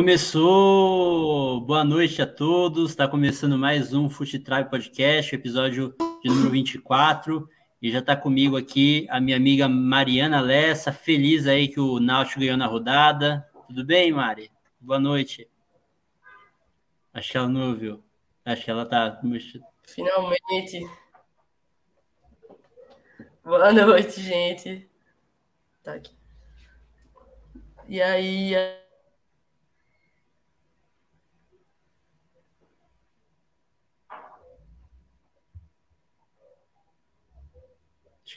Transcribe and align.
Começou! 0.00 1.60
Boa 1.60 1.84
noite 1.84 2.22
a 2.22 2.26
todos. 2.26 2.88
Está 2.88 3.06
começando 3.06 3.58
mais 3.58 3.92
um 3.92 4.08
Fute 4.08 4.38
Tribe 4.38 4.70
Podcast, 4.70 5.34
episódio 5.34 5.94
de 6.22 6.30
número 6.30 6.48
24. 6.48 7.46
E 7.82 7.92
já 7.92 7.98
está 7.98 8.16
comigo 8.16 8.56
aqui 8.56 9.06
a 9.10 9.20
minha 9.20 9.36
amiga 9.36 9.68
Mariana 9.68 10.40
Lessa, 10.40 10.90
feliz 10.90 11.46
aí 11.46 11.68
que 11.68 11.78
o 11.78 12.00
Náutico 12.00 12.40
ganhou 12.40 12.56
na 12.56 12.64
rodada. 12.64 13.46
Tudo 13.68 13.84
bem, 13.84 14.10
Mari? 14.10 14.50
Boa 14.80 14.98
noite. 14.98 15.46
Acho 17.12 17.32
que 17.32 17.36
ela 17.36 17.48
não 17.50 17.68
ouviu. 17.68 18.02
Acho 18.42 18.64
que 18.64 18.70
ela 18.70 18.86
tá. 18.86 19.20
Finalmente. 19.84 20.90
Boa 23.44 23.70
noite, 23.70 24.22
gente. 24.22 24.88
Tá 25.82 25.92
aqui. 25.92 26.14
E 27.86 28.00
aí. 28.00 28.54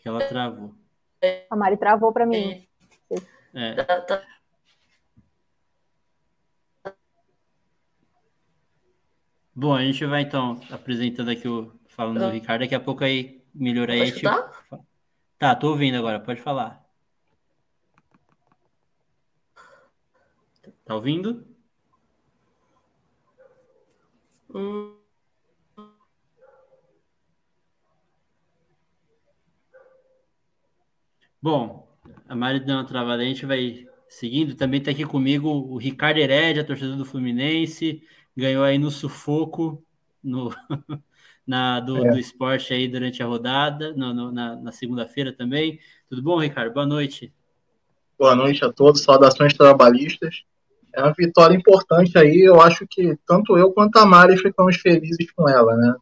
Que 0.03 0.09
ela 0.09 0.27
travou. 0.27 0.75
A 1.49 1.55
Mari 1.55 1.77
travou 1.77 2.12
para 2.12 2.25
mim. 2.25 2.67
É. 3.53 3.73
Tá, 3.75 4.02
tá. 4.02 4.27
Bom, 9.55 9.73
a 9.73 9.82
gente 9.82 10.05
vai 10.05 10.23
então 10.23 10.60
apresentando 10.70 11.29
aqui 11.29 11.48
o 11.48 11.71
falando 11.87 12.20
do 12.20 12.29
Ricardo, 12.32 12.62
daqui 12.62 12.76
a 12.76 12.82
pouco 12.82 13.04
aí 13.04 13.45
melhora 13.54 13.93
aí. 13.93 14.12
Pode 14.12 14.15
tipo... 14.15 14.84
Tá, 15.37 15.55
tô 15.55 15.70
ouvindo 15.70 15.98
agora, 15.98 16.20
pode 16.20 16.41
falar. 16.41 16.84
Tá 20.84 20.95
ouvindo? 20.95 21.48
Hum. 24.54 24.98
Bom, 31.44 31.86
a 32.26 32.34
Mari 32.34 32.62
deu 32.62 32.77
uma 32.77 32.86
travada, 32.86 33.22
a 33.22 33.26
gente 33.26 33.46
vai 33.46 33.86
seguindo. 34.08 34.55
Também 34.55 34.80
está 34.80 34.91
aqui 34.91 35.04
comigo 35.04 35.50
o 35.50 35.76
Ricardo 35.76 36.18
Herédia, 36.18 36.63
torcedor 36.63 36.96
do 36.96 37.04
Fluminense, 37.04 38.02
ganhou 38.34 38.63
aí 38.63 38.77
no 38.77 38.90
sufoco 38.90 39.84
no, 40.24 40.55
na, 41.46 41.82
do, 41.82 41.98
é. 41.98 42.12
do 42.12 42.18
esporte 42.18 42.74
aí 42.74 42.88
durante 42.88 43.22
a 43.22 43.26
rodada, 43.26 43.91
no, 43.91 44.13
no, 44.13 44.32
na, 44.32 44.55
na 44.55 44.72
segunda-feira 44.72 45.34
também. 45.34 45.82
Tudo 46.08 46.24
bom, 46.24 46.40
Ricardo? 46.40 46.74
Boa 46.74 46.85
noite. 46.85 47.34
Boa 48.18 48.35
noite 48.35 48.63
a 48.63 48.72
todos, 48.72 49.04
saudações 49.04 49.54
trabalhistas. 49.54 50.46
É 50.94 51.04
uma 51.04 51.12
vitória 51.12 51.57
importante 51.57 52.18
aí, 52.18 52.40
eu 52.40 52.62
acho 52.62 52.88
que 52.90 53.18
tanto 53.28 53.57
eu 53.57 53.70
quanto 53.74 53.98
a 53.98 54.05
Mari 54.05 54.38
ficamos 54.38 54.78
felizes 54.78 55.30
com 55.34 55.50
ela, 55.50 55.76
né? 55.76 55.94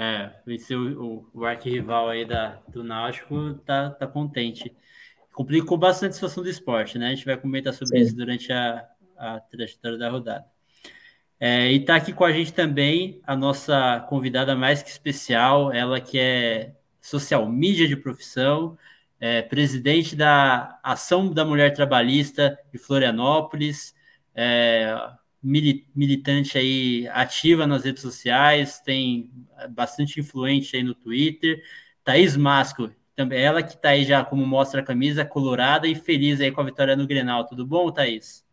É, 0.00 0.30
vencer 0.46 0.78
o, 0.78 1.02
o, 1.02 1.30
o 1.34 1.44
arquirrival 1.44 2.08
aí 2.08 2.24
da, 2.24 2.60
do 2.68 2.84
Náutico, 2.84 3.54
tá, 3.66 3.90
tá 3.90 4.06
contente. 4.06 4.72
Complicou 5.32 5.76
bastante 5.76 6.10
a 6.10 6.14
situação 6.14 6.44
do 6.44 6.48
esporte, 6.48 6.96
né? 6.96 7.08
A 7.08 7.10
gente 7.10 7.24
vai 7.24 7.36
comentar 7.36 7.74
sobre 7.74 7.98
Sim. 7.98 8.04
isso 8.04 8.14
durante 8.14 8.52
a, 8.52 8.88
a 9.16 9.40
trajetória 9.40 9.98
da 9.98 10.08
rodada. 10.08 10.46
É, 11.40 11.72
e 11.72 11.84
tá 11.84 11.96
aqui 11.96 12.12
com 12.12 12.24
a 12.24 12.30
gente 12.30 12.52
também 12.52 13.20
a 13.26 13.34
nossa 13.34 14.06
convidada 14.08 14.54
mais 14.54 14.84
que 14.84 14.88
especial, 14.88 15.72
ela 15.72 16.00
que 16.00 16.16
é 16.16 16.76
social 17.00 17.50
media 17.50 17.88
de 17.88 17.96
profissão, 17.96 18.78
é, 19.18 19.42
presidente 19.42 20.14
da 20.14 20.78
Ação 20.80 21.28
da 21.32 21.44
Mulher 21.44 21.74
Trabalhista 21.74 22.56
de 22.72 22.78
Florianópolis, 22.78 23.96
é, 24.32 24.96
militante 25.42 26.58
aí 26.58 27.08
ativa 27.08 27.66
nas 27.66 27.84
redes 27.84 28.02
sociais, 28.02 28.80
tem 28.80 29.30
bastante 29.70 30.20
influente 30.20 30.76
aí 30.76 30.82
no 30.82 30.94
Twitter. 30.94 31.62
Thaís 32.04 32.36
Masco, 32.36 32.90
também 33.14 33.40
ela 33.40 33.62
que 33.62 33.74
está 33.74 33.90
aí 33.90 34.04
já 34.04 34.24
como 34.24 34.46
mostra 34.46 34.80
a 34.80 34.84
camisa, 34.84 35.24
colorada 35.24 35.86
e 35.86 35.94
feliz 35.94 36.40
aí 36.40 36.50
com 36.52 36.60
a 36.60 36.64
vitória 36.64 36.96
no 36.96 37.06
Grenal. 37.06 37.46
Tudo 37.46 37.66
bom, 37.66 37.90
Thaís? 37.90 38.46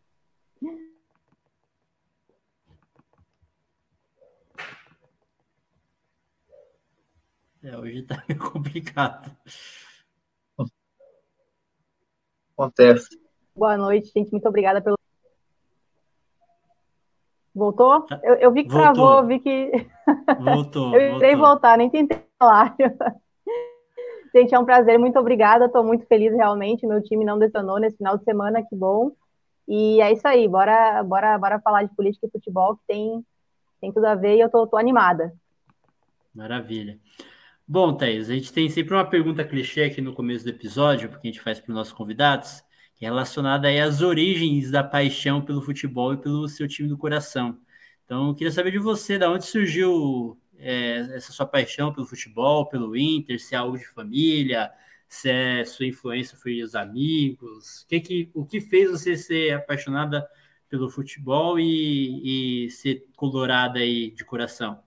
É, 7.63 7.75
hoje 7.77 7.99
está 7.99 8.23
meio 8.29 8.39
complicado. 8.39 9.35
Acontece. 12.55 13.09
Boa 13.55 13.75
noite, 13.75 14.11
gente. 14.15 14.31
Muito 14.31 14.47
obrigada 14.47 14.81
pelo 14.81 14.94
Voltou? 17.55 18.01
Tá. 18.01 18.19
Eu, 18.21 18.35
eu 18.35 18.51
vi 18.51 18.63
que 18.63 18.69
voltou. 18.69 18.93
travou, 18.93 19.25
vi 19.25 19.39
que. 19.39 19.71
Voltou. 20.43 20.93
eu 20.93 21.15
irei 21.15 21.35
voltar, 21.35 21.77
nem 21.77 21.89
tentei 21.89 22.19
falar. 22.37 22.75
Gente, 24.35 24.53
é 24.53 24.59
um 24.59 24.65
prazer, 24.65 24.99
muito 24.99 25.17
obrigada. 25.17 25.65
Estou 25.65 25.81
muito 25.81 26.05
feliz 26.05 26.33
realmente. 26.33 26.85
Meu 26.85 27.01
time 27.01 27.23
não 27.23 27.39
detonou 27.39 27.79
nesse 27.79 27.95
final 27.95 28.17
de 28.17 28.25
semana, 28.25 28.61
que 28.61 28.75
bom. 28.75 29.11
E 29.65 30.01
é 30.01 30.11
isso 30.11 30.27
aí, 30.27 30.47
bora, 30.47 31.01
bora, 31.03 31.37
bora 31.37 31.59
falar 31.61 31.83
de 31.83 31.95
política 31.95 32.27
e 32.27 32.29
futebol, 32.29 32.75
que 32.75 32.83
tem, 32.85 33.25
tem 33.79 33.91
tudo 33.91 34.05
a 34.05 34.13
ver 34.13 34.35
e 34.35 34.41
eu 34.41 34.49
tô, 34.49 34.67
tô 34.67 34.77
animada. 34.77 35.33
Maravilha. 36.35 36.99
Bom, 37.65 37.95
Thaís, 37.95 38.29
a 38.29 38.33
gente 38.33 38.53
tem 38.53 38.69
sempre 38.69 38.93
uma 38.93 39.05
pergunta 39.05 39.43
clichê 39.43 39.85
aqui 39.85 40.01
no 40.01 40.13
começo 40.13 40.43
do 40.43 40.51
episódio, 40.51 41.09
porque 41.09 41.27
a 41.27 41.31
gente 41.31 41.41
faz 41.41 41.59
para 41.59 41.71
os 41.71 41.75
nossos 41.75 41.93
convidados 41.93 42.61
relacionada 43.05 43.67
aí 43.67 43.79
às 43.79 44.01
origens 44.01 44.71
da 44.71 44.83
paixão 44.83 45.41
pelo 45.41 45.61
futebol 45.61 46.13
e 46.13 46.17
pelo 46.17 46.47
seu 46.47 46.67
time 46.67 46.87
do 46.87 46.97
coração. 46.97 47.59
Então, 48.05 48.29
eu 48.29 48.35
queria 48.35 48.51
saber 48.51 48.71
de 48.71 48.79
você, 48.79 49.17
da 49.17 49.29
onde 49.31 49.45
surgiu 49.45 50.39
é, 50.57 50.97
essa 51.15 51.31
sua 51.31 51.45
paixão 51.45 51.93
pelo 51.93 52.05
futebol, 52.05 52.67
pelo 52.67 52.95
Inter, 52.95 53.39
se 53.39 53.55
é 53.55 53.57
algo 53.57 53.77
de 53.77 53.87
família, 53.87 54.71
se 55.07 55.29
é 55.29 55.65
sua 55.65 55.85
influência 55.85 56.37
foi 56.37 56.61
os 56.61 56.75
amigos, 56.75 57.81
o 57.83 57.87
que, 57.87 57.99
que, 57.99 58.29
o 58.33 58.45
que 58.45 58.61
fez 58.61 58.91
você 58.91 59.15
ser 59.17 59.53
apaixonada 59.53 60.27
pelo 60.69 60.89
futebol 60.89 61.59
e, 61.59 62.65
e 62.65 62.69
ser 62.71 63.07
colorada 63.15 63.79
aí 63.79 64.11
de 64.11 64.25
coração? 64.25 64.84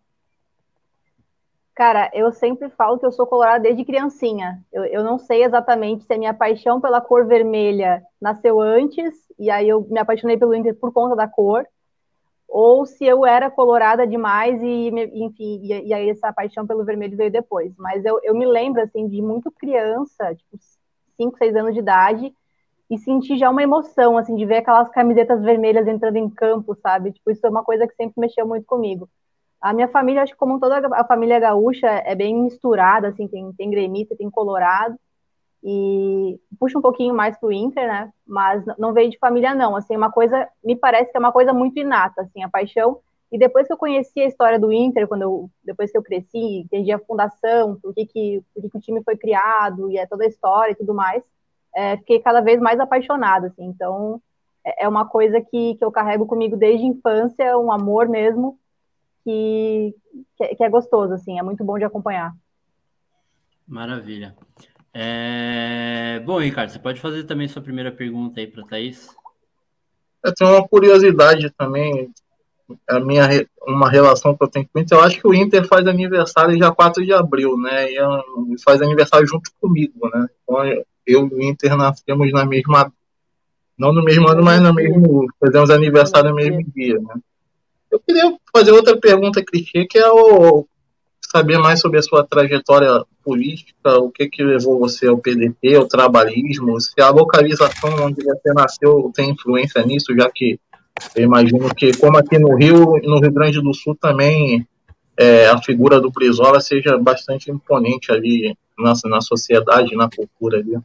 Cara, 1.78 2.10
eu 2.12 2.32
sempre 2.32 2.68
falo 2.70 2.98
que 2.98 3.06
eu 3.06 3.12
sou 3.12 3.24
colorada 3.24 3.60
desde 3.60 3.84
criancinha. 3.84 4.60
Eu, 4.72 4.84
eu 4.86 5.04
não 5.04 5.16
sei 5.16 5.44
exatamente 5.44 6.02
se 6.02 6.12
a 6.12 6.18
minha 6.18 6.34
paixão 6.34 6.80
pela 6.80 7.00
cor 7.00 7.24
vermelha 7.24 8.02
nasceu 8.20 8.60
antes, 8.60 9.14
e 9.38 9.48
aí 9.48 9.68
eu 9.68 9.86
me 9.88 10.00
apaixonei 10.00 10.36
pelo 10.36 10.56
Inter 10.56 10.74
por 10.74 10.92
conta 10.92 11.14
da 11.14 11.28
cor, 11.28 11.64
ou 12.48 12.84
se 12.84 13.04
eu 13.04 13.24
era 13.24 13.50
colorada 13.50 14.06
demais 14.06 14.60
e, 14.60 14.88
enfim, 15.14 15.60
e, 15.62 15.88
e 15.88 15.94
aí 15.94 16.10
essa 16.10 16.32
paixão 16.32 16.66
pelo 16.66 16.84
vermelho 16.84 17.16
veio 17.16 17.30
depois. 17.30 17.72
Mas 17.78 18.04
eu, 18.04 18.18
eu 18.24 18.34
me 18.34 18.44
lembro, 18.44 18.82
assim, 18.82 19.06
de 19.06 19.22
muito 19.22 19.48
criança, 19.52 20.34
tipo, 20.34 20.58
5, 21.16 21.38
6 21.38 21.54
anos 21.54 21.74
de 21.74 21.80
idade, 21.80 22.34
e 22.90 22.98
senti 22.98 23.38
já 23.38 23.50
uma 23.50 23.62
emoção, 23.62 24.18
assim, 24.18 24.34
de 24.34 24.44
ver 24.44 24.56
aquelas 24.56 24.88
camisetas 24.90 25.40
vermelhas 25.42 25.86
entrando 25.86 26.16
em 26.16 26.28
campo, 26.28 26.74
sabe? 26.74 27.12
Tipo, 27.12 27.30
isso 27.30 27.46
é 27.46 27.50
uma 27.50 27.62
coisa 27.62 27.86
que 27.86 27.94
sempre 27.94 28.14
mexeu 28.20 28.44
muito 28.48 28.66
comigo. 28.66 29.08
A 29.60 29.72
minha 29.72 29.88
família, 29.88 30.22
acho 30.22 30.32
que 30.32 30.38
como 30.38 30.60
toda 30.60 30.80
a 30.94 31.04
família 31.04 31.40
gaúcha, 31.40 31.86
é 31.86 32.14
bem 32.14 32.34
misturada, 32.34 33.08
assim, 33.08 33.26
tem, 33.26 33.52
tem 33.54 33.70
gremista, 33.70 34.16
tem 34.16 34.30
colorado, 34.30 34.96
e 35.62 36.38
puxa 36.58 36.78
um 36.78 36.82
pouquinho 36.82 37.14
mais 37.14 37.36
pro 37.36 37.50
Inter, 37.50 37.86
né, 37.86 38.12
mas 38.26 38.64
não 38.78 38.92
veio 38.92 39.10
de 39.10 39.18
família, 39.18 39.54
não, 39.54 39.74
assim, 39.74 39.96
uma 39.96 40.12
coisa, 40.12 40.48
me 40.64 40.76
parece 40.76 41.10
que 41.10 41.16
é 41.16 41.20
uma 41.20 41.32
coisa 41.32 41.52
muito 41.52 41.78
inata, 41.78 42.22
assim, 42.22 42.42
a 42.42 42.48
paixão, 42.48 43.00
e 43.30 43.38
depois 43.38 43.66
que 43.66 43.72
eu 43.72 43.76
conheci 43.76 44.20
a 44.20 44.26
história 44.26 44.58
do 44.58 44.72
Inter, 44.72 45.08
quando 45.08 45.22
eu, 45.22 45.50
depois 45.64 45.90
que 45.90 45.98
eu 45.98 46.02
cresci, 46.02 46.60
entendi 46.60 46.92
a 46.92 46.98
fundação, 46.98 47.76
por 47.82 47.92
que, 47.92 48.06
que, 48.06 48.42
por 48.54 48.62
que, 48.62 48.70
que 48.70 48.78
o 48.78 48.80
time 48.80 49.02
foi 49.02 49.16
criado, 49.16 49.90
e 49.90 49.98
é 49.98 50.06
toda 50.06 50.24
a 50.24 50.28
história 50.28 50.72
e 50.72 50.76
tudo 50.76 50.94
mais, 50.94 51.22
é, 51.74 51.96
fiquei 51.98 52.20
cada 52.20 52.40
vez 52.40 52.60
mais 52.60 52.78
apaixonada, 52.78 53.48
assim, 53.48 53.64
então, 53.64 54.22
é, 54.64 54.84
é 54.84 54.88
uma 54.88 55.06
coisa 55.06 55.40
que, 55.40 55.74
que 55.74 55.84
eu 55.84 55.90
carrego 55.90 56.26
comigo 56.26 56.56
desde 56.56 56.84
a 56.84 56.88
infância, 56.88 57.58
um 57.58 57.72
amor 57.72 58.08
mesmo, 58.08 58.56
que, 60.36 60.56
que, 60.56 60.64
é 60.64 60.70
gostoso, 60.70 61.12
assim, 61.12 61.38
é 61.38 61.42
muito 61.42 61.62
bom 61.62 61.78
de 61.78 61.84
acompanhar. 61.84 62.32
Maravilha. 63.66 64.34
É... 64.94 66.20
Bom, 66.24 66.40
Ricardo, 66.40 66.70
você 66.70 66.78
pode 66.78 67.00
fazer 67.00 67.24
também 67.24 67.46
sua 67.46 67.62
primeira 67.62 67.92
pergunta 67.92 68.40
aí 68.40 68.46
para 68.46 68.62
a 68.62 68.66
Thaís? 68.66 69.14
Eu 70.24 70.34
tenho 70.34 70.50
uma 70.50 70.66
curiosidade 70.66 71.50
também, 71.50 72.10
a 72.88 72.98
minha 72.98 73.28
uma 73.66 73.88
relação 73.88 74.34
que 74.34 74.42
eu 74.42 74.48
tenho 74.48 74.68
com 74.72 74.78
o 74.78 74.82
Inter, 74.82 74.98
eu 74.98 75.04
acho 75.04 75.20
que 75.20 75.26
o 75.26 75.34
Inter 75.34 75.66
faz 75.66 75.86
aniversário 75.86 76.56
dia 76.56 76.72
4 76.72 77.04
de 77.04 77.12
abril, 77.12 77.56
né? 77.58 77.92
E 77.92 77.98
faz 78.64 78.80
aniversário 78.80 79.26
junto 79.26 79.50
comigo, 79.60 80.08
né? 80.12 80.26
Então 80.42 80.64
eu 80.64 80.84
e 81.06 81.16
o 81.16 81.42
Inter 81.42 81.76
nascemos 81.76 82.32
na 82.32 82.44
mesma. 82.44 82.92
Não 83.78 83.92
no 83.92 84.02
mesmo 84.02 84.26
ano, 84.28 84.42
mas 84.42 84.60
no 84.60 84.74
mesmo. 84.74 85.26
Fazemos 85.38 85.70
aniversário 85.70 86.30
no 86.30 86.36
mesmo 86.36 86.64
dia, 86.74 86.98
né? 86.98 87.14
Eu 87.90 88.00
queria 88.00 88.36
fazer 88.54 88.72
outra 88.72 88.98
pergunta 88.98 89.44
clichê, 89.44 89.86
que 89.86 89.98
é 89.98 90.08
o 90.10 90.66
saber 91.20 91.58
mais 91.58 91.80
sobre 91.80 91.98
a 91.98 92.02
sua 92.02 92.26
trajetória 92.26 93.04
política, 93.22 93.98
o 93.98 94.10
que 94.10 94.28
que 94.28 94.42
levou 94.42 94.78
você 94.78 95.06
ao 95.06 95.18
PDT, 95.18 95.76
ao 95.76 95.86
trabalhismo, 95.86 96.80
se 96.80 97.00
a 97.00 97.10
localização 97.10 98.06
onde 98.06 98.24
você 98.24 98.52
nasceu 98.54 99.10
tem 99.14 99.30
influência 99.30 99.84
nisso, 99.84 100.14
já 100.16 100.30
que 100.30 100.58
eu 101.14 101.22
imagino 101.22 101.72
que, 101.74 101.96
como 101.96 102.16
aqui 102.16 102.38
no 102.38 102.56
Rio, 102.56 102.98
no 103.04 103.20
Rio 103.20 103.32
Grande 103.32 103.60
do 103.60 103.74
Sul 103.74 103.96
também, 104.00 104.66
é, 105.16 105.48
a 105.48 105.60
figura 105.60 106.00
do 106.00 106.10
Brizola 106.10 106.60
seja 106.60 106.96
bastante 106.96 107.50
imponente 107.50 108.10
ali 108.10 108.56
na, 108.78 108.94
na 109.04 109.20
sociedade, 109.20 109.94
na 109.94 110.08
cultura 110.08 110.58
ali. 110.58 110.78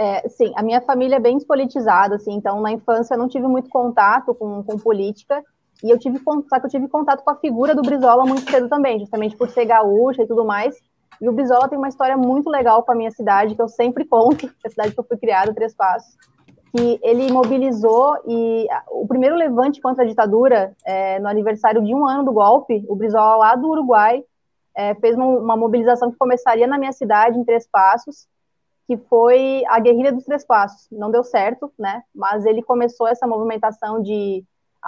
É, 0.00 0.26
sim, 0.30 0.50
a 0.56 0.62
minha 0.62 0.80
família 0.80 1.16
é 1.16 1.20
bem 1.20 1.36
despolitizada, 1.36 2.14
assim, 2.14 2.32
então 2.32 2.58
na 2.62 2.72
infância 2.72 3.12
eu 3.12 3.18
não 3.18 3.28
tive 3.28 3.46
muito 3.46 3.68
contato 3.68 4.34
com, 4.34 4.62
com 4.62 4.78
política, 4.78 5.44
e 5.84 5.90
eu 5.90 5.98
tive 5.98 6.18
contato, 6.20 6.64
eu 6.64 6.70
tive 6.70 6.88
contato 6.88 7.22
com 7.22 7.28
a 7.28 7.36
figura 7.36 7.74
do 7.74 7.82
Brizola 7.82 8.24
muito 8.24 8.50
cedo 8.50 8.66
também, 8.66 8.98
justamente 8.98 9.36
por 9.36 9.50
ser 9.50 9.66
gaúcha 9.66 10.22
e 10.22 10.26
tudo 10.26 10.42
mais. 10.42 10.74
E 11.20 11.28
o 11.28 11.32
Brizola 11.32 11.68
tem 11.68 11.76
uma 11.76 11.88
história 11.88 12.16
muito 12.16 12.48
legal 12.48 12.82
com 12.82 12.92
a 12.92 12.94
minha 12.94 13.10
cidade, 13.10 13.54
que 13.54 13.60
eu 13.60 13.68
sempre 13.68 14.06
conto, 14.06 14.46
é 14.64 14.68
a 14.68 14.70
cidade 14.70 14.94
que 14.94 15.00
eu 15.00 15.04
fui 15.04 15.18
criada, 15.18 15.52
Três 15.52 15.74
Passos, 15.74 16.16
que 16.74 16.98
ele 17.02 17.30
mobilizou 17.30 18.16
e 18.26 18.66
o 18.90 19.06
primeiro 19.06 19.36
levante 19.36 19.82
contra 19.82 20.02
a 20.02 20.06
ditadura, 20.06 20.74
é, 20.82 21.18
no 21.18 21.28
aniversário 21.28 21.84
de 21.84 21.94
um 21.94 22.08
ano 22.08 22.24
do 22.24 22.32
golpe, 22.32 22.86
o 22.88 22.96
Brizola 22.96 23.36
lá 23.36 23.54
do 23.54 23.68
Uruguai 23.68 24.24
é, 24.74 24.94
fez 24.94 25.14
uma, 25.14 25.26
uma 25.26 25.56
mobilização 25.58 26.10
que 26.10 26.16
começaria 26.16 26.66
na 26.66 26.78
minha 26.78 26.92
cidade, 26.92 27.38
em 27.38 27.44
Três 27.44 27.68
Passos, 27.70 28.26
que 28.90 28.96
foi 28.96 29.62
a 29.68 29.78
Guerrilha 29.78 30.12
dos 30.12 30.24
Três 30.24 30.44
Passos. 30.44 30.88
Não 30.90 31.12
deu 31.12 31.22
certo, 31.22 31.72
né? 31.78 32.02
Mas 32.12 32.44
ele 32.44 32.60
começou 32.60 33.06
essa 33.06 33.24
movimentação 33.24 34.02
de 34.02 34.44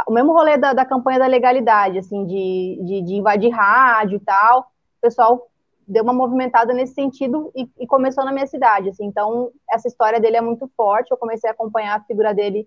o 0.08 0.12
mesmo 0.12 0.32
rolê 0.32 0.58
da, 0.58 0.72
da 0.72 0.84
campanha 0.84 1.20
da 1.20 1.28
legalidade, 1.28 1.98
assim, 1.98 2.26
de, 2.26 2.80
de, 2.82 3.02
de, 3.02 3.14
invadir 3.14 3.52
rádio 3.52 4.16
e 4.16 4.18
tal. 4.18 4.62
O 4.62 5.00
pessoal 5.00 5.48
deu 5.86 6.02
uma 6.02 6.12
movimentada 6.12 6.74
nesse 6.74 6.94
sentido 6.94 7.52
e, 7.54 7.70
e, 7.78 7.86
começou 7.86 8.24
na 8.24 8.32
minha 8.32 8.46
cidade, 8.48 8.88
assim. 8.88 9.04
Então, 9.04 9.52
essa 9.70 9.86
história 9.86 10.18
dele 10.18 10.36
é 10.36 10.40
muito 10.40 10.68
forte. 10.76 11.12
Eu 11.12 11.16
comecei 11.16 11.48
a 11.48 11.52
acompanhar 11.52 11.96
a 11.96 12.02
figura 12.02 12.34
dele 12.34 12.66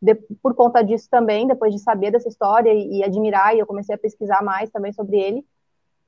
de, 0.00 0.14
por 0.40 0.54
conta 0.54 0.84
disso 0.84 1.08
também, 1.10 1.48
depois 1.48 1.74
de 1.74 1.80
saber 1.80 2.12
dessa 2.12 2.28
história 2.28 2.72
e, 2.72 2.98
e 2.98 3.02
admirar, 3.02 3.56
e 3.56 3.58
eu 3.58 3.66
comecei 3.66 3.96
a 3.96 3.98
pesquisar 3.98 4.40
mais 4.40 4.70
também 4.70 4.92
sobre 4.92 5.18
ele. 5.18 5.44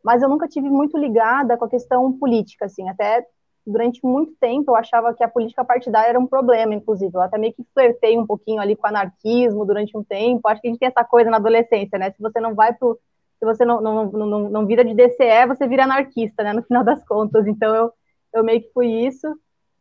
Mas 0.05 0.23
eu 0.23 0.29
nunca 0.29 0.47
tive 0.47 0.71
muito 0.71 0.97
ligada 0.97 1.57
com 1.57 1.65
a 1.65 1.69
questão 1.69 2.13
política, 2.13 2.67
assim, 2.67 2.89
até 2.89 3.27
durante 3.71 4.05
muito 4.05 4.35
tempo 4.41 4.71
eu 4.71 4.77
achava 4.77 5.13
que 5.15 5.23
a 5.23 5.29
política 5.29 5.65
partidária 5.65 6.11
era 6.11 6.19
um 6.19 6.27
problema, 6.27 6.75
inclusive. 6.75 7.15
Eu 7.15 7.21
até 7.21 7.37
meio 7.39 7.53
que 7.53 7.65
flertei 7.75 8.19
um 8.19 8.27
pouquinho 8.27 8.61
ali 8.61 8.75
com 8.75 8.87
anarquismo 8.87 9.65
durante 9.65 9.97
um 9.97 10.03
tempo. 10.03 10.49
Acho 10.49 10.61
que 10.61 10.69
a 10.69 10.71
gente 10.71 10.81
tem 10.81 10.89
essa 10.89 11.05
coisa 11.05 11.31
na 11.31 11.37
adolescência, 11.37 11.99
né? 11.99 12.11
Se 12.11 12.21
você 12.21 12.41
não 12.41 12.55
vai 12.55 12.73
pro. 12.73 12.99
Se 13.39 13.45
você 13.45 13.65
não, 13.65 13.81
não, 13.81 14.05
não, 14.07 14.49
não 14.49 14.67
vira 14.67 14.85
de 14.85 14.95
DCE, 14.95 15.47
você 15.47 15.69
vira 15.69 15.85
anarquista, 15.85 16.43
né? 16.43 16.53
No 16.53 16.63
final 16.63 16.83
das 16.83 17.05
contas. 17.05 17.47
Então 17.47 17.75
eu, 17.75 17.93
eu 18.33 18.43
meio 18.43 18.63
que 18.63 18.73
fui 18.73 18.89
isso. 18.89 19.27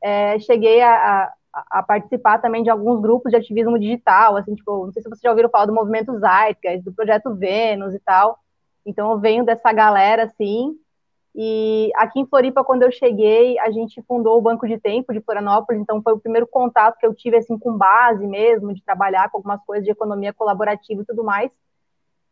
É, 0.03 0.37
cheguei 0.39 0.81
a, 0.81 0.93
a, 0.93 1.33
a, 1.79 1.83
participar 1.83 2.39
também 2.39 2.61
de 2.61 2.69
alguns 2.69 3.01
grupos 3.01 3.31
de 3.31 3.37
ativismo 3.37 3.79
digital, 3.79 4.37
assim, 4.37 4.53
tipo, 4.53 4.85
não 4.85 4.91
sei 4.91 5.01
se 5.01 5.09
vocês 5.09 5.21
já 5.21 5.31
ouviram 5.31 5.49
falar 5.49 5.65
do 5.65 5.73
movimento 5.73 6.19
Zeitgeist, 6.19 6.83
do 6.83 6.93
projeto 6.93 7.33
Vênus 7.35 7.95
e 7.95 7.99
tal. 7.99 8.37
Então 8.85 9.11
eu 9.11 9.19
venho 9.19 9.43
dessa 9.43 9.73
galera, 9.73 10.25
assim, 10.25 10.77
e 11.35 11.91
aqui 11.95 12.19
em 12.19 12.25
Floripa, 12.25 12.63
quando 12.63 12.83
eu 12.83 12.91
cheguei, 12.91 13.59
a 13.59 13.69
gente 13.69 14.01
fundou 14.07 14.37
o 14.37 14.41
Banco 14.41 14.67
de 14.67 14.79
Tempo 14.79 15.13
de 15.13 15.21
Florianópolis, 15.21 15.81
então 15.81 16.01
foi 16.01 16.13
o 16.13 16.19
primeiro 16.19 16.47
contato 16.47 16.97
que 16.97 17.05
eu 17.05 17.13
tive 17.13 17.37
assim 17.37 17.57
com 17.59 17.77
base 17.77 18.25
mesmo, 18.25 18.73
de 18.73 18.83
trabalhar 18.83 19.29
com 19.29 19.37
algumas 19.37 19.63
coisas 19.63 19.85
de 19.85 19.91
economia 19.91 20.33
colaborativa 20.33 21.01
e 21.01 21.05
tudo 21.05 21.23
mais. 21.23 21.51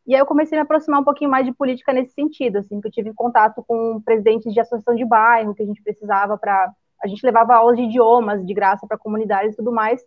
E 0.07 0.13
aí 0.13 0.21
eu 0.21 0.25
comecei 0.25 0.57
a 0.57 0.61
me 0.61 0.65
aproximar 0.65 1.01
um 1.01 1.03
pouquinho 1.03 1.29
mais 1.29 1.45
de 1.45 1.53
política 1.53 1.91
nesse 1.91 2.13
sentido, 2.13 2.57
assim, 2.57 2.79
que 2.79 2.87
eu 2.87 2.91
tive 2.91 3.13
contato 3.13 3.63
com 3.67 3.99
presidentes 4.01 4.53
de 4.53 4.59
associação 4.59 4.95
de 4.95 5.05
bairro, 5.05 5.55
que 5.55 5.63
a 5.63 5.65
gente 5.65 5.81
precisava 5.81 6.37
para 6.37 6.71
a 7.03 7.07
gente 7.07 7.25
levava 7.25 7.53
aulas 7.53 7.75
de 7.75 7.83
idiomas 7.83 8.43
de 8.45 8.53
graça 8.53 8.87
para 8.87 8.97
comunidades 8.97 9.53
e 9.53 9.57
tudo 9.57 9.71
mais. 9.71 10.01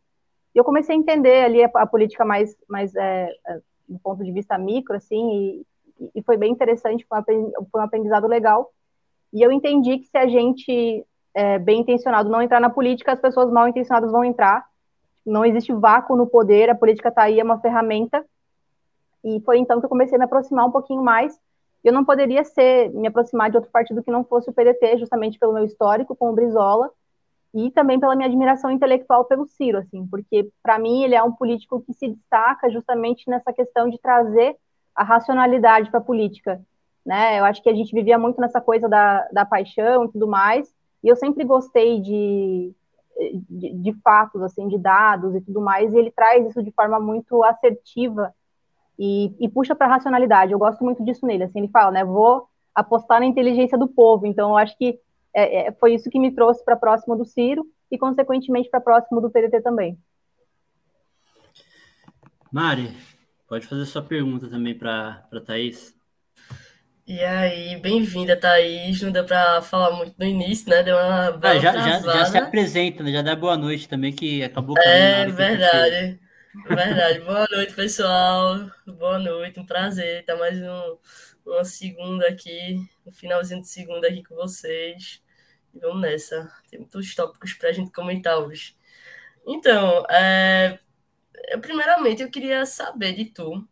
E 0.55 0.59
eu 0.59 0.65
comecei 0.65 0.95
a 0.95 0.99
entender 0.99 1.45
ali 1.45 1.63
a, 1.63 1.71
a 1.75 1.87
política 1.87 2.25
mais 2.25 2.57
mais 2.69 2.95
é, 2.95 3.31
é, 3.47 3.61
do 3.89 3.99
ponto 3.99 4.25
de 4.25 4.33
vista 4.33 4.59
micro, 4.59 4.97
assim, 4.97 5.65
e, 6.01 6.11
e 6.15 6.23
foi 6.23 6.37
bem 6.37 6.53
interessante, 6.53 7.07
foi 7.07 7.37
um, 7.37 7.53
um 7.75 7.81
aprendizado 7.81 8.27
legal. 8.27 8.73
E 9.33 9.43
eu 9.43 9.53
entendi 9.53 9.99
que 9.99 10.07
se 10.07 10.17
a 10.17 10.27
gente 10.27 11.05
é, 11.35 11.59
bem 11.59 11.81
intencionado 11.81 12.29
não 12.29 12.43
entrar 12.43 12.61
na 12.61 12.71
política, 12.71 13.13
as 13.13 13.21
pessoas 13.21 13.51
mal 13.51 13.69
intencionadas 13.69 14.11
vão 14.11 14.25
entrar. 14.25 14.67
Não 15.25 15.45
existe 15.45 15.73
vácuo 15.73 16.17
no 16.17 16.27
poder, 16.27 16.71
a 16.71 16.75
política 16.75 17.11
está 17.11 17.23
aí, 17.23 17.39
é 17.39 17.45
uma 17.45 17.61
ferramenta. 17.61 18.25
E 19.25 19.41
foi 19.41 19.59
então 19.59 19.79
que 19.79 19.87
eu 19.87 19.91
comecei 19.91 20.17
a 20.17 20.19
me 20.19 20.25
aproximar 20.25 20.67
um 20.67 20.71
pouquinho 20.71 21.03
mais. 21.03 21.39
Eu 21.85 21.93
não 21.93 22.05
poderia 22.05 22.43
ser 22.45 22.91
me 22.91 23.07
aproximar 23.07 23.51
de 23.51 23.57
outro 23.57 23.71
partido 23.71 24.03
que 24.03 24.11
não 24.11 24.25
fosse 24.25 24.51
o 24.51 24.53
PDT, 24.53 24.99
justamente 24.99 25.39
pelo 25.39 25.53
meu 25.53 25.65
histórico 25.65 26.17
com 26.17 26.31
o 26.31 26.33
Brizola 26.33 26.91
e 27.55 27.71
também 27.71 27.99
pela 27.99 28.15
minha 28.15 28.29
admiração 28.29 28.71
intelectual 28.71 29.25
pelo 29.25 29.47
Ciro, 29.47 29.79
assim, 29.79 30.07
porque 30.07 30.51
para 30.63 30.79
mim 30.79 31.03
ele 31.03 31.15
é 31.15 31.23
um 31.23 31.33
político 31.33 31.81
que 31.81 31.95
se 31.95 32.09
destaca 32.09 32.71
justamente 32.71 33.29
nessa 33.29 33.53
questão 33.53 33.89
de 33.89 33.99
trazer 33.99 34.57
a 34.95 35.03
racionalidade 35.03 35.91
para 35.91 36.01
a 36.01 36.03
política 36.03 36.61
né? 37.09 37.41
Eu 37.41 37.47
acho 37.47 37.63
que 37.63 37.71
a 37.71 37.75
gente 37.75 37.95
vivia 37.95 38.19
muito 38.19 38.39
nessa 38.39 38.61
coisa 38.61 38.87
da, 38.87 39.27
da 39.33 39.47
paixão 39.47 40.05
e 40.05 40.13
tudo 40.13 40.29
mais, 40.29 40.71
e 41.03 41.09
eu 41.09 41.17
sempre 41.17 41.43
gostei 41.43 42.03
de, 42.03 42.75
de, 43.49 43.73
de 43.73 43.93
fatos, 44.05 44.43
assim, 44.43 44.69
de 44.69 44.77
dados 44.77 45.35
e 45.35 45.41
tudo 45.41 45.59
mais, 45.59 45.95
e 45.95 45.97
ele 45.97 46.11
traz 46.11 46.47
isso 46.47 46.63
de 46.63 46.71
forma 46.71 47.01
muito 47.01 47.43
assertiva 47.43 48.35
e, 48.99 49.35
e 49.41 49.49
puxa 49.49 49.75
para 49.75 49.87
a 49.87 49.91
racionalidade. 49.91 50.53
Eu 50.53 50.59
gosto 50.59 50.85
muito 50.85 51.03
disso 51.03 51.25
nele, 51.25 51.45
assim, 51.45 51.61
ele 51.61 51.69
fala, 51.69 51.91
né? 51.91 52.05
Vou 52.05 52.47
apostar 52.75 53.21
na 53.21 53.27
inteligência 53.27 53.79
do 53.79 53.89
povo, 53.89 54.27
então 54.27 54.51
eu 54.51 54.57
acho 54.59 54.77
que 54.77 55.01
é, 55.35 55.69
é, 55.69 55.73
foi 55.73 55.95
isso 55.95 56.11
que 56.11 56.19
me 56.19 56.31
trouxe 56.31 56.63
para 56.63 56.77
próximo 56.77 57.17
do 57.17 57.25
Ciro 57.25 57.67
e, 57.91 57.97
consequentemente, 57.97 58.69
para 58.69 58.83
próximo 58.83 59.19
do 59.19 59.31
PDT 59.31 59.63
também. 59.63 59.99
Mari, 62.53 62.95
pode 63.49 63.67
fazer 63.67 63.87
sua 63.87 64.03
pergunta 64.03 64.47
também 64.47 64.77
para 64.77 65.27
a 65.33 65.41
Thaís. 65.41 65.98
E 67.09 67.25
aí, 67.25 67.75
bem-vinda, 67.77 68.37
Thaís. 68.37 69.01
Não 69.01 69.11
deu 69.11 69.25
para 69.25 69.63
falar 69.63 69.97
muito 69.97 70.15
no 70.19 70.27
início, 70.27 70.69
né? 70.69 70.83
Deu 70.83 70.95
uma 70.95 71.41
ah, 71.43 71.59
já, 71.59 71.73
já, 71.73 72.01
já, 72.01 72.27
se 72.27 72.37
apresenta, 72.37 73.03
né? 73.03 73.11
Já 73.11 73.23
dá 73.23 73.35
boa 73.35 73.57
noite 73.57 73.89
também, 73.89 74.13
que 74.13 74.45
acabou 74.45 74.77
É 74.77 75.25
verdade. 75.25 76.21
Verdade. 76.67 77.21
boa 77.21 77.49
noite, 77.51 77.73
pessoal. 77.73 78.71
Boa 78.87 79.19
noite, 79.19 79.59
um 79.59 79.65
prazer 79.65 80.21
estar 80.21 80.37
mais 80.37 80.61
um, 80.61 80.99
uma 81.47 81.65
segunda 81.65 82.29
aqui, 82.29 82.79
um 83.07 83.11
finalzinho 83.11 83.63
de 83.63 83.69
segunda 83.69 84.07
aqui 84.07 84.23
com 84.23 84.35
vocês. 84.35 85.23
E 85.75 85.79
vamos 85.79 86.03
nessa. 86.03 86.53
Tem 86.71 86.79
muitos 86.79 87.15
tópicos 87.15 87.55
para 87.55 87.71
a 87.71 87.73
gente 87.73 87.91
comentar 87.91 88.37
hoje. 88.37 88.77
Então, 89.47 90.05
é, 90.11 90.79
primeiramente 91.63 92.21
eu 92.21 92.31
queria 92.31 92.67
saber 92.67 93.15
de 93.15 93.25
tu. 93.25 93.67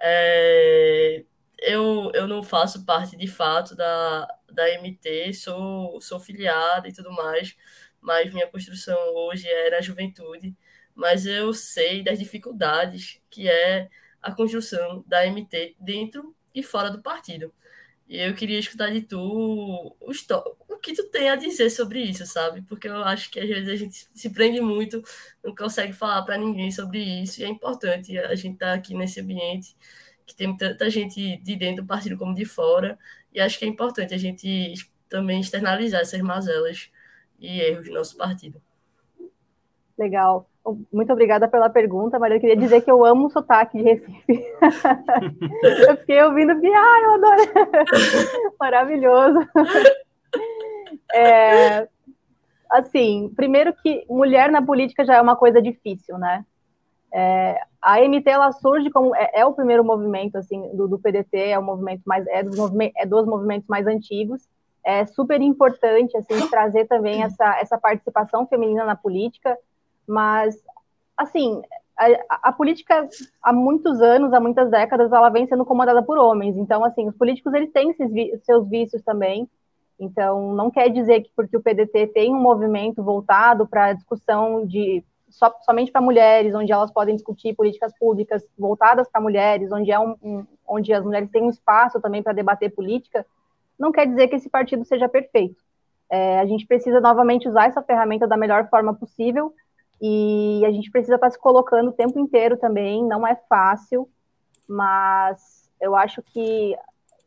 É, 0.00 1.22
eu, 1.58 2.10
eu 2.14 2.26
não 2.26 2.42
faço 2.42 2.84
parte 2.84 3.16
de 3.16 3.26
fato 3.26 3.74
da, 3.74 4.28
da 4.52 4.68
MT, 4.78 5.32
sou, 5.34 6.00
sou 6.00 6.20
filiada 6.20 6.88
e 6.88 6.92
tudo 6.92 7.10
mais, 7.12 7.56
mas 8.00 8.32
minha 8.32 8.46
construção 8.46 8.96
hoje 9.14 9.48
é 9.48 9.70
na 9.70 9.80
juventude. 9.80 10.54
Mas 10.94 11.26
eu 11.26 11.52
sei 11.52 12.02
das 12.02 12.18
dificuldades 12.18 13.20
que 13.30 13.48
é 13.48 13.88
a 14.22 14.32
construção 14.32 15.04
da 15.06 15.26
MT 15.26 15.76
dentro 15.80 16.34
e 16.54 16.62
fora 16.62 16.90
do 16.90 17.02
partido. 17.02 17.52
E 18.08 18.18
eu 18.18 18.34
queria 18.34 18.58
escutar 18.58 18.90
de 18.92 19.02
tu 19.02 19.18
o, 19.20 19.94
o 20.68 20.78
que 20.78 20.92
tu 20.94 21.04
tem 21.10 21.28
a 21.28 21.36
dizer 21.36 21.70
sobre 21.70 22.00
isso, 22.00 22.24
sabe? 22.26 22.62
Porque 22.62 22.88
eu 22.88 23.02
acho 23.04 23.30
que 23.30 23.40
às 23.40 23.48
vezes 23.48 23.68
a 23.68 23.76
gente 23.76 24.08
se 24.14 24.30
prende 24.30 24.60
muito, 24.60 25.02
não 25.42 25.54
consegue 25.54 25.92
falar 25.92 26.22
para 26.22 26.38
ninguém 26.38 26.70
sobre 26.70 27.00
isso, 27.00 27.40
e 27.40 27.44
é 27.44 27.48
importante 27.48 28.16
a 28.18 28.34
gente 28.34 28.54
estar 28.54 28.68
tá 28.68 28.74
aqui 28.74 28.94
nesse 28.94 29.20
ambiente 29.20 29.76
que 30.26 30.34
tem 30.34 30.54
tanta 30.56 30.90
gente 30.90 31.36
de 31.38 31.56
dentro 31.56 31.82
do 31.82 31.86
partido 31.86 32.18
como 32.18 32.34
de 32.34 32.44
fora, 32.44 32.98
e 33.32 33.40
acho 33.40 33.58
que 33.58 33.64
é 33.64 33.68
importante 33.68 34.12
a 34.12 34.18
gente 34.18 34.74
também 35.08 35.40
externalizar 35.40 36.00
essas 36.00 36.20
mazelas 36.20 36.90
e 37.38 37.60
erros 37.60 37.86
do 37.86 37.94
nosso 37.94 38.16
partido. 38.16 38.60
Legal. 39.96 40.48
Muito 40.92 41.12
obrigada 41.12 41.46
pela 41.46 41.70
pergunta, 41.70 42.18
mas 42.18 42.32
eu 42.32 42.40
queria 42.40 42.56
dizer 42.56 42.80
que 42.80 42.90
eu 42.90 43.04
amo 43.04 43.26
o 43.26 43.30
sotaque 43.30 43.78
de 43.78 43.84
Recife. 43.84 44.44
eu 45.88 45.96
fiquei 45.98 46.22
ouvindo 46.22 46.58
que, 46.60 46.66
ai, 46.66 47.04
eu 47.04 47.14
adoro. 47.14 47.42
Maravilhoso. 48.58 49.38
É, 51.14 51.88
assim, 52.68 53.32
primeiro 53.36 53.72
que 53.74 54.04
mulher 54.10 54.50
na 54.50 54.60
política 54.60 55.04
já 55.04 55.14
é 55.14 55.20
uma 55.20 55.36
coisa 55.36 55.62
difícil, 55.62 56.18
né? 56.18 56.44
É, 57.12 57.60
a 57.86 58.00
MT 58.00 58.28
ela 58.28 58.50
surge 58.50 58.90
como 58.90 59.14
é, 59.14 59.30
é, 59.32 59.46
o 59.46 59.52
primeiro 59.52 59.84
movimento 59.84 60.36
assim 60.36 60.60
do, 60.74 60.88
do 60.88 60.98
PDT, 60.98 61.50
é 61.50 61.58
o 61.58 61.62
movimento 61.62 62.02
mais 62.04 62.26
é 62.26 62.42
dos, 62.42 62.58
é 62.96 63.06
dos 63.06 63.24
movimentos 63.24 63.68
mais 63.68 63.86
antigos. 63.86 64.48
É 64.84 65.06
super 65.06 65.40
importante 65.40 66.16
assim 66.16 66.48
trazer 66.50 66.86
também 66.86 67.22
essa, 67.22 67.60
essa 67.60 67.78
participação 67.78 68.44
feminina 68.48 68.84
na 68.84 68.96
política, 68.96 69.56
mas 70.04 70.56
assim 71.16 71.62
a, 71.96 72.48
a, 72.48 72.52
política 72.52 73.08
há 73.40 73.52
muitos 73.52 74.02
anos, 74.02 74.32
há 74.32 74.40
muitas 74.40 74.68
décadas, 74.68 75.12
ela 75.12 75.30
vem 75.30 75.46
sendo 75.46 75.64
comandada 75.64 76.02
por 76.02 76.18
homens. 76.18 76.56
Então, 76.56 76.84
assim, 76.84 77.06
os 77.06 77.14
políticos 77.14 77.54
eles 77.54 77.70
têm 77.70 77.90
esses, 77.90 78.44
seus 78.44 78.68
vícios 78.68 79.00
também. 79.02 79.48
Então, 79.98 80.52
não 80.54 80.72
quer 80.72 80.88
dizer 80.90 81.20
que 81.20 81.30
porque 81.36 81.56
o 81.56 81.62
PDT 81.62 82.08
tem 82.08 82.34
um 82.34 82.42
movimento 82.42 83.00
voltado 83.00 83.64
para 83.64 83.86
a 83.86 83.92
discussão 83.92 84.66
de 84.66 85.04
so, 85.28 85.46
somente 85.64 85.90
para 85.90 86.00
mulheres, 86.00 86.54
onde 86.54 86.72
elas 86.72 86.90
podem 86.90 87.14
discutir 87.14 87.54
políticas 87.54 87.92
públicas 87.98 88.44
voltadas 88.58 89.08
para 89.08 89.20
mulheres, 89.20 89.72
onde 89.72 89.90
é 89.90 89.98
um, 89.98 90.16
um, 90.22 90.46
onde 90.66 90.92
as 90.92 91.04
mulheres 91.04 91.30
têm 91.30 91.42
um 91.42 91.50
espaço 91.50 92.00
também 92.00 92.22
para 92.22 92.32
debater 92.32 92.74
política, 92.74 93.26
não 93.78 93.92
quer 93.92 94.06
dizer 94.06 94.28
que 94.28 94.36
esse 94.36 94.48
partido 94.48 94.84
seja 94.84 95.08
perfeito. 95.08 95.62
É, 96.08 96.38
a 96.38 96.46
gente 96.46 96.66
precisa 96.66 97.00
novamente 97.00 97.48
usar 97.48 97.66
essa 97.66 97.82
ferramenta 97.82 98.26
da 98.26 98.36
melhor 98.36 98.68
forma 98.68 98.94
possível 98.94 99.52
e 100.00 100.62
a 100.64 100.70
gente 100.70 100.90
precisa 100.90 101.16
estar 101.16 101.26
tá 101.26 101.30
se 101.30 101.38
colocando 101.38 101.88
o 101.88 101.92
tempo 101.92 102.18
inteiro 102.18 102.56
também. 102.56 103.04
Não 103.04 103.26
é 103.26 103.34
fácil, 103.48 104.08
mas 104.68 105.68
eu 105.80 105.96
acho 105.96 106.22
que 106.22 106.76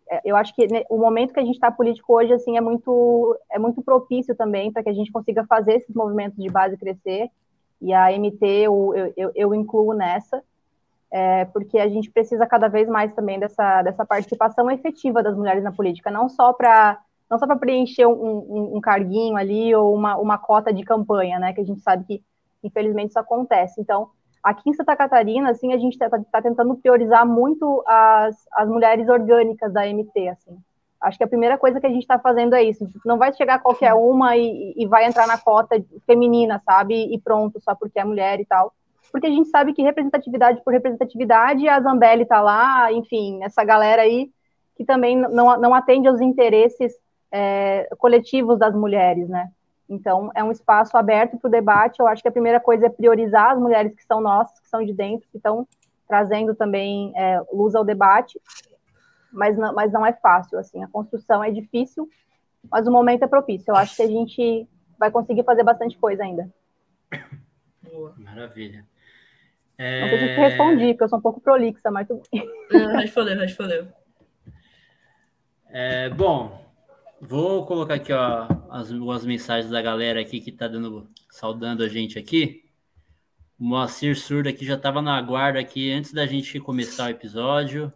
é, 0.09 0.21
eu 0.25 0.35
acho 0.35 0.55
que 0.55 0.67
o 0.89 0.97
momento 0.97 1.33
que 1.33 1.39
a 1.39 1.45
gente 1.45 1.55
está 1.55 1.71
político 1.71 2.15
hoje 2.15 2.33
assim 2.33 2.57
é 2.57 2.61
muito 2.61 3.37
é 3.51 3.59
muito 3.59 3.81
propício 3.81 4.35
também 4.35 4.71
para 4.71 4.81
que 4.81 4.89
a 4.89 4.93
gente 4.93 5.11
consiga 5.11 5.45
fazer 5.45 5.73
esses 5.73 5.93
movimentos 5.93 6.41
de 6.41 6.49
base 6.49 6.77
crescer 6.77 7.29
e 7.81 7.93
a 7.93 8.12
MT 8.12 8.45
eu, 8.45 8.93
eu, 9.15 9.31
eu 9.36 9.53
incluo 9.55 9.93
nessa 9.93 10.41
é, 11.12 11.45
porque 11.45 11.79
a 11.79 11.89
gente 11.89 12.12
precisa 12.12 12.45
cada 12.45 12.67
vez 12.67 12.88
mais 12.88 13.13
também 13.13 13.39
dessa, 13.39 13.81
dessa 13.81 14.05
participação 14.05 14.69
efetiva 14.69 15.24
das 15.24 15.36
mulheres 15.36 15.63
na 15.63 15.71
política, 15.71 16.12
não 16.12 16.29
só 16.29 16.53
para 16.53 17.00
não 17.29 17.38
só 17.38 17.45
para 17.45 17.57
preencher 17.57 18.07
um, 18.07 18.12
um, 18.12 18.77
um, 18.77 18.81
carguinho 18.81 19.38
ali 19.38 19.74
ou 19.75 19.93
uma, 19.93 20.17
uma 20.17 20.38
cota 20.39 20.74
de 20.74 20.83
campanha, 20.83 21.38
né? 21.38 21.53
Que 21.53 21.62
a 21.62 21.63
gente 21.63 21.79
sabe 21.81 22.03
que 22.05 22.24
infelizmente 22.63 23.09
isso 23.09 23.19
acontece. 23.19 23.79
Então 23.79 24.09
Aqui 24.41 24.69
em 24.69 24.74
Santa 24.74 24.95
Catarina, 24.95 25.51
assim, 25.51 25.74
a 25.74 25.77
gente 25.77 25.93
está 25.93 26.09
tá 26.09 26.41
tentando 26.41 26.75
priorizar 26.77 27.25
muito 27.27 27.83
as, 27.86 28.36
as 28.53 28.69
mulheres 28.69 29.09
orgânicas 29.09 29.71
da 29.74 29.86
MT, 29.86 30.29
assim. 30.29 30.57
Acho 31.01 31.17
que 31.17 31.23
a 31.23 31.27
primeira 31.27 31.57
coisa 31.57 31.79
que 31.79 31.87
a 31.87 31.89
gente 31.89 32.01
está 32.01 32.19
fazendo 32.19 32.53
é 32.53 32.63
isso. 32.63 32.87
Não 33.05 33.17
vai 33.17 33.33
chegar 33.33 33.59
qualquer 33.59 33.93
uma 33.93 34.35
e, 34.35 34.73
e 34.75 34.85
vai 34.85 35.05
entrar 35.05 35.25
na 35.25 35.37
cota 35.37 35.81
feminina, 36.05 36.61
sabe? 36.65 37.13
E 37.13 37.19
pronto, 37.19 37.59
só 37.61 37.73
porque 37.73 37.99
é 37.99 38.03
mulher 38.03 38.39
e 38.39 38.45
tal. 38.45 38.73
Porque 39.11 39.27
a 39.27 39.29
gente 39.29 39.49
sabe 39.49 39.73
que 39.73 39.81
representatividade 39.81 40.61
por 40.63 40.73
representatividade, 40.73 41.67
a 41.67 41.79
Zambelli 41.79 42.23
está 42.23 42.41
lá, 42.41 42.91
enfim, 42.91 43.43
essa 43.43 43.63
galera 43.63 44.01
aí 44.01 44.29
que 44.75 44.85
também 44.85 45.17
não, 45.17 45.59
não 45.59 45.73
atende 45.73 46.07
aos 46.07 46.21
interesses 46.21 46.93
é, 47.31 47.89
coletivos 47.97 48.57
das 48.57 48.73
mulheres, 48.73 49.27
né? 49.27 49.51
Então, 49.89 50.31
é 50.35 50.43
um 50.43 50.51
espaço 50.51 50.95
aberto 50.95 51.37
para 51.37 51.47
o 51.47 51.51
debate. 51.51 51.99
Eu 51.99 52.07
acho 52.07 52.21
que 52.21 52.27
a 52.27 52.31
primeira 52.31 52.59
coisa 52.59 52.85
é 52.85 52.89
priorizar 52.89 53.51
as 53.51 53.59
mulheres 53.59 53.93
que 53.93 54.05
são 54.05 54.21
nossas, 54.21 54.59
que 54.59 54.69
são 54.69 54.85
de 54.85 54.93
dentro, 54.93 55.27
que 55.31 55.37
estão 55.37 55.67
trazendo 56.07 56.55
também 56.55 57.11
é, 57.15 57.41
luz 57.51 57.75
ao 57.75 57.83
debate, 57.83 58.39
mas 59.31 59.57
não, 59.57 59.74
mas 59.74 59.91
não 59.91 60.05
é 60.05 60.13
fácil. 60.13 60.57
Assim, 60.57 60.83
a 60.83 60.88
construção 60.88 61.43
é 61.43 61.51
difícil, 61.51 62.09
mas 62.69 62.88
o 62.88 62.91
momento 62.91 63.24
é 63.24 63.27
propício. 63.27 63.71
Eu 63.71 63.75
acho 63.75 63.95
que 63.95 64.01
a 64.01 64.07
gente 64.07 64.67
vai 64.98 65.12
conseguir 65.12 65.43
fazer 65.43 65.63
bastante 65.63 65.98
coisa 65.98 66.24
ainda. 66.24 66.50
Boa. 67.83 68.13
Maravilha. 68.17 68.86
É... 69.77 70.01
Não 70.01 70.09
sei 70.09 70.19
se 70.19 70.39
respondi, 70.39 70.88
porque 70.93 71.03
eu 71.03 71.09
sou 71.09 71.19
um 71.19 71.21
pouco 71.21 71.39
prolixa, 71.39 71.89
mas 71.89 72.07
tudo 72.07 72.21
bem. 72.31 72.45
Respondeu, 72.98 73.38
respondeu. 73.38 73.88
É, 75.71 76.09
bom, 76.09 76.69
Vou 77.21 77.65
colocar 77.65 77.95
aqui 77.95 78.13
ó, 78.13 78.48
as, 78.69 78.91
as 78.91 79.25
mensagens 79.25 79.69
da 79.69 79.81
galera 79.81 80.21
aqui 80.21 80.39
que 80.39 80.53
tá 80.53 80.67
dando, 80.69 81.09
saudando 81.29 81.83
a 81.83 81.89
gente 81.89 82.17
aqui. 82.17 82.63
O 83.59 83.65
Moacir 83.65 84.17
Surdo 84.17 84.48
aqui 84.48 84.65
já 84.65 84.75
estava 84.75 85.01
na 85.01 85.21
guarda 85.21 85.59
aqui 85.59 85.91
antes 85.91 86.13
da 86.13 86.25
gente 86.25 86.62
começar 86.62 87.07
o 87.07 87.09
episódio. 87.09 87.91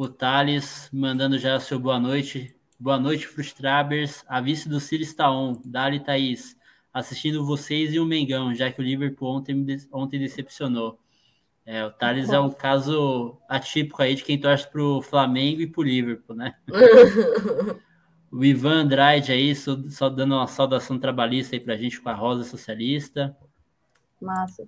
O 0.00 0.08
Thales 0.08 0.88
mandando 0.90 1.38
já 1.38 1.60
seu 1.60 1.78
boa 1.78 2.00
noite. 2.00 2.56
Boa 2.78 2.98
noite, 2.98 3.26
Frustrabers. 3.26 4.24
A 4.26 4.40
vice 4.40 4.66
do 4.66 4.80
Ciro 4.80 5.02
está 5.02 5.30
on. 5.30 5.60
Dali 5.62 6.00
Thaís. 6.00 6.56
Assistindo 6.90 7.44
vocês 7.44 7.92
e 7.92 8.00
o 8.00 8.06
Mengão, 8.06 8.54
já 8.54 8.72
que 8.72 8.80
o 8.80 8.82
Liverpool 8.82 9.36
ontem, 9.36 9.66
ontem 9.92 10.18
decepcionou. 10.18 10.98
É, 11.66 11.84
o 11.84 11.90
Thales 11.90 12.30
é 12.30 12.40
um 12.40 12.48
caso 12.48 13.38
atípico 13.46 14.00
aí 14.00 14.14
de 14.14 14.24
quem 14.24 14.40
torce 14.40 14.66
para 14.66 14.82
o 14.82 15.02
Flamengo 15.02 15.60
e 15.60 15.66
para 15.66 15.80
o 15.82 15.84
Liverpool, 15.84 16.34
né? 16.34 16.54
o 18.32 18.42
Ivan 18.42 18.84
Andrade 18.84 19.32
aí, 19.32 19.54
só, 19.54 19.76
só, 19.90 20.08
dando 20.08 20.34
uma 20.34 20.46
saudação 20.46 20.98
trabalhista 20.98 21.56
aí 21.56 21.60
para 21.60 21.74
a 21.74 21.76
gente 21.76 22.00
com 22.00 22.08
a 22.08 22.14
Rosa 22.14 22.44
Socialista. 22.44 23.36
Massa. 24.18 24.66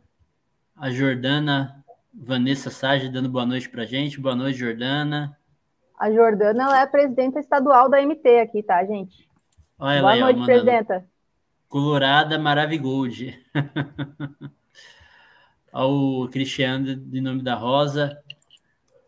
A 0.76 0.90
Jordana 0.90 1.81
Vanessa 2.12 2.70
Sage 2.70 3.08
dando 3.08 3.28
boa 3.28 3.46
noite 3.46 3.68
para 3.68 3.82
a 3.82 3.86
gente. 3.86 4.20
Boa 4.20 4.34
noite, 4.34 4.58
Jordana. 4.58 5.36
A 5.98 6.10
Jordana 6.10 6.64
ela 6.64 6.78
é 6.80 6.82
a 6.82 6.86
presidenta 6.86 7.38
estadual 7.38 7.88
da 7.88 8.00
MT 8.02 8.40
aqui, 8.40 8.62
tá, 8.62 8.84
gente? 8.84 9.28
Olha 9.78 10.00
boa 10.00 10.16
noite, 10.16 10.44
presidenta. 10.44 11.06
Colorada 11.68 12.38
Maravigold. 12.38 13.38
ao 15.72 16.28
Cristiano 16.28 16.94
de 16.94 17.20
nome 17.20 17.42
da 17.42 17.54
Rosa. 17.54 18.22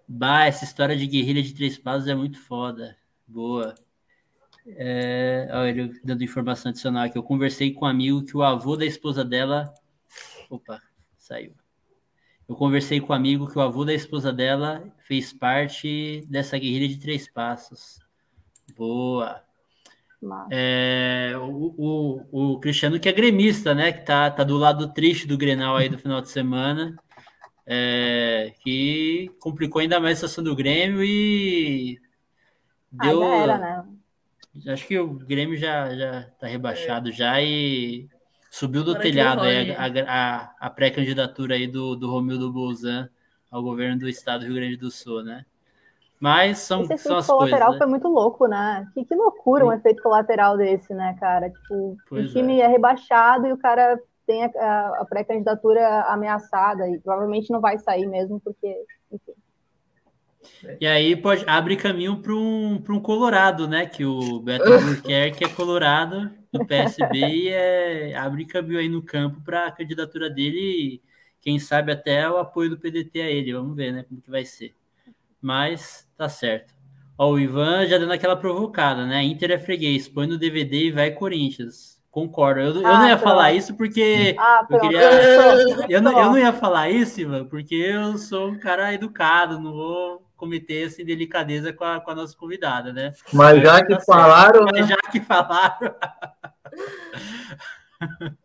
Bah, 0.09 0.47
essa 0.47 0.65
história 0.65 0.97
de 0.97 1.07
guerrilha 1.07 1.43
de 1.43 1.55
três 1.55 1.77
passos 1.77 2.09
é 2.09 2.15
muito 2.15 2.41
foda. 2.41 2.97
Boa. 3.27 3.75
É, 4.67 5.49
olha, 5.53 5.69
ele 5.69 6.01
dando 6.03 6.25
informação 6.25 6.71
adicional 6.71 7.05
aqui. 7.05 7.19
Eu 7.19 7.23
conversei 7.23 7.73
com 7.73 7.85
um 7.85 7.89
amigo 7.89 8.25
que 8.25 8.37
o 8.37 8.43
avô 8.43 8.77
da 8.77 8.87
esposa 8.87 9.23
dela. 9.23 9.73
Opa, 10.49 10.81
saiu. 11.19 11.55
Eu 12.49 12.55
conversei 12.55 13.01
com 13.01 13.13
um 13.13 13.17
amigo 13.17 13.49
que 13.51 13.59
o 13.59 13.63
avô 13.63 13.85
da 13.85 13.95
esposa 13.95 14.33
dela 14.33 14.85
fez 15.07 15.33
parte 15.33 16.25
dessa 16.29 16.59
guerrilha 16.59 16.89
de 16.89 16.99
três 16.99 17.31
passos. 17.31 18.01
Boa. 18.77 19.43
É, 20.51 21.33
o, 21.37 21.75
o, 21.77 22.53
o, 22.55 22.61
Cristiano 22.61 22.99
que 22.99 23.09
é 23.09 23.13
gremista, 23.13 23.75
né? 23.75 23.93
Que 23.93 24.05
tá, 24.05 24.31
tá 24.31 24.43
do 24.43 24.57
lado 24.57 24.93
triste 24.93 25.27
do 25.27 25.37
Grenal 25.37 25.77
aí 25.77 25.89
do 25.89 25.99
final 25.99 26.21
de 26.21 26.31
semana. 26.31 26.97
É, 27.67 28.53
que 28.61 29.31
complicou 29.41 29.81
ainda 29.81 29.99
mais 29.99 30.13
a 30.13 30.29
situação 30.29 30.45
do 30.45 30.57
Grêmio 30.57 31.03
e 31.03 31.99
deu. 32.91 33.23
Ah, 33.23 33.37
era, 33.37 33.59
né? 33.59 33.85
Acho 34.73 34.87
que 34.87 34.99
o 34.99 35.15
Grêmio 35.15 35.57
já, 35.57 35.95
já 35.95 36.23
tá 36.39 36.47
rebaixado 36.47 37.09
é. 37.09 37.13
já 37.13 37.41
e 37.41 38.09
subiu 38.55 38.85
do 38.85 38.93
Agora 38.93 39.03
telhado 39.03 39.43
aí 39.43 39.73
a, 39.73 39.87
a, 40.07 40.55
a 40.61 40.71
pré-candidatura 40.71 41.57
aí 41.57 41.67
do, 41.67 41.97
do 41.97 42.09
Romildo 42.09 42.53
Bolzan 42.53 43.11
ao 43.51 43.61
governo 43.61 43.99
do 43.99 44.09
estado 44.09 44.41
do 44.41 44.47
Rio 44.47 44.55
Grande 44.55 44.77
do 44.77 44.93
Sul, 44.93 45.25
né? 45.25 45.45
Mas 46.21 46.59
são, 46.59 46.83
Esse 46.83 46.95
efeito 46.95 47.23
são 47.25 47.37
colateral 47.37 47.71
coisas, 47.71 47.79
foi 47.79 47.87
muito 47.89 48.09
louco, 48.09 48.47
né? 48.47 48.87
Que, 48.95 49.05
que 49.05 49.15
loucura 49.15 49.67
um 49.67 49.73
efeito 49.73 50.01
colateral 50.01 50.57
desse, 50.57 50.95
né, 50.95 51.17
cara? 51.19 51.51
Tipo, 51.51 51.97
pois 52.09 52.31
o 52.31 52.33
time 52.33 52.61
é. 52.61 52.65
é. 52.65 52.69
rebaixado 52.69 53.49
e 53.49 53.53
o 53.53 53.59
cara 53.59 54.01
tem 54.25 54.45
a, 54.45 55.01
a 55.01 55.05
pré-candidatura 55.05 56.03
ameaçada 56.03 56.89
e 56.89 57.01
provavelmente 57.01 57.53
não 57.53 57.61
vai 57.61 57.77
sair 57.79 58.07
mesmo, 58.07 58.41
porque, 58.41 58.73
enfim. 59.11 59.33
E 60.81 60.87
aí 60.87 61.17
pode 61.17 61.45
abre 61.49 61.77
caminho 61.77 62.19
para 62.23 62.33
um, 62.33 62.81
um 62.89 63.01
Colorado, 63.01 63.67
né? 63.67 63.85
Que 63.85 64.05
o 64.05 64.39
Beto 64.39 64.63
Albuquerque 64.73 65.45
é 65.45 65.49
Colorado 65.49 66.31
do 66.59 66.67
PSB 66.67 67.19
e 67.19 67.49
é, 67.49 68.17
abre 68.17 68.47
caminho 68.47 68.79
aí 68.79 68.89
no 68.89 69.03
campo 69.03 69.41
para 69.43 69.67
a 69.67 69.73
candidatura 69.73 70.31
dele 70.31 70.59
e 70.59 71.03
quem 71.41 71.59
sabe 71.59 71.93
até 71.93 72.29
o 72.31 72.39
apoio 72.39 72.71
do 72.71 72.79
PDT 72.79 73.21
a 73.21 73.31
ele. 73.31 73.53
Vamos 73.53 73.77
ver, 73.77 73.93
né? 73.93 74.05
Como 74.05 74.21
que 74.21 74.31
vai 74.31 74.45
ser 74.45 74.75
mas 75.45 76.09
tá 76.17 76.27
certo. 76.27 76.73
Ó, 77.19 77.33
o 77.33 77.39
Ivan 77.39 77.87
já 77.87 77.99
dando 77.99 78.15
aquela 78.15 78.35
provocada, 78.35 79.05
né? 79.05 79.23
Inter 79.23 79.51
é 79.51 79.59
freguês, 79.59 80.09
põe 80.09 80.27
no 80.27 80.39
DVD 80.39 80.87
e 80.87 80.91
vai 80.91 81.11
Corinthians. 81.11 82.03
Concordo. 82.11 82.61
Eu, 82.61 82.81
eu 82.81 82.87
ah, 82.87 82.99
não 82.99 83.09
ia 83.09 83.17
pronto. 83.17 83.29
falar 83.29 83.53
isso 83.53 83.75
porque 83.77 84.35
ah, 84.39 84.67
eu 84.71 84.81
queria. 84.81 85.01
Eu 85.91 86.01
não, 86.01 86.19
eu 86.19 86.31
não 86.31 86.39
ia 86.39 86.53
falar 86.53 86.89
isso, 86.89 87.21
Ivan, 87.21 87.45
porque 87.45 87.75
eu 87.75 88.17
sou 88.17 88.49
um 88.49 88.59
cara 88.59 88.95
educado, 88.95 89.61
não 89.61 89.73
vou 89.73 90.23
cometer 90.45 90.87
essa 90.87 91.03
delicadeza 91.03 91.73
com 91.73 91.85
a, 91.85 91.99
com 92.01 92.11
a 92.11 92.15
nossa 92.15 92.37
convidada, 92.37 92.93
né? 92.93 93.15
Mas 93.33 93.63
já 93.63 93.83
que 93.83 93.95
tá 93.95 94.01
falaram. 94.01 94.65
Mas 94.65 94.89
né? 94.89 94.95
já 94.95 95.11
que 95.11 95.21
falaram. 95.21 95.95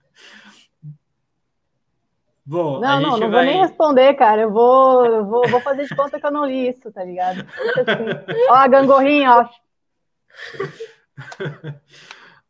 Bom, 2.45 2.79
não, 2.79 2.99
não, 2.99 3.17
não 3.17 3.29
vai... 3.29 3.45
vou 3.45 3.53
nem 3.53 3.61
responder, 3.61 4.13
cara. 4.15 4.41
Eu 4.43 4.51
vou, 4.51 5.05
eu 5.05 5.25
vou, 5.25 5.47
vou 5.47 5.61
fazer 5.61 5.85
de 5.85 5.95
conta 5.95 6.19
que 6.19 6.25
eu 6.25 6.31
não 6.31 6.45
li 6.47 6.69
isso, 6.69 6.91
tá 6.91 7.03
ligado? 7.03 7.41
Assim. 7.41 8.41
Ó, 8.49 8.53
a 8.55 8.67
gangorrinha, 8.67 9.35
ó. 9.35 9.47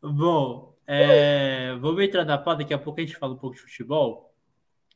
Bom, 0.00 0.74
é, 0.86 1.74
vamos 1.80 2.02
entrar 2.02 2.24
na 2.24 2.38
pauta, 2.38 2.60
daqui 2.60 2.72
a 2.72 2.78
pouco 2.78 2.98
a 2.98 3.04
gente 3.04 3.16
fala 3.16 3.34
um 3.34 3.36
pouco 3.36 3.56
de 3.56 3.62
futebol. 3.62 4.32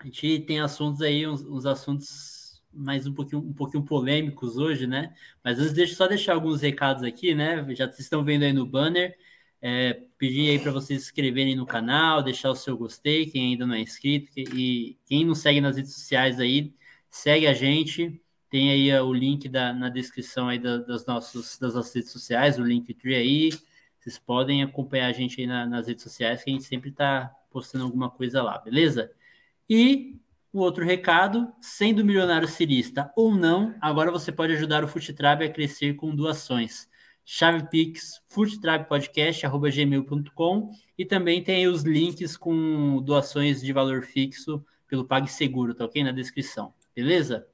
A 0.01 0.05
gente 0.05 0.41
tem 0.41 0.61
assuntos 0.61 1.03
aí, 1.03 1.27
uns, 1.27 1.43
uns 1.43 1.67
assuntos 1.67 2.34
mais 2.77 3.07
um 3.07 3.15
pouquinho, 3.15 3.43
um 3.43 3.53
pouquinho 3.53 3.85
polêmicos 3.85 4.57
hoje, 4.57 4.87
né? 4.87 5.15
Mas 5.43 5.59
antes, 5.59 5.73
deixa 5.73 5.95
só 5.95 6.07
deixar 6.07 6.35
alguns 6.35 6.61
recados 6.61 7.03
aqui, 7.03 7.35
né? 7.35 7.65
Já 7.75 7.87
vocês 7.87 8.01
estão 8.01 8.25
vendo 8.25 8.45
aí 8.45 8.53
no 8.53 8.67
banner. 8.67 9.17
É, 9.63 9.95
pedir 10.19 10.51
aí 10.51 10.59
para 10.59 10.73
vocês 10.73 11.01
se 11.03 11.07
inscreverem 11.09 11.57
no 11.57 11.65
canal, 11.65 12.23
deixar 12.23 12.51
o 12.51 12.55
seu 12.55 12.77
gostei, 12.77 13.27
quem 13.27 13.53
ainda 13.53 13.67
não 13.67 13.75
é 13.75 13.81
inscrito, 13.81 14.31
e 14.37 14.99
quem 15.07 15.25
não 15.25 15.35
segue 15.35 15.59
nas 15.59 15.77
redes 15.77 15.95
sociais 15.95 16.39
aí, 16.39 16.75
segue 17.11 17.47
a 17.47 17.55
gente. 17.55 18.21
Tem 18.51 18.71
aí 18.71 18.93
o 19.01 19.13
link 19.13 19.49
da, 19.49 19.73
na 19.73 19.89
descrição 19.89 20.49
aí 20.49 20.59
da, 20.59 20.79
das, 20.79 21.07
nossos, 21.07 21.59
das 21.59 21.75
nossas 21.75 21.95
redes 21.95 22.13
sociais, 22.13 22.59
o 22.59 22.63
Linktree 22.63 23.15
aí. 23.15 23.51
Vocês 23.99 24.19
podem 24.19 24.63
acompanhar 24.63 25.09
a 25.09 25.13
gente 25.13 25.41
aí 25.41 25.47
na, 25.47 25.67
nas 25.67 25.89
redes 25.89 26.05
sociais, 26.05 26.45
que 26.45 26.51
a 26.51 26.53
gente 26.53 26.65
sempre 26.65 26.91
está 26.91 27.35
postando 27.51 27.85
alguma 27.85 28.11
coisa 28.11 28.43
lá, 28.43 28.59
beleza? 28.59 29.11
E 29.69 30.21
o 30.55 30.61
outro 30.61 30.85
recado, 30.85 31.53
sendo 31.61 32.05
milionário 32.05 32.47
cirista 32.47 33.11
ou 33.17 33.35
não, 33.35 33.75
agora 33.81 34.13
você 34.13 34.31
pode 34.31 34.53
ajudar 34.53 34.85
o 34.85 34.89
Futetrab 34.89 35.45
a 35.45 35.51
crescer 35.51 35.95
com 35.95 36.15
doações. 36.15 36.89
Chave 37.25 37.69
Pix, 37.69 38.23
futetrabpodcast.gmail.com 38.29 40.71
e 40.97 41.05
também 41.05 41.43
tem 41.43 41.57
aí 41.57 41.67
os 41.67 41.83
links 41.83 42.37
com 42.37 43.03
doações 43.03 43.61
de 43.61 43.73
valor 43.73 44.03
fixo 44.03 44.65
pelo 44.87 45.05
PagSeguro, 45.05 45.75
tá 45.75 45.87
ok? 45.87 46.05
Na 46.05 46.13
descrição, 46.13 46.73
beleza? 46.95 47.49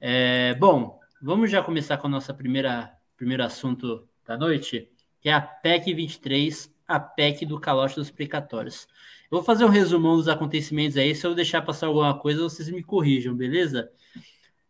É, 0.00 0.54
bom, 0.54 0.98
vamos 1.20 1.50
já 1.50 1.62
começar 1.62 1.98
com 1.98 2.08
o 2.08 2.10
nosso 2.10 2.34
primeiro 2.34 3.44
assunto 3.44 4.08
da 4.24 4.38
noite 4.38 4.88
que 5.26 5.28
é 5.28 5.32
a 5.32 5.40
PEC 5.40 5.92
23, 5.92 6.72
a 6.86 7.00
PEC 7.00 7.44
do 7.46 7.58
calote 7.58 7.96
dos 7.96 8.10
precatórios. 8.10 8.86
Eu 9.30 9.38
vou 9.38 9.42
fazer 9.42 9.64
um 9.64 9.68
resumão 9.68 10.16
dos 10.16 10.28
acontecimentos 10.28 10.96
aí, 10.96 11.14
se 11.14 11.26
eu 11.26 11.34
deixar 11.34 11.62
passar 11.62 11.88
alguma 11.88 12.18
coisa, 12.18 12.42
vocês 12.42 12.68
me 12.68 12.82
corrijam, 12.82 13.34
beleza? 13.34 13.90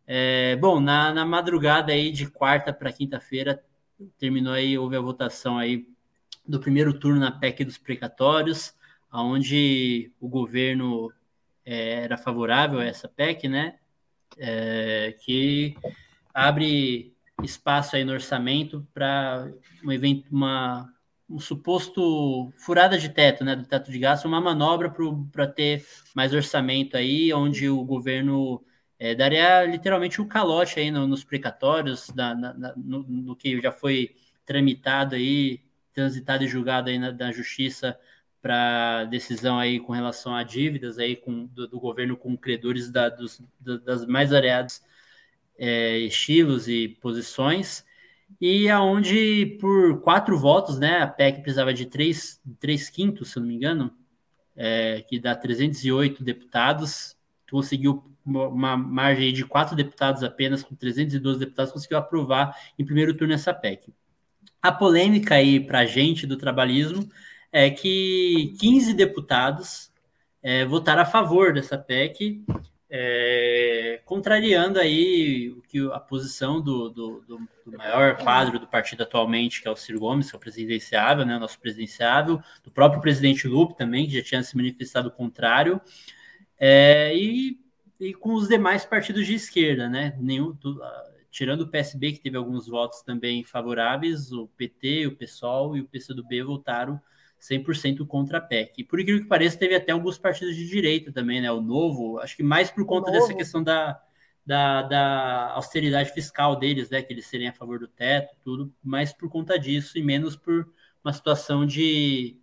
É, 0.05 0.55
bom, 0.55 0.79
na, 0.79 1.13
na 1.13 1.25
madrugada 1.25 1.91
aí 1.91 2.11
de 2.11 2.29
quarta 2.29 2.73
para 2.73 2.91
quinta-feira, 2.91 3.63
terminou 4.17 4.53
aí, 4.53 4.77
houve 4.77 4.95
a 4.95 5.01
votação 5.01 5.57
aí 5.57 5.87
do 6.47 6.59
primeiro 6.59 6.97
turno 6.97 7.19
na 7.19 7.31
PEC 7.31 7.65
dos 7.65 7.77
precatórios, 7.77 8.73
onde 9.11 10.11
o 10.19 10.27
governo 10.27 11.11
é, 11.65 12.03
era 12.03 12.17
favorável 12.17 12.79
a 12.79 12.85
essa 12.85 13.07
PEC, 13.07 13.47
né? 13.49 13.75
É, 14.37 15.15
que 15.19 15.75
abre 16.33 17.13
espaço 17.43 17.95
aí 17.95 18.03
no 18.03 18.13
orçamento 18.13 18.87
para 18.93 19.51
um 19.83 19.91
evento, 19.91 20.27
uma 20.31 20.91
um 21.29 21.39
suposto 21.39 22.51
furada 22.57 22.97
de 22.97 23.09
teto, 23.09 23.43
né, 23.43 23.55
do 23.55 23.65
teto 23.65 23.91
de 23.91 23.99
gasto, 23.99 24.25
uma 24.25 24.39
manobra 24.39 24.93
para 25.31 25.47
ter 25.47 25.85
mais 26.15 26.33
orçamento 26.33 26.95
aí, 26.95 27.33
onde 27.33 27.69
o 27.69 27.83
governo 27.83 28.63
é, 28.99 29.13
daria 29.13 29.65
literalmente 29.65 30.21
o 30.21 30.23
um 30.23 30.27
calote 30.27 30.79
aí 30.79 30.89
no, 30.89 31.05
nos 31.05 31.23
precatórios, 31.23 32.13
na, 32.15 32.33
na, 32.33 32.73
no, 32.77 33.03
no, 33.03 33.35
que 33.35 33.59
já 33.61 33.71
foi 33.71 34.15
tramitado 34.45 35.15
aí, 35.15 35.61
transitado 35.93 36.43
e 36.43 36.47
julgado 36.47 36.89
aí 36.89 36.97
na, 36.97 37.11
na 37.11 37.31
justiça 37.31 37.99
para 38.41 39.05
decisão 39.05 39.59
aí 39.59 39.79
com 39.79 39.91
relação 39.91 40.33
a 40.35 40.43
dívidas 40.43 40.97
aí 40.97 41.15
com, 41.15 41.45
do, 41.47 41.67
do 41.67 41.79
governo 41.79 42.15
com 42.15 42.37
credores 42.37 42.89
da, 42.89 43.09
dos, 43.09 43.41
das 43.59 44.05
mais 44.05 44.29
variadas 44.29 44.81
é, 45.57 45.97
estilos 45.99 46.67
e 46.67 46.87
posições, 47.01 47.83
e 48.39 48.69
aonde 48.69 49.57
por 49.59 50.01
quatro 50.01 50.37
votos, 50.37 50.77
né, 50.77 50.99
a 50.99 51.07
PEC 51.07 51.41
precisava 51.41 51.73
de 51.73 51.85
três, 51.85 52.41
três 52.59 52.89
quintos, 52.89 53.31
se 53.31 53.39
não 53.39 53.47
me 53.47 53.55
engano, 53.55 53.91
é, 54.55 55.03
que 55.07 55.19
dá 55.19 55.35
308 55.35 56.23
deputados, 56.23 57.15
conseguiu 57.49 58.03
uma 58.25 58.75
margem 58.75 59.33
de 59.33 59.45
quatro 59.45 59.75
deputados 59.75 60.21
apenas, 60.23 60.61
com 60.61 60.75
312 60.75 61.39
deputados, 61.39 61.71
conseguiu 61.71 61.97
aprovar 61.97 62.55
em 62.77 62.85
primeiro 62.85 63.15
turno 63.15 63.33
essa 63.33 63.53
PEC. 63.53 63.93
A 64.61 64.71
polêmica 64.71 65.35
aí 65.35 65.59
para 65.59 65.79
a 65.79 65.85
gente 65.85 66.27
do 66.27 66.35
trabalhismo 66.35 67.09
é 67.51 67.69
que 67.69 68.53
15 68.59 68.93
deputados 68.93 69.91
é, 70.43 70.65
votaram 70.65 71.03
a 71.03 71.05
favor 71.05 71.53
dessa 71.53 71.77
PEC 71.77 72.43
é, 72.89 74.01
contrariando 74.05 74.79
aí 74.79 75.49
o 75.51 75.61
que 75.61 75.79
a 75.91 75.99
posição 75.99 76.61
do, 76.61 76.89
do, 76.89 77.21
do, 77.21 77.49
do, 77.65 77.77
maior 77.77 78.15
quadro 78.17 78.57
do 78.59 78.67
partido 78.67 79.03
atualmente, 79.03 79.61
que 79.61 79.67
é 79.67 79.71
o 79.71 79.75
Ciro 79.75 79.99
Gomes, 79.99 80.29
que 80.29 80.35
é 80.35 80.37
o 80.37 80.39
presidenciável, 80.39 81.25
né, 81.25 81.37
nosso 81.37 81.59
presidenciável, 81.59 82.41
do 82.63 82.71
próprio 82.71 83.01
presidente 83.01 83.47
Lupe 83.47 83.75
também, 83.75 84.07
que 84.07 84.13
já 84.13 84.23
tinha 84.23 84.43
se 84.43 84.55
manifestado 84.55 85.11
contrário, 85.11 85.81
é, 86.57 87.15
e, 87.15 87.59
e 87.99 88.13
com 88.13 88.33
os 88.33 88.47
demais 88.47 88.85
partidos 88.85 89.25
de 89.27 89.35
esquerda, 89.35 89.89
né, 89.89 90.15
nenhum, 90.17 90.57
tirando 91.29 91.61
o 91.61 91.67
PSB, 91.67 92.13
que 92.13 92.21
teve 92.21 92.37
alguns 92.37 92.67
votos 92.67 93.01
também 93.01 93.43
favoráveis, 93.43 94.31
o 94.31 94.47
PT, 94.55 95.07
o 95.07 95.15
PSOL 95.15 95.75
e 95.75 95.81
o 95.81 95.87
PCdoB 95.87 96.41
votaram 96.43 97.01
100% 97.39 98.05
contra 98.07 98.39
a 98.39 98.41
PEC. 98.41 98.73
E 98.79 98.83
por 98.83 98.99
incrível 98.99 99.21
que 99.21 99.27
pareça, 99.27 99.57
teve 99.57 99.75
até 99.75 99.91
alguns 99.91 100.17
partidos 100.17 100.55
de 100.55 100.67
direita 100.67 101.11
também, 101.11 101.41
né? 101.41 101.51
O 101.51 101.61
Novo, 101.61 102.19
acho 102.19 102.35
que 102.35 102.43
mais 102.43 102.71
por 102.71 102.85
conta 102.85 103.11
dessa 103.11 103.33
questão 103.33 103.63
da, 103.63 103.99
da, 104.45 104.81
da, 104.83 105.51
austeridade 105.53 106.11
fiscal 106.11 106.55
deles, 106.55 106.89
né? 106.89 107.01
Que 107.01 107.13
eles 107.13 107.27
serem 107.27 107.47
a 107.47 107.53
favor 107.53 107.79
do 107.79 107.87
teto, 107.87 108.35
tudo, 108.43 108.73
mais 108.83 109.13
por 109.13 109.29
conta 109.29 109.57
disso 109.57 109.97
e 109.97 110.03
menos 110.03 110.35
por 110.35 110.67
uma 111.03 111.13
situação 111.13 111.65
de, 111.65 112.37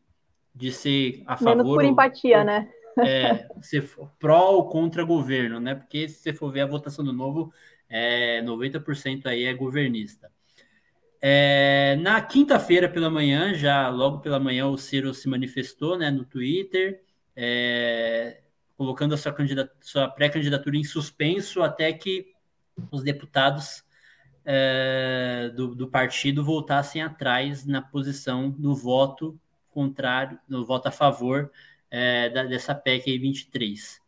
de 0.55 0.73
ser 0.73 1.23
a 1.27 1.37
favor. 1.37 1.57
Menos 1.57 1.73
por 1.73 1.85
empatia, 1.85 2.39
ou, 2.39 2.45
né? 2.45 2.69
É, 2.97 3.49
ser 3.61 3.91
pró 4.21 4.53
ou 4.53 4.69
contra 4.69 5.03
governo, 5.03 5.59
né? 5.59 5.75
Porque 5.75 6.09
se 6.09 6.23
você 6.23 6.33
for 6.33 6.53
ver 6.53 6.61
a 6.61 6.67
votação 6.67 7.05
do 7.05 7.13
Novo, 7.13 7.53
é, 7.89 8.41
90% 8.43 9.27
aí 9.27 9.45
é 9.45 9.53
governista. 9.53 10.31
É, 11.27 11.97
na 12.03 12.21
quinta-feira 12.21 12.87
pela 12.87 13.09
manhã, 13.09 13.55
já 13.55 13.89
logo 13.89 14.19
pela 14.19 14.39
manhã, 14.39 14.67
o 14.67 14.77
Ciro 14.77 15.15
se 15.15 15.27
manifestou 15.27 15.97
né, 15.97 16.11
no 16.11 16.23
Twitter, 16.23 17.03
é, 17.35 18.43
colocando 18.77 19.15
a 19.15 19.17
sua, 19.17 19.35
sua 19.81 20.09
pré-candidatura 20.11 20.77
em 20.77 20.85
suspenso 20.85 21.63
até 21.63 21.91
que 21.95 22.35
os 22.91 23.03
deputados 23.03 23.83
é, 24.45 25.51
do, 25.57 25.75
do, 25.75 25.89
partido 25.89 26.45
voltassem 26.45 27.01
atrás 27.01 27.65
na 27.65 27.81
posição 27.81 28.55
no 28.59 28.75
voto 28.75 29.41
contrário, 29.71 30.39
no 30.47 30.67
voto 30.67 30.89
a 30.89 30.91
favor 30.91 31.51
é, 31.91 32.29
da, 32.29 32.45
dessa 32.45 32.75
PEC 32.75 33.19
23. 33.19 33.99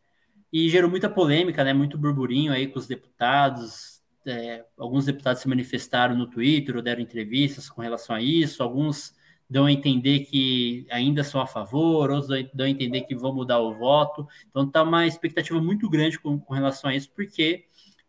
E 0.52 0.68
gerou 0.68 0.90
muita 0.90 1.09
polêmica, 1.09 1.64
né, 1.64 1.72
muito 1.72 1.96
burburinho 1.96 2.52
aí 2.52 2.66
com 2.66 2.79
os 2.79 2.87
deputados, 2.87 3.95
é, 4.27 4.65
alguns 4.77 5.07
deputados 5.07 5.43
se 5.43 5.49
manifestaram 5.49 6.17
no 6.17 6.27
Twitter 6.27 6.77
ou 6.77 6.83
deram 6.83 7.01
entrevistas 7.01 7.69
com 7.69 7.81
relação 7.81 8.17
a 8.17 8.21
isso, 8.21 8.62
alguns 8.62 9.15
dão 9.49 9.67
a 9.67 9.73
entender 9.73 10.21
que 10.21 10.87
ainda 10.91 11.23
são 11.23 11.41
a 11.41 11.47
favor, 11.47 12.11
outros 12.11 12.29
dão 12.53 12.67
a 12.67 12.71
entender 12.71 13.03
que 13.03 13.15
vão 13.15 13.33
mudar 13.33 13.61
o 13.61 13.75
voto. 13.75 14.27
Então 14.51 14.65
está 14.65 14.83
uma 14.83 15.07
expectativa 15.07 15.61
muito 15.61 15.89
grande 15.89 16.19
com, 16.19 16.39
com 16.39 16.55
relação 16.55 16.91
a 16.91 16.97
isso, 16.97 17.11
porque 17.15 17.65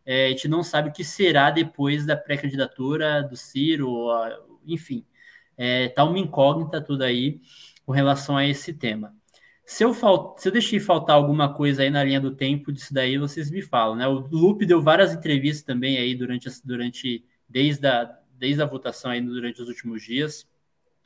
é, 0.05 0.27
a 0.27 0.29
gente 0.29 0.47
não 0.47 0.63
sabe 0.63 0.89
o 0.89 0.93
que 0.93 1.03
será 1.03 1.51
depois 1.51 2.05
da 2.05 2.17
pré-candidatura 2.17 3.21
do 3.21 3.35
Ciro, 3.35 4.07
enfim. 4.65 5.05
Está 5.57 5.63
é, 5.63 5.89
tá 5.89 6.03
uma 6.03 6.19
incógnita 6.19 6.81
tudo 6.81 7.03
aí 7.03 7.41
com 7.85 7.91
relação 7.91 8.35
a 8.37 8.45
esse 8.45 8.73
tema. 8.73 9.15
Se 9.67 9.83
eu, 9.83 9.93
fal... 9.93 10.33
Se 10.37 10.47
eu 10.47 10.51
deixei 10.53 10.79
faltar 10.79 11.17
alguma 11.17 11.53
coisa 11.53 11.83
aí 11.83 11.89
na 11.89 12.01
linha 12.01 12.21
do 12.21 12.33
tempo 12.33 12.71
disso 12.71 12.93
daí, 12.93 13.17
vocês 13.17 13.51
me 13.51 13.61
falam, 13.61 13.97
né? 13.97 14.07
O 14.07 14.19
Lupe 14.31 14.65
deu 14.65 14.81
várias 14.81 15.13
entrevistas 15.13 15.61
também 15.61 15.97
aí 15.97 16.15
durante, 16.15 16.47
durante 16.63 17.25
desde, 17.49 17.85
a, 17.85 18.17
desde 18.31 18.61
a 18.61 18.65
votação 18.65 19.11
aí 19.11 19.19
durante 19.19 19.61
os 19.61 19.67
últimos 19.67 20.01
dias, 20.03 20.47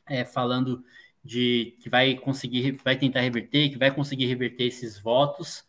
é, 0.07 0.23
falando 0.23 0.85
de 1.23 1.75
que 1.81 1.89
vai 1.89 2.15
conseguir, 2.15 2.73
vai 2.83 2.95
tentar 2.95 3.21
reverter, 3.21 3.71
que 3.71 3.79
vai 3.79 3.89
conseguir 3.89 4.27
reverter 4.27 4.65
esses 4.65 4.99
votos. 4.99 5.65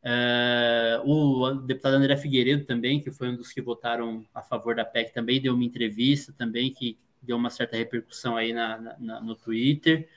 É, 0.00 1.00
o 1.04 1.50
deputado 1.54 1.94
André 1.94 2.16
Figueiredo 2.16 2.64
também, 2.64 3.00
que 3.00 3.10
foi 3.10 3.30
um 3.30 3.36
dos 3.36 3.50
que 3.52 3.60
votaram 3.60 4.24
a 4.32 4.42
favor 4.42 4.76
da 4.76 4.84
PEC, 4.84 5.12
também 5.12 5.40
deu 5.40 5.54
uma 5.54 5.64
entrevista 5.64 6.32
também 6.32 6.72
que 6.72 6.96
deu 7.20 7.36
uma 7.36 7.50
certa 7.50 7.76
repercussão 7.76 8.36
aí 8.36 8.52
na, 8.52 8.96
na 8.96 9.20
no 9.20 9.34
Twitter. 9.34 10.08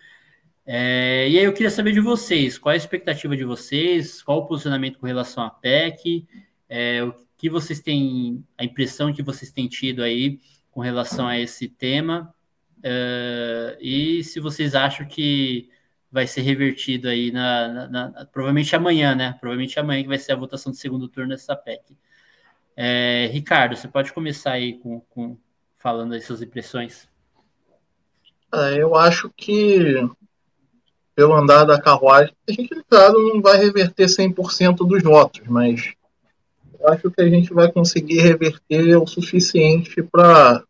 É, 0.65 1.28
e 1.30 1.38
aí 1.38 1.43
eu 1.43 1.54
queria 1.54 1.69
saber 1.69 1.91
de 1.91 2.00
vocês, 2.00 2.58
qual 2.58 2.74
a 2.74 2.78
expectativa 2.78 3.36
de 3.36 3.43
vocês, 3.43 4.21
qual 4.21 4.39
o 4.39 4.45
posicionamento 4.45 5.00
com 5.00 5.08
relação 5.08 5.43
à 5.43 5.50
PEC, 5.50 6.28
é, 6.69 7.04
o 7.04 7.13
que 7.36 7.50
vocês 7.50 7.80
têm, 7.80 8.45
a 8.58 8.63
impressão 8.63 9.12
que 9.12 9.24
vocês 9.24 9.52
têm 9.52 9.67
tido 9.67 10.04
aí 10.04 10.39
com 10.69 10.80
relação 10.80 11.28
a 11.28 11.39
esse 11.39 11.67
tema, 11.67 12.34
é, 12.84 13.78
e 13.82 14.24
se 14.24 14.39
vocês 14.39 14.76
acham 14.76 15.06
que 15.08 15.69
vai 16.12 16.28
ser 16.28 16.41
revertido 16.41 17.08
aí 17.08 17.32
na, 17.32 17.67
na, 17.67 17.88
na, 17.88 18.26
provavelmente 18.26 18.76
amanhã, 18.76 19.15
né? 19.15 19.36
Provavelmente 19.39 19.80
amanhã 19.80 20.02
que 20.02 20.10
vai 20.10 20.17
ser 20.17 20.34
a 20.34 20.36
votação 20.36 20.71
do 20.71 20.78
segundo 20.78 21.08
turno 21.08 21.30
dessa 21.30 21.56
PEC. 21.56 21.95
É, 22.76 23.30
Ricardo, 23.32 23.76
você 23.76 23.88
pode 23.88 24.12
começar 24.12 24.52
aí 24.52 24.78
com, 24.80 25.00
com 25.10 25.38
falando 25.78 26.13
aí 26.13 26.21
suas 26.21 26.41
impressões. 26.41 27.10
É, 28.54 28.82
eu 28.82 28.95
acho 28.95 29.30
que 29.30 29.95
pelo 31.15 31.34
andar 31.34 31.65
da 31.65 31.80
carruagem, 31.80 32.34
a 32.47 32.52
gente, 32.52 32.69
claro, 32.89 33.13
não 33.34 33.41
vai 33.41 33.58
reverter 33.58 34.08
100% 34.08 34.88
dos 34.88 35.04
votos, 35.04 35.41
mas 35.47 35.93
acho 36.86 37.12
que 37.12 37.21
a 37.21 37.30
gente 37.30 37.54
vai 37.54 37.71
conseguir 37.71 38.21
reverter 38.21 38.95
o 38.97 39.08
suficiente 39.08 40.02
para 40.02 40.63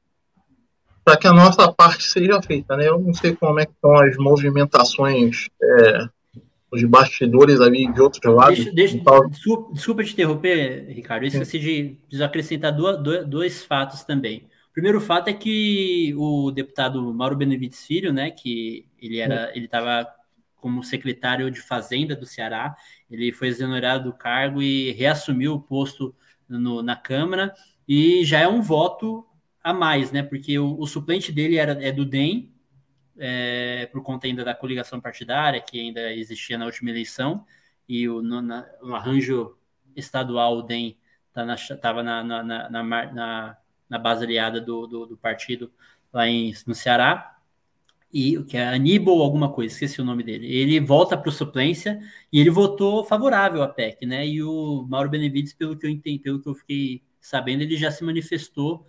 para 1.04 1.18
que 1.18 1.26
a 1.26 1.34
nossa 1.34 1.72
parte 1.74 2.04
seja 2.04 2.40
feita, 2.44 2.78
né? 2.78 2.88
Eu 2.88 3.00
não 3.00 3.12
sei 3.12 3.36
como 3.36 3.60
é 3.60 3.66
que 3.66 3.72
estão 3.72 3.98
as 3.98 4.16
movimentações 4.18 5.48
é, 5.60 6.08
os 6.72 6.84
bastidores 6.86 7.60
ali 7.60 7.92
de 7.92 8.02
outros 8.02 8.24
lados. 8.34 8.56
Deixa, 8.56 8.72
deixa, 8.72 8.98
então, 8.98 9.28
desculpa, 9.28 9.74
desculpa, 9.74 10.04
te 10.04 10.14
interromper, 10.14 10.86
Ricardo. 10.90 11.24
Eu 11.24 11.28
esqueci 11.28 11.60
de, 11.60 11.98
de 12.08 12.24
acrescentar 12.24 12.72
dois, 12.72 13.28
dois 13.28 13.64
fatos 13.64 14.04
também. 14.04 14.48
O 14.70 14.74
primeiro 14.74 15.02
fato 15.02 15.28
é 15.28 15.34
que 15.34 16.14
o 16.16 16.50
deputado 16.50 17.14
Mauro 17.14 17.36
Benevides 17.36 17.86
Filho, 17.86 18.14
né, 18.14 18.32
que 18.32 18.86
ele 19.02 19.18
era, 19.18 19.52
ele 19.54 19.66
estava 19.66 20.08
como 20.62 20.84
secretário 20.84 21.52
de 21.52 21.60
Fazenda 21.60 22.16
do 22.16 22.26
Ceará, 22.26 22.76
ele 23.10 23.34
foi 23.34 23.50
exonerado 23.50 24.06
do 24.06 24.14
cargo 24.14 24.62
e 24.62 24.92
reassumiu 24.92 25.56
o 25.56 25.62
posto 25.62 26.16
no, 26.48 26.82
na 26.82 26.96
Câmara. 26.96 27.54
E 27.88 28.24
já 28.24 28.40
é 28.40 28.48
um 28.48 28.62
voto 28.62 29.28
a 29.64 29.74
mais, 29.74 30.12
né? 30.12 30.24
Porque 30.24 30.58
o, 30.58 30.80
o 30.80 30.88
suplente 30.88 31.32
dele 31.32 31.58
era 31.58 31.74
é 31.84 31.92
do 31.92 32.06
DEM, 32.06 32.54
é, 33.18 33.88
por 33.92 34.02
conta 34.02 34.28
ainda 34.28 34.46
da 34.46 34.56
coligação 34.56 35.02
partidária 35.02 35.60
que 35.60 35.80
ainda 35.80 36.14
existia 36.14 36.58
na 36.58 36.66
última 36.66 36.90
eleição, 36.90 37.46
e 37.90 38.08
o, 38.08 38.22
no, 38.22 38.42
na, 38.42 38.66
no 38.82 38.96
arranjo 38.96 39.58
estadual 39.96 40.58
o 40.58 40.62
DEM 40.62 40.98
estava 41.36 41.78
tá 41.82 42.04
na, 42.04 42.24
na, 42.24 42.70
na, 42.70 43.58
na 43.90 43.98
base 44.00 44.24
aliada 44.24 44.62
do, 44.62 44.88
do, 44.88 45.06
do, 45.06 45.18
partido 45.18 45.72
lá 46.14 46.28
em, 46.28 46.54
no 46.66 46.74
Ceará, 46.76 47.31
e 48.14 48.44
que 48.44 48.58
é 48.58 48.68
Aníbal 48.68 49.22
alguma 49.22 49.52
coisa, 49.52 49.74
esqueci 49.74 50.02
o 50.02 50.06
nome 50.06 50.24
dele. 50.24 50.48
Ele 50.54 50.80
volta 50.80 51.18
para 51.18 51.30
o 51.30 51.32
suplência 51.32 52.00
e 52.32 52.40
ele 52.40 52.50
votou 52.50 53.04
favorável 53.04 53.64
à 53.64 53.68
PEC, 53.68 54.06
né? 54.06 54.28
E 54.28 54.44
o 54.44 54.86
Mauro 54.90 55.10
Benevides, 55.10 55.54
pelo 55.54 55.78
que 55.78 55.86
eu 55.86 55.90
entendi, 55.90 56.20
pelo 56.20 56.42
que 56.42 56.50
eu 56.50 56.56
fiquei 56.56 57.04
sabendo, 57.20 57.62
ele 57.62 57.78
já 57.78 57.92
se 57.92 58.04
manifestou 58.04 58.86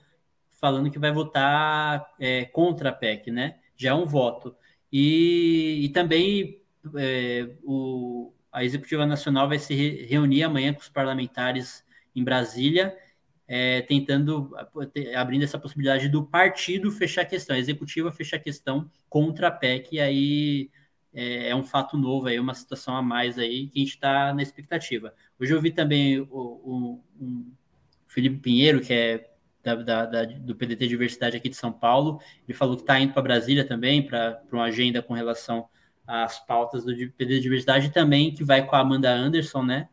falando 0.53 0.91
que 0.91 0.99
vai 0.99 1.13
votar 1.13 2.15
é, 2.21 2.45
contra 2.47 2.91
a 2.91 2.93
PEC, 2.93 3.31
né? 3.31 3.57
já 3.83 3.91
é 3.91 3.95
um 3.95 4.07
voto. 4.07 4.55
E, 4.93 5.85
e 5.85 5.89
também 5.91 6.63
é, 6.97 7.49
o, 7.65 8.33
a 8.51 8.65
Executiva 8.65 9.05
Nacional 9.07 9.49
vai 9.49 9.59
se 9.59 9.75
reunir 10.07 10.45
amanhã 10.45 10.73
com 10.73 10.81
os 10.81 10.89
parlamentares 10.89 11.85
em 12.15 12.23
Brasília, 12.23 12.97
é, 13.55 13.83
tentando, 13.83 14.57
abrindo 15.15 15.43
essa 15.43 15.59
possibilidade 15.59 16.09
do 16.09 16.25
partido 16.25 16.91
fechar 16.91 17.21
a 17.21 17.27
questão, 17.27 17.55
a 17.55 17.59
executiva 17.59 18.11
fechar 18.11 18.39
a 18.39 18.41
questão 18.41 18.91
contra 19.11 19.49
a 19.49 19.51
PEC, 19.51 19.97
e 19.97 20.01
aí 20.01 20.71
é, 21.13 21.51
é 21.51 21.55
um 21.55 21.63
fato 21.63 21.99
novo, 21.99 22.29
aí, 22.29 22.41
uma 22.41 22.55
situação 22.55 22.97
a 22.97 23.03
mais 23.03 23.39
aí 23.39 23.67
que 23.67 23.79
a 23.79 23.83
gente 23.83 23.93
está 23.93 24.33
na 24.33 24.41
expectativa. 24.41 25.13
Hoje 25.39 25.53
eu 25.53 25.61
vi 25.61 25.71
também 25.71 26.19
o, 26.19 26.27
o, 26.31 27.45
Felipe 28.07 28.39
Pinheiro, 28.39 28.81
que 28.81 28.91
é 28.91 29.31
da, 29.63 29.75
da, 29.75 30.07
da, 30.07 30.25
do 30.25 30.57
PDT 30.57 30.87
Diversidade 30.87 31.37
aqui 31.37 31.51
de 31.51 31.57
São 31.57 31.71
Paulo. 31.71 32.23
Ele 32.49 32.57
falou 32.57 32.75
que 32.75 32.85
está 32.85 32.99
indo 32.99 33.13
para 33.13 33.21
Brasília 33.21 33.67
também, 33.67 34.03
para 34.03 34.43
uma 34.51 34.65
agenda 34.65 35.03
com 35.03 35.13
relação 35.13 35.69
às 36.07 36.41
pautas 36.47 36.87
do 36.87 36.95
PDT 36.95 37.41
Diversidade, 37.41 37.91
também 37.91 38.33
que 38.33 38.43
vai 38.43 38.67
com 38.67 38.75
a 38.75 38.79
Amanda 38.79 39.13
Anderson, 39.13 39.63
né? 39.63 39.91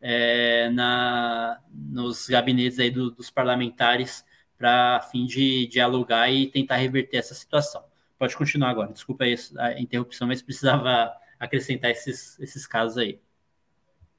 É, 0.00 0.70
na, 0.70 1.58
nos 1.72 2.28
gabinetes 2.28 2.78
aí 2.78 2.90
do, 2.90 3.10
dos 3.10 3.30
parlamentares 3.30 4.24
para 4.56 5.00
fim 5.10 5.24
de 5.26 5.66
dialogar 5.66 6.30
e 6.30 6.46
tentar 6.46 6.76
reverter 6.76 7.18
essa 7.18 7.34
situação. 7.34 7.82
Pode 8.18 8.36
continuar 8.36 8.70
agora, 8.70 8.92
desculpa 8.92 9.24
a 9.24 9.80
interrupção, 9.80 10.26
mas 10.26 10.42
precisava 10.42 11.12
acrescentar 11.38 11.90
esses, 11.92 12.38
esses 12.40 12.66
casos 12.66 12.98
aí. 12.98 13.20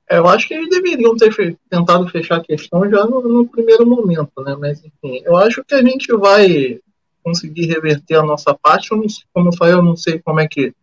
É, 0.10 0.18
eu 0.18 0.28
acho 0.28 0.48
que 0.48 0.54
eles 0.56 0.70
deveriam 0.70 1.16
ter 1.16 1.32
fe 1.32 1.56
tentado 1.70 2.08
fechar 2.08 2.38
a 2.38 2.44
questão 2.44 2.90
já 2.90 3.06
no, 3.06 3.22
no, 3.22 3.48
primeiro 3.48 3.86
momento, 3.86 4.42
né? 4.42 4.56
Mas, 4.60 4.84
enfim, 4.84 5.22
eu 5.24 5.38
acho 5.38 5.64
que 5.64 5.76
a 5.76 5.84
gente 5.84 6.12
vai 6.14 6.80
conseguir 7.24 7.68
reverter 7.68 8.16
a 8.16 8.24
nossa 8.24 8.54
parte. 8.56 8.92
Eu 8.92 9.04
como 9.32 9.50
eu 9.50 9.54
falei, 9.56 9.76
eu 9.76 9.84
não 9.84 9.96
sei 9.96 10.18
como 10.18 10.40
é 10.40 10.48
que 10.48 10.74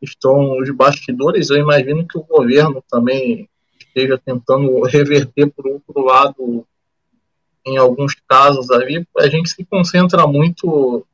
estão 0.00 0.56
os 0.58 0.70
bastidores. 0.70 1.50
Eu 1.50 1.58
imagino 1.58 2.06
que 2.08 2.16
o 2.16 2.22
governo 2.22 2.82
também 2.88 3.50
esteja 3.94 4.18
tentando 4.18 4.82
reverter 4.82 5.46
por 5.50 5.66
outro 5.66 6.04
lado 6.04 6.66
em 7.64 7.76
alguns 7.76 8.14
casos 8.28 8.70
ali. 8.70 9.06
A 9.16 9.28
gente 9.28 9.50
se 9.50 9.64
concentra 9.64 10.26
muito 10.26 11.06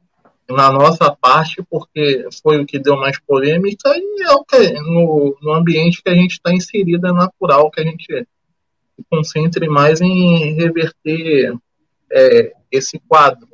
na 0.48 0.72
nossa 0.72 1.14
parte, 1.14 1.62
porque 1.70 2.26
foi 2.42 2.60
o 2.60 2.66
que 2.66 2.78
deu 2.78 2.96
mais 2.96 3.20
polêmica 3.20 3.88
e 3.94 4.22
é 4.24 4.32
o 4.32 4.44
que, 4.44 4.72
no, 4.80 5.36
no 5.40 5.52
ambiente 5.52 6.02
que 6.02 6.08
a 6.08 6.14
gente 6.14 6.32
está 6.32 6.52
inserido 6.52 7.06
é 7.06 7.12
natural 7.12 7.70
que 7.70 7.80
a 7.80 7.84
gente 7.84 8.06
se 8.06 9.04
concentre 9.08 9.68
mais 9.68 10.00
em 10.00 10.54
reverter 10.54 11.54
é, 12.10 12.52
esse 12.72 12.98
quadro. 13.06 13.48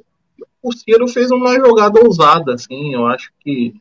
O 0.62 0.73
Ciro 0.73 1.07
fez 1.07 1.31
uma 1.31 1.55
jogada 1.55 2.01
ousada, 2.01 2.55
assim, 2.55 2.95
eu 2.95 3.07
acho 3.07 3.31
que 3.41 3.75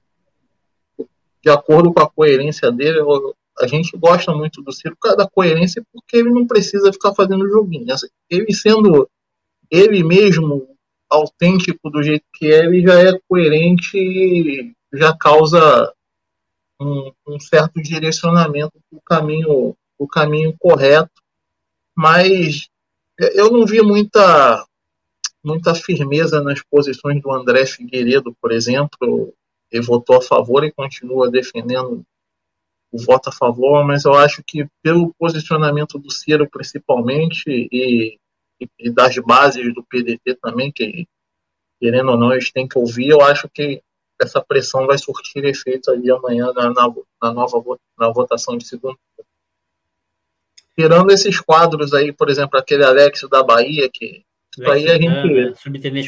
de 1.42 1.50
acordo 1.50 1.94
com 1.94 2.02
a 2.02 2.10
coerência 2.10 2.72
dele, 2.72 3.00
eu, 3.00 3.36
a 3.60 3.68
gente 3.68 3.98
gosta 3.98 4.34
muito 4.34 4.62
do 4.62 4.72
Ciro 4.72 4.98
da 5.18 5.28
coerência, 5.28 5.84
porque 5.92 6.18
ele 6.18 6.30
não 6.30 6.46
precisa 6.46 6.92
ficar 6.92 7.14
fazendo 7.14 7.50
joguinho. 7.50 7.92
Assim, 7.94 8.08
ele 8.30 8.54
sendo 8.54 9.10
ele 9.70 10.04
mesmo 10.04 10.68
autêntico 11.10 11.90
do 11.90 12.04
jeito 12.04 12.26
que 12.34 12.48
é, 12.48 12.66
ele 12.66 12.82
já 12.82 13.00
é 13.00 13.20
coerente 13.28 13.98
e 13.98 14.74
já 14.94 15.16
causa 15.16 15.94
um, 16.80 17.12
um 17.28 17.40
certo 17.40 17.82
direcionamento 17.82 18.74
para 18.90 18.98
o 18.98 19.02
caminho, 19.02 19.76
o 19.98 20.08
caminho 20.08 20.56
correto. 20.60 21.12
Mas 21.96 22.68
eu 23.18 23.50
não 23.50 23.66
vi 23.66 23.82
muita, 23.82 24.66
muita 25.44 25.74
firmeza 25.74 26.42
nas 26.42 26.62
posições 26.62 27.22
do 27.22 27.32
André 27.32 27.66
Figueiredo, 27.66 28.36
por 28.42 28.52
exemplo. 28.52 29.34
Ele 29.72 29.84
votou 29.84 30.18
a 30.18 30.22
favor 30.22 30.64
e 30.64 30.72
continua 30.72 31.32
defendendo 31.32 32.06
o 32.92 33.02
voto 33.04 33.30
a 33.30 33.32
favor, 33.32 33.84
mas 33.86 34.06
eu 34.06 34.14
acho 34.14 34.42
que 34.46 34.68
pelo 34.82 35.14
posicionamento 35.20 36.00
do 36.00 36.12
Ciro, 36.12 36.50
principalmente, 36.50 37.68
e 37.72 38.18
e, 38.80 38.90
das 38.90 39.18
bases 39.18 39.74
do 39.74 39.84
PDT 39.84 40.36
também, 40.42 40.72
que 40.72 41.08
querendo 41.80 42.12
ou 42.12 42.18
não, 42.18 42.32
eles 42.32 42.52
têm 42.52 42.68
que 42.68 42.78
ouvir. 42.78 43.10
Eu 43.10 43.22
acho 43.22 43.50
que 43.50 43.82
essa 44.22 44.42
pressão 44.42 44.88
vai 44.88 44.98
surtir 44.98 45.44
efeito 45.44 45.92
ali 45.92 46.10
amanhã 46.10 46.52
na, 46.54 46.74
na, 46.74 46.94
na 47.22 47.34
nova 47.34 47.62
na 48.00 48.10
votação 48.10 48.58
de 48.58 48.66
segundo. 48.66 48.98
Tirando 50.78 51.12
esses 51.12 51.40
quadros 51.40 51.94
aí, 51.94 52.12
por 52.12 52.30
exemplo, 52.30 52.58
aquele 52.58 52.84
Alex 52.84 53.28
da 53.30 53.44
Bahia, 53.44 53.90
que 53.92 54.24
isso 54.58 54.72
aí 54.72 54.90
a 54.90 54.98
gente. 54.98 55.54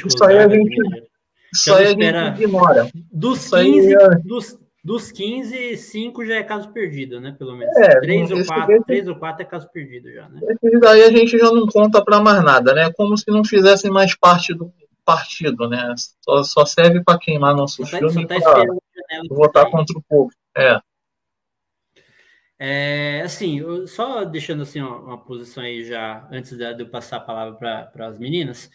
Isso 0.07 0.23
aí 0.23 0.37
a 0.37 0.47
gente. 0.47 1.09
Isso 1.53 1.73
aí 1.73 1.85
a 1.85 1.89
gente 1.89 2.41
ignora. 2.43 2.89
Dos 3.11 3.49
15, 3.49 3.93
é... 3.93 4.09
dos, 4.23 4.57
dos 4.87 5.11
15, 5.11 5.75
5 5.75 6.25
já 6.25 6.35
é 6.35 6.43
caso 6.43 6.69
perdido, 6.69 7.19
né? 7.19 7.35
Pelo 7.37 7.57
menos. 7.57 7.75
É, 7.75 7.99
3, 7.99 8.31
ou 8.31 8.45
4, 8.45 8.67
desse, 8.67 8.85
3 8.85 9.07
ou 9.09 9.15
4 9.17 9.41
é 9.41 9.45
caso 9.45 9.69
perdido 9.69 10.09
já, 10.13 10.29
né? 10.29 10.39
Esses 10.47 10.79
daí 10.79 11.03
a 11.03 11.11
gente 11.11 11.37
já 11.37 11.51
não 11.51 11.67
conta 11.67 12.01
para 12.01 12.21
mais 12.21 12.41
nada, 12.41 12.73
né? 12.73 12.89
Como 12.93 13.17
se 13.17 13.29
não 13.29 13.43
fizessem 13.43 13.91
mais 13.91 14.15
parte 14.15 14.53
do 14.53 14.71
partido, 15.03 15.67
né? 15.67 15.93
Só, 16.21 16.41
só 16.41 16.65
serve 16.65 17.03
para 17.03 17.19
queimar 17.19 17.53
nosso 17.53 17.85
só 17.85 17.97
filme 17.97 18.25
tá, 18.25 18.39
tá 18.39 18.63
e 18.63 19.27
votar 19.27 19.69
contra 19.69 19.97
o 19.97 20.01
povo. 20.07 20.31
É. 20.57 20.79
É, 22.57 23.21
assim, 23.25 23.61
só 23.87 24.23
deixando 24.23 24.63
assim 24.63 24.79
uma, 24.79 24.95
uma 24.99 25.17
posição 25.17 25.63
aí 25.63 25.83
já, 25.83 26.25
antes 26.31 26.57
de 26.57 26.63
eu 26.63 26.89
passar 26.89 27.17
a 27.17 27.19
palavra 27.19 27.89
para 27.91 28.07
as 28.07 28.17
meninas, 28.17 28.71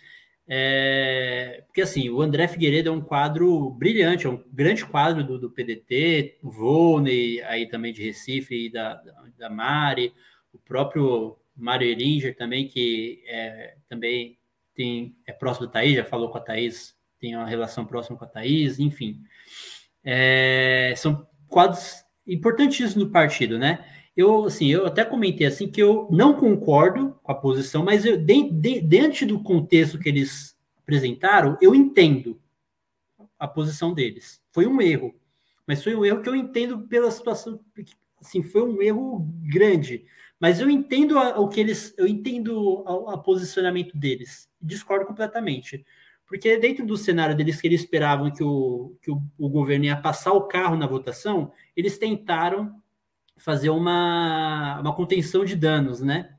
é, 0.49 1.63
porque 1.67 1.83
assim, 1.83 2.11
o 2.11 2.21
André 2.21 2.49
Figueiredo 2.49 2.89
é 2.89 2.93
um 2.93 3.01
quadro 3.01 3.71
brilhante, 3.71 4.27
é 4.27 4.31
um 4.31 4.43
grande 4.53 4.85
quadro 4.85 5.25
do, 5.25 5.39
do 5.39 5.51
PDT, 5.51 6.39
o 6.43 6.51
Volney, 6.51 7.41
aí 7.43 7.67
também 7.67 7.93
de 7.93 8.03
Recife 8.03 8.71
da, 8.71 9.01
da 9.39 9.49
Mari, 9.49 10.13
o 10.53 10.59
próprio 10.59 11.39
Mário 11.57 11.89
Eringer 11.89 12.37
também, 12.37 12.67
que 12.67 13.23
é, 13.27 13.77
também 13.89 14.39
tem, 14.75 15.17
é 15.27 15.33
próximo 15.33 15.67
da 15.67 15.73
Thaís, 15.73 15.97
já 15.97 16.05
falou 16.05 16.31
com 16.31 16.39
a 16.39 16.43
Thaís, 16.43 16.97
tem 17.21 17.37
uma 17.37 17.47
relação 17.47 17.85
próxima 17.85 18.19
com 18.19 18.25
a 18.25 18.29
Thaís, 18.29 18.79
enfim. 18.79 19.21
É, 20.05 20.93
são 20.97 21.27
quadros 21.47 22.05
importantíssimos 22.27 22.97
no 22.97 23.11
partido, 23.11 23.59
né? 23.59 23.85
Eu 24.17 24.45
assim, 24.45 24.69
eu 24.69 24.87
até 24.87 25.05
comentei 25.05 25.47
assim 25.47 25.69
que 25.69 25.83
eu 25.83 26.09
não 26.11 26.35
concordo 26.35 27.19
com 27.23 27.33
a 27.33 27.35
posição, 27.35 27.85
mas 27.85 28.05
eu, 28.05 28.17
de, 28.17 28.51
de, 28.51 28.81
diante 28.81 29.25
do 29.25 29.43
contexto 29.43 29.99
que 29.99 30.09
eles 30.09 30.57
apresentaram, 30.83 31.57
eu 31.61 31.75
entendo 31.75 32.41
a 33.39 33.49
posição 33.49 33.93
deles. 33.93 34.43
Foi 34.53 34.67
um 34.67 34.81
erro, 34.81 35.15
mas 35.67 35.83
foi 35.83 35.95
um 35.95 36.05
erro 36.05 36.23
que 36.23 36.29
eu 36.29 36.37
entendo 36.37 36.81
pela 36.89 37.11
situação, 37.11 37.61
assim, 38.21 38.43
foi 38.43 38.63
um 38.63 38.83
erro 38.83 39.27
grande. 39.45 40.05
Mas 40.39 40.61
eu 40.61 40.69
entendo 40.69 41.19
a, 41.19 41.39
o 41.41 41.49
que 41.49 41.61
eles, 41.61 41.95
eu 41.97 42.07
entendo 42.07 42.59
o 42.59 43.19
posicionamento 43.19 43.97
deles. 43.97 44.49
Discordo 44.61 45.07
completamente. 45.07 45.85
Porque 46.27 46.57
dentro 46.57 46.85
do 46.85 46.97
cenário 46.97 47.37
deles 47.37 47.61
que 47.61 47.67
eles 47.69 47.83
esperavam 47.83 48.31
que 48.31 48.43
o, 48.43 48.97
que 49.01 49.11
o, 49.11 49.23
o 49.39 49.49
governo 49.49 49.85
ia 49.85 49.97
passar 49.97 50.33
o 50.33 50.49
carro 50.49 50.77
na 50.77 50.87
votação, 50.87 51.53
eles 51.77 51.97
tentaram 51.97 52.82
fazer 53.43 53.71
uma, 53.71 54.81
uma 54.81 54.95
contenção 54.95 55.45
de 55.45 55.57
danos, 55.57 56.01
né? 56.01 56.37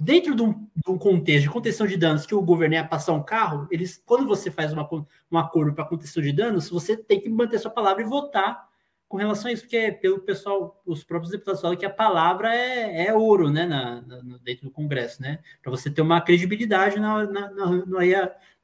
dentro 0.00 0.34
de 0.34 0.42
um, 0.42 0.52
de 0.52 0.90
um, 0.90 0.98
contexto 0.98 1.44
de 1.44 1.50
contenção 1.50 1.86
de 1.86 1.96
danos 1.96 2.26
que 2.26 2.34
o 2.34 2.42
governo 2.42 2.74
ia 2.74 2.84
passar 2.84 3.12
um 3.12 3.22
carro, 3.22 3.68
eles, 3.70 4.02
quando 4.04 4.26
você 4.26 4.50
faz 4.50 4.72
uma, 4.72 4.88
um 5.30 5.38
acordo 5.38 5.72
para 5.72 5.84
contenção 5.84 6.22
de 6.22 6.32
danos, 6.32 6.68
você 6.68 6.96
tem 6.96 7.20
que 7.20 7.28
manter 7.28 7.58
sua 7.58 7.70
palavra 7.70 8.02
e 8.02 8.06
votar 8.06 8.68
com 9.08 9.18
relação 9.18 9.48
a 9.48 9.52
isso, 9.52 9.62
porque 9.62 9.92
pelo 9.92 10.18
pessoal, 10.20 10.82
os 10.84 11.04
próprios 11.04 11.30
deputados 11.30 11.60
falam 11.60 11.76
que 11.76 11.86
a 11.86 11.90
palavra 11.90 12.54
é, 12.54 13.06
é 13.06 13.14
ouro, 13.14 13.50
né, 13.50 13.66
na, 13.66 14.00
na, 14.02 14.38
dentro 14.38 14.64
do 14.64 14.72
Congresso, 14.72 15.22
né, 15.22 15.38
para 15.62 15.70
você 15.70 15.90
ter 15.90 16.02
uma 16.02 16.20
credibilidade 16.20 16.98
na, 16.98 17.24
na, 17.24 17.50
no, 17.50 17.86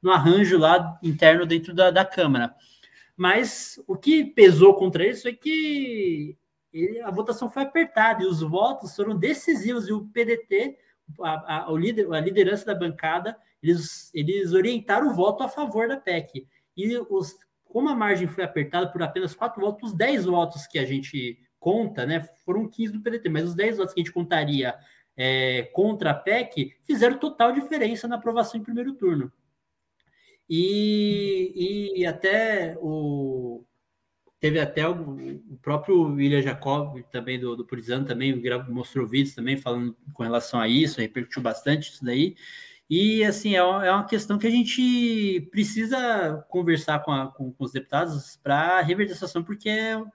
no, 0.01 0.11
arranjo 0.11 0.57
lá 0.57 0.99
interno 1.01 1.45
dentro 1.45 1.73
da, 1.73 1.91
da 1.91 2.03
Câmara. 2.03 2.53
Mas 3.15 3.81
o 3.87 3.95
que 3.95 4.25
pesou 4.25 4.73
contra 4.73 5.07
isso 5.07 5.27
é 5.27 5.31
que 5.31 6.35
a 7.03 7.11
votação 7.11 7.49
foi 7.49 7.63
apertada 7.63 8.23
e 8.23 8.25
os 8.25 8.41
votos 8.41 8.95
foram 8.95 9.17
decisivos 9.17 9.87
e 9.87 9.93
o 9.93 10.07
PDT, 10.07 10.77
a, 11.21 11.57
a, 11.57 11.69
a 11.69 12.19
liderança 12.21 12.65
da 12.65 12.75
bancada, 12.75 13.37
eles, 13.61 14.11
eles 14.13 14.53
orientaram 14.53 15.09
o 15.09 15.13
voto 15.13 15.43
a 15.43 15.49
favor 15.49 15.87
da 15.87 15.97
PEC. 15.97 16.47
E 16.75 16.97
os 16.97 17.35
como 17.71 17.89
a 17.89 17.95
margem 17.95 18.27
foi 18.27 18.43
apertada 18.43 18.91
por 18.91 19.01
apenas 19.01 19.33
quatro 19.33 19.61
votos, 19.61 19.91
os 19.91 19.97
10 19.97 20.25
votos 20.25 20.67
que 20.67 20.77
a 20.77 20.85
gente 20.85 21.39
conta, 21.59 22.05
né, 22.05 22.21
foram 22.43 22.67
15 22.67 22.93
do 22.93 23.01
PDT, 23.01 23.29
mas 23.29 23.45
os 23.45 23.55
10 23.55 23.77
votos 23.77 23.93
que 23.93 24.01
a 24.01 24.03
gente 24.03 24.13
contaria 24.13 24.75
é, 25.15 25.63
contra 25.73 26.11
a 26.11 26.13
PEC 26.13 26.75
fizeram 26.83 27.17
total 27.17 27.51
diferença 27.51 28.07
na 28.07 28.15
aprovação 28.15 28.59
em 28.59 28.63
primeiro 28.63 28.93
turno. 28.93 29.31
E, 30.49 31.93
e 31.95 32.05
até 32.05 32.75
o 32.81 33.63
teve 34.41 34.59
até 34.59 34.89
o, 34.89 34.93
o 35.51 35.57
próprio 35.61 36.01
William 36.01 36.41
Jacob 36.41 36.99
também 37.11 37.39
do, 37.39 37.55
do 37.55 37.63
Purizano 37.63 38.05
também 38.05 38.41
mostrou 38.67 39.07
vídeos 39.07 39.35
também 39.35 39.55
falando 39.55 39.95
com 40.13 40.23
relação 40.23 40.59
a 40.59 40.67
isso, 40.67 40.99
repercutiu 40.99 41.43
bastante 41.43 41.91
isso 41.91 42.03
daí. 42.03 42.35
E, 42.89 43.23
assim, 43.23 43.55
é, 43.55 43.59
é 43.59 43.63
uma 43.63 44.03
questão 44.03 44.37
que 44.37 44.47
a 44.47 44.49
gente 44.49 45.47
precisa 45.51 46.43
conversar 46.49 46.99
com, 46.99 47.11
a, 47.11 47.27
com, 47.27 47.53
com 47.53 47.63
os 47.63 47.71
deputados 47.71 48.37
para 48.43 48.81
reverter 48.81 49.13
a 49.13 49.15
situação, 49.15 49.43
porque 49.43 49.69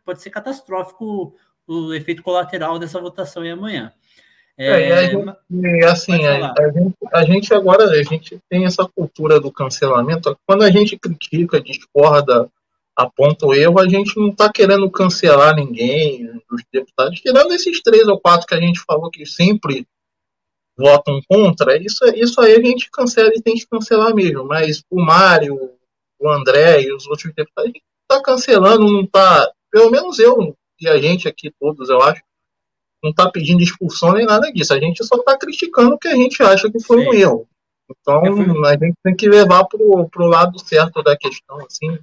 pode 0.05 0.21
ser 0.21 0.29
catastrófico 0.29 1.35
o 1.67 1.95
efeito 1.95 2.23
colateral 2.23 2.79
dessa 2.79 3.01
votação 3.01 3.43
aí 3.45 3.51
amanhã. 3.51 3.93
É, 4.59 4.89
é, 4.89 4.93
a 4.93 5.07
gente, 5.07 5.85
assim, 5.85 6.27
a, 6.27 6.53
a, 6.53 6.71
gente, 6.71 6.97
a, 7.12 7.25
gente, 7.25 7.55
agora 7.55 7.85
a 7.85 8.03
gente 8.03 8.39
tem 8.49 8.65
essa 8.65 8.87
cultura 8.87 9.39
do 9.39 9.53
cancelamento. 9.53 10.37
Quando 10.47 10.62
a 10.62 10.71
gente 10.71 10.99
critica, 10.99 11.61
discorda, 11.61 12.51
aponta 12.97 13.47
o 13.47 13.55
erro, 13.55 13.79
a 13.79 13.89
gente 13.89 14.17
não 14.17 14.29
está 14.29 14.51
querendo 14.51 14.91
cancelar 14.91 15.55
ninguém, 15.55 16.31
os 16.51 16.63
deputados, 16.73 17.21
tirando 17.21 17.53
esses 17.53 17.83
três 17.83 18.09
ou 18.09 18.19
quatro 18.19 18.47
que 18.47 18.55
a 18.55 18.61
gente 18.61 18.81
falou 18.81 19.11
que 19.11 19.27
sempre 19.27 19.87
votam 20.79 21.21
contra, 21.29 21.77
isso, 21.77 22.05
isso 22.15 22.41
aí 22.41 22.55
a 22.55 22.63
gente 22.63 22.91
cancela 22.91 23.31
e 23.35 23.43
tem 23.43 23.55
que 23.55 23.67
cancelar 23.67 24.15
mesmo. 24.15 24.45
Mas 24.45 24.83
o 24.91 25.01
Mário, 25.01 25.73
o 26.19 26.29
André 26.31 26.83
e 26.83 26.93
os 26.95 27.07
outros 27.07 27.33
deputados, 27.35 27.65
a 27.65 27.67
gente 27.67 27.83
está 28.11 28.23
cancelando, 28.23 28.91
não 28.91 29.03
está. 29.03 29.51
Pelo 29.71 29.91
menos 29.91 30.19
eu 30.19 30.57
e 30.81 30.89
a 30.89 30.99
gente 30.99 31.27
aqui, 31.27 31.51
todos, 31.59 31.89
eu 31.89 32.01
acho, 32.03 32.23
não 33.03 33.11
está 33.11 33.31
pedindo 33.31 33.63
expulsão 33.63 34.13
nem 34.13 34.27
nada 34.27 34.53
disso. 34.53 34.73
A 34.75 34.81
gente 34.81 35.05
só 35.05 35.17
está 35.17 35.37
criticando 35.37 35.95
o 35.95 35.99
que 35.99 36.09
a 36.09 36.15
gente 36.15 36.43
acha 36.43 36.71
que 36.71 36.81
foi 36.81 37.03
Sim. 37.03 37.09
um 37.09 37.15
erro. 37.15 37.49
Então 37.91 38.23
a 38.65 38.73
gente 38.73 38.97
tem 39.03 39.15
que 39.15 39.29
levar 39.29 39.65
para 39.65 39.79
o 39.81 40.27
lado 40.27 40.59
certo 40.59 41.03
da 41.03 41.17
questão, 41.17 41.59
assim, 41.65 41.99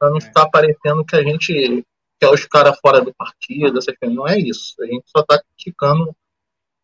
para 0.00 0.10
não 0.10 0.16
é. 0.16 0.20
ficar 0.22 0.48
parecendo 0.48 1.04
que 1.04 1.14
a 1.14 1.22
gente 1.22 1.84
quer 2.18 2.30
os 2.30 2.46
caras 2.46 2.78
fora 2.80 3.02
do 3.02 3.12
partido, 3.12 3.78
essas 3.78 3.94
coisas. 3.96 4.16
Não 4.16 4.26
é 4.26 4.38
isso. 4.38 4.74
A 4.80 4.86
gente 4.86 5.04
só 5.06 5.20
está 5.20 5.40
criticando 5.40 6.16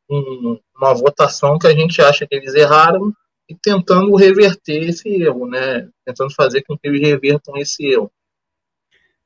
um, 0.08 0.60
uma 0.76 0.94
votação 0.94 1.58
que 1.58 1.66
a 1.66 1.74
gente 1.74 2.00
acha 2.02 2.26
que 2.26 2.34
eles 2.34 2.54
erraram 2.54 3.12
e 3.48 3.54
tentando 3.54 4.14
reverter 4.14 4.82
esse 4.88 5.08
erro, 5.08 5.48
né? 5.48 5.88
Tentando 6.04 6.34
fazer 6.34 6.62
com 6.62 6.76
que 6.76 6.86
eles 6.86 7.00
revertam 7.00 7.56
esse 7.56 7.86
erro. 7.86 8.12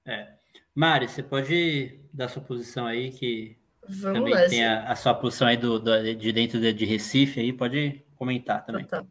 É. 0.06 0.28
Mari, 0.74 1.08
você 1.08 1.22
pode 1.22 1.98
dar 2.12 2.28
sua 2.28 2.42
posição 2.42 2.86
aí, 2.86 3.10
que 3.10 3.56
Vamos 3.88 4.18
também 4.18 4.34
lá, 4.34 4.48
tem 4.48 4.64
a, 4.64 4.90
a, 4.90 4.96
sua 4.96 5.14
posição 5.14 5.48
aí 5.48 5.56
do, 5.56 5.80
do, 5.80 6.14
de 6.14 6.32
dentro 6.32 6.60
de, 6.60 6.72
de, 6.72 6.84
Recife 6.84 7.40
aí, 7.40 7.52
pode 7.52 8.04
comentar 8.14 8.64
também. 8.64 8.84
Tá, 8.84 9.02
tá. 9.02 9.06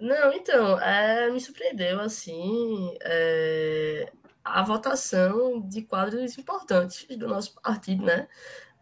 Não, 0.00 0.32
então, 0.32 0.80
é, 0.80 1.30
me 1.30 1.38
surpreendeu, 1.40 2.00
assim, 2.00 2.96
é, 3.02 4.10
a 4.42 4.62
votação 4.62 5.60
de 5.68 5.82
quadros 5.82 6.38
importantes 6.38 7.06
do 7.18 7.28
nosso 7.28 7.54
partido, 7.60 8.04
né? 8.04 8.26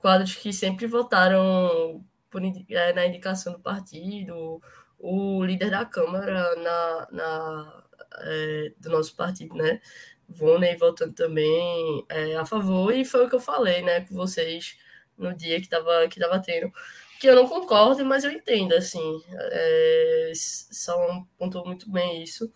Quadros 0.01 0.37
que 0.37 0.53
sempre 0.53 0.87
votaram 0.87 2.05
por, 2.31 2.41
é, 2.71 2.93
na 2.93 3.07
indicação 3.07 3.55
do 3.55 3.61
partido, 3.61 4.63
o 4.99 5.45
líder 5.45 5.71
da 5.73 5.85
Câmara 5.85 6.55
na, 6.57 7.09
na 7.11 7.85
é, 8.21 8.73
do 8.79 8.91
nosso 8.91 9.17
partido, 9.17 9.55
né? 9.57 9.81
Voney 10.29 10.77
votando 10.77 11.15
também 11.15 12.05
é, 12.09 12.37
a 12.37 12.47
favor, 12.47 12.95
e 12.95 13.05
foi 13.05 13.27
o 13.27 13.29
que 13.29 13.35
eu 13.37 13.41
falei, 13.41 13.83
né, 13.83 14.03
com 14.03 14.15
vocês 14.15 14.77
no 15.17 15.35
dia 15.35 15.61
que 15.61 15.69
tava, 15.69 16.07
que 16.09 16.21
tava 16.21 16.41
tendo. 16.41 16.73
Que 17.21 17.29
eu 17.29 17.37
não 17.37 17.49
concordo, 17.49 18.05
mas 18.05 18.25
eu 18.25 18.31
entendo, 18.31 18.75
assim. 18.75 19.23
É, 19.53 20.33
só 20.35 21.25
pontuou 21.37 21.67
muito 21.67 21.91
bem 21.91 22.23
isso. 22.23 22.51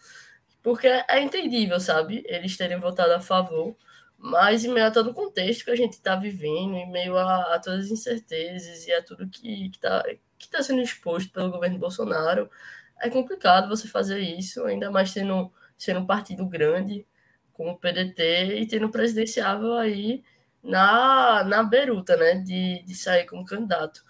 Porque 0.63 0.87
é 0.87 1.21
entendível, 1.21 1.81
sabe? 1.81 2.23
Eles 2.27 2.57
terem 2.57 2.79
votado 2.79 3.13
a 3.15 3.21
favor 3.21 3.77
mas 4.23 4.65
em 4.65 4.69
meio 4.73 4.87
a 4.87 4.91
todo 4.91 5.11
o 5.11 5.15
contexto 5.15 5.65
que 5.65 5.71
a 5.73 5.77
gente 5.77 5.95
está 5.95 6.15
vivendo, 6.15 6.77
em 6.77 6.89
meio 6.91 7.17
a, 7.19 7.55
a, 7.55 7.59
todas 7.59 7.87
as 7.87 7.91
incertezas 7.91 8.87
e 8.87 8.93
a 8.93 9.03
tudo 9.03 9.29
que 9.29 9.67
está 9.67 10.03
que 10.39 10.49
tá 10.49 10.63
sendo 10.63 10.81
exposto 10.83 11.33
pelo 11.33 11.51
governo 11.51 11.79
Bolsonaro, 11.79 12.51
é 13.01 13.09
complicado 13.11 13.69
você 13.69 13.89
fazer 13.89 14.21
isso, 14.21 14.65
ainda 14.65 14.91
mais 14.91 15.13
tendo, 15.13 15.53
sendo 15.79 16.01
um 16.01 16.07
partido 16.07 16.47
grande, 16.47 17.07
como 17.53 17.71
o 17.73 17.79
PDT, 17.79 18.61
e 18.61 18.67
tendo 18.67 18.91
presidenciável 18.91 19.75
aí 19.75 20.25
na, 20.63 21.45
na 21.45 21.63
beruta, 21.63 22.17
né, 22.17 22.35
de, 22.37 22.83
de 22.85 22.95
sair 22.95 23.25
como 23.27 23.45
candidato. 23.45 24.03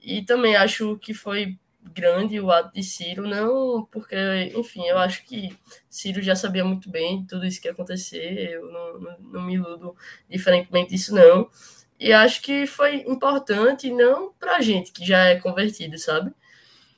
E 0.00 0.22
também 0.24 0.56
acho 0.56 0.96
que 0.98 1.12
foi 1.14 1.58
grande 1.82 2.40
o 2.40 2.50
ato 2.50 2.72
de 2.74 2.82
Ciro, 2.82 3.26
não 3.26 3.84
porque, 3.86 4.16
enfim, 4.54 4.86
eu 4.86 4.98
acho 4.98 5.24
que 5.24 5.56
Ciro 5.88 6.22
já 6.22 6.36
sabia 6.36 6.64
muito 6.64 6.90
bem 6.90 7.24
tudo 7.26 7.46
isso 7.46 7.60
que 7.60 7.68
ia 7.68 7.72
acontecer, 7.72 8.50
eu 8.52 8.70
não, 8.70 9.00
não, 9.00 9.18
não 9.20 9.42
me 9.42 9.54
iludo 9.54 9.96
diferentemente 10.28 10.90
disso, 10.90 11.14
não. 11.14 11.50
E 11.98 12.12
acho 12.12 12.42
que 12.42 12.66
foi 12.66 12.96
importante, 13.06 13.90
não 13.90 14.32
para 14.32 14.56
a 14.56 14.60
gente 14.60 14.92
que 14.92 15.04
já 15.04 15.26
é 15.26 15.36
convertido, 15.40 15.98
sabe? 15.98 16.32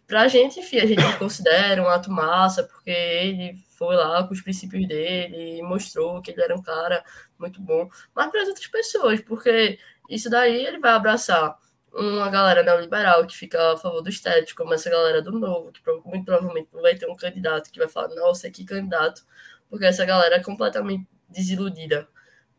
Para 0.07 0.23
a 0.23 0.29
gente, 0.29 0.61
enfim, 0.61 0.79
a 0.79 0.87
gente 0.87 1.19
considera 1.19 1.83
um 1.83 1.89
ato 1.89 2.11
massa, 2.11 2.65
porque 2.65 2.91
ele 2.91 3.65
foi 3.79 3.97
lá 3.97 4.23
com 4.27 4.35
os 4.35 4.43
princípios 4.43 4.87
dele 4.87 5.59
e 5.59 5.63
mostrou 5.63 6.21
que 6.23 6.31
ele 6.31 6.43
era 6.43 6.55
um 6.55 6.63
cara 6.63 7.05
muito 7.39 7.61
bom. 7.61 7.89
Mas 8.15 8.31
para 8.31 8.43
as 8.43 8.49
outras 8.49 8.67
pessoas, 8.69 9.21
porque 9.23 9.79
isso 10.09 10.29
daí 10.31 10.67
ele 10.67 10.79
vai 10.79 10.93
abraçar 10.93 11.57
uma 11.93 12.31
galera 12.31 12.63
neoliberal 12.63 13.27
que 13.27 13.37
fica 13.37 13.73
a 13.73 13.77
favor 13.77 14.01
do 14.01 14.09
estético, 14.09 14.63
como 14.63 14.75
essa 14.75 14.89
galera 14.89 15.21
do 15.21 15.33
novo, 15.33 15.73
que 15.73 15.81
muito 16.05 16.25
provavelmente 16.25 16.69
não 16.73 16.81
vai 16.81 16.97
ter 16.97 17.09
um 17.09 17.17
candidato 17.17 17.71
que 17.71 17.79
vai 17.79 17.89
falar, 17.89 18.09
nossa, 18.15 18.51
que 18.51 18.65
candidato, 18.65 19.23
porque 19.69 19.85
essa 19.85 20.05
galera 20.05 20.37
é 20.37 20.43
completamente 20.43 21.07
desiludida 21.29 22.09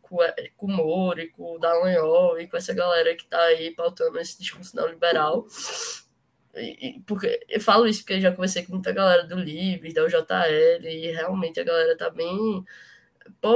com, 0.02 0.18
com 0.56 0.66
o 0.68 0.70
Moro 0.70 1.20
e 1.20 1.30
com 1.30 1.56
o 1.56 1.60
Dallagnol 1.60 2.40
e 2.40 2.48
com 2.48 2.58
essa 2.58 2.74
galera 2.74 3.16
que 3.16 3.24
está 3.24 3.42
aí 3.42 3.72
pautando 3.72 4.20
esse 4.20 4.38
discurso 4.40 4.76
neoliberal. 4.76 5.48
E, 6.56 6.98
e, 6.98 7.00
porque 7.02 7.40
eu 7.50 7.60
falo 7.60 7.88
isso 7.88 8.02
porque 8.02 8.22
já 8.22 8.32
conversei 8.32 8.64
com 8.64 8.74
muita 8.74 8.92
galera 8.92 9.24
do 9.24 9.36
Livres, 9.36 9.94
da 9.94 10.04
UJL, 10.04 10.88
e 10.88 11.12
realmente 11.12 11.60
a 11.60 11.64
galera 11.64 11.98
tá 11.98 12.10
bem. 12.10 12.64
Pô, 13.42 13.50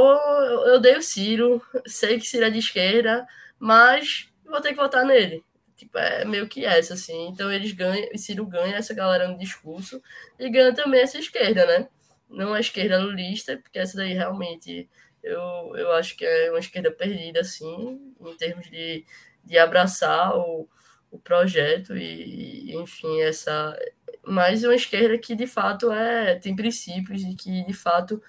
eu 0.65 0.75
odeio 0.75 0.99
o 0.99 1.01
Ciro, 1.03 1.61
sei 1.85 2.19
que 2.19 2.25
Ciro 2.25 2.45
é 2.45 2.49
de 2.49 2.59
esquerda, 2.59 3.27
mas 3.59 4.29
vou 4.45 4.61
ter 4.61 4.69
que 4.69 4.75
votar 4.75 5.05
nele. 5.05 5.43
Tipo, 5.77 5.97
é 5.99 6.25
meio 6.25 6.47
que 6.49 6.65
essa, 6.65 6.95
assim. 6.95 7.27
Então 7.29 7.51
eles 7.51 7.71
ganham, 7.71 8.09
Ciro 8.17 8.45
ganha 8.45 8.77
essa 8.77 8.93
galera 8.95 9.27
no 9.27 9.37
discurso 9.37 10.01
e 10.39 10.49
ganha 10.49 10.73
também 10.73 11.01
essa 11.01 11.19
esquerda, 11.19 11.65
né? 11.65 11.87
Não 12.29 12.53
a 12.53 12.59
esquerda 12.59 12.99
lulista, 12.99 13.57
porque 13.57 13.79
essa 13.79 13.95
daí 13.97 14.13
realmente 14.13 14.89
eu, 15.23 15.75
eu 15.75 15.91
acho 15.93 16.17
que 16.17 16.25
é 16.25 16.49
uma 16.49 16.59
esquerda 16.59 16.91
perdida, 16.91 17.41
assim, 17.41 18.13
em 18.19 18.37
termos 18.37 18.69
de, 18.69 19.05
de 19.45 19.57
abraçar 19.57 20.35
o, 20.35 20.67
o 21.11 21.19
projeto 21.19 21.95
e, 21.95 22.75
enfim, 22.75 23.21
essa. 23.21 23.77
Mas 24.25 24.63
uma 24.63 24.75
esquerda 24.75 25.17
que 25.17 25.35
de 25.35 25.47
fato 25.47 25.91
é, 25.91 26.35
tem 26.35 26.55
princípios 26.55 27.23
e 27.23 27.35
que 27.35 27.65
de 27.65 27.73
fato 27.73 28.21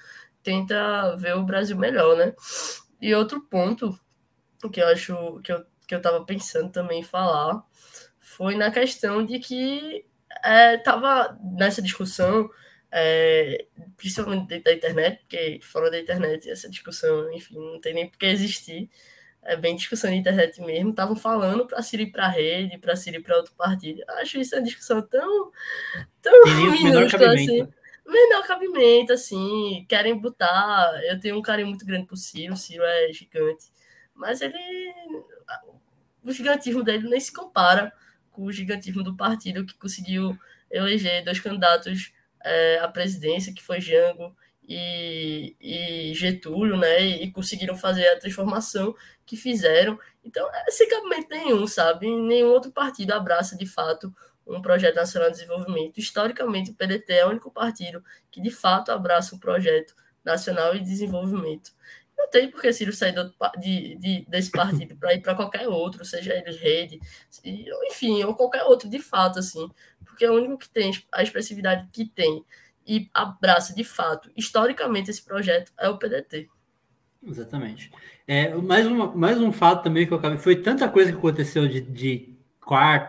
tenta 0.43 1.17
ver 1.17 1.35
o 1.37 1.45
Brasil 1.45 1.77
melhor, 1.77 2.17
né? 2.17 2.35
E 3.01 3.15
outro 3.15 3.41
ponto 3.43 3.99
que 4.73 4.81
eu 4.83 4.89
acho 4.89 5.41
que 5.43 5.53
eu 5.53 5.65
que 5.89 5.95
eu 5.95 5.99
estava 5.99 6.25
pensando 6.25 6.71
também 6.71 7.01
em 7.01 7.03
falar 7.03 7.65
foi 8.21 8.55
na 8.55 8.71
questão 8.71 9.25
de 9.25 9.41
que 9.41 10.05
estava 10.77 11.39
é, 11.41 11.57
nessa 11.57 11.81
discussão, 11.81 12.49
é, 12.93 13.67
principalmente 13.97 14.61
da 14.61 14.73
internet, 14.73 15.21
porque 15.21 15.59
fora 15.63 15.91
da 15.91 15.99
internet 15.99 16.49
essa 16.49 16.69
discussão, 16.69 17.33
enfim, 17.33 17.57
não 17.57 17.81
tem 17.81 17.95
nem 17.95 18.09
por 18.09 18.19
que 18.19 18.27
existir, 18.27 18.91
é 19.43 19.57
bem 19.57 19.75
discussão 19.75 20.11
na 20.11 20.17
internet 20.17 20.61
mesmo, 20.61 20.91
estavam 20.91 21.17
falando 21.17 21.67
para 21.67 21.83
Ciro 21.83 22.03
ir 22.03 22.13
para 22.13 22.27
a 22.27 22.29
rede, 22.29 22.77
para 22.79 22.95
Ciro 22.95 23.17
ir 23.17 23.23
para 23.23 23.37
outro 23.37 23.55
partido. 23.55 24.03
Eu 24.07 24.15
acho 24.19 24.39
isso 24.39 24.55
uma 24.55 24.63
discussão 24.63 25.01
tão, 25.01 25.51
tão 26.21 26.45
minúscula 26.45 27.35
assim. 27.35 27.67
Menor 28.07 28.47
cabimento, 28.47 29.13
assim, 29.13 29.85
querem 29.89 30.19
botar. 30.19 30.99
Eu 31.05 31.21
tenho 31.21 31.37
um 31.39 31.43
carinho 31.43 31.69
muito 31.69 31.85
grande 31.85 32.07
por 32.07 32.17
Ciro, 32.17 32.57
Ciro 32.57 32.83
é 32.85 33.13
gigante, 33.13 33.67
mas 34.15 34.41
ele. 34.41 34.57
O 36.29 36.33
gigantismo 36.33 36.85
dele 36.85 37.09
nem 37.09 37.19
se 37.19 37.33
compara 37.33 37.91
com 38.31 38.45
o 38.45 38.53
gigantismo 38.53 39.03
do 39.03 39.17
partido 39.17 39.65
que 39.65 39.75
conseguiu 39.79 40.39
eleger 40.71 41.25
dois 41.25 41.41
candidatos 41.41 42.13
é, 42.45 42.79
à 42.81 42.87
presidência, 42.87 43.55
que 43.55 43.63
foi 43.63 43.81
Jango 43.81 44.37
e, 44.69 45.57
e 45.59 46.15
Getúlio, 46.15 46.77
né? 46.77 47.03
E, 47.03 47.25
e, 47.25 47.33
conseguiram 47.33 47.75
fazer 47.75 48.07
a 48.09 48.19
transformação 48.19 48.95
que 49.25 49.39
fizeram. 49.39 49.99
Então, 50.23 50.47
é 50.53 50.71
sem 50.71 50.87
cabimento 50.91 51.31
nenhum, 51.31 51.67
sabe? 51.67 52.07
Nenhum 52.07 52.49
outro 52.49 52.71
partido 52.71 53.13
abraça 53.13 53.57
de 53.57 53.65
fato 53.65 54.15
um 54.47 54.61
projeto 54.61 54.97
nacional 54.97 55.31
de 55.31 55.37
desenvolvimento. 55.37 55.99
Historicamente, 55.99 56.71
o 56.71 56.75
PDT 56.75 57.13
é 57.15 57.27
o 57.27 57.31
único 57.31 57.51
partido 57.51 58.05
que 58.31 58.41
de 58.41 58.51
fato 58.51 58.93
abraça 58.93 59.35
um 59.35 59.39
projeto 59.39 59.95
nacional 60.23 60.75
de 60.75 60.81
desenvolvimento. 60.81 61.73
Não 62.19 62.29
tem 62.29 62.51
por 62.51 62.61
que 62.61 62.73
Ciro 62.73 62.93
sair 62.93 63.15
de, 63.61 63.95
de, 63.95 64.27
desse 64.29 64.51
partido 64.51 64.97
para 64.97 65.15
ir 65.15 65.23
para 65.23 65.37
qualquer 65.37 65.69
outro, 65.69 66.05
seja 66.05 66.35
ele 66.35 66.51
rede, 66.51 67.01
enfim, 67.87 68.25
ou 68.25 68.35
qualquer 68.35 68.65
outro 68.65 68.89
de 68.89 68.99
fato, 68.99 69.39
assim, 69.39 69.71
porque 70.05 70.25
é 70.25 70.31
o 70.31 70.35
único 70.35 70.59
que 70.59 70.69
tem 70.69 70.93
a 71.13 71.23
expressividade 71.23 71.89
que 71.93 72.05
tem 72.05 72.45
e 72.85 73.09
abraça 73.15 73.75
de 73.75 73.85
fato, 73.85 74.31
historicamente, 74.37 75.11
esse 75.11 75.23
projeto 75.23 75.73
é 75.79 75.89
o 75.89 75.97
PDT. 75.97 76.49
Exatamente. 77.23 77.91
É, 78.27 78.55
mais, 78.55 78.87
uma, 78.87 79.15
mais 79.15 79.41
um 79.41 79.53
fato 79.53 79.83
também 79.83 80.07
que 80.07 80.13
eu 80.13 80.19
acabei. 80.19 80.39
Foi 80.39 80.57
tanta 80.57 80.89
coisa 80.89 81.13
que 81.13 81.19
aconteceu 81.19 81.69
de, 81.69 81.81
de 81.81 82.39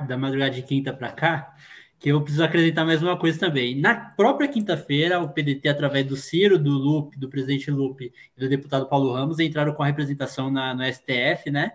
da 0.08 0.17
madrugada 0.17 0.52
de 0.52 0.62
quinta 0.62 0.93
para 0.93 1.12
cá, 1.12 1.54
que 2.00 2.10
eu 2.10 2.22
preciso 2.22 2.44
acrescentar 2.44 2.86
mais 2.86 3.04
uma 3.04 3.18
coisa 3.18 3.38
também. 3.38 3.76
Na 3.76 3.94
própria 3.94 4.48
quinta-feira, 4.48 5.20
o 5.20 5.30
PDT, 5.30 5.68
através 5.68 6.06
do 6.06 6.16
Ciro, 6.16 6.58
do 6.58 6.72
Lupe, 6.72 7.20
do 7.20 7.30
presidente 7.30 7.70
Lupe 7.70 8.14
e 8.38 8.40
do 8.40 8.48
deputado 8.48 8.88
Paulo 8.88 9.14
Ramos, 9.14 9.40
entraram 9.40 9.74
com 9.74 9.84
a 9.84 9.88
representação 9.88 10.50
na, 10.50 10.74
no 10.74 10.84
STF, 10.86 11.52
né? 11.52 11.74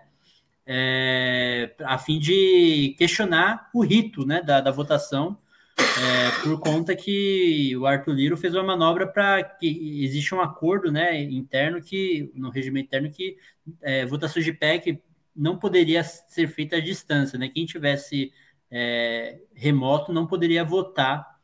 É, 0.65 1.75
a 1.83 1.99
fim 1.99 2.17
de 2.17 2.95
questionar 2.97 3.69
o 3.71 3.83
rito 3.83 4.25
né, 4.25 4.41
da, 4.41 4.59
da 4.59 4.71
votação 4.71 5.37
é, 5.77 6.41
por 6.41 6.59
conta 6.59 6.95
que 6.95 7.77
o 7.77 7.85
Arthur 7.85 8.13
Liro 8.13 8.35
fez 8.35 8.55
uma 8.55 8.63
manobra 8.63 9.05
para 9.05 9.43
que 9.43 10.03
existe 10.03 10.33
um 10.33 10.41
acordo 10.41 10.91
né, 10.91 11.21
interno 11.21 11.79
que, 11.79 12.31
no 12.33 12.49
regimento 12.49 12.87
interno, 12.87 13.11
que 13.11 13.37
é, 13.81 14.07
votações 14.07 14.43
de 14.43 14.53
PEC 14.53 14.99
não 15.35 15.57
poderia 15.59 16.03
ser 16.03 16.47
feita 16.47 16.77
à 16.77 16.79
distância, 16.79 17.37
né? 17.37 17.49
Quem 17.49 17.65
tivesse 17.65 18.31
é, 18.71 19.39
remoto 19.53 20.11
não 20.11 20.27
poderia 20.27 20.63
votar 20.63 21.35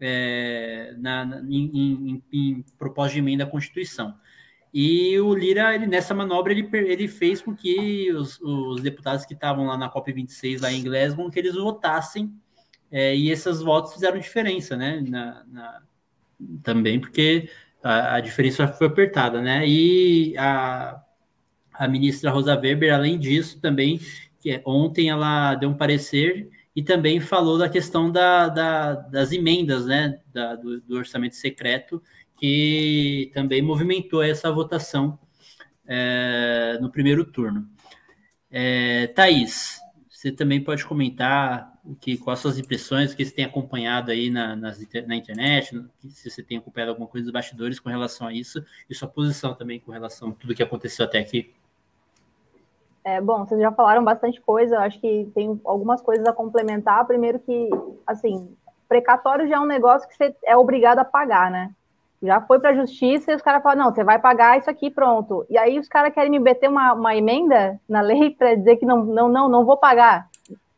é, 0.00 0.94
na, 0.98 1.24
na 1.24 1.40
em, 1.40 1.70
em, 1.74 2.22
em, 2.32 2.64
proposta 2.78 3.14
de 3.14 3.20
emenda 3.20 3.44
à 3.44 3.46
Constituição. 3.46 4.14
E 4.72 5.18
o 5.20 5.32
Lira, 5.34 5.74
ele, 5.74 5.86
nessa 5.86 6.12
manobra, 6.12 6.52
ele, 6.52 6.68
ele 6.72 7.06
fez 7.06 7.40
com 7.40 7.54
que 7.54 8.12
os, 8.12 8.40
os 8.40 8.82
deputados 8.82 9.24
que 9.24 9.34
estavam 9.34 9.66
lá 9.66 9.78
na 9.78 9.90
COP26, 9.90 10.60
lá 10.60 10.72
em 10.72 10.82
Glasgow, 10.82 11.30
que 11.30 11.38
eles 11.38 11.54
votassem 11.54 12.34
é, 12.90 13.16
e 13.16 13.30
esses 13.30 13.60
votos 13.60 13.92
fizeram 13.92 14.18
diferença, 14.18 14.76
né? 14.76 15.02
Na, 15.08 15.44
na, 15.46 15.82
também 16.62 17.00
porque 17.00 17.48
a, 17.82 18.16
a, 18.16 18.20
diferença 18.20 18.68
foi 18.68 18.86
apertada, 18.86 19.40
né? 19.40 19.66
E 19.66 20.36
a, 20.38 21.02
a 21.72 21.88
ministra 21.88 22.30
Rosa 22.30 22.56
Weber, 22.56 22.94
além 22.94 23.18
disso, 23.18 23.60
também, 23.60 24.00
que 24.40 24.52
é, 24.52 24.62
ontem 24.64 25.08
ela 25.08 25.54
deu 25.54 25.70
um 25.70 25.76
parecer 25.76 26.48
e 26.74 26.82
também 26.82 27.20
falou 27.20 27.56
da 27.56 27.68
questão 27.68 28.10
da, 28.10 28.48
da, 28.48 28.94
das 28.94 29.32
emendas, 29.32 29.86
né? 29.86 30.20
Da, 30.32 30.56
do, 30.56 30.80
do, 30.80 30.96
orçamento 30.96 31.36
secreto, 31.36 32.02
que 32.36 33.30
também 33.32 33.62
movimentou 33.62 34.22
essa 34.22 34.50
votação 34.50 35.18
é, 35.86 36.78
no 36.80 36.90
primeiro 36.90 37.24
turno. 37.24 37.68
É, 38.50 39.06
Thaís, 39.08 39.78
você 40.08 40.32
também 40.32 40.62
pode 40.62 40.84
comentar 40.84 41.74
o 41.84 41.94
que, 41.94 42.16
quais 42.16 42.40
suas 42.40 42.58
impressões, 42.58 43.12
o 43.12 43.16
que 43.16 43.24
você 43.24 43.30
tem 43.30 43.44
acompanhado 43.44 44.10
aí 44.10 44.30
na, 44.30 44.56
nas, 44.56 44.78
na 45.06 45.14
internet, 45.14 45.84
se 46.08 46.30
você 46.30 46.42
tem 46.42 46.58
acompanhado 46.58 46.90
alguma 46.90 47.06
coisa 47.06 47.24
dos 47.24 47.32
bastidores 47.32 47.78
com 47.78 47.90
relação 47.90 48.26
a 48.26 48.32
isso, 48.32 48.64
e 48.88 48.94
sua 48.94 49.06
posição 49.06 49.54
também 49.54 49.78
com 49.78 49.92
relação 49.92 50.30
a 50.30 50.32
tudo 50.32 50.54
que 50.54 50.62
aconteceu 50.62 51.04
até 51.04 51.18
aqui. 51.18 51.52
É, 53.04 53.20
bom, 53.20 53.44
vocês 53.44 53.60
já 53.60 53.70
falaram 53.70 54.02
bastante 54.02 54.40
coisa, 54.40 54.78
acho 54.80 54.98
que 54.98 55.30
tem 55.34 55.60
algumas 55.64 56.00
coisas 56.00 56.26
a 56.26 56.32
complementar. 56.32 57.06
Primeiro 57.06 57.38
que, 57.38 57.68
assim, 58.06 58.56
precatório 58.88 59.46
já 59.46 59.56
é 59.56 59.60
um 59.60 59.66
negócio 59.66 60.08
que 60.08 60.16
você 60.16 60.34
é 60.44 60.56
obrigado 60.56 61.00
a 61.00 61.04
pagar, 61.04 61.50
né? 61.50 61.70
Já 62.22 62.40
foi 62.40 62.58
para 62.58 62.70
a 62.70 62.74
justiça 62.74 63.30
e 63.30 63.34
os 63.34 63.42
caras 63.42 63.62
falam, 63.62 63.84
não, 63.84 63.94
você 63.94 64.02
vai 64.02 64.18
pagar 64.18 64.58
isso 64.58 64.70
aqui, 64.70 64.90
pronto. 64.90 65.44
E 65.50 65.58
aí 65.58 65.78
os 65.78 65.88
caras 65.88 66.14
querem 66.14 66.30
me 66.30 66.38
meter 66.38 66.70
uma, 66.70 66.94
uma 66.94 67.14
emenda 67.14 67.78
na 67.86 68.00
lei 68.00 68.30
para 68.30 68.54
dizer 68.54 68.76
que 68.76 68.86
não, 68.86 69.04
não, 69.04 69.28
não, 69.28 69.48
não 69.48 69.64
vou 69.66 69.76
pagar 69.76 70.30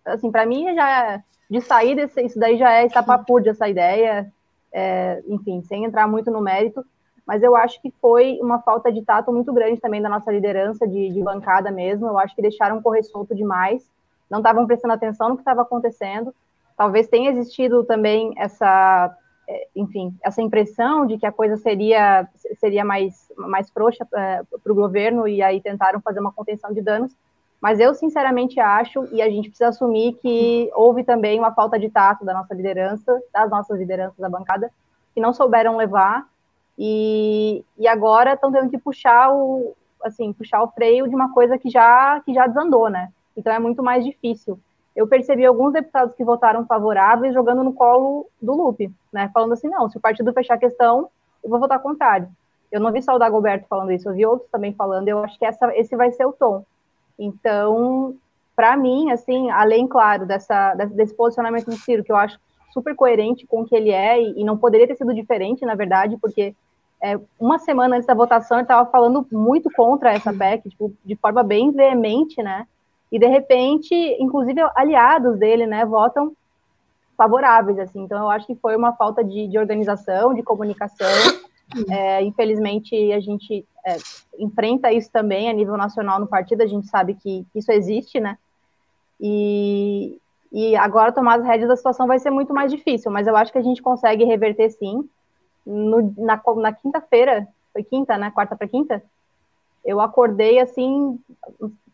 assim, 0.06 0.30
para 0.30 0.46
mim 0.46 0.74
já 0.74 1.20
de 1.50 1.60
saída 1.60 2.08
isso 2.16 2.38
daí 2.38 2.56
já 2.56 2.72
é 2.72 2.86
estapapúrdia 2.86 3.50
essa 3.50 3.68
ideia, 3.68 4.32
é, 4.72 5.22
enfim, 5.28 5.62
sem 5.62 5.84
entrar 5.84 6.08
muito 6.08 6.30
no 6.30 6.40
mérito, 6.40 6.84
mas 7.26 7.42
eu 7.42 7.56
acho 7.56 7.82
que 7.82 7.92
foi 8.00 8.38
uma 8.40 8.60
falta 8.60 8.92
de 8.92 9.02
tato 9.02 9.32
muito 9.32 9.52
grande 9.52 9.80
também 9.80 10.00
da 10.00 10.08
nossa 10.08 10.30
liderança 10.30 10.86
de, 10.86 11.10
de 11.10 11.22
bancada 11.22 11.70
mesmo. 11.72 12.06
Eu 12.06 12.18
acho 12.18 12.36
que 12.36 12.42
deixaram 12.42 12.80
correr 12.80 13.02
solto 13.02 13.34
demais, 13.34 13.90
não 14.30 14.38
estavam 14.38 14.66
prestando 14.66 14.94
atenção 14.94 15.30
no 15.30 15.34
que 15.34 15.40
estava 15.40 15.62
acontecendo. 15.62 16.32
Talvez 16.76 17.08
tenha 17.08 17.30
existido 17.30 17.82
também 17.82 18.32
essa, 18.36 19.16
é, 19.48 19.66
enfim, 19.74 20.14
essa 20.22 20.40
impressão 20.40 21.04
de 21.04 21.18
que 21.18 21.26
a 21.26 21.32
coisa 21.32 21.56
seria 21.56 22.28
seria 22.60 22.84
mais 22.84 23.32
mais 23.36 23.70
frouxa 23.70 24.06
é, 24.14 24.42
para 24.62 24.72
o 24.72 24.76
governo 24.76 25.26
e 25.26 25.42
aí 25.42 25.60
tentaram 25.60 26.00
fazer 26.00 26.20
uma 26.20 26.32
contenção 26.32 26.72
de 26.72 26.80
danos. 26.80 27.12
Mas 27.60 27.80
eu, 27.80 27.94
sinceramente, 27.94 28.60
acho, 28.60 29.08
e 29.12 29.20
a 29.20 29.28
gente 29.28 29.48
precisa 29.48 29.70
assumir 29.70 30.12
que 30.20 30.70
houve 30.74 31.02
também 31.02 31.38
uma 31.38 31.52
falta 31.52 31.78
de 31.78 31.88
tato 31.90 32.24
da 32.24 32.34
nossa 32.34 32.54
liderança, 32.54 33.20
das 33.32 33.50
nossas 33.50 33.78
lideranças 33.78 34.18
da 34.18 34.28
bancada, 34.28 34.70
que 35.14 35.20
não 35.20 35.32
souberam 35.32 35.76
levar, 35.76 36.28
e, 36.78 37.64
e 37.78 37.88
agora 37.88 38.34
estão 38.34 38.52
tendo 38.52 38.70
que 38.70 38.78
puxar 38.78 39.32
o, 39.32 39.74
assim, 40.02 40.32
puxar 40.32 40.62
o 40.62 40.68
freio 40.68 41.08
de 41.08 41.14
uma 41.14 41.32
coisa 41.32 41.58
que 41.58 41.70
já, 41.70 42.20
que 42.20 42.34
já 42.34 42.46
desandou, 42.46 42.88
né? 42.88 43.10
Então 43.36 43.52
é 43.52 43.58
muito 43.58 43.82
mais 43.82 44.04
difícil. 44.04 44.58
Eu 44.94 45.06
percebi 45.06 45.44
alguns 45.44 45.72
deputados 45.72 46.14
que 46.14 46.24
votaram 46.24 46.66
favoráveis 46.66 47.34
jogando 47.34 47.62
no 47.62 47.72
colo 47.72 48.26
do 48.40 48.54
Lupe, 48.54 48.90
né? 49.12 49.30
Falando 49.32 49.52
assim, 49.52 49.68
não, 49.68 49.88
se 49.88 49.98
o 49.98 50.00
partido 50.00 50.32
fechar 50.32 50.54
a 50.54 50.58
questão, 50.58 51.08
eu 51.42 51.50
vou 51.50 51.60
votar 51.60 51.80
contrário. 51.80 52.28
Eu 52.70 52.80
não 52.80 52.92
vi 52.92 53.02
só 53.02 53.14
o 53.14 53.18
Dagoberto 53.18 53.66
falando 53.68 53.92
isso, 53.92 54.08
eu 54.08 54.14
vi 54.14 54.26
outros 54.26 54.50
também 54.50 54.72
falando, 54.72 55.08
eu 55.08 55.22
acho 55.22 55.38
que 55.38 55.44
essa, 55.44 55.74
esse 55.76 55.94
vai 55.96 56.10
ser 56.12 56.26
o 56.26 56.32
tom. 56.32 56.64
Então, 57.18 58.14
para 58.54 58.76
mim, 58.76 59.10
assim, 59.10 59.50
além, 59.50 59.86
claro, 59.86 60.26
dessa, 60.26 60.74
desse 60.74 61.14
posicionamento 61.14 61.66
do 61.66 61.76
Ciro, 61.76 62.02
que 62.02 62.10
eu 62.10 62.16
acho 62.16 62.38
super 62.72 62.94
coerente 62.94 63.46
com 63.46 63.60
o 63.60 63.64
que 63.66 63.74
ele 63.74 63.90
é, 63.90 64.20
e, 64.20 64.40
e 64.40 64.44
não 64.44 64.56
poderia 64.56 64.86
ter 64.86 64.96
sido 64.96 65.14
diferente, 65.14 65.64
na 65.64 65.74
verdade, 65.74 66.16
porque 66.20 66.54
é, 67.02 67.18
uma 67.38 67.58
semana 67.58 67.96
antes 67.96 68.06
da 68.06 68.14
votação 68.14 68.58
ele 68.58 68.64
estava 68.64 68.88
falando 68.90 69.26
muito 69.30 69.70
contra 69.70 70.12
essa 70.12 70.32
PEC, 70.32 70.70
tipo, 70.70 70.92
de 71.04 71.16
forma 71.16 71.42
bem 71.42 71.70
veemente, 71.70 72.42
né? 72.42 72.66
E 73.10 73.18
de 73.18 73.26
repente, 73.26 73.94
inclusive 74.18 74.60
aliados 74.74 75.38
dele, 75.38 75.66
né, 75.66 75.84
votam 75.84 76.32
favoráveis, 77.16 77.78
assim. 77.78 78.02
Então, 78.02 78.18
eu 78.18 78.30
acho 78.30 78.46
que 78.46 78.54
foi 78.56 78.76
uma 78.76 78.92
falta 78.92 79.24
de, 79.24 79.46
de 79.46 79.58
organização, 79.58 80.34
de 80.34 80.42
comunicação. 80.42 81.06
É, 81.90 82.22
infelizmente, 82.22 83.12
a 83.12 83.18
gente 83.18 83.66
é, 83.84 83.96
enfrenta 84.38 84.92
isso 84.92 85.10
também 85.10 85.48
a 85.48 85.52
nível 85.52 85.76
nacional 85.76 86.20
no 86.20 86.26
partido, 86.26 86.62
a 86.62 86.66
gente 86.66 86.86
sabe 86.86 87.14
que 87.14 87.44
isso 87.54 87.72
existe, 87.72 88.20
né? 88.20 88.38
E, 89.20 90.18
e 90.52 90.76
agora 90.76 91.10
tomar 91.10 91.38
as 91.38 91.44
rédeas 91.44 91.68
da 91.68 91.76
situação 91.76 92.06
vai 92.06 92.18
ser 92.18 92.30
muito 92.30 92.54
mais 92.54 92.70
difícil, 92.70 93.10
mas 93.10 93.26
eu 93.26 93.36
acho 93.36 93.50
que 93.50 93.58
a 93.58 93.62
gente 93.62 93.82
consegue 93.82 94.24
reverter 94.24 94.70
sim. 94.70 95.08
No, 95.66 96.14
na, 96.16 96.40
na 96.56 96.72
quinta-feira, 96.72 97.48
foi 97.72 97.82
quinta, 97.82 98.16
né? 98.16 98.30
Quarta 98.30 98.54
para 98.54 98.68
quinta? 98.68 99.02
Eu 99.84 100.00
acordei 100.00 100.58
assim, 100.58 101.18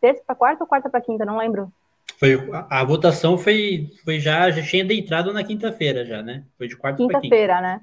terça 0.01 0.23
para 0.27 0.35
quarta 0.35 0.65
ou 0.65 0.69
quarta 0.69 0.89
para 0.89 1.01
quinta, 1.01 1.25
não 1.25 1.39
lembro. 1.39 1.73
Foi, 2.19 2.35
a, 2.53 2.81
a, 2.81 2.85
votação 2.85 3.37
foi, 3.37 3.91
foi 4.05 4.21
já, 4.21 4.51
já 4.51 4.63
tinha 4.63 4.85
entrado 4.85 5.33
na 5.33 5.43
quinta-feira 5.43 6.05
já, 6.05 6.23
né? 6.23 6.45
Foi 6.57 6.69
de 6.69 6.77
quarta 6.77 6.97
para 6.97 7.07
quinta. 7.07 7.21
Quinta-feira, 7.21 7.61
né? 7.61 7.81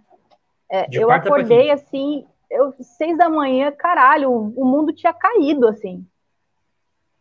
É, 0.72 0.86
eu 0.91 1.11
acordei 1.11 1.72
assim, 1.72 2.26
eu, 2.49 2.74
seis 2.80 3.18
da 3.18 3.28
manhã, 3.28 3.72
caralho, 3.72 4.32
o 4.32 4.66
mundo 4.66 4.93
tinha 4.93 5.11
caído, 5.11 5.68
assim. 5.68 6.05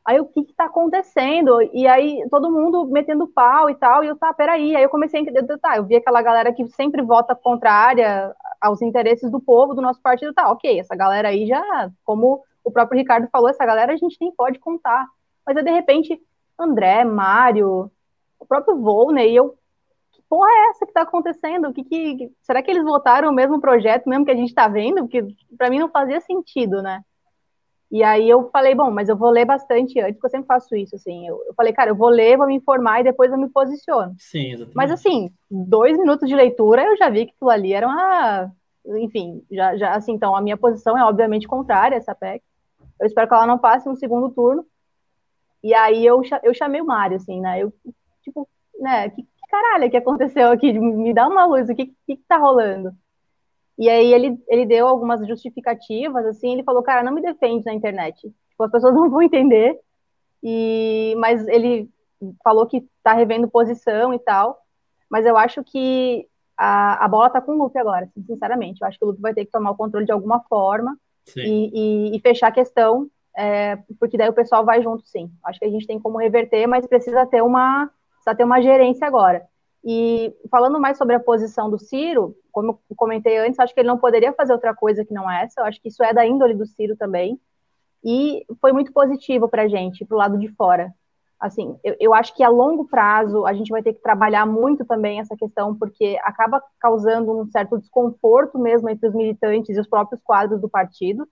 Aí 0.05 0.21
o 0.21 0.27
que 0.27 0.45
que 0.45 0.55
tá 0.55 0.65
acontecendo? 0.65 1.61
E 1.73 1.87
aí 1.87 2.27
todo 2.31 2.51
mundo 2.51 2.87
metendo 2.87 3.27
pau 3.27 3.69
e 3.69 3.75
tal, 3.75 4.03
e 4.03 4.07
eu, 4.07 4.17
tá, 4.17 4.33
peraí. 4.33 4.75
Aí 4.75 4.83
eu 4.83 4.89
comecei 4.89 5.21
a 5.21 5.23
entender, 5.23 5.59
tá, 5.59 5.77
eu 5.77 5.85
vi 5.85 5.97
aquela 5.97 6.23
galera 6.23 6.53
que 6.53 6.67
sempre 6.71 7.03
vota 7.03 7.35
contrária 7.35 8.35
aos 8.61 8.83
interesses 8.83 9.31
do 9.31 9.41
povo, 9.41 9.75
do 9.75 9.83
nosso 9.83 10.01
partido, 10.01 10.35
tá, 10.35 10.51
ok, 10.51 10.79
essa 10.79 10.97
galera 10.97 11.29
aí 11.29 11.47
já, 11.47 11.91
como 12.05 12.43
o 12.65 12.71
próprio 12.71 12.99
Ricardo 12.99 13.29
falou, 13.31 13.49
essa 13.49 13.65
galera 13.65 13.93
a 13.93 13.97
gente 13.97 14.17
nem 14.21 14.33
pode 14.33 14.59
contar. 14.59 15.07
Mas 15.47 15.57
aí, 15.57 15.65
de 15.65 15.71
repente, 15.71 16.21
André, 16.59 17.05
Mário, 17.05 17.91
o 18.39 18.47
próprio 18.47 18.77
Volney, 18.79 19.35
eu. 19.35 19.57
Que 20.13 20.23
porra 20.29 20.49
é 20.51 20.71
essa 20.71 20.87
que 20.87 20.93
tá 20.93 21.03
acontecendo? 21.03 21.73
Que, 21.73 21.85
que, 21.85 22.33
será 22.43 22.63
que 22.63 22.71
eles 22.71 22.85
votaram 22.85 23.31
o 23.31 23.35
mesmo 23.35 23.61
projeto 23.61 24.09
mesmo 24.09 24.25
que 24.25 24.31
a 24.31 24.37
gente 24.37 24.55
tá 24.55 24.69
vendo? 24.69 25.03
Porque 25.03 25.25
para 25.57 25.71
mim 25.71 25.79
não 25.79 25.89
fazia 25.89 26.21
sentido, 26.21 26.83
né? 26.83 27.03
E 27.91 28.03
aí 28.03 28.29
eu 28.29 28.51
falei, 28.51 28.75
bom, 28.75 28.91
mas 28.91 29.09
eu 29.09 29.17
vou 29.17 29.31
ler 29.31 29.47
bastante 29.47 29.99
antes, 29.99 30.15
porque 30.15 30.27
eu 30.27 30.31
sempre 30.31 30.47
faço 30.47 30.77
isso, 30.77 30.95
assim. 30.95 31.27
Eu, 31.27 31.43
eu 31.47 31.55
falei, 31.55 31.73
cara, 31.73 31.91
eu 31.91 31.97
vou 31.97 32.09
ler, 32.09 32.37
vou 32.37 32.47
me 32.47 32.55
informar 32.55 33.01
e 33.01 33.05
depois 33.05 33.33
eu 33.33 33.39
me 33.39 33.49
posiciono. 33.49 34.15
Sim, 34.19 34.53
exatamente. 34.53 34.77
Mas 34.77 34.91
assim, 34.91 35.31
dois 35.51 35.97
minutos 35.99 36.29
de 36.29 36.35
leitura 36.35 36.85
eu 36.85 36.97
já 36.99 37.09
vi 37.09 37.27
que 37.27 37.33
aquilo 37.33 37.51
ali 37.51 37.73
era 37.73 37.87
uma. 37.87 38.53
Enfim, 39.01 39.43
já, 39.51 39.77
já 39.77 39.95
assim, 39.95 40.13
então 40.13 40.37
a 40.37 40.41
minha 40.41 40.57
posição 40.57 40.99
é 40.99 41.05
obviamente 41.05 41.49
contrária 41.49 41.97
a 41.97 41.99
essa 41.99 42.15
PEC. 42.15 42.43
Eu 43.01 43.07
espero 43.07 43.27
que 43.27 43.35
ela 43.35 43.47
não 43.47 43.59
passe 43.59 43.89
no 43.89 43.97
segundo 43.97 44.31
turno. 44.31 44.67
E 45.63 45.75
aí 45.75 46.05
eu, 46.05 46.23
eu 46.43 46.55
chamei 46.55 46.81
o 46.81 46.87
Mário, 46.87 47.17
assim, 47.17 47.41
né? 47.41 47.63
Eu, 47.63 47.73
tipo, 48.23 48.47
né, 48.79 49.09
que, 49.11 49.23
que 49.23 49.29
caralho 49.51 49.91
que 49.91 49.97
aconteceu 49.97 50.51
aqui? 50.51 50.73
Me 50.79 51.15
dá 51.15 51.27
uma 51.27 51.47
luz, 51.47 51.69
o 51.69 51.75
que, 51.75 51.87
que, 51.87 52.17
que 52.17 52.25
tá 52.29 52.37
rolando? 52.37 52.93
E 53.79 53.89
aí 53.89 54.13
ele, 54.13 54.37
ele 54.49 54.67
deu 54.67 54.89
algumas 54.89 55.27
justificativas, 55.27 56.27
assim, 56.27 56.53
ele 56.53 56.65
falou, 56.65 56.83
cara, 56.83 57.03
não 57.03 57.13
me 57.13 57.23
defende 57.23 57.65
na 57.65 57.73
internet. 57.73 58.21
Tipo, 58.21 58.65
as 58.65 58.71
pessoas 58.71 58.93
não 58.95 59.09
vão 59.09 59.23
entender. 59.23 59.79
E, 60.43 61.15
mas 61.19 61.47
ele 61.47 61.89
falou 62.43 62.67
que 62.67 62.87
tá 63.03 63.13
revendo 63.13 63.49
posição 63.49 64.13
e 64.13 64.19
tal. 64.19 64.59
Mas 65.09 65.25
eu 65.25 65.37
acho 65.37 65.63
que 65.63 66.27
a, 66.57 67.05
a 67.05 67.09
bola 67.09 67.31
tá 67.31 67.41
com 67.41 67.53
o 67.53 67.59
Lupe 67.63 67.79
agora, 67.79 68.05
assim, 68.05 68.23
sinceramente. 68.25 68.83
Eu 68.83 68.89
acho 68.89 68.99
que 68.99 69.05
o 69.05 69.09
Lupe 69.09 69.21
vai 69.21 69.33
ter 69.33 69.45
que 69.45 69.53
tomar 69.53 69.71
o 69.71 69.77
controle 69.77 70.05
de 70.05 70.13
alguma 70.13 70.41
forma 70.41 70.99
e, 71.37 72.11
e, 72.13 72.17
e, 72.17 72.21
fechar 72.21 72.49
a 72.49 72.53
questão, 72.53 73.09
é, 73.37 73.77
porque 74.01 74.17
daí 74.17 74.29
o 74.29 74.35
pessoal 74.35 74.65
vai 74.65 74.83
junto, 74.83 75.07
sim. 75.07 75.31
Acho 75.45 75.59
que 75.59 75.67
a 75.67 75.71
gente 75.71 75.87
tem 75.87 76.01
como 76.01 76.19
reverter, 76.19 76.67
mas 76.67 76.87
precisa 76.87 77.27
ter 77.27 77.43
uma, 77.43 77.91
precisa 78.15 78.35
ter 78.35 78.45
uma 78.45 78.61
gerência 78.61 79.07
agora. 79.07 79.47
E 79.85 80.35
falando 80.51 80.81
mais 80.81 80.99
sobre 80.99 81.15
a 81.15 81.21
posição 81.21 81.71
do 81.71 81.79
Ciro, 81.79 82.37
como 82.51 82.81
eu 82.91 82.97
comentei 82.97 83.39
antes, 83.39 83.59
acho 83.59 83.73
que 83.73 83.81
ele 83.81 83.89
não 83.89 83.99
poderia 83.99 84.33
fazer 84.33 84.53
outra 84.53 84.75
coisa 84.75 85.05
que 85.05 85.15
não 85.15 85.31
essa. 85.31 85.61
Eu 85.61 85.65
acho 85.65 85.81
que 85.81 85.89
isso 85.89 86.03
é 86.03 86.13
da 86.13 86.27
índole 86.27 86.55
do 86.55 86.67
Ciro 86.67 86.97
também. 86.97 87.41
E 88.05 88.45
foi 88.61 88.73
muito 88.73 88.93
positivo 88.93 89.49
para 89.49 89.63
a 89.63 89.69
gente, 89.69 90.05
para 90.05 90.15
o 90.15 90.19
lado 90.19 90.39
de 90.39 90.49
fora. 90.49 90.93
Assim, 91.39 91.79
eu, 91.85 91.97
eu, 92.01 92.15
acho 92.15 92.35
que 92.35 92.43
a 92.43 92.49
longo 92.49 92.87
prazo 92.87 93.47
a 93.47 93.53
gente 93.53 93.71
vai 93.71 93.81
ter 93.81 93.93
que 93.93 94.03
trabalhar 94.03 94.45
muito 94.45 94.85
também 94.85 95.21
essa 95.21 95.37
questão, 95.37 95.75
porque 95.77 96.19
acaba 96.23 96.61
causando 96.81 97.31
um 97.31 97.47
certo 97.47 97.79
desconforto 97.79 98.59
mesmo 98.59 98.91
entre 98.91 99.09
os 99.09 99.15
militantes 99.15 99.77
e 99.77 99.81
os 99.81 99.87
próprios 99.87 100.21
quadros 100.21 100.61
do 100.61 100.69
partido. 100.69 101.29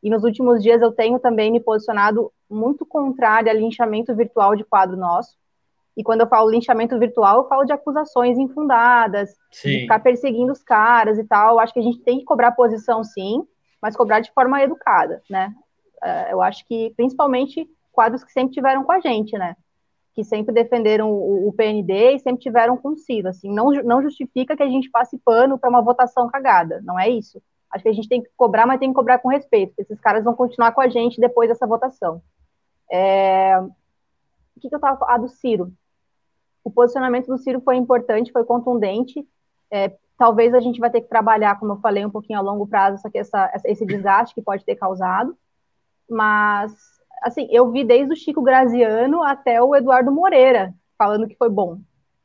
E 0.00 0.08
nos 0.08 0.22
últimos 0.22 0.62
dias 0.62 0.80
eu 0.80 0.92
tenho 0.92 1.18
também 1.18 1.50
me 1.50 1.58
posicionado 1.58 2.32
muito 2.48 2.86
contrário 2.86 3.50
ao 3.50 3.56
linchamento 3.56 4.14
virtual 4.14 4.54
de 4.54 4.62
quadro 4.62 4.96
nosso. 4.96 5.36
E 5.98 6.04
quando 6.04 6.20
eu 6.20 6.28
falo 6.28 6.48
linchamento 6.48 6.96
virtual, 6.96 7.38
eu 7.38 7.48
falo 7.48 7.64
de 7.64 7.72
acusações 7.72 8.38
infundadas, 8.38 9.34
sim. 9.50 9.70
de 9.70 9.80
ficar 9.80 9.98
perseguindo 9.98 10.52
os 10.52 10.62
caras 10.62 11.18
e 11.18 11.24
tal. 11.24 11.58
Acho 11.58 11.74
que 11.74 11.80
a 11.80 11.82
gente 11.82 11.98
tem 12.04 12.20
que 12.20 12.24
cobrar 12.24 12.52
posição, 12.52 13.02
sim, 13.02 13.44
mas 13.82 13.96
cobrar 13.96 14.20
de 14.20 14.30
forma 14.30 14.62
educada, 14.62 15.20
né? 15.28 15.52
Uh, 16.00 16.30
eu 16.30 16.40
acho 16.40 16.64
que, 16.68 16.94
principalmente, 16.96 17.68
quadros 17.90 18.22
que 18.22 18.30
sempre 18.30 18.54
tiveram 18.54 18.84
com 18.84 18.92
a 18.92 19.00
gente, 19.00 19.36
né? 19.36 19.56
Que 20.14 20.22
sempre 20.22 20.54
defenderam 20.54 21.10
o, 21.10 21.48
o 21.48 21.52
PND 21.52 22.12
e 22.12 22.20
sempre 22.20 22.42
tiveram 22.42 22.76
com 22.76 22.90
o 22.90 22.96
Ciro, 22.96 23.28
assim. 23.28 23.52
Não, 23.52 23.72
não 23.82 24.00
justifica 24.00 24.56
que 24.56 24.62
a 24.62 24.70
gente 24.70 24.88
passe 24.88 25.18
pano 25.18 25.58
para 25.58 25.68
uma 25.68 25.82
votação 25.82 26.28
cagada, 26.28 26.80
não 26.84 26.96
é 26.96 27.08
isso. 27.08 27.42
Acho 27.72 27.82
que 27.82 27.90
a 27.90 27.92
gente 27.92 28.08
tem 28.08 28.22
que 28.22 28.30
cobrar, 28.36 28.66
mas 28.66 28.78
tem 28.78 28.90
que 28.90 28.94
cobrar 28.94 29.18
com 29.18 29.30
respeito, 29.30 29.70
porque 29.70 29.82
esses 29.82 30.00
caras 30.00 30.22
vão 30.22 30.34
continuar 30.34 30.70
com 30.70 30.80
a 30.80 30.88
gente 30.88 31.20
depois 31.20 31.48
dessa 31.48 31.66
votação. 31.66 32.22
É... 32.88 33.58
O 33.58 34.60
que, 34.60 34.68
que 34.68 34.74
eu 34.74 34.78
estava 34.78 34.96
falando? 34.96 35.14
Ah, 35.14 35.18
do 35.18 35.28
Ciro 35.28 35.72
o 36.68 36.70
posicionamento 36.70 37.26
do 37.26 37.38
Ciro 37.38 37.60
foi 37.60 37.76
importante, 37.76 38.32
foi 38.32 38.44
contundente. 38.44 39.26
É, 39.70 39.92
talvez 40.18 40.54
a 40.54 40.60
gente 40.60 40.78
vai 40.78 40.90
ter 40.90 41.00
que 41.00 41.08
trabalhar, 41.08 41.58
como 41.58 41.72
eu 41.72 41.80
falei, 41.80 42.04
um 42.04 42.10
pouquinho 42.10 42.38
a 42.38 42.42
longo 42.42 42.66
prazo, 42.66 43.00
essa, 43.02 43.10
essa, 43.14 43.60
esse 43.64 43.86
desgaste 43.86 44.34
que 44.34 44.42
pode 44.42 44.64
ter 44.64 44.76
causado. 44.76 45.34
Mas, 46.08 46.72
assim, 47.22 47.48
eu 47.50 47.70
vi 47.70 47.84
desde 47.84 48.12
o 48.12 48.16
Chico 48.16 48.42
Graziano 48.42 49.22
até 49.22 49.62
o 49.62 49.74
Eduardo 49.74 50.12
Moreira 50.12 50.74
falando 50.96 51.26
que 51.26 51.36
foi 51.36 51.48
bom. 51.48 51.78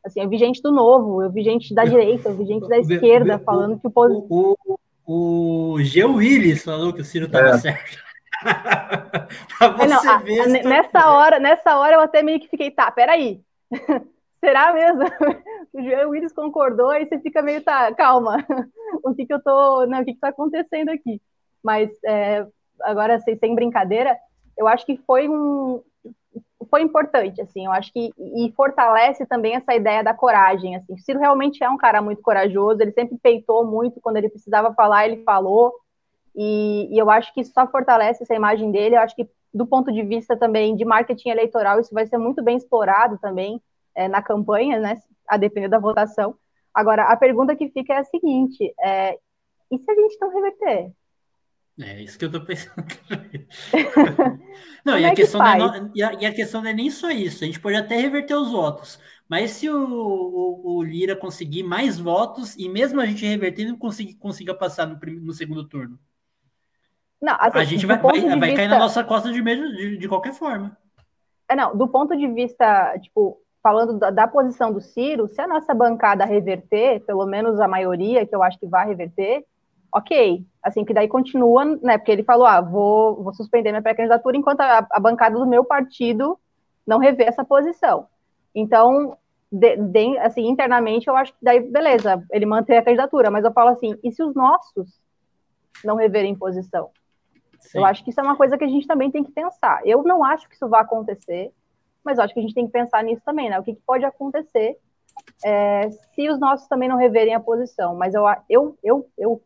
Assim, 0.06 0.22
eu 0.22 0.28
vi 0.28 0.38
gente 0.38 0.62
do 0.62 0.72
novo, 0.72 1.24
eu 1.24 1.32
vi 1.32 1.44
gente 1.44 1.74
da 1.74 1.86
direita, 1.86 2.30
eu 2.30 2.36
vi 2.36 2.46
gente 2.46 2.68
da 2.68 2.78
esquerda 2.80 3.40
falando 3.40 3.80
que 3.80 3.88
o 3.88 3.92
O, 3.96 4.58
o, 5.06 5.74
o 5.74 5.82
G. 5.82 6.04
Willis 6.04 6.64
falou 6.64 6.92
que 6.92 7.02
o 7.02 7.06
Ciro 7.06 7.28
estava 7.28 7.50
é. 7.50 7.58
certo. 7.58 8.04
pra 8.44 9.70
você 9.70 9.84
é, 9.84 9.88
não, 9.88 10.10
a, 10.10 10.18
ver. 10.18 10.40
A, 10.42 10.48
nessa 10.48 11.10
hora, 11.12 11.40
nessa 11.40 11.78
hora 11.78 11.96
eu 11.96 12.02
até 12.02 12.22
meio 12.22 12.40
que 12.40 12.50
fiquei, 12.50 12.72
tá, 12.72 12.92
peraí. 12.92 13.42
Será 14.44 14.74
mesmo? 14.74 15.04
o 15.74 15.82
João 15.82 16.10
Willis 16.10 16.34
concordou, 16.34 16.90
aí 16.90 17.08
você 17.08 17.18
fica 17.20 17.42
meio, 17.42 17.64
tá, 17.64 17.94
calma, 17.96 18.46
o 19.02 19.16
que 19.16 19.26
que 19.26 19.34
eu 19.34 19.42
tô, 19.42 19.86
né, 19.86 20.02
o 20.02 20.06
que 20.06 20.14
que 20.14 20.20
tá 20.20 20.28
acontecendo 20.28 20.90
aqui? 20.90 21.22
Mas, 21.64 21.90
é, 22.04 22.46
agora, 22.82 23.16
assim, 23.16 23.38
sem 23.38 23.56
brincadeira, 23.56 24.18
eu 24.58 24.68
acho 24.68 24.86
que 24.86 24.98
foi 25.08 25.30
um, 25.30 25.82
foi 26.70 26.82
importante, 26.82 27.42
assim, 27.42 27.66
eu 27.66 27.72
acho 27.72 27.94
que, 27.94 28.12
e 28.18 28.52
fortalece 28.54 29.26
também 29.26 29.56
essa 29.56 29.74
ideia 29.74 30.04
da 30.04 30.14
coragem, 30.14 30.76
assim, 30.76 30.94
o 30.94 30.98
Ciro 30.98 31.20
realmente 31.20 31.64
é 31.64 31.70
um 31.70 31.78
cara 31.78 32.02
muito 32.02 32.22
corajoso, 32.22 32.82
ele 32.82 32.92
sempre 32.92 33.18
peitou 33.18 33.66
muito, 33.66 34.02
quando 34.02 34.18
ele 34.18 34.30
precisava 34.30 34.74
falar, 34.74 35.08
ele 35.08 35.24
falou, 35.24 35.74
e, 36.36 36.90
e 36.94 37.00
eu 37.00 37.10
acho 37.10 37.34
que 37.34 37.40
isso 37.42 37.54
só 37.54 37.66
fortalece 37.68 38.24
essa 38.24 38.36
imagem 38.36 38.72
dele, 38.72 38.96
eu 38.96 39.02
acho 39.02 39.16
que 39.16 39.30
do 39.54 39.66
ponto 39.66 39.92
de 39.92 40.02
vista 40.04 40.36
também 40.36 40.76
de 40.76 40.84
marketing 40.84 41.30
eleitoral, 41.30 41.80
isso 41.80 41.94
vai 41.94 42.06
ser 42.08 42.18
muito 42.18 42.44
bem 42.44 42.58
explorado 42.58 43.18
também, 43.20 43.62
é, 43.96 44.08
na 44.08 44.22
campanha, 44.22 44.80
né, 44.80 45.02
a 45.28 45.38
depender 45.38 45.68
da 45.68 45.80
votação. 45.80 46.36
Agora, 46.74 47.04
a 47.04 47.16
pergunta 47.16 47.56
que 47.56 47.70
fica 47.70 47.94
é 47.94 47.98
a 47.98 48.04
seguinte: 48.04 48.74
é, 48.82 49.18
e 49.72 49.78
se 49.78 49.92
a 49.92 49.96
gente 49.96 50.18
não 50.20 50.34
reverter? 50.34 50.92
É 51.82 52.02
isso 52.02 52.20
que 52.20 52.26
eu 52.26 52.32
tô 52.32 52.42
pensando. 52.42 52.76
não, 54.86 54.98
e 54.98 55.06
a, 55.06 55.10
é 55.10 55.16
questão 55.16 55.44
é 55.44 55.58
não, 55.58 55.92
e, 55.96 56.04
a, 56.04 56.14
e, 56.14 56.26
a, 56.26 56.34
questão 56.34 56.62
não 56.62 56.70
é 56.70 56.74
nem 56.74 56.92
só 56.92 57.10
isso. 57.10 57.44
A 57.44 57.48
gente 57.48 57.60
pode 57.60 57.76
até 57.76 57.98
reverter 57.98 58.36
os 58.36 58.52
votos. 58.52 59.00
Mas 59.28 59.52
se 59.52 59.70
o, 59.70 59.76
o, 59.76 60.78
o 60.78 60.84
Lira 60.84 61.16
conseguir 61.16 61.64
mais 61.64 61.98
votos 61.98 62.56
e 62.58 62.70
mesmo 62.70 63.02
a 63.02 63.06
gente 63.08 63.26
reverter, 63.26 63.66
não 63.66 63.76
conseguir, 63.76 64.14
consiga 64.16 64.54
passar 64.54 64.86
no, 64.86 65.00
no 65.22 65.34
segundo 65.34 65.68
turno. 65.68 65.98
Não, 67.20 67.36
assim, 67.40 67.58
a 67.58 67.64
gente 67.64 67.86
vai, 67.88 67.98
vai, 67.98 68.22
vai 68.22 68.40
vista... 68.40 68.56
cair 68.56 68.68
na 68.68 68.78
nossa 68.78 69.04
costa 69.04 69.32
de 69.32 69.42
mesmo 69.42 69.68
de, 69.70 69.98
de 69.98 70.08
qualquer 70.08 70.34
forma. 70.34 70.78
É, 71.50 71.56
não, 71.56 71.76
do 71.76 71.88
ponto 71.88 72.16
de 72.16 72.28
vista, 72.28 73.00
tipo, 73.00 73.43
falando 73.64 73.98
da, 73.98 74.10
da, 74.10 74.28
posição 74.28 74.74
do 74.74 74.82
Ciro, 74.82 75.28
se 75.30 75.42
a 75.42 75.48
nossa 75.48 75.74
bancada 75.74 76.26
reverter, 76.26 77.00
pelo 77.06 77.26
menos 77.26 77.62
a 77.62 77.68
maioria, 77.68 78.26
que 78.26 78.36
eu 78.36 78.44
acho 78.44 78.60
que 78.60 78.68
vai 78.68 78.86
reverter, 78.86 79.46
ok. 79.92 80.46
Assim, 80.62 80.84
que 80.84 80.94
daí 80.94 81.08
continua, 81.08 81.64
né? 81.82 81.98
Porque 81.98 82.12
ele 82.12 82.24
falou, 82.24 82.46
ah, 82.46 82.60
vou, 82.60 83.24
vou 83.24 83.34
suspender 83.34 83.72
minha 83.72 83.82
pré-candidatura 83.82 84.36
enquanto 84.36 84.60
a, 84.60 84.86
a, 84.92 85.00
bancada 85.00 85.40
do 85.40 85.48
meu 85.48 85.64
partido 85.64 86.38
não 86.86 87.00
rever 87.00 87.28
essa 87.28 87.46
posição. 87.46 88.08
Então, 88.54 89.18
de, 89.50 89.78
de, 89.78 90.18
assim, 90.18 90.48
internamente, 90.48 91.08
eu 91.08 91.16
acho 91.16 91.32
que 91.32 91.40
daí, 91.42 91.62
beleza, 91.62 92.22
ele 92.32 92.46
mantém 92.46 92.78
a 92.78 92.84
candidatura, 92.84 93.32
mas 93.32 93.46
eu 93.46 93.54
falo 93.54 93.70
assim, 93.70 93.98
e 94.04 94.12
se 94.12 94.22
os 94.22 94.36
nossos 94.36 95.02
não 95.86 95.96
reverem 95.96 96.36
posição? 96.36 96.90
Sim. 97.62 97.78
Eu 97.78 97.86
acho 97.86 98.04
que 98.04 98.10
isso 98.10 98.20
é 98.20 98.24
uma 98.24 98.36
coisa 98.36 98.58
que 98.58 98.64
a 98.66 98.68
gente 98.68 98.86
também 98.86 99.10
tem 99.10 99.24
que 99.24 99.32
pensar. 99.32 99.82
Eu 99.86 100.04
não 100.04 100.22
acho 100.22 100.50
que 100.50 100.56
isso 100.56 100.68
vai 100.68 100.82
acontecer, 100.82 101.54
mas 102.04 102.20
acho 102.20 102.34
que 102.34 102.40
a 102.40 102.44
gente 102.44 102.54
tem 102.54 102.66
que 102.66 102.72
pensar 102.72 103.04
nisso 103.04 103.22
também, 103.26 103.50
né? 103.50 103.60
O 103.60 103.64
que, 103.64 103.74
que 103.74 103.82
pode 103.82 104.04
acontecer 104.04 104.78
é, 105.44 105.90
se 105.92 106.30
os 106.30 106.40
nossos 106.40 106.68
também 106.68 106.90
não 106.90 106.98
reverem 106.98 107.34
a 107.34 107.40
posição. 107.40 107.96
Mas 107.96 108.14
eu, 108.14 108.24
eu, 108.50 108.78
eu, 108.84 109.12
eu 109.18 109.44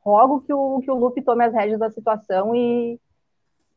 rogo 0.00 0.40
que 0.42 0.52
o, 0.52 0.80
que 0.80 0.90
o 0.90 0.94
Lupe 0.94 1.22
tome 1.22 1.44
as 1.44 1.52
rédeas 1.52 1.78
da 1.78 1.90
situação 1.90 2.54
e, 2.54 3.00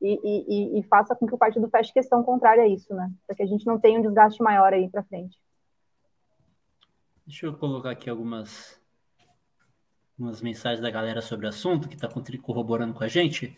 e, 0.01 0.19
e, 0.23 0.79
e, 0.79 0.83
faça 0.83 1.15
com 1.15 1.25
que 1.25 1.33
o 1.33 1.37
partido 1.37 1.69
feche 1.69 1.93
questão 1.93 2.23
contrária 2.23 2.63
a 2.63 2.67
isso, 2.67 2.93
né? 2.93 3.11
Para 3.25 3.35
que 3.35 3.43
a 3.43 3.47
gente 3.47 3.65
não 3.65 3.79
tenha 3.79 3.99
um 3.99 4.03
desgaste 4.03 4.41
maior 4.41 4.73
aí 4.73 4.89
para 4.89 5.03
frente. 5.03 5.37
Deixa 7.25 7.45
eu 7.45 7.53
colocar 7.53 7.91
aqui 7.91 8.09
algumas, 8.09 8.81
algumas 10.17 10.41
mensagens 10.41 10.81
da 10.81 10.89
galera 10.89 11.21
sobre 11.21 11.45
o 11.45 11.49
assunto 11.49 11.87
que 11.87 11.95
está 11.95 12.09
corroborando 12.41 12.93
com 12.93 13.03
a 13.03 13.07
gente. 13.07 13.55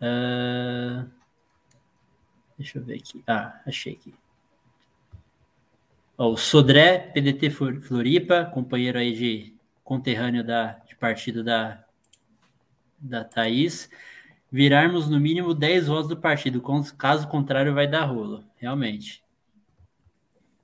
Uh... 0.00 1.21
Deixa 2.62 2.78
eu 2.78 2.84
ver 2.84 2.94
aqui. 2.94 3.24
Ah, 3.26 3.60
achei 3.66 3.94
aqui. 3.94 4.14
Ó, 6.16 6.28
o 6.30 6.36
Sodré, 6.36 6.96
PDT 6.96 7.50
Floripa, 7.50 8.44
companheiro 8.44 9.00
aí 9.00 9.12
de 9.12 9.56
conterrâneo 9.82 10.44
da, 10.44 10.74
de 10.86 10.94
partido 10.94 11.42
da, 11.42 11.84
da 13.00 13.24
Thaís. 13.24 13.90
Virarmos 14.50 15.10
no 15.10 15.18
mínimo 15.18 15.54
10 15.54 15.88
votos 15.88 16.08
do 16.08 16.16
partido, 16.16 16.62
caso 16.96 17.26
contrário 17.26 17.74
vai 17.74 17.88
dar 17.88 18.04
rolo, 18.04 18.44
realmente. 18.56 19.24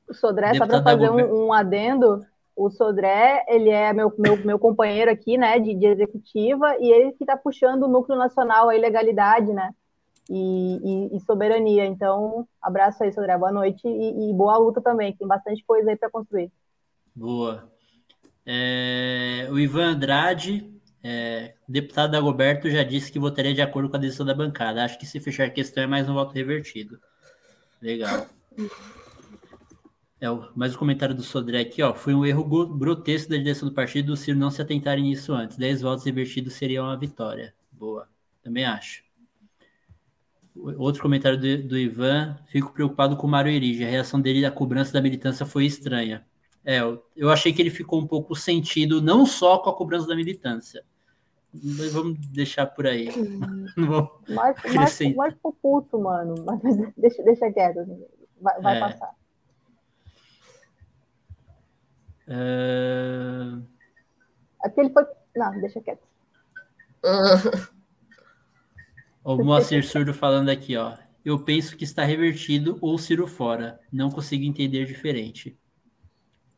O 0.09 0.15
Sodré, 0.15 0.55
só 0.55 0.69
para 0.69 0.83
fazer 0.83 1.11
um, 1.11 1.47
um, 1.47 1.53
adendo, 1.53 2.25
o 2.55 2.71
Sodré, 2.71 3.45
ele 3.49 3.71
é 3.71 3.93
meu, 3.93 4.15
meu, 4.17 4.37
meu 4.37 4.59
companheiro 4.59 5.11
aqui, 5.11 5.37
né, 5.37 5.59
de, 5.59 5.75
de 5.75 5.87
executiva, 5.87 6.77
e 6.79 6.93
ele 6.93 7.13
que 7.13 7.25
está 7.25 7.37
puxando 7.37 7.83
o 7.85 7.89
núcleo 7.89 8.17
nacional, 8.17 8.69
a 8.69 8.77
ilegalidade, 8.77 9.53
né, 9.53 9.75
e, 10.29 10.77
e, 11.13 11.17
e, 11.17 11.21
soberania. 11.21 11.87
Então, 11.87 12.47
abraço 12.61 13.03
aí, 13.03 13.13
Sodré, 13.13 13.37
boa 13.39 13.53
noite 13.53 13.87
e, 13.87 14.31
e 14.31 14.35
boa 14.35 14.57
luta 14.59 14.81
também, 14.81 15.17
tem 15.17 15.27
bastante 15.27 15.65
coisa 15.65 15.91
aí 15.91 15.97
para 15.97 16.11
construir. 16.11 16.53
Boa. 17.15 17.71
É, 18.47 19.49
o 19.51 19.59
Ivan 19.59 19.93
Andrade, 19.93 20.73
é, 21.03 21.55
deputado 21.69 22.13
Dagoberto, 22.13 22.71
já 22.71 22.83
disse 22.83 23.13
que 23.13 23.19
votaria 23.19 23.53
de 23.53 23.61
acordo 23.63 23.91
com 23.91 23.97
a 23.97 24.01
decisão 24.01 24.25
da 24.25 24.35
bancada. 24.35 24.85
Acho 24.85 24.99
que 24.99 25.07
se 25.07 25.21
fechar 25.21 25.47
a 25.47 25.51
questão 25.51 25.83
é 25.83 25.87
mais 25.87 26.09
um 26.09 26.15
voto 26.15 26.33
revertido. 26.33 26.99
Legal. 27.81 28.27
É, 30.21 30.27
mais 30.55 30.75
um 30.75 30.79
comentário 30.79 31.15
do 31.15 31.23
Sodré 31.23 31.61
aqui, 31.61 31.83
ó. 31.83 31.95
Foi 31.95 32.15
um 32.15 32.25
erro 32.27 32.45
grotesco 32.67 33.31
da 33.31 33.37
direção 33.37 33.69
do 33.69 33.75
partido 33.75 34.13
o 34.13 34.17
Ciro 34.17 34.39
não 34.39 34.51
se 34.51 34.61
atentarem 34.61 35.05
nisso 35.05 35.33
antes. 35.33 35.57
10 35.57 35.83
votos 35.83 36.05
revertidos 36.05 36.55
seriam 36.55 36.87
uma 36.87 36.97
vitória. 36.97 37.55
Boa. 37.71 38.09
Também 38.43 38.65
acho. 38.65 39.08
Outro 40.77 41.03
comentário 41.03 41.39
do, 41.39 41.69
do 41.69 41.79
Ivan. 41.79 42.37
Fico 42.47 42.73
preocupado 42.73 43.17
com 43.17 43.27
o 43.27 43.31
Mário 43.31 43.51
Erige. 43.51 43.85
A 43.85 43.89
reação 43.89 44.21
dele 44.21 44.45
à 44.45 44.51
cobrança 44.51 44.93
da 44.93 45.01
militância 45.01 45.47
foi 45.47 45.65
estranha. 45.67 46.27
É, 46.65 46.81
eu, 46.81 47.03
eu 47.17 47.31
achei 47.31 47.53
que 47.53 47.63
ele 47.63 47.71
ficou 47.71 48.01
um 48.01 48.07
pouco 48.07 48.35
sentido, 48.35 49.01
não 49.01 49.25
só 49.25 49.59
com 49.59 49.71
a 49.71 49.75
cobrança 49.75 50.07
da 50.07 50.17
militância. 50.17 50.85
Mas 51.53 51.93
vamos 51.93 52.19
deixar 52.29 52.67
por 52.67 52.87
aí. 52.87 53.09
Não 53.75 54.11
mas, 54.29 54.57
mas 55.17 55.35
puto, 55.63 55.99
mano. 55.99 56.35
Mas, 56.45 56.63
deixa, 56.97 57.23
deixa 57.23 57.51
quieto. 57.51 57.87
Vai, 58.41 58.61
vai 58.61 58.77
é. 58.77 58.81
passar. 58.81 59.15
Uh... 62.29 63.63
Aquele 64.61 64.91
foi. 64.91 65.07
Não, 65.35 65.59
deixa 65.61 65.81
quieto. 65.81 66.03
o 69.23 69.45
Moacir 69.45 69.87
Surdo 69.87 70.15
falando 70.15 70.49
aqui, 70.49 70.77
ó. 70.77 70.97
Eu 71.25 71.39
penso 71.39 71.77
que 71.77 71.85
está 71.85 72.05
revertido 72.05 72.79
ou 72.81 72.97
Ciro 72.97 73.27
fora. 73.27 73.81
Não 73.93 74.11
consigo 74.11 74.45
entender 74.45 74.87
diferente. 74.87 75.59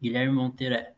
Guilherme 0.01 0.33
Monteiro 0.35 0.75
é. 0.75 0.95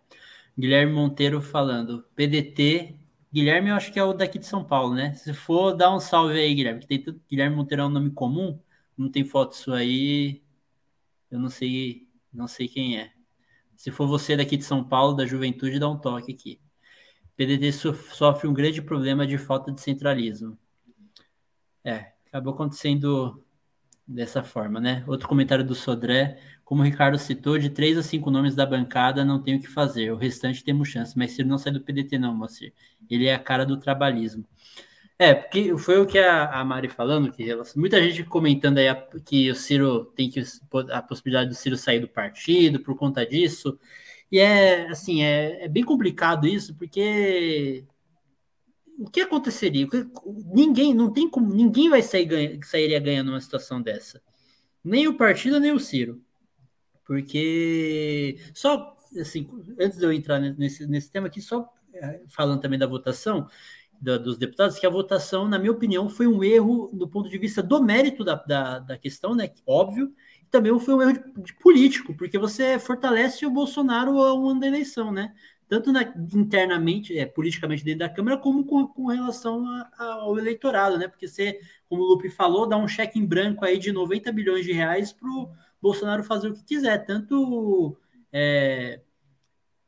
Guilherme 0.58 0.92
Monteiro 0.92 1.40
falando. 1.40 2.04
PDT. 2.14 2.96
Guilherme, 3.32 3.70
eu 3.70 3.76
acho 3.76 3.90
que 3.92 3.98
é 3.98 4.04
o 4.04 4.12
daqui 4.12 4.38
de 4.38 4.46
São 4.46 4.62
Paulo, 4.62 4.94
né? 4.94 5.14
Se 5.14 5.32
for, 5.32 5.74
dá 5.74 5.94
um 5.94 5.98
salve 5.98 6.38
aí, 6.38 6.54
Guilherme. 6.54 6.80
Que 6.80 6.86
tem 6.86 7.20
Guilherme 7.30 7.56
Monteiro 7.56 7.82
é 7.82 7.86
um 7.86 7.90
nome 7.90 8.10
comum. 8.10 8.60
Não 8.96 9.10
tem 9.10 9.24
foto 9.24 9.56
sua 9.56 9.78
aí. 9.78 10.42
Eu 11.30 11.38
não 11.38 11.48
sei, 11.48 12.06
não 12.32 12.46
sei 12.46 12.68
quem 12.68 12.98
é. 12.98 13.12
Se 13.76 13.90
for 13.90 14.06
você 14.06 14.36
daqui 14.36 14.56
de 14.56 14.64
São 14.64 14.84
Paulo, 14.84 15.16
da 15.16 15.24
juventude, 15.24 15.78
dá 15.78 15.88
um 15.88 15.98
toque 15.98 16.32
aqui. 16.32 16.60
PDT 17.36 17.72
sofre 17.72 18.46
um 18.46 18.52
grande 18.52 18.82
problema 18.82 19.26
de 19.26 19.38
falta 19.38 19.72
de 19.72 19.80
centralismo. 19.80 20.58
É, 21.84 22.12
acabou 22.26 22.54
acontecendo 22.54 23.44
dessa 24.06 24.42
forma, 24.42 24.80
né? 24.80 25.04
Outro 25.06 25.28
comentário 25.28 25.64
do 25.64 25.74
Sodré. 25.74 26.38
Como 26.64 26.82
o 26.82 26.84
Ricardo 26.84 27.18
citou, 27.18 27.58
de 27.58 27.70
três 27.70 27.98
a 27.98 28.02
cinco 28.02 28.30
nomes 28.30 28.54
da 28.54 28.64
bancada 28.64 29.24
não 29.24 29.42
tem 29.42 29.56
o 29.56 29.60
que 29.60 29.68
fazer. 29.68 30.12
O 30.12 30.16
restante 30.16 30.64
temos 30.64 30.88
chance. 30.88 31.16
Mas 31.16 31.32
Ciro 31.32 31.48
não 31.48 31.58
sai 31.58 31.72
do 31.72 31.80
PDT, 31.80 32.18
não, 32.18 32.34
Moacir. 32.34 32.72
Ele 33.10 33.26
é 33.26 33.34
a 33.34 33.38
cara 33.38 33.66
do 33.66 33.76
trabalhismo. 33.76 34.44
É, 35.18 35.34
porque 35.34 35.76
foi 35.78 36.00
o 36.00 36.06
que 36.06 36.18
a, 36.18 36.64
Mari 36.64 36.88
falando, 36.88 37.30
que 37.30 37.46
muita 37.76 38.02
gente 38.02 38.24
comentando 38.24 38.78
aí 38.78 38.86
que 39.24 39.50
o 39.50 39.54
Ciro 39.54 40.06
tem 40.16 40.28
que 40.28 40.42
a 40.90 41.02
possibilidade 41.02 41.48
do 41.48 41.54
Ciro 41.54 41.76
sair 41.76 42.00
do 42.00 42.08
partido 42.08 42.80
por 42.80 42.96
conta 42.96 43.24
disso. 43.24 43.78
E 44.30 44.38
é 44.38 44.88
assim, 44.88 45.22
é, 45.22 45.64
é 45.64 45.68
bem 45.68 45.84
complicado 45.84 46.46
isso, 46.48 46.74
porque 46.74 47.84
o 49.04 49.10
que 49.10 49.20
aconteceria? 49.20 49.86
Ninguém, 50.52 50.94
não 50.94 51.12
tem 51.12 51.28
como, 51.28 51.52
ninguém 51.52 51.88
vai 51.88 52.02
sair 52.02 52.24
ganha, 52.24 52.58
sairia 52.64 53.00
ganhando 53.00 53.30
uma 53.30 53.40
situação 53.40 53.80
dessa. 53.80 54.22
Nem 54.82 55.08
o 55.08 55.16
partido, 55.16 55.60
nem 55.60 55.72
o 55.72 55.80
Ciro. 55.80 56.22
Porque 57.04 58.38
só 58.54 58.96
assim, 59.20 59.48
antes 59.78 59.98
de 59.98 60.04
eu 60.04 60.12
entrar 60.12 60.38
nesse, 60.38 60.86
nesse 60.86 61.10
tema 61.10 61.26
aqui, 61.26 61.40
só 61.40 61.68
é, 61.94 62.22
falando 62.28 62.60
também 62.60 62.78
da 62.78 62.86
votação, 62.86 63.48
da, 64.00 64.18
dos 64.18 64.36
deputados, 64.36 64.78
que 64.78 64.86
a 64.86 64.90
votação, 64.90 65.48
na 65.48 65.58
minha 65.58 65.72
opinião, 65.72 66.08
foi 66.08 66.26
um 66.26 66.42
erro 66.42 66.90
do 66.92 67.08
ponto 67.08 67.28
de 67.28 67.38
vista 67.38 67.62
do 67.62 67.82
mérito 67.82 68.24
da, 68.24 68.34
da, 68.34 68.78
da 68.80 68.98
questão, 68.98 69.34
né? 69.34 69.50
Óbvio, 69.66 70.12
e 70.42 70.46
também 70.46 70.76
foi 70.80 70.94
um 70.94 71.02
erro 71.02 71.12
de, 71.12 71.42
de, 71.42 71.54
político, 71.54 72.14
porque 72.16 72.38
você 72.38 72.78
fortalece 72.78 73.46
o 73.46 73.50
Bolsonaro 73.50 74.18
ao 74.18 74.48
ano 74.48 74.60
da 74.60 74.66
eleição, 74.66 75.12
né? 75.12 75.32
Tanto 75.68 75.92
na, 75.92 76.02
internamente, 76.34 77.16
é, 77.18 77.24
politicamente 77.24 77.84
dentro 77.84 78.00
da 78.00 78.08
Câmara, 78.08 78.36
como 78.36 78.64
com, 78.64 78.86
com 78.86 79.06
relação 79.06 79.66
a, 79.66 79.90
a, 79.98 80.04
ao 80.14 80.38
eleitorado, 80.38 80.98
né? 80.98 81.08
Porque 81.08 81.26
você, 81.26 81.58
como 81.88 82.02
o 82.02 82.06
Lupe 82.06 82.28
falou, 82.28 82.66
dá 82.66 82.76
um 82.76 82.88
cheque 82.88 83.18
em 83.18 83.24
branco 83.24 83.64
aí 83.64 83.78
de 83.78 83.92
90 83.92 84.30
bilhões 84.32 84.64
de 84.64 84.72
reais 84.72 85.12
para 85.12 85.28
o 85.28 85.50
Bolsonaro 85.80 86.22
fazer 86.22 86.48
o 86.48 86.54
que 86.54 86.64
quiser, 86.64 87.04
tanto. 87.04 87.96
É, 88.32 89.00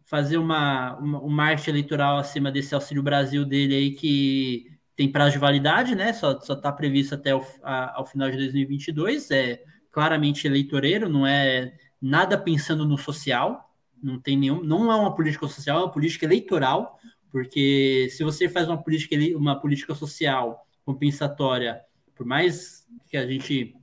fazer 0.05 0.37
uma, 0.37 0.97
uma, 0.99 1.23
um 1.25 1.31
marketing 1.31 1.71
eleitoral 1.71 2.19
acima 2.19 2.53
desse 2.53 2.75
Auxílio 2.75 3.03
Brasil 3.03 3.45
dele 3.45 3.75
aí 3.75 3.91
que 3.93 4.71
tem 4.95 5.11
prazo 5.11 5.33
de 5.33 5.39
validade, 5.39 5.95
né? 5.95 6.13
Só 6.13 6.33
está 6.33 6.71
previsto 6.71 7.15
até 7.15 7.35
o, 7.35 7.45
a, 7.63 7.99
ao 7.99 8.07
final 8.07 8.31
de 8.31 8.37
2022. 8.37 9.31
É 9.31 9.63
claramente 9.91 10.47
eleitoreiro, 10.47 11.09
não 11.09 11.27
é 11.27 11.75
nada 12.01 12.37
pensando 12.39 12.85
no 12.87 12.99
social, 12.99 13.74
não 14.05 14.21
tem 14.21 14.37
nenhum, 14.37 14.63
não 14.63 14.93
é 14.93 14.97
uma 14.97 15.15
política 15.15 15.49
social, 15.49 15.79
é 15.79 15.83
uma 15.85 15.93
política 15.93 16.27
eleitoral, 16.27 16.99
porque 17.31 18.09
se 18.11 18.23
você 18.23 18.49
faz 18.49 18.69
uma 18.69 18.81
política, 18.81 19.17
uma 19.37 19.59
política 19.59 19.95
social 19.95 20.67
compensatória, 20.85 21.81
por 22.15 22.27
mais 22.27 22.87
que 23.09 23.17
a 23.17 23.27
gente, 23.27 23.75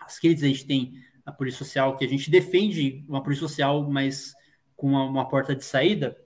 as 0.00 0.18
críticas 0.18 0.44
a 0.44 0.48
gente 0.48 0.66
tem 0.66 0.92
a 1.24 1.32
política 1.32 1.64
social, 1.64 1.96
que 1.96 2.04
a 2.04 2.08
gente 2.08 2.30
defende 2.30 3.04
uma 3.08 3.22
política 3.22 3.48
social, 3.48 3.90
mas 3.90 4.34
com 4.76 4.88
uma, 4.88 5.04
uma 5.04 5.28
porta 5.28 5.56
de 5.56 5.64
saída, 5.64 6.16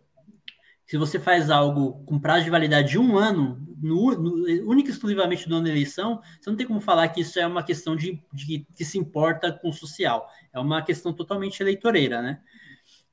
se 0.84 0.96
você 0.96 1.18
faz 1.18 1.50
algo 1.50 2.04
com 2.04 2.18
prazo 2.18 2.44
de 2.44 2.50
validade 2.50 2.90
de 2.90 2.98
um 2.98 3.16
ano, 3.16 3.60
no, 3.80 4.12
no, 4.12 4.70
única 4.70 4.88
e 4.88 4.92
exclusivamente 4.92 5.48
no 5.48 5.56
ano 5.56 5.64
da 5.64 5.70
eleição, 5.70 6.20
você 6.40 6.48
não 6.48 6.56
tem 6.56 6.66
como 6.66 6.80
falar 6.80 7.08
que 7.08 7.20
isso 7.20 7.38
é 7.38 7.46
uma 7.46 7.62
questão 7.62 7.96
de, 7.96 8.22
de, 8.32 8.66
que 8.74 8.84
se 8.84 8.96
importa 8.96 9.52
com 9.52 9.68
o 9.68 9.72
social. 9.72 10.28
É 10.52 10.60
uma 10.60 10.82
questão 10.82 11.12
totalmente 11.12 11.60
eleitoreira, 11.60 12.22
né? 12.22 12.40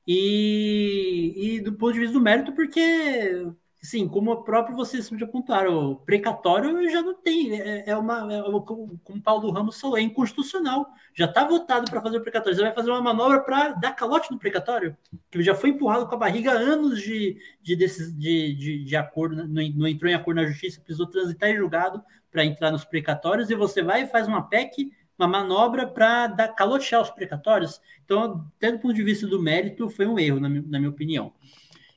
E, 0.06 1.34
e 1.36 1.60
do 1.60 1.72
ponto 1.74 1.94
de 1.94 2.00
vista 2.00 2.12
do 2.12 2.20
mérito, 2.20 2.52
porque 2.52 3.46
Sim, 3.84 4.08
como 4.08 4.42
próprio 4.42 4.74
vocês 4.74 5.06
já 5.08 5.26
apontaram, 5.26 5.90
o 5.90 5.96
precatório 5.96 6.88
já 6.88 7.02
não 7.02 7.12
tem, 7.12 7.60
é, 7.60 7.90
é 7.90 7.94
uma, 7.94 8.32
é, 8.32 8.40
como 8.64 8.98
o 9.04 9.20
Paulo 9.20 9.50
Ramos 9.50 9.78
falou, 9.78 9.98
é 9.98 10.00
inconstitucional. 10.00 10.86
Já 11.12 11.26
está 11.26 11.44
votado 11.44 11.90
para 11.90 12.00
fazer 12.00 12.16
o 12.16 12.22
precatório. 12.22 12.56
Você 12.56 12.62
vai 12.62 12.72
fazer 12.72 12.90
uma 12.90 13.02
manobra 13.02 13.40
para 13.40 13.72
dar 13.72 13.92
calote 13.92 14.30
no 14.32 14.38
precatório, 14.38 14.96
que 15.30 15.42
já 15.42 15.54
foi 15.54 15.68
empurrado 15.68 16.08
com 16.08 16.14
a 16.14 16.18
barriga 16.18 16.52
anos 16.52 16.98
de, 16.98 17.36
de, 17.60 17.76
de, 17.76 18.54
de, 18.54 18.84
de 18.84 18.96
acordo, 18.96 19.46
não, 19.46 19.62
não 19.76 19.86
entrou 19.86 20.10
em 20.10 20.14
acordo 20.14 20.40
na 20.40 20.46
justiça, 20.46 20.80
precisou 20.80 21.06
transitar 21.06 21.50
em 21.50 21.56
julgado 21.58 22.02
para 22.30 22.42
entrar 22.42 22.70
nos 22.70 22.86
precatórios, 22.86 23.50
e 23.50 23.54
você 23.54 23.82
vai 23.82 24.04
e 24.04 24.06
faz 24.06 24.26
uma 24.26 24.48
PEC, 24.48 24.92
uma 25.18 25.28
manobra 25.28 25.86
para 25.86 26.26
dar 26.26 26.48
calotear 26.48 27.02
os 27.02 27.10
precatórios. 27.10 27.80
Então, 28.04 28.46
até 28.56 28.72
do 28.72 28.78
ponto 28.78 28.94
de 28.94 29.02
vista 29.02 29.26
do 29.26 29.40
mérito, 29.40 29.88
foi 29.88 30.06
um 30.06 30.18
erro, 30.18 30.40
na 30.40 30.48
na 30.48 30.78
minha 30.78 30.90
opinião. 30.90 31.32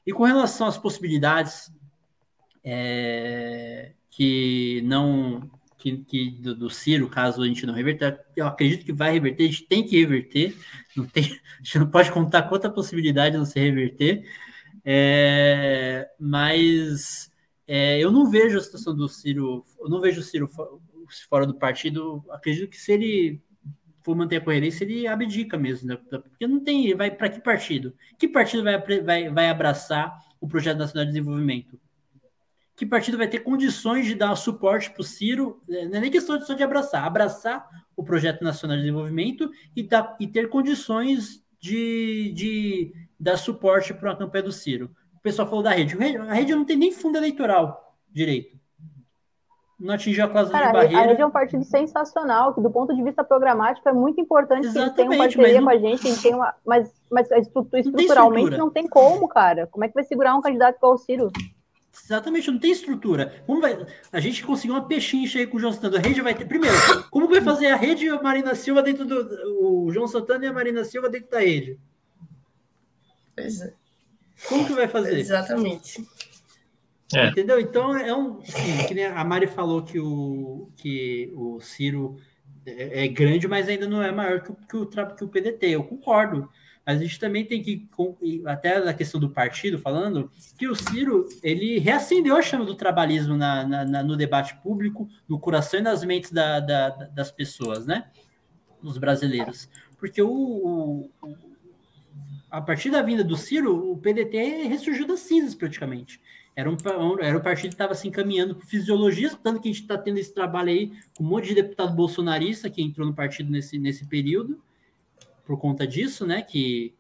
E 0.06 0.14
com 0.14 0.24
relação 0.24 0.68
às 0.68 0.78
possibilidades 0.78 1.72
é, 2.64 3.94
que 4.10 4.82
não 4.84 5.50
que, 5.78 5.98
que 5.98 6.32
do, 6.32 6.56
do, 6.56 6.70
Ciro, 6.70 7.10
caso 7.10 7.42
a 7.42 7.48
gente 7.48 7.66
não 7.66 7.74
reverter, 7.74 8.20
eu 8.36 8.48
acredito 8.48 8.84
que 8.84 8.92
vai 8.92 9.12
reverter, 9.12 9.44
a 9.44 9.48
gente 9.48 9.68
tem 9.68 9.86
que 9.86 10.00
reverter, 10.00 10.58
não 10.96 11.06
tem, 11.06 11.24
a 11.60 11.64
gente 11.64 11.80
não 11.80 11.90
pode 11.90 12.12
contar 12.12 12.52
outra 12.52 12.70
possibilidade 12.70 13.34
de 13.34 13.38
não 13.38 13.46
se 13.46 13.60
reverter, 13.60 14.28
é, 14.84 16.10
mas 16.20 17.32
é, 17.68 18.00
eu 18.00 18.12
não 18.12 18.30
vejo 18.30 18.58
a 18.58 18.62
situação 18.62 18.96
do 18.96 19.08
Ciro, 19.08 19.66
eu 19.80 19.90
não 19.90 20.02
vejo 20.02 20.22
o 20.22 20.24
Ciro 20.24 20.50
fora 21.30 21.46
do 21.46 21.56
partido, 21.56 22.24
acredito 22.30 22.70
que 22.70 22.78
se 22.78 22.92
ele 22.92 23.42
for 24.04 24.16
manter 24.16 24.38
a 24.38 24.42
coerência, 24.42 24.86
ele 24.86 25.06
abdica 25.08 25.58
mesmo, 25.58 25.90
né? 25.90 25.98
porque 25.98 26.48
não 26.48 26.64
tem, 26.64 26.96
vai 26.96 27.12
para 27.12 27.30
que 27.30 27.42
partido? 27.42 27.94
Que 28.18 28.28
partido 28.28 28.64
vai, 28.64 28.80
vai, 29.02 29.30
vai 29.30 29.50
abraçar 29.50 30.18
o 30.40 30.48
Projeto 30.48 30.78
Nacional 30.78 31.06
de 31.06 31.12
Desenvolvimento? 31.12 31.80
que 32.78 32.86
partido 32.86 33.18
vai 33.18 33.28
ter 33.28 33.40
condições 33.40 34.06
de 34.06 34.14
dar 34.14 34.36
suporte 34.36 34.92
para 34.92 35.02
o 35.02 35.04
Ciro, 35.04 35.60
é, 35.68 35.88
não 35.88 35.98
é 35.98 36.00
nem 36.00 36.12
questão 36.12 36.38
de 36.38 36.46
só 36.46 36.54
de 36.54 36.62
abraçar, 36.62 37.04
abraçar 37.04 37.68
o 37.96 38.04
projeto 38.04 38.44
nacional 38.44 38.78
de 38.78 38.84
desenvolvimento 38.84 39.52
e, 39.76 39.82
dar, 39.82 40.16
e 40.20 40.28
ter 40.28 40.48
condições 40.48 41.44
de, 41.60 42.32
de 42.36 42.94
dar 43.20 43.36
suporte 43.36 43.96
para 43.96 44.12
a 44.12 44.16
campanha 44.16 44.44
do 44.44 44.52
Ciro. 44.52 44.96
O 45.16 45.20
pessoal 45.20 45.50
falou 45.50 45.64
da 45.64 45.72
rede. 45.72 45.98
A 46.20 46.34
rede 46.36 46.54
não 46.54 46.64
tem 46.64 46.78
nem 46.78 46.92
fundo 46.92 47.18
eleitoral 47.18 47.98
direito. 48.14 48.57
Não 49.80 49.94
atingiu 49.94 50.26
a 50.26 50.28
cláusula 50.28 50.58
Cara, 50.58 50.68
de 50.68 50.74
barreira. 50.74 50.98
A 50.98 51.06
Rede 51.08 51.22
é 51.22 51.26
um 51.26 51.32
partido 51.32 51.64
sensacional, 51.64 52.54
que 52.54 52.62
do 52.62 52.70
ponto 52.70 52.96
de 52.96 53.04
vista 53.04 53.24
programático 53.24 53.88
é 53.88 53.94
muito 53.94 54.20
importante 54.20 54.66
Exatamente, 54.66 54.96
que 54.96 55.02
eles 55.02 55.10
tenham 55.10 55.24
parceria 55.24 55.62
não... 55.62 55.68
com 55.68 55.70
a 55.70 55.78
gente, 55.78 56.08
eles 56.08 56.22
tenham 56.22 56.40
uma, 56.40 56.54
mas, 56.66 56.92
mas 57.12 57.30
estruturalmente 57.32 58.44
não 58.44 58.50
tem, 58.50 58.60
não 58.60 58.70
tem 58.70 58.88
como, 58.88 59.28
cara. 59.28 59.68
Como 59.68 59.86
é 59.86 59.88
que 59.88 59.94
vai 59.94 60.04
segurar 60.04 60.36
um 60.36 60.42
candidato 60.42 60.78
igual 60.78 60.94
o 60.94 60.98
Ciro? 60.98 61.32
Exatamente, 62.04 62.52
não 62.52 62.60
tem 62.60 62.72
estrutura. 62.72 63.44
Como 63.46 63.62
vai... 63.62 63.86
A 64.12 64.20
gente 64.20 64.46
conseguiu 64.46 64.76
uma 64.76 64.88
pechincha 64.88 65.40
aí 65.40 65.48
com 65.48 65.58
o 65.58 65.60
João 65.60 65.74
Santana. 65.74 65.98
A 65.98 66.02
rede 66.02 66.22
vai 66.22 66.34
ter. 66.34 66.46
Primeiro, 66.46 66.76
como 67.10 67.28
vai 67.28 67.42
fazer 67.42 67.68
a 67.68 67.76
rede 67.76 68.06
e 68.06 68.10
a 68.10 68.22
Marina 68.22 68.56
Silva 68.56 68.84
dentro 68.84 69.04
do. 69.06 69.86
O 69.86 69.92
João 69.92 70.08
Santana 70.08 70.46
e 70.46 70.48
a 70.48 70.54
Marina 70.54 70.84
Silva 70.84 71.10
dentro 71.10 71.30
da 71.32 71.40
rede? 71.40 71.80
Pois 73.36 73.62
é. 73.62 73.74
Como 74.48 74.66
que 74.66 74.74
vai 74.74 74.88
fazer? 74.88 75.18
Exatamente. 75.18 76.08
É. 77.14 77.28
Entendeu? 77.28 77.60
Então 77.60 77.96
é 77.98 78.14
um. 78.14 78.40
Assim, 78.40 79.02
a 79.02 79.24
Mari 79.24 79.48
falou 79.48 79.84
que 79.84 80.00
o, 80.00 80.70
que 80.76 81.32
o 81.36 81.60
Ciro 81.62 82.18
é, 82.66 83.06
é 83.06 83.08
grande, 83.08 83.48
mas 83.48 83.70
ainda 83.70 83.88
não 83.88 84.04
é 84.04 84.12
maior 84.12 84.42
que 84.42 84.52
o, 84.52 84.56
que, 84.56 84.78
o, 84.78 85.16
que 85.16 85.24
o 85.24 85.30
PDT. 85.30 85.68
Eu 85.68 85.84
concordo. 85.84 86.50
Mas 86.86 87.02
a 87.02 87.04
gente 87.04 87.20
também 87.20 87.44
tem 87.44 87.62
que, 87.62 87.90
até 88.46 88.80
na 88.80 88.94
questão 88.94 89.20
do 89.20 89.30
partido, 89.30 89.78
falando, 89.78 90.32
que 90.58 90.70
o 90.70 90.74
Ciro 90.74 91.28
ele 91.44 91.80
reacendeu 91.80 92.38
a 92.38 92.42
chama 92.42 92.64
do 92.64 92.76
trabalhismo 92.76 93.36
na, 93.36 93.68
na, 93.68 93.84
na, 93.84 94.04
no 94.04 94.16
debate 94.16 94.56
público, 94.64 95.10
no 95.28 95.38
coração 95.38 95.82
e 95.82 95.84
nas 95.84 96.06
mentes 96.06 96.32
da, 96.32 96.62
da, 96.62 96.90
das 96.90 97.30
pessoas, 97.30 97.86
né? 97.86 98.10
Dos 98.82 98.98
brasileiros. 98.98 99.70
Porque 99.98 100.22
o, 100.22 100.30
o, 100.30 101.10
a 102.50 102.62
partir 102.62 102.90
da 102.90 103.02
vinda 103.02 103.24
do 103.24 103.36
Ciro, 103.36 103.92
o 103.92 103.98
PDT 103.98 104.64
ressurgiu 104.68 105.06
das 105.06 105.20
cinzas 105.20 105.54
praticamente. 105.54 106.22
Era 106.58 106.72
um, 106.72 106.76
era 107.20 107.38
um 107.38 107.42
partido 107.42 107.70
que 107.70 107.76
estava 107.76 107.94
se 107.94 108.08
encaminhando 108.08 108.56
para 108.56 108.66
fisiologismo, 108.66 109.38
tanto 109.44 109.62
que 109.62 109.70
a 109.70 109.72
gente 109.72 109.84
está 109.84 109.96
tendo 109.96 110.18
esse 110.18 110.34
trabalho 110.34 110.70
aí 110.70 110.92
com 111.16 111.24
um 111.24 111.28
monte 111.28 111.50
de 111.50 111.54
deputado 111.54 111.96
bolsonarista 111.96 112.68
que 112.68 112.82
entrou 112.82 113.06
no 113.06 113.14
partido 113.14 113.52
nesse, 113.52 113.78
nesse 113.78 114.08
período, 114.08 114.60
por 115.46 115.60
conta 115.60 115.86
disso, 115.86 116.26
né? 116.26 116.42
Que 116.42 116.96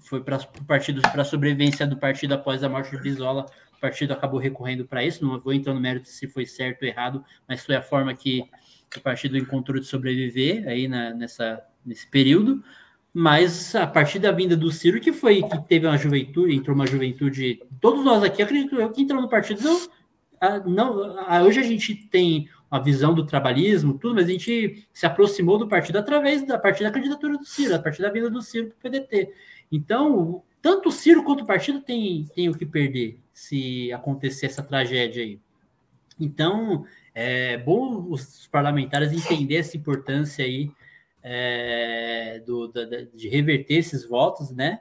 foi 0.00 0.22
para 0.22 0.36
o 0.36 0.64
partido 0.66 1.00
para 1.00 1.22
a 1.22 1.24
sobrevivência 1.24 1.86
do 1.86 1.96
partido 1.96 2.34
após 2.34 2.62
a 2.62 2.68
morte 2.68 2.90
de 2.90 2.98
Brizola. 2.98 3.46
O 3.74 3.80
partido 3.80 4.12
acabou 4.12 4.38
recorrendo 4.38 4.84
para 4.84 5.02
isso. 5.02 5.24
Não 5.24 5.40
vou 5.40 5.54
entrar 5.54 5.72
no 5.72 5.80
mérito 5.80 6.06
se 6.06 6.28
foi 6.28 6.44
certo 6.44 6.82
ou 6.82 6.88
errado, 6.88 7.24
mas 7.48 7.64
foi 7.64 7.76
a 7.76 7.82
forma 7.82 8.12
que 8.14 8.44
o 8.94 9.00
partido 9.00 9.38
encontrou 9.38 9.80
de 9.80 9.86
sobreviver 9.86 10.68
aí 10.68 10.86
na, 10.86 11.14
nessa, 11.14 11.64
nesse 11.86 12.06
período. 12.06 12.62
Mas 13.12 13.74
a 13.74 13.86
partir 13.86 14.20
da 14.20 14.30
vinda 14.30 14.56
do 14.56 14.70
Ciro, 14.70 15.00
que 15.00 15.12
foi 15.12 15.42
que 15.42 15.58
teve 15.62 15.86
uma 15.86 15.98
juventude, 15.98 16.54
entrou 16.54 16.76
uma 16.76 16.86
juventude, 16.86 17.60
todos 17.80 18.04
nós 18.04 18.22
aqui, 18.22 18.42
acredito 18.42 18.76
eu, 18.76 18.90
que 18.90 19.02
entrou 19.02 19.20
no 19.20 19.28
partido, 19.28 19.62
não, 19.62 19.80
não 20.64 21.44
hoje 21.44 21.58
a 21.58 21.64
gente 21.64 21.94
tem 21.94 22.48
uma 22.70 22.80
visão 22.80 23.12
do 23.12 23.26
trabalhismo, 23.26 23.98
tudo, 23.98 24.14
mas 24.14 24.26
a 24.26 24.30
gente 24.30 24.86
se 24.92 25.04
aproximou 25.04 25.58
do 25.58 25.66
partido 25.66 25.98
através 25.98 26.46
da 26.46 26.56
partir 26.56 26.84
da 26.84 26.90
candidatura 26.92 27.36
do 27.36 27.44
Ciro, 27.44 27.74
a 27.74 27.80
partir 27.80 28.00
da 28.00 28.10
vinda 28.10 28.30
do 28.30 28.40
Ciro 28.40 28.68
para 28.68 28.76
o 28.76 28.92
PDT. 28.92 29.32
Então, 29.72 30.42
tanto 30.62 30.88
o 30.88 30.92
Ciro 30.92 31.24
quanto 31.24 31.42
o 31.42 31.46
partido 31.46 31.80
tem, 31.80 32.26
tem 32.32 32.48
o 32.48 32.54
que 32.54 32.64
perder 32.64 33.18
se 33.32 33.92
acontecer 33.92 34.46
essa 34.46 34.62
tragédia 34.62 35.24
aí. 35.24 35.40
Então, 36.18 36.84
é 37.12 37.56
bom 37.58 38.06
os 38.08 38.46
parlamentares 38.46 39.12
entenderem 39.12 39.58
essa 39.58 39.76
importância 39.76 40.44
aí 40.44 40.70
é, 41.22 42.42
do, 42.46 42.68
da, 42.68 42.84
de 43.14 43.28
reverter 43.28 43.74
esses 43.74 44.04
votos, 44.04 44.50
né? 44.50 44.80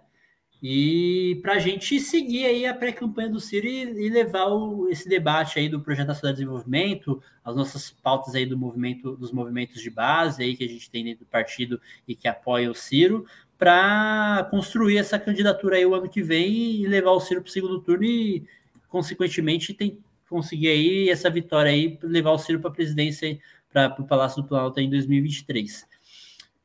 E 0.61 1.39
para 1.41 1.53
a 1.53 1.59
gente 1.59 1.99
seguir 2.01 2.45
aí 2.45 2.65
a 2.65 2.73
pré-campanha 2.73 3.29
do 3.29 3.39
Ciro 3.39 3.65
e, 3.65 4.07
e 4.07 4.09
levar 4.09 4.47
o, 4.47 4.89
esse 4.89 5.07
debate 5.07 5.57
aí 5.57 5.69
do 5.69 5.79
projeto 5.79 6.07
nacional 6.07 6.33
de 6.33 6.41
desenvolvimento, 6.41 7.21
as 7.45 7.55
nossas 7.55 7.91
pautas 7.91 8.35
aí 8.35 8.45
do 8.45 8.57
movimento, 8.57 9.15
dos 9.15 9.31
movimentos 9.31 9.81
de 9.81 9.89
base 9.89 10.43
aí 10.43 10.57
que 10.57 10.65
a 10.65 10.67
gente 10.67 10.89
tem 10.89 11.05
dentro 11.05 11.23
do 11.25 11.29
partido 11.29 11.79
e 12.05 12.13
que 12.13 12.27
apoia 12.27 12.69
o 12.69 12.75
Ciro, 12.75 13.25
para 13.57 14.47
construir 14.51 14.97
essa 14.97 15.17
candidatura 15.17 15.77
aí 15.77 15.85
o 15.85 15.95
ano 15.95 16.09
que 16.09 16.21
vem 16.21 16.81
e 16.81 16.87
levar 16.87 17.11
o 17.11 17.19
Ciro 17.21 17.41
para 17.41 17.49
o 17.49 17.51
segundo 17.51 17.79
turno 17.79 18.03
e, 18.03 18.45
consequentemente, 18.89 19.73
tem, 19.73 19.97
conseguir 20.29 20.67
aí 20.67 21.09
essa 21.09 21.29
vitória 21.29 21.71
aí, 21.71 21.97
levar 22.03 22.31
o 22.31 22.37
Ciro 22.37 22.59
para 22.59 22.69
a 22.69 22.73
presidência, 22.73 23.39
para 23.71 23.95
o 23.99 24.05
Palácio 24.05 24.41
do 24.41 24.47
Planalto 24.47 24.79
em 24.79 24.89
2023. 24.89 25.87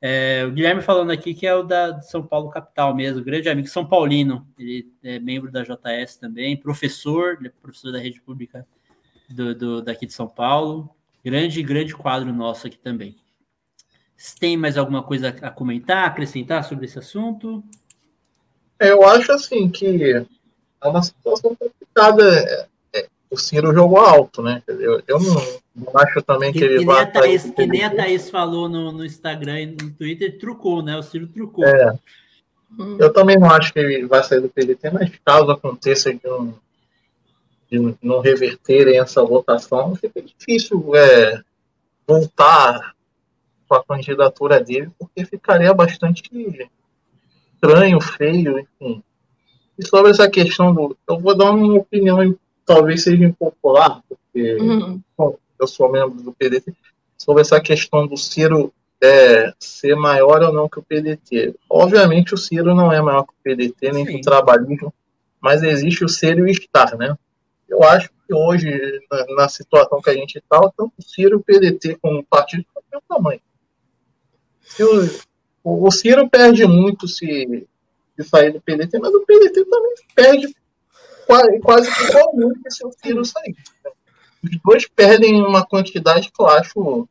É, 0.07 0.44
o 0.44 0.50
Guilherme 0.50 0.82
falando 0.82 1.12
aqui 1.12 1.32
que 1.32 1.46
é 1.46 1.55
o 1.55 1.62
da 1.62 1.98
São 2.02 2.22
Paulo 2.22 2.50
capital 2.50 2.94
mesmo, 2.94 3.24
grande 3.24 3.48
amigo 3.48 3.68
São 3.68 3.86
Paulino, 3.86 4.46
ele 4.59 4.92
é 5.02 5.18
membro 5.18 5.50
da 5.50 5.62
JS 5.62 6.16
também, 6.16 6.59
professor, 6.59 7.38
é 7.42 7.48
professor 7.48 7.90
da 7.90 7.98
rede 7.98 8.20
pública 8.20 8.66
do, 9.30 9.55
do, 9.55 9.80
daqui 9.80 10.05
de 10.05 10.12
São 10.12 10.28
Paulo, 10.28 10.94
grande, 11.24 11.62
grande 11.62 11.96
quadro 11.96 12.30
nosso 12.34 12.66
aqui 12.66 12.76
também. 12.76 13.16
Se 14.14 14.38
tem 14.38 14.59
mais 14.59 14.76
alguma 14.76 15.02
coisa 15.02 15.28
a 15.40 15.50
comentar, 15.50 16.07
acrescentar 16.07 16.64
sobre 16.64 16.84
esse 16.84 16.98
assunto? 16.98 17.64
Eu 18.78 19.07
acho 19.07 19.32
assim 19.32 19.70
que 19.70 20.12
é 20.12 20.86
uma 20.86 21.00
situação 21.00 21.57
complicada 21.57 22.68
o 23.35 23.37
Ciro 23.37 23.74
jogou 23.74 23.99
alto, 23.99 24.43
né? 24.43 24.62
Eu, 24.66 25.03
eu 25.07 25.18
não, 25.18 25.35
não, 25.74 25.93
acho 25.97 26.22
também 26.22 26.53
que, 26.53 26.61
que 26.61 26.64
ele 26.64 26.85
vai. 26.85 27.11
Que, 27.11 27.51
que 27.51 27.66
nem 27.66 27.85
a 27.85 27.91
Thaís 27.91 28.30
falou 28.30 28.68
no, 28.68 28.93
no 28.93 29.05
Instagram 29.05 29.61
e 29.61 29.66
no 29.66 29.91
Twitter, 29.91 30.39
trucou, 30.39 30.82
né? 30.82 30.97
O 30.97 31.03
Ciro 31.03 31.26
trucou. 31.26 31.64
É. 31.64 31.99
Eu 32.99 33.12
também 33.12 33.39
não 33.39 33.51
acho 33.51 33.72
que 33.72 33.78
ele 33.78 34.07
vai 34.07 34.22
sair 34.22 34.41
do 34.41 34.49
PDT, 34.49 34.91
mas 34.91 35.11
caso 35.24 35.51
aconteça 35.51 36.12
de, 36.12 36.28
um, 36.28 36.55
de 37.70 37.97
não 38.03 38.20
reverterem 38.20 38.99
essa 38.99 39.22
votação, 39.22 39.95
fica 39.95 40.22
difícil 40.22 40.95
é, 40.95 41.41
voltar 42.07 42.95
com 43.68 43.74
a 43.74 43.85
candidatura 43.85 44.61
dele, 44.61 44.91
porque 44.99 45.24
ficaria 45.24 45.72
bastante 45.74 46.22
estranho, 47.55 48.01
feio, 48.01 48.59
enfim. 48.59 49.03
E 49.78 49.87
sobre 49.87 50.12
essa 50.12 50.30
questão 50.30 50.72
do. 50.72 50.97
Eu 51.09 51.18
vou 51.18 51.37
dar 51.37 51.51
uma 51.51 51.74
opinião 51.74 52.22
talvez 52.65 53.03
seja 53.03 53.25
impopular, 53.25 54.03
porque 54.09 54.57
uhum. 54.57 55.01
bom, 55.17 55.37
eu 55.61 55.67
sou 55.67 55.91
membro 55.91 56.23
do 56.23 56.33
PDT, 56.33 56.75
sobre 57.17 57.43
essa 57.43 57.61
questão 57.61 58.07
do 58.07 58.17
Ciro 58.17 58.73
é, 59.03 59.53
ser 59.59 59.95
maior 59.95 60.43
ou 60.43 60.53
não 60.53 60.69
que 60.69 60.79
o 60.79 60.83
PDT. 60.83 61.55
Obviamente 61.69 62.35
o 62.35 62.39
Ciro 62.39 62.75
não 62.75 62.93
é 62.93 63.01
maior 63.03 63.25
que 63.25 63.33
o 63.33 63.43
PDT, 63.43 63.93
nem 63.93 64.07
Sim. 64.07 64.12
que 64.12 64.19
o 64.19 64.23
trabalhismo, 64.23 64.93
mas 65.41 65.62
existe 65.62 66.05
o 66.05 66.09
ser 66.09 66.39
e 66.39 66.43
o 66.43 66.47
estar, 66.47 66.97
né? 66.97 67.17
Eu 67.69 67.83
acho 67.83 68.09
que 68.09 68.35
hoje, 68.35 69.01
na, 69.11 69.27
na 69.37 69.49
situação 69.49 70.01
que 70.01 70.11
a 70.11 70.15
gente 70.15 70.39
está, 70.39 70.59
tanto 70.61 70.93
o 70.99 71.03
Ciro 71.03 71.37
e 71.37 71.37
o 71.37 71.43
PDT 71.43 71.99
como 72.01 72.25
partido 72.25 72.65
tem 72.91 72.99
o 72.99 73.03
tamanho. 73.15 73.41
O, 75.62 75.87
o, 75.87 75.91
Ciro 75.91 76.29
perde 76.29 76.67
muito 76.67 77.07
se, 77.07 77.67
se 78.17 78.25
sair 78.25 78.53
do 78.53 78.61
PDT, 78.61 78.99
mas 78.99 79.12
o 79.15 79.25
PDT 79.25 79.65
também 79.65 79.95
perde 80.15 80.57
quase, 81.27 81.61
quase 81.61 81.91
igualmente 82.09 82.61
se 82.70 82.87
o 82.87 82.93
Ciro 82.93 83.25
sair. 83.25 83.57
Os 84.43 84.59
dois 84.64 84.87
perdem 84.87 85.43
uma 85.43 85.64
quantidade 85.64 86.31
que 86.31 86.43
eu 86.43 86.47
acho 86.47 87.09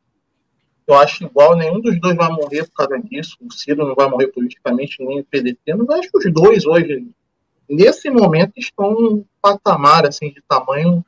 eu 0.86 0.94
acho 0.96 1.24
igual, 1.24 1.56
nenhum 1.56 1.80
dos 1.80 1.98
dois 1.98 2.14
vai 2.14 2.28
morrer 2.30 2.64
por 2.64 2.74
causa 2.74 3.02
disso. 3.02 3.36
O 3.40 3.50
Ciro 3.50 3.86
não 3.86 3.94
vai 3.94 4.08
morrer 4.08 4.28
politicamente, 4.28 5.02
nem 5.02 5.20
o 5.20 5.24
PDT, 5.24 5.74
mas 5.74 5.88
acho 5.90 6.10
que 6.10 6.18
os 6.18 6.32
dois 6.32 6.66
hoje, 6.66 7.08
nesse 7.68 8.10
momento, 8.10 8.52
estão 8.56 8.92
num 8.92 9.24
patamar 9.40 10.06
assim, 10.06 10.30
de 10.30 10.42
tamanho 10.46 11.02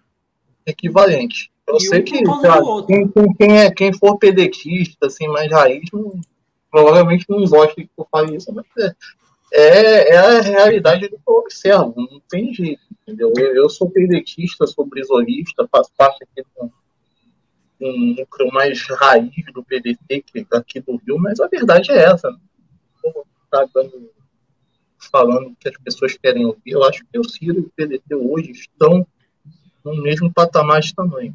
equivalente. 0.65 1.51
Eu 1.67 1.77
e 1.77 1.81
sei 1.81 2.03
que 2.03 2.23
quem, 2.87 3.35
quem, 3.37 3.59
é, 3.59 3.71
quem 3.71 3.93
for 3.93 4.17
pedetista, 4.17 5.09
assim, 5.09 5.29
mais 5.29 5.51
raiz, 5.51 5.91
não, 5.93 6.19
provavelmente 6.71 7.27
não 7.29 7.45
gosta 7.45 7.75
que 7.75 7.91
eu 7.99 8.07
fale 8.11 8.37
isso, 8.37 8.53
mas 8.55 8.65
é, 8.79 8.95
é, 9.53 10.15
é 10.15 10.17
a 10.17 10.41
realidade 10.41 11.09
do 11.09 11.17
que 11.17 11.23
eu 11.27 11.35
observo, 11.35 11.95
não 11.97 12.21
tem 12.29 12.53
jeito, 12.53 12.83
entendeu? 13.03 13.33
Eu, 13.37 13.55
eu 13.55 13.69
sou 13.69 13.91
pedetista, 13.91 14.67
sou 14.67 14.85
brisolista, 14.87 15.69
faço 15.71 15.91
parte 15.97 16.25
aqui 16.25 16.47
do 16.59 16.71
um 17.81 18.15
núcleo 18.19 18.51
mais 18.53 18.87
raiz 18.89 19.33
do 19.53 19.63
PDT 19.63 20.23
que 20.23 20.47
aqui 20.53 20.81
do 20.81 20.97
Rio, 20.97 21.19
mas 21.19 21.41
a 21.41 21.47
verdade 21.47 21.93
é 21.93 22.05
essa. 22.05 22.31
Não 23.05 23.25
tá 23.51 23.67
dando, 23.75 24.11
falando 25.11 25.49
o 25.49 25.57
que 25.57 25.69
as 25.69 25.77
pessoas 25.77 26.17
querem 26.17 26.47
ouvir. 26.47 26.73
Eu 26.73 26.85
acho 26.85 27.05
que 27.05 27.19
o 27.19 27.25
Ciro 27.25 27.59
e 27.59 27.61
o 27.61 27.71
PDT 27.77 28.15
hoje 28.15 28.53
estão 28.53 29.07
no 29.85 30.03
mesmo 30.03 30.33
patamar 30.33 30.81
de 30.81 30.95
tamanho. 30.95 31.35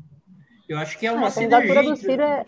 Eu 0.68 0.78
acho 0.78 0.98
que 0.98 1.06
é 1.06 1.12
uma 1.12 1.28
a 1.28 1.32
candidatura 1.32 1.84
do 1.84 1.96
Ciro 1.96 2.22
é... 2.22 2.46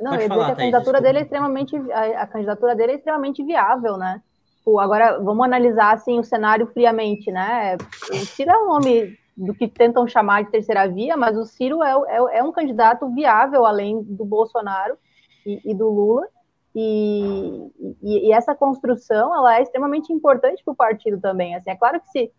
Não, 0.00 0.14
eu 0.14 0.28
falar, 0.28 0.52
a 0.52 0.56
candidatura 0.56 1.00
dele 1.00 1.18
é 1.18 1.22
extremamente 1.22 1.76
a, 1.76 2.22
a 2.22 2.26
candidatura 2.26 2.74
dele 2.74 2.92
é 2.92 2.94
extremamente 2.96 3.44
viável, 3.44 3.98
né? 3.98 4.22
Tipo, 4.70 4.78
agora, 4.78 5.18
vamos 5.18 5.44
analisar 5.44 5.94
assim, 5.94 6.18
o 6.20 6.24
cenário 6.24 6.66
friamente, 6.68 7.30
né? 7.32 7.76
O 8.10 8.16
Ciro 8.26 8.50
é 8.50 8.58
um 8.58 8.68
nome 8.68 9.18
do 9.36 9.52
que 9.52 9.66
tentam 9.66 10.06
chamar 10.06 10.44
de 10.44 10.50
terceira 10.50 10.86
via, 10.86 11.16
mas 11.16 11.36
o 11.36 11.44
Ciro 11.44 11.82
é, 11.82 11.90
é, 11.90 12.38
é 12.38 12.44
um 12.44 12.52
candidato 12.52 13.12
viável, 13.12 13.64
além 13.66 14.00
do 14.02 14.24
Bolsonaro 14.24 14.96
e, 15.44 15.60
e 15.64 15.74
do 15.74 15.88
Lula. 15.88 16.26
E, 16.72 17.68
e, 18.00 18.28
e, 18.28 18.32
essa 18.32 18.54
construção 18.54 19.34
ela 19.34 19.58
é 19.58 19.62
extremamente 19.62 20.12
importante 20.12 20.62
para 20.62 20.72
o 20.72 20.76
partido 20.76 21.20
também. 21.20 21.56
Assim, 21.56 21.70
é 21.70 21.76
claro 21.76 22.00
que 22.00 22.08
se 22.10 22.32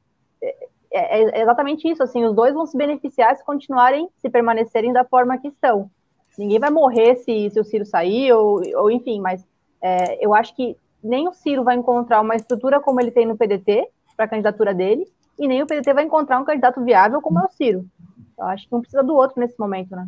é, 0.93 1.37
é, 1.39 1.41
exatamente 1.41 1.89
isso, 1.89 2.01
assim, 2.01 2.23
os 2.23 2.33
dois 2.33 2.53
vão 2.53 2.65
se 2.65 2.77
beneficiar 2.77 3.35
se 3.35 3.43
continuarem, 3.43 4.07
se 4.19 4.29
permanecerem 4.29 4.93
da 4.93 5.03
forma 5.03 5.37
que 5.37 5.49
estão. 5.49 5.91
Ninguém 6.37 6.59
vai 6.59 6.69
morrer 6.69 7.17
se, 7.17 7.49
se 7.49 7.59
o 7.59 7.63
Ciro 7.65 7.85
sair, 7.85 8.31
ou, 8.31 8.61
ou 8.75 8.89
enfim, 8.89 9.19
mas 9.19 9.45
é, 9.81 10.25
eu 10.25 10.33
acho 10.33 10.55
que 10.55 10.77
nem 11.03 11.27
o 11.27 11.33
Ciro 11.33 11.63
vai 11.63 11.75
encontrar 11.75 12.21
uma 12.21 12.35
estrutura 12.35 12.79
como 12.79 12.99
ele 12.99 13.11
tem 13.11 13.25
no 13.25 13.37
PDT, 13.37 13.87
para 14.15 14.25
a 14.25 14.29
candidatura 14.29 14.73
dele, 14.73 15.05
e 15.39 15.47
nem 15.47 15.63
o 15.63 15.67
PDT 15.67 15.93
vai 15.93 16.03
encontrar 16.03 16.39
um 16.39 16.45
candidato 16.45 16.83
viável 16.83 17.21
como 17.21 17.39
é 17.39 17.43
o 17.43 17.49
Ciro. 17.49 17.85
Eu 18.37 18.45
acho 18.45 18.67
que 18.67 18.75
um 18.75 18.81
precisa 18.81 19.03
do 19.03 19.15
outro 19.15 19.39
nesse 19.39 19.59
momento, 19.59 19.95
né? 19.95 20.07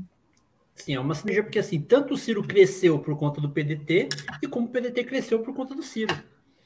Sim, 0.76 0.96
é 0.96 1.00
uma 1.00 1.14
sinergia, 1.14 1.44
porque 1.44 1.60
assim, 1.60 1.80
tanto 1.80 2.14
o 2.14 2.18
Ciro 2.18 2.44
cresceu 2.44 3.00
por 3.00 3.18
conta 3.18 3.40
do 3.40 3.50
PDT, 3.50 4.10
e 4.42 4.48
como 4.48 4.68
o 4.68 4.70
PDT 4.70 5.04
cresceu 5.04 5.40
por 5.40 5.54
conta 5.54 5.76
do 5.76 5.84
Ciro. 5.84 6.16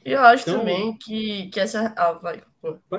Eu 0.03 0.21
acho 0.21 0.49
então, 0.49 0.59
também 0.59 0.93
que, 0.97 1.47
que 1.47 1.59
essa. 1.59 1.93
Ah, 1.97 2.13
vai. 2.13 2.41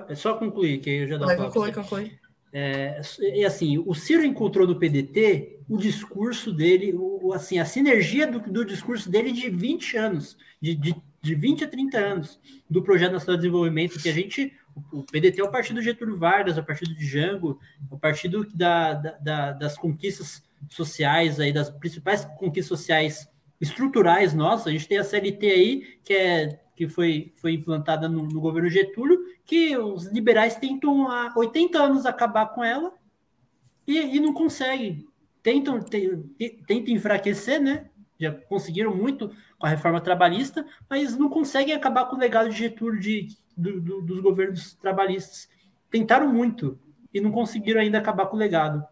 É 0.08 0.14
só 0.14 0.34
concluir, 0.34 0.78
que 0.78 0.90
aí 0.90 0.96
eu 0.98 1.08
já 1.08 1.16
dou 1.16 1.26
Vai, 1.26 1.36
concluir, 1.36 1.74
concluir. 1.74 2.18
É, 2.52 3.00
é 3.20 3.44
assim, 3.44 3.78
o 3.78 3.94
Ciro 3.94 4.24
encontrou 4.24 4.66
no 4.66 4.78
PDT 4.78 5.60
o 5.68 5.76
discurso 5.76 6.52
dele, 6.52 6.94
o, 6.94 7.32
assim, 7.32 7.58
a 7.58 7.64
sinergia 7.64 8.26
do, 8.26 8.40
do 8.40 8.64
discurso 8.64 9.10
dele 9.10 9.32
de 9.32 9.50
20 9.50 9.96
anos, 9.96 10.36
de, 10.60 10.74
de, 10.74 10.96
de 11.20 11.34
20 11.34 11.64
a 11.64 11.68
30 11.68 11.98
anos, 11.98 12.40
do 12.68 12.82
Projeto 12.82 13.12
Nacional 13.12 13.36
de 13.36 13.42
Desenvolvimento, 13.42 14.00
que 14.00 14.08
a 14.08 14.12
gente, 14.12 14.52
o, 14.92 15.02
PDT 15.02 15.40
é 15.40 15.44
o 15.44 15.50
partido 15.50 15.82
Getúlio 15.82 16.16
Vargas, 16.16 16.56
é 16.56 16.60
o 16.60 16.64
partido 16.64 16.94
de 16.94 17.06
Jango, 17.06 17.58
é 17.90 17.94
o 17.94 17.98
partido 17.98 18.46
da, 18.54 18.94
da, 18.94 19.10
da, 19.12 19.52
das 19.52 19.76
conquistas 19.76 20.42
sociais, 20.70 21.40
aí, 21.40 21.52
das 21.52 21.70
principais 21.70 22.24
conquistas 22.38 22.66
sociais 22.66 23.28
estruturais 23.60 24.34
nossas. 24.34 24.68
A 24.68 24.70
gente 24.70 24.88
tem 24.88 24.98
a 24.98 25.04
CLT 25.04 25.46
aí, 25.46 25.98
que 26.04 26.14
é 26.14 26.60
que 26.78 26.86
foi, 26.86 27.32
foi 27.34 27.54
implantada 27.54 28.08
no, 28.08 28.22
no, 28.22 28.40
governo 28.40 28.70
Getúlio, 28.70 29.18
que 29.44 29.76
os 29.76 30.06
liberais 30.12 30.54
tentam 30.54 31.10
há 31.10 31.34
80 31.36 31.76
anos 31.76 32.06
acabar 32.06 32.46
com 32.54 32.62
ela 32.62 32.94
e, 33.84 33.98
e 33.98 34.20
não 34.20 34.32
conseguem. 34.32 35.04
Tentam, 35.42 35.80
tentam 35.80 36.94
enfraquecer, 36.94 37.60
né? 37.60 37.90
Já 38.18 38.32
conseguiram 38.32 38.94
muito 38.94 39.30
com 39.58 39.66
a 39.66 39.70
reforma 39.70 40.00
trabalhista, 40.00 40.66
mas 40.88 41.16
não 41.16 41.28
conseguem 41.28 41.74
acabar 41.74 42.06
com 42.06 42.16
o 42.16 42.18
legado 42.18 42.48
de 42.48 42.56
Getúlio 42.56 43.00
de, 43.00 43.28
do, 43.56 43.80
do, 43.80 44.02
dos 44.02 44.20
governos 44.20 44.74
trabalhistas. 44.74 45.48
Tentaram 45.90 46.32
muito 46.32 46.78
e 47.12 47.20
não 47.20 47.30
conseguiram 47.30 47.80
ainda 47.80 47.98
acabar 47.98 48.26
com 48.26 48.36
o 48.36 48.38
legado. 48.38 48.84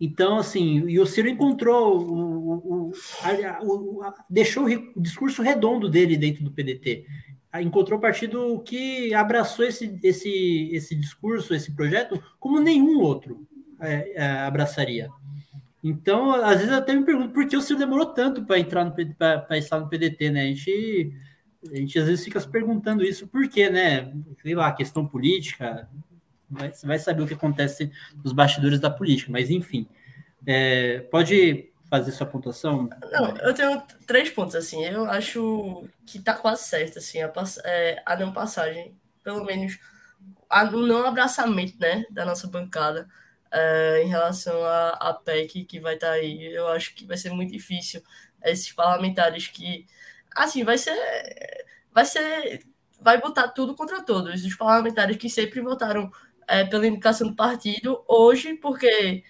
Então, 0.00 0.38
assim, 0.38 0.88
e 0.88 1.00
o 1.00 1.06
Ciro 1.06 1.28
encontrou, 1.28 1.98
o, 1.98 2.88
o, 2.88 2.92
a, 3.22 3.64
o 3.64 4.02
a, 4.02 4.14
deixou 4.30 4.66
o 4.66 5.00
discurso 5.00 5.42
redondo 5.42 5.88
dele 5.88 6.16
dentro 6.16 6.44
do 6.44 6.52
PDT. 6.52 7.04
Encontrou 7.60 7.98
o 7.98 8.02
partido 8.02 8.60
que 8.60 9.12
abraçou 9.12 9.64
esse, 9.64 9.98
esse, 10.02 10.70
esse 10.72 10.94
discurso, 10.94 11.52
esse 11.52 11.74
projeto, 11.74 12.22
como 12.38 12.60
nenhum 12.60 13.00
outro 13.00 13.48
é, 13.80 14.12
é, 14.14 14.26
abraçaria. 14.40 15.08
Então, 15.82 16.32
às 16.32 16.58
vezes 16.58 16.72
até 16.72 16.94
me 16.94 17.04
pergunto 17.04 17.32
por 17.32 17.46
que 17.46 17.56
o 17.56 17.60
Ciro 17.60 17.78
demorou 17.78 18.06
tanto 18.06 18.44
para 18.44 18.58
entrar 18.58 18.84
no 18.84 18.92
para 18.92 19.58
estar 19.58 19.78
no 19.78 19.88
PDT, 19.88 20.30
né? 20.30 20.42
A 20.42 20.46
gente, 20.46 21.12
a 21.72 21.76
gente 21.76 21.98
às 21.98 22.06
vezes 22.06 22.24
fica 22.24 22.40
se 22.40 22.48
perguntando 22.48 23.04
isso, 23.04 23.28
por 23.28 23.48
quê, 23.48 23.70
né? 23.70 24.12
Sei 24.42 24.54
lá, 24.54 24.72
questão 24.72 25.06
política, 25.06 25.88
você 26.50 26.86
vai 26.86 26.98
saber 26.98 27.22
o 27.22 27.26
que 27.26 27.34
acontece 27.34 27.92
nos 28.24 28.32
bastidores 28.32 28.80
da 28.80 28.90
política, 28.90 29.30
mas 29.30 29.50
enfim. 29.50 29.86
É, 30.46 31.00
pode 31.10 31.70
fazer 31.88 32.12
sua 32.12 32.26
pontuação? 32.26 32.88
Não, 33.12 33.36
eu 33.38 33.54
tenho 33.54 33.82
três 34.06 34.30
pontos, 34.30 34.54
assim. 34.54 34.84
Eu 34.84 35.04
acho 35.04 35.86
que 36.06 36.18
tá 36.18 36.34
quase 36.34 36.64
certo, 36.64 36.98
assim, 36.98 37.22
a, 37.22 37.32
é, 37.64 38.02
a 38.04 38.16
não 38.16 38.32
passagem, 38.32 38.96
pelo 39.22 39.44
menos 39.44 39.78
o 40.72 40.86
não 40.86 41.06
abraçamento, 41.06 41.78
né, 41.78 42.04
da 42.10 42.24
nossa 42.24 42.48
bancada 42.48 43.06
é, 43.52 44.02
em 44.04 44.08
relação 44.08 44.62
à, 44.64 44.90
à 44.90 45.14
PEC 45.14 45.64
que 45.64 45.80
vai 45.80 45.94
estar 45.94 46.08
tá 46.08 46.12
aí. 46.14 46.44
Eu 46.52 46.68
acho 46.68 46.94
que 46.94 47.06
vai 47.06 47.16
ser 47.16 47.30
muito 47.30 47.52
difícil 47.52 48.02
esses 48.44 48.72
parlamentares 48.72 49.48
que, 49.48 49.86
assim, 50.36 50.64
vai 50.64 50.78
ser, 50.78 50.96
vai 51.92 52.04
ser, 52.04 52.64
vai 53.00 53.20
botar 53.20 53.48
tudo 53.48 53.74
contra 53.74 54.02
todos. 54.02 54.44
Os 54.44 54.54
parlamentares 54.54 55.16
que 55.16 55.28
sempre 55.28 55.60
votaram 55.60 56.10
é, 56.46 56.64
pela 56.64 56.86
indicação 56.86 57.28
do 57.28 57.36
partido, 57.36 58.02
hoje, 58.08 58.54
porque 58.54 59.22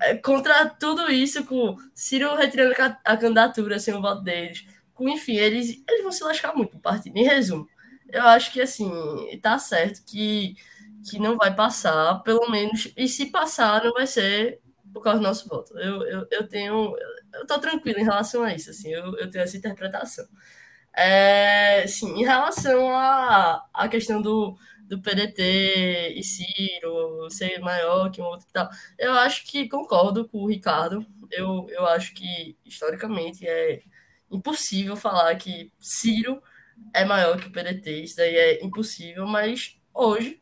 é, 0.00 0.16
contra 0.16 0.66
tudo 0.68 1.10
isso, 1.10 1.44
com 1.44 1.76
Ciro 1.94 2.34
retirando 2.36 2.74
a 3.04 3.16
candidatura 3.16 3.78
sem 3.78 3.94
o 3.94 4.00
voto 4.00 4.22
deles, 4.22 4.66
com, 4.94 5.08
enfim, 5.08 5.36
eles, 5.36 5.82
eles 5.88 6.02
vão 6.02 6.12
se 6.12 6.24
lascar 6.24 6.54
muito 6.54 6.74
no 6.74 6.80
partido. 6.80 7.16
Em 7.16 7.24
resumo, 7.24 7.68
eu 8.08 8.22
acho 8.22 8.52
que, 8.52 8.60
assim, 8.60 8.90
tá 9.42 9.58
certo 9.58 10.02
que, 10.06 10.56
que 11.10 11.18
não 11.18 11.36
vai 11.36 11.54
passar, 11.54 12.22
pelo 12.22 12.50
menos, 12.50 12.92
e 12.96 13.08
se 13.08 13.26
passar, 13.26 13.84
não 13.84 13.92
vai 13.92 14.06
ser 14.06 14.60
por 14.92 15.02
causa 15.02 15.18
do 15.18 15.24
nosso 15.24 15.48
voto. 15.48 15.76
Eu, 15.78 16.02
eu, 16.06 16.26
eu 16.30 16.48
tenho, 16.48 16.96
eu 17.34 17.46
tô 17.46 17.58
tranquilo 17.58 17.98
em 17.98 18.04
relação 18.04 18.42
a 18.42 18.54
isso, 18.54 18.70
assim, 18.70 18.90
eu, 18.92 19.16
eu 19.18 19.30
tenho 19.30 19.44
essa 19.44 19.56
interpretação. 19.56 20.26
É, 20.96 21.86
sim, 21.88 22.12
em 22.20 22.24
relação 22.24 22.88
à 22.90 23.66
a, 23.74 23.84
a 23.84 23.88
questão 23.88 24.22
do 24.22 24.56
do 24.86 25.00
PDT 25.00 26.12
e 26.14 26.22
Ciro 26.22 27.28
ser 27.30 27.58
maior 27.60 28.10
que 28.10 28.20
um 28.20 28.24
outro 28.24 28.46
e 28.48 28.52
tal. 28.52 28.68
Eu 28.98 29.12
acho 29.14 29.46
que 29.46 29.68
concordo 29.68 30.28
com 30.28 30.38
o 30.42 30.48
Ricardo. 30.48 31.06
Eu, 31.30 31.66
eu 31.70 31.86
acho 31.86 32.12
que, 32.14 32.56
historicamente, 32.64 33.46
é 33.46 33.82
impossível 34.30 34.94
falar 34.96 35.34
que 35.36 35.72
Ciro 35.80 36.42
é 36.92 37.04
maior 37.04 37.40
que 37.40 37.46
o 37.48 37.52
PDT. 37.52 38.02
Isso 38.02 38.16
daí 38.16 38.36
é 38.36 38.64
impossível, 38.64 39.26
mas 39.26 39.76
hoje 39.92 40.40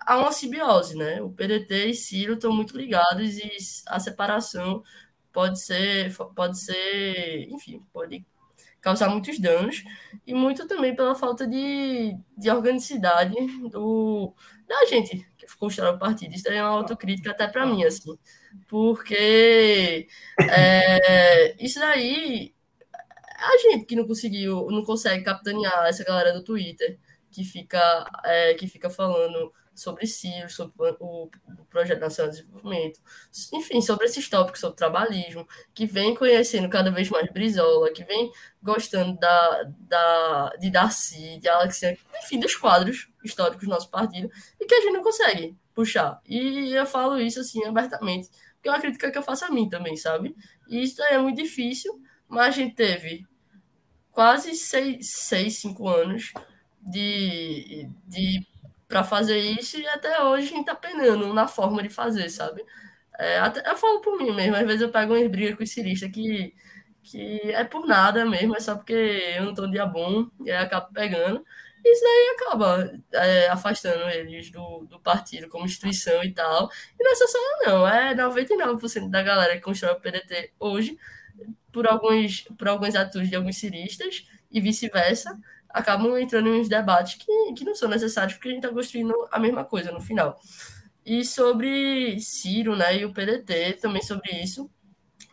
há 0.00 0.18
uma 0.18 0.32
simbiose, 0.32 0.96
né? 0.96 1.20
O 1.22 1.30
PDT 1.30 1.86
e 1.86 1.94
Ciro 1.94 2.34
estão 2.34 2.52
muito 2.52 2.76
ligados 2.76 3.36
e 3.38 3.50
a 3.86 3.98
separação 4.00 4.82
pode 5.32 5.60
ser, 5.60 6.14
pode 6.34 6.58
ser, 6.58 7.48
enfim, 7.50 7.82
pode 7.92 8.24
causar 8.84 9.08
muitos 9.08 9.38
danos, 9.38 9.82
e 10.26 10.34
muito 10.34 10.68
também 10.68 10.94
pela 10.94 11.14
falta 11.14 11.46
de, 11.46 12.14
de 12.36 12.50
organicidade 12.50 13.34
do, 13.70 14.34
da 14.68 14.84
gente 14.84 15.26
que 15.38 15.46
constrói 15.56 15.92
o 15.92 15.98
partido. 15.98 16.34
Isso 16.34 16.44
daí 16.44 16.58
é 16.58 16.62
uma 16.62 16.76
autocrítica 16.76 17.30
até 17.30 17.48
para 17.48 17.64
mim, 17.64 17.82
assim, 17.82 18.16
porque 18.68 20.06
é, 20.50 21.56
isso 21.64 21.80
daí 21.80 22.54
a 23.38 23.58
gente 23.58 23.86
que 23.86 23.96
não 23.96 24.06
conseguiu, 24.06 24.66
não 24.70 24.84
consegue 24.84 25.24
capitanear 25.24 25.86
essa 25.86 26.04
galera 26.04 26.32
do 26.34 26.44
Twitter 26.44 26.98
que 27.32 27.42
fica, 27.42 28.06
é, 28.24 28.52
que 28.54 28.66
fica 28.68 28.90
falando 28.90 29.50
sobre 29.74 30.06
Ciro, 30.06 30.48
sobre 30.48 30.96
o, 31.00 31.24
o, 31.24 31.64
Projeto 31.68 32.00
Nacional 32.00 32.30
de 32.32 32.38
Desenvolvimento, 32.38 33.00
enfim, 33.52 33.80
sobre 33.80 34.06
esses 34.06 34.28
tópicos, 34.28 34.60
sobre 34.60 34.76
trabalhismo, 34.76 35.46
que 35.74 35.86
vem 35.86 36.14
conhecendo 36.14 36.68
cada 36.68 36.90
vez 36.90 37.10
mais 37.10 37.30
Brizola, 37.32 37.92
que 37.92 38.04
vem 38.04 38.30
gostando 38.62 39.18
da, 39.18 39.62
da, 39.80 40.56
de 40.60 40.70
Darcy, 40.70 41.38
de 41.38 41.48
Alexandre, 41.48 42.00
enfim, 42.22 42.38
dos 42.38 42.54
quadros 42.56 43.08
históricos 43.24 43.64
do 43.64 43.70
nosso 43.70 43.90
partido, 43.90 44.30
e 44.60 44.66
que 44.66 44.74
a 44.74 44.80
gente 44.80 44.92
não 44.92 45.02
consegue 45.02 45.56
puxar. 45.74 46.20
E 46.26 46.72
eu 46.72 46.86
falo 46.86 47.18
isso, 47.18 47.40
assim, 47.40 47.64
abertamente, 47.64 48.30
porque 48.54 48.68
é 48.68 48.72
uma 48.72 48.80
crítica 48.80 49.10
que 49.10 49.18
eu 49.18 49.22
faço 49.22 49.44
a 49.44 49.50
mim 49.50 49.68
também, 49.68 49.96
sabe? 49.96 50.36
E 50.68 50.82
isso 50.82 51.02
é 51.02 51.18
muito 51.18 51.42
difícil, 51.42 52.00
mas 52.28 52.48
a 52.48 52.50
gente 52.50 52.74
teve 52.74 53.26
quase 54.12 54.54
seis, 54.54 55.10
seis 55.10 55.58
cinco 55.58 55.88
anos 55.88 56.32
de, 56.80 57.88
de 58.06 58.46
para 58.88 59.04
fazer 59.04 59.38
isso 59.38 59.78
e 59.78 59.86
até 59.88 60.22
hoje 60.22 60.46
a 60.46 60.56
gente 60.56 60.66
tá 60.66 60.74
penando 60.74 61.32
na 61.32 61.48
forma 61.48 61.82
de 61.82 61.88
fazer, 61.88 62.28
sabe? 62.28 62.64
É, 63.18 63.38
até, 63.38 63.68
eu 63.70 63.76
falo 63.76 64.00
por 64.00 64.18
mim 64.18 64.32
mesmo, 64.34 64.56
às 64.56 64.66
vezes 64.66 64.82
eu 64.82 64.90
pego 64.90 65.14
umas 65.14 65.30
brigas 65.30 65.56
com 65.56 65.62
o 65.64 65.66
cirista 65.66 66.08
que, 66.08 66.54
que 67.02 67.40
é 67.52 67.64
por 67.64 67.86
nada 67.86 68.24
mesmo, 68.26 68.56
é 68.56 68.60
só 68.60 68.74
porque 68.76 68.92
eu 69.36 69.44
não 69.44 69.54
tô 69.54 69.64
um 69.66 69.70
dia 69.70 69.86
bom 69.86 70.28
e 70.44 70.50
aí 70.50 70.58
acabo 70.64 70.92
pegando. 70.92 71.44
Isso 71.84 72.02
daí 72.02 72.36
acaba 72.36 73.00
é, 73.12 73.48
afastando 73.48 74.08
eles 74.08 74.50
do, 74.50 74.86
do 74.86 74.98
partido 75.00 75.48
como 75.48 75.66
instituição 75.66 76.24
e 76.24 76.32
tal. 76.32 76.70
E 76.98 77.04
não 77.04 77.12
é 77.12 77.14
só 77.14 77.24
eu, 77.66 77.72
não, 77.72 77.88
é 77.88 78.14
99% 78.14 79.10
da 79.10 79.22
galera 79.22 79.54
que 79.54 79.60
constrói 79.60 79.92
o 79.92 80.00
PDT 80.00 80.52
hoje, 80.58 80.98
por 81.70 81.86
alguns, 81.86 82.42
por 82.58 82.68
alguns 82.68 82.94
atos 82.94 83.28
de 83.28 83.36
alguns 83.36 83.56
ciristas 83.56 84.26
e 84.50 84.60
vice-versa, 84.60 85.38
acabam 85.74 86.16
entrando 86.16 86.48
em 86.48 86.60
uns 86.60 86.68
debates 86.68 87.16
que, 87.16 87.52
que 87.54 87.64
não 87.64 87.74
são 87.74 87.88
necessários, 87.88 88.34
porque 88.34 88.48
a 88.48 88.52
gente 88.52 88.62
está 88.62 88.72
construindo 88.72 89.12
a 89.30 89.40
mesma 89.40 89.64
coisa 89.64 89.90
no 89.90 90.00
final. 90.00 90.40
E 91.04 91.24
sobre 91.24 92.16
Ciro, 92.20 92.76
né, 92.76 92.96
e 92.96 93.04
o 93.04 93.12
PDT, 93.12 93.74
também 93.80 94.00
sobre 94.00 94.30
isso, 94.40 94.70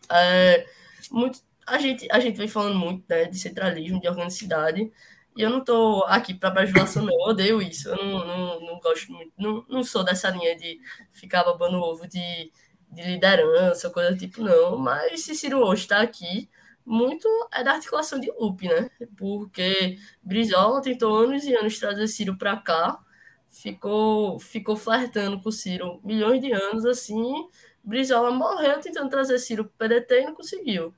é, 0.10 0.66
muito, 1.12 1.40
a, 1.66 1.78
gente, 1.78 2.08
a 2.12 2.20
gente 2.20 2.38
vem 2.38 2.48
falando 2.48 2.78
muito 2.78 3.06
né, 3.08 3.26
de 3.26 3.38
centralismo, 3.38 4.02
de 4.02 4.10
organicidade, 4.10 4.92
e 5.38 5.42
eu 5.42 5.50
não 5.50 5.60
estou 5.60 6.04
aqui 6.06 6.34
para 6.34 6.50
bajulação, 6.50 7.06
não, 7.06 7.14
eu 7.14 7.30
odeio 7.30 7.62
isso, 7.62 7.88
eu 7.88 7.96
não, 7.96 8.26
não, 8.26 8.60
não 8.62 8.80
gosto 8.80 9.12
muito, 9.12 9.32
não, 9.38 9.64
não 9.70 9.84
sou 9.84 10.04
dessa 10.04 10.30
linha 10.32 10.58
de 10.58 10.80
ficar 11.12 11.44
babando 11.44 11.78
ovo 11.78 12.08
de, 12.08 12.52
de 12.90 13.04
liderança, 13.04 13.92
coisa 13.92 14.12
do 14.12 14.18
tipo, 14.18 14.42
não, 14.42 14.76
mas 14.78 15.22
se 15.22 15.36
Ciro 15.36 15.60
hoje 15.60 15.84
está 15.84 16.02
aqui, 16.02 16.50
muito 16.86 17.28
é 17.54 17.64
da 17.64 17.74
articulação 17.74 18.20
de 18.20 18.32
loop, 18.32 18.68
né? 18.68 18.90
Porque 19.18 19.98
Brizola 20.24 20.82
tentou 20.82 21.16
anos 21.18 21.44
e 21.46 21.54
anos 21.56 21.80
trazer 21.80 22.08
Ciro 22.08 22.38
para 22.38 22.58
cá, 22.58 23.00
ficou, 23.48 24.40
ficou 24.40 24.76
flertando 24.76 25.42
com 25.42 25.52
Ciro 25.52 26.00
milhões 26.04 26.42
de 26.42 26.52
anos, 26.52 26.86
assim, 26.86 27.48
Brizola 27.84 28.32
morreu 28.32 28.80
tentando 28.80 29.10
trazer 29.10 29.40
Ciro 29.40 29.66
para 29.66 29.88
o 29.88 29.90
PDT 29.90 30.22
e 30.22 30.26
não 30.26 30.36
conseguiu. 30.36 30.94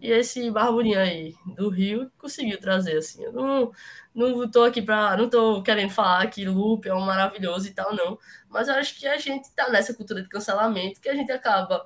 E 0.00 0.10
esse 0.12 0.48
barburinho 0.50 0.98
aí 1.00 1.34
do 1.56 1.68
Rio 1.68 2.10
conseguiu 2.16 2.60
trazer, 2.60 2.96
assim. 2.98 3.24
Eu 3.24 3.32
não, 3.32 3.72
não 4.14 4.48
tô 4.48 4.62
aqui 4.62 4.80
para 4.80 5.16
Não 5.16 5.28
tô 5.28 5.60
querendo 5.62 5.90
falar 5.90 6.28
que 6.28 6.44
Lupe 6.44 6.88
é 6.88 6.94
um 6.94 7.00
maravilhoso 7.00 7.66
e 7.66 7.72
tal, 7.72 7.94
não. 7.94 8.16
Mas 8.48 8.68
eu 8.68 8.74
acho 8.74 8.96
que 8.98 9.06
a 9.08 9.18
gente 9.18 9.50
tá 9.54 9.68
nessa 9.70 9.92
cultura 9.94 10.22
de 10.22 10.28
cancelamento 10.28 11.00
que 11.00 11.08
a 11.08 11.14
gente 11.14 11.32
acaba 11.32 11.84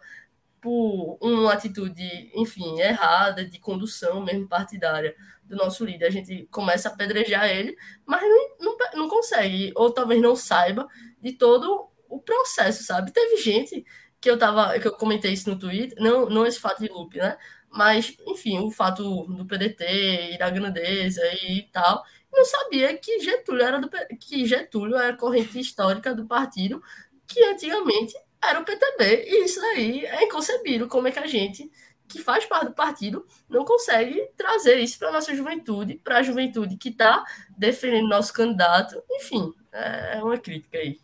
por 0.62 1.18
uma 1.20 1.52
atitude, 1.52 2.30
enfim, 2.34 2.78
errada, 2.80 3.44
de 3.44 3.58
condução 3.58 4.22
mesmo 4.22 4.48
partidária 4.48 5.14
do 5.44 5.56
nosso 5.56 5.84
líder. 5.84 6.06
A 6.06 6.10
gente 6.10 6.46
começa 6.52 6.88
a 6.88 6.92
apedrejar 6.92 7.50
ele, 7.50 7.76
mas 8.06 8.22
não, 8.22 8.56
não, 8.60 8.76
não 8.94 9.08
consegue, 9.08 9.72
ou 9.74 9.90
talvez 9.90 10.22
não 10.22 10.36
saiba 10.36 10.86
de 11.20 11.32
todo 11.32 11.88
o 12.08 12.20
processo, 12.20 12.84
sabe? 12.84 13.12
Teve 13.12 13.38
gente 13.38 13.84
que 14.20 14.30
eu 14.30 14.38
tava, 14.38 14.78
que 14.78 14.86
eu 14.86 14.92
comentei 14.92 15.32
isso 15.32 15.50
no 15.50 15.58
Twitter, 15.58 16.00
não, 16.00 16.28
não 16.28 16.46
esse 16.46 16.60
fato 16.60 16.80
de 16.80 16.88
loop, 16.88 17.18
né? 17.18 17.36
Mas, 17.68 18.16
enfim, 18.28 18.60
o 18.60 18.70
fato 18.70 19.24
do 19.24 19.44
PDT 19.44 20.34
e 20.34 20.38
da 20.38 20.48
grandeza 20.48 21.22
e 21.42 21.62
tal, 21.72 22.04
não 22.32 22.44
sabia 22.44 22.96
que 22.96 23.18
Getúlio 23.18 23.64
era 23.64 23.80
do 23.80 23.90
que 24.20 24.46
Getúlio 24.46 24.96
era 24.96 25.16
corrente 25.16 25.58
histórica 25.58 26.14
do 26.14 26.26
partido 26.26 26.80
que 27.26 27.42
antigamente 27.44 28.14
era 28.42 28.60
o 28.60 28.64
PTB. 28.64 29.24
E 29.26 29.44
isso 29.44 29.60
aí 29.60 30.04
é 30.04 30.24
inconcebível. 30.24 30.88
Como 30.88 31.08
é 31.08 31.10
que 31.10 31.18
a 31.18 31.26
gente, 31.26 31.70
que 32.08 32.18
faz 32.18 32.44
parte 32.44 32.66
do 32.66 32.74
partido, 32.74 33.26
não 33.48 33.64
consegue 33.64 34.28
trazer 34.36 34.76
isso 34.78 34.98
para 34.98 35.08
a 35.08 35.12
nossa 35.12 35.34
juventude, 35.34 36.00
para 36.02 36.18
a 36.18 36.22
juventude 36.22 36.76
que 36.76 36.88
está 36.88 37.24
defendendo 37.56 38.08
nosso 38.08 38.32
candidato? 38.32 39.02
Enfim, 39.10 39.52
é 39.72 40.20
uma 40.22 40.38
crítica 40.38 40.78
aí. 40.78 41.00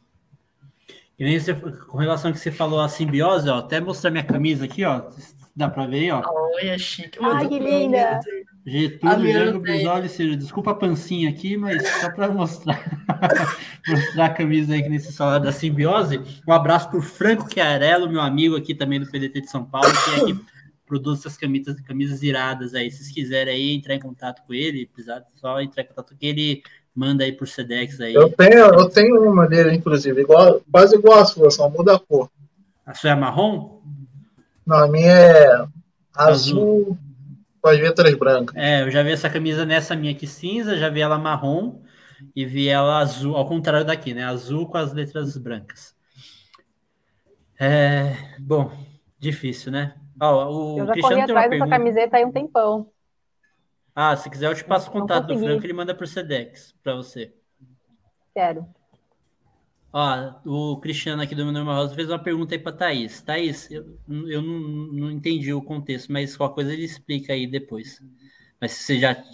E 1.18 1.24
nem 1.24 1.38
você, 1.38 1.52
com 1.54 1.98
relação 1.98 2.30
ao 2.30 2.34
que 2.34 2.40
você 2.40 2.52
falou 2.52 2.80
a 2.80 2.88
simbiose, 2.88 3.48
ó, 3.48 3.58
até 3.58 3.80
mostrar 3.80 4.10
minha 4.10 4.24
camisa 4.24 4.64
aqui, 4.64 4.84
ó. 4.84 5.10
Dá 5.54 5.68
pra 5.68 5.86
ver 5.86 5.96
aí, 5.96 6.10
ó. 6.12 6.22
Olha, 6.24 6.78
chique. 6.78 7.18
Ai, 7.20 7.48
que 7.48 7.58
linda! 7.58 8.20
Getúlio, 8.68 9.32
Jango, 9.32 9.60
Brizola 9.60 10.08
Ciro. 10.08 10.36
Desculpa 10.36 10.72
a 10.72 10.74
pancinha 10.74 11.30
aqui, 11.30 11.56
mas 11.56 11.86
só 12.00 12.10
para 12.10 12.28
mostrar, 12.28 12.84
mostrar 13.86 14.26
a 14.26 14.34
camisa 14.34 14.74
aí 14.74 14.82
que 14.82 14.88
nesse 14.88 15.12
salário 15.12 15.44
da 15.44 15.52
simbiose. 15.52 16.20
Um 16.46 16.52
abraço 16.52 16.90
pro 16.90 17.00
Franco 17.00 17.52
Chiarello, 17.52 18.10
meu 18.10 18.20
amigo 18.20 18.56
aqui 18.56 18.74
também 18.74 19.00
do 19.00 19.10
PDT 19.10 19.42
de 19.42 19.50
São 19.50 19.64
Paulo, 19.64 19.88
que 19.90 20.20
é 20.20 20.24
que 20.26 20.40
produz 20.86 21.20
essas 21.20 21.36
camisas, 21.36 21.80
camisas 21.80 22.22
iradas 22.22 22.74
aí. 22.74 22.90
Se 22.90 22.98
vocês 22.98 23.12
quiserem 23.12 23.54
aí 23.54 23.74
entrar 23.74 23.94
em 23.94 24.00
contato 24.00 24.42
com 24.46 24.54
ele, 24.54 24.86
precisar 24.86 25.22
só 25.36 25.60
entrar 25.60 25.82
em 25.82 25.86
contato 25.86 26.10
com 26.10 26.26
ele, 26.26 26.62
Manda 26.98 27.22
aí 27.22 27.30
por 27.30 27.46
Sedex 27.46 28.00
aí. 28.00 28.12
Eu 28.12 28.28
tenho, 28.28 28.58
eu 28.58 28.90
tenho 28.90 29.30
uma 29.30 29.46
dele, 29.46 29.72
inclusive, 29.72 30.20
igual, 30.20 30.60
quase 30.68 30.96
igual 30.96 31.20
a 31.20 31.24
sua, 31.24 31.48
só 31.48 31.70
muda 31.70 31.94
a 31.94 31.98
cor. 32.00 32.28
A 32.84 32.92
sua 32.92 33.10
é 33.10 33.14
marrom? 33.14 33.80
Não, 34.66 34.78
a 34.78 34.88
minha 34.88 35.12
é 35.12 35.46
azul, 35.52 35.68
azul. 36.16 36.98
Com 37.60 37.68
as 37.68 37.78
letras 37.78 38.14
brancas. 38.14 38.56
É, 38.56 38.82
eu 38.82 38.90
já 38.90 39.02
vi 39.02 39.12
essa 39.12 39.28
camisa 39.30 39.64
nessa 39.64 39.96
minha 39.96 40.12
aqui 40.12 40.26
cinza, 40.26 40.76
já 40.76 40.88
vi 40.88 41.00
ela 41.00 41.18
marrom 41.18 41.82
e 42.34 42.44
vi 42.44 42.68
ela 42.68 42.98
azul, 42.98 43.36
ao 43.36 43.46
contrário 43.46 43.86
daqui, 43.86 44.14
né? 44.14 44.24
Azul 44.24 44.66
com 44.66 44.78
as 44.78 44.92
letras 44.92 45.36
brancas. 45.36 45.96
É, 47.58 48.14
bom, 48.38 48.70
difícil, 49.18 49.72
né? 49.72 49.94
Ó, 50.20 50.50
o 50.50 50.78
eu 50.78 50.86
já 50.86 50.92
Cristiano 50.92 51.16
corri 51.16 51.30
atrás 51.30 51.50
dessa 51.50 51.68
camiseta 51.68 52.16
aí 52.16 52.24
um 52.24 52.32
tempão. 52.32 52.90
Ah, 53.94 54.16
se 54.16 54.30
quiser 54.30 54.46
eu 54.46 54.54
te 54.54 54.64
passo 54.64 54.88
o 54.88 54.92
contato 54.92 55.26
do 55.26 55.38
Franco, 55.38 55.64
ele 55.64 55.72
manda 55.72 55.94
por 55.94 56.06
Sedex 56.06 56.74
para 56.82 56.94
você. 56.94 57.34
Quero. 58.32 58.66
Ó, 60.00 60.32
o 60.44 60.76
Cristiano 60.76 61.20
aqui 61.20 61.34
do 61.34 61.42
Meu 61.42 61.52
Nome 61.52 61.72
Rosa 61.72 61.92
fez 61.92 62.08
uma 62.08 62.20
pergunta 62.20 62.54
aí 62.54 62.58
para 62.60 62.70
Thaís. 62.70 63.20
Thaís, 63.20 63.68
eu, 63.68 63.98
eu 64.28 64.40
não, 64.40 64.60
não 64.92 65.10
entendi 65.10 65.52
o 65.52 65.60
contexto, 65.60 66.12
mas 66.12 66.36
qualquer 66.36 66.54
coisa 66.54 66.72
ele 66.72 66.84
explica 66.84 67.32
aí 67.32 67.48
depois. 67.48 68.00
Mas 68.60 68.72
se 68.72 68.84
você 68.84 69.00
já 69.00 69.24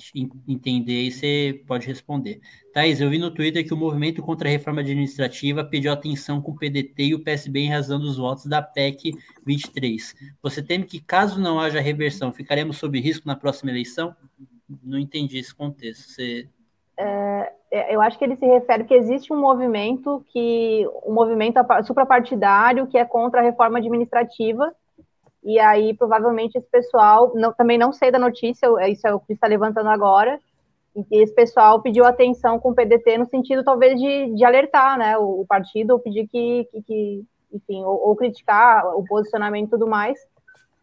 entender 0.48 0.92
aí, 0.94 1.10
você 1.10 1.62
pode 1.66 1.86
responder. 1.86 2.40
Thaís, 2.72 2.98
eu 2.98 3.10
vi 3.10 3.18
no 3.18 3.30
Twitter 3.30 3.62
que 3.62 3.74
o 3.74 3.76
movimento 3.76 4.22
contra 4.22 4.48
a 4.48 4.52
reforma 4.52 4.80
administrativa 4.80 5.62
pediu 5.62 5.92
atenção 5.92 6.40
com 6.40 6.52
o 6.52 6.56
PDT 6.56 7.04
e 7.04 7.14
o 7.14 7.22
PSB 7.22 7.60
em 7.60 7.68
razão 7.68 8.00
dos 8.00 8.16
votos 8.16 8.46
da 8.46 8.62
PEC 8.62 9.12
23. 9.44 10.14
Você 10.42 10.62
teme 10.62 10.86
que, 10.86 10.98
caso 10.98 11.38
não 11.38 11.60
haja 11.60 11.78
reversão, 11.78 12.32
ficaremos 12.32 12.78
sob 12.78 12.98
risco 12.98 13.26
na 13.26 13.36
próxima 13.36 13.70
eleição? 13.70 14.16
não 14.82 14.98
entendi 14.98 15.36
esse 15.36 15.54
contexto. 15.54 16.08
Você... 16.08 16.48
É, 16.97 17.53
é, 17.70 17.95
eu 17.95 18.01
acho 18.01 18.18
que 18.18 18.24
ele 18.24 18.36
se 18.36 18.47
refere 18.47 18.84
que 18.84 18.95
existe 18.95 19.32
um 19.32 19.40
movimento 19.40 20.24
que 20.32 20.88
um 21.05 21.12
movimento 21.12 21.59
suprapartidário 21.84 22.86
que 22.86 22.97
é 22.97 23.05
contra 23.05 23.40
a 23.40 23.42
reforma 23.42 23.78
administrativa. 23.78 24.72
E 25.42 25.59
aí 25.59 25.95
provavelmente 25.95 26.57
esse 26.57 26.70
pessoal 26.70 27.32
não, 27.34 27.53
também 27.53 27.76
não 27.76 27.92
sei 27.92 28.11
da 28.11 28.18
notícia 28.18 28.66
isso 28.88 29.07
é 29.07 29.12
o 29.12 29.20
que 29.20 29.34
está 29.34 29.47
levantando 29.47 29.90
agora 29.90 30.40
e 31.11 31.22
esse 31.22 31.34
pessoal 31.34 31.82
pediu 31.82 32.05
atenção 32.07 32.59
com 32.59 32.70
o 32.70 32.74
PDT 32.74 33.18
no 33.18 33.26
sentido 33.26 33.64
talvez 33.64 34.01
de, 34.01 34.34
de 34.34 34.45
alertar 34.45 34.97
né 34.97 35.18
o, 35.18 35.40
o 35.40 35.47
partido 35.47 35.90
ou 35.90 35.99
pedir 35.99 36.28
que, 36.28 36.66
que, 36.70 36.82
que 36.82 37.24
enfim 37.55 37.84
ou, 37.84 38.09
ou, 38.09 38.16
criticar 38.16 38.86
o 38.97 39.05
posicionamento 39.05 39.68
e 39.68 39.70
tudo 39.70 39.86
mais. 39.86 40.18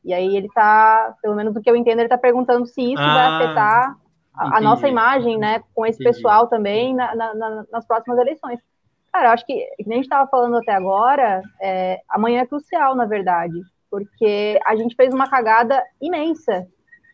E 0.04 0.14
aí 0.14 0.36
ele 0.36 0.48
está, 0.48 1.14
pelo 1.22 1.36
menos 1.36 1.54
do 1.54 1.62
que 1.62 1.70
eu 1.70 1.76
entendo, 1.76 2.00
ele 2.00 2.06
está 2.06 2.18
perguntando 2.18 2.66
se 2.66 2.82
isso 2.82 3.02
ah, 3.02 3.14
vai 3.14 3.26
afetar 3.28 3.98
a, 4.34 4.58
a, 4.58 4.62
nossa 4.62 4.88
imagem, 4.88 5.38
né, 5.38 5.62
com 5.74 5.86
esse 5.86 6.02
entendi. 6.02 6.16
pessoal 6.16 6.48
também 6.48 6.96
na, 6.96 7.16
na, 7.16 7.66
nas 7.72 7.86
próximas 7.86 8.18
eleições. 8.20 8.60
Cara, 9.12 9.28
eu 9.28 9.32
acho 9.32 9.46
que, 9.46 9.54
que 9.78 9.88
nem 9.88 10.00
a 10.00 10.02
gente 10.02 10.06
estava 10.06 10.30
falando 10.30 10.58
até 10.58 10.74
agora, 10.74 11.42
é, 11.62 12.00
amanhã 12.10 12.42
é 12.42 12.46
crucial, 12.46 12.96
na 12.96 13.06
verdade, 13.06 13.60
porque 13.90 14.58
a 14.66 14.76
gente 14.76 14.96
fez 14.96 15.14
uma 15.14 15.30
cagada 15.30 15.84
imensa 16.02 16.66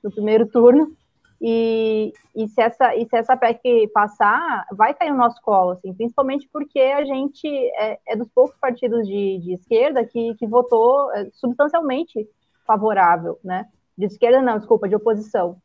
no 0.03 0.11
primeiro 0.11 0.45
turno, 0.47 0.95
e, 1.39 2.13
e, 2.35 2.47
se 2.47 2.61
essa, 2.61 2.95
e 2.95 3.05
se 3.05 3.15
essa 3.15 3.37
PEC 3.37 3.89
passar, 3.93 4.65
vai 4.71 4.93
cair 4.93 5.11
no 5.11 5.17
nosso 5.17 5.39
colo, 5.41 5.71
assim, 5.71 5.93
principalmente 5.93 6.49
porque 6.51 6.79
a 6.79 7.05
gente 7.05 7.47
é, 7.47 7.99
é 8.07 8.15
dos 8.15 8.27
poucos 8.29 8.57
partidos 8.59 9.07
de, 9.07 9.39
de 9.39 9.53
esquerda 9.53 10.03
que, 10.03 10.33
que 10.35 10.47
votou 10.47 11.11
é, 11.13 11.29
substancialmente 11.33 12.27
favorável, 12.65 13.39
né? 13.43 13.67
De 13.95 14.05
esquerda 14.05 14.41
não, 14.41 14.57
desculpa, 14.57 14.89
de 14.89 14.95
oposição. 14.95 15.57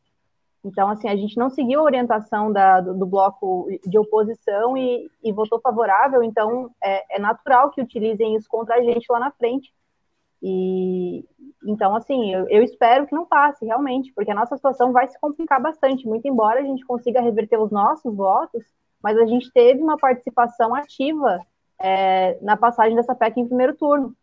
Então, 0.65 0.89
assim, 0.89 1.09
a 1.09 1.17
gente 1.17 1.37
não 1.37 1.51
seguiu 1.51 1.81
a 1.81 1.85
orientação 1.85 2.53
da, 2.53 2.81
do, 2.81 2.95
do, 2.95 3.07
bloco 3.07 3.67
de 3.85 3.99
oposição 3.99 4.77
e, 4.77 5.11
e 5.23 5.33
votou 5.33 5.61
favorável, 5.61 6.23
então 6.23 6.71
é, 6.83 7.17
é, 7.17 7.19
natural 7.19 7.71
que 7.71 7.81
utilizem 7.81 8.37
isso 8.37 8.49
contra 8.49 8.77
a 8.77 8.83
gente 8.83 9.11
lá 9.11 9.19
na 9.19 9.33
frente. 9.33 9.73
E 10.41 11.25
então, 11.65 11.95
assim, 11.95 12.33
eu, 12.33 12.49
eu, 12.49 12.63
espero 12.63 13.07
que 13.07 13.15
não 13.15 13.25
passe 13.25 13.65
realmente, 13.65 14.13
porque 14.13 14.31
a 14.31 14.35
nossa 14.35 14.57
situação 14.57 14.93
vai 14.93 15.07
se 15.09 15.19
complicar 15.21 15.61
bastante, 15.61 16.07
muito 16.07 16.27
embora 16.27 16.61
a 16.61 16.65
gente 16.65 16.85
consiga 16.85 17.21
reverter 17.21 17.57
os 17.61 17.71
nossos 17.71 18.15
votos, 18.15 18.65
mas 19.03 19.17
a 19.19 19.27
gente 19.27 19.53
teve 19.53 19.81
uma 19.81 19.97
participação 19.97 20.75
ativa 20.75 21.41
é, 21.81 22.39
na 22.41 22.57
passagem 22.57 22.97
dessa 22.97 23.15
PEC 23.15 23.41
em 23.41 23.47
primeiro 23.47 23.75
turno. 23.77 24.15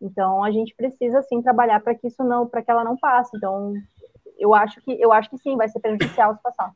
Então 0.00 0.42
a 0.42 0.50
gente 0.50 0.74
precisa 0.74 1.22
sim 1.22 1.40
trabalhar 1.40 1.80
para 1.80 1.94
que 1.94 2.08
isso 2.08 2.22
não, 2.24 2.46
para 2.46 2.62
que 2.62 2.70
ela 2.70 2.84
não 2.84 2.96
passe. 2.96 3.36
Então 3.36 3.74
eu 4.42 4.52
acho 4.52 4.80
que 4.80 4.90
eu 5.00 5.12
acho 5.12 5.30
que 5.30 5.38
sim, 5.38 5.56
vai 5.56 5.68
ser 5.68 5.78
prejudicial 5.78 6.34
se 6.34 6.42
passar. 6.42 6.74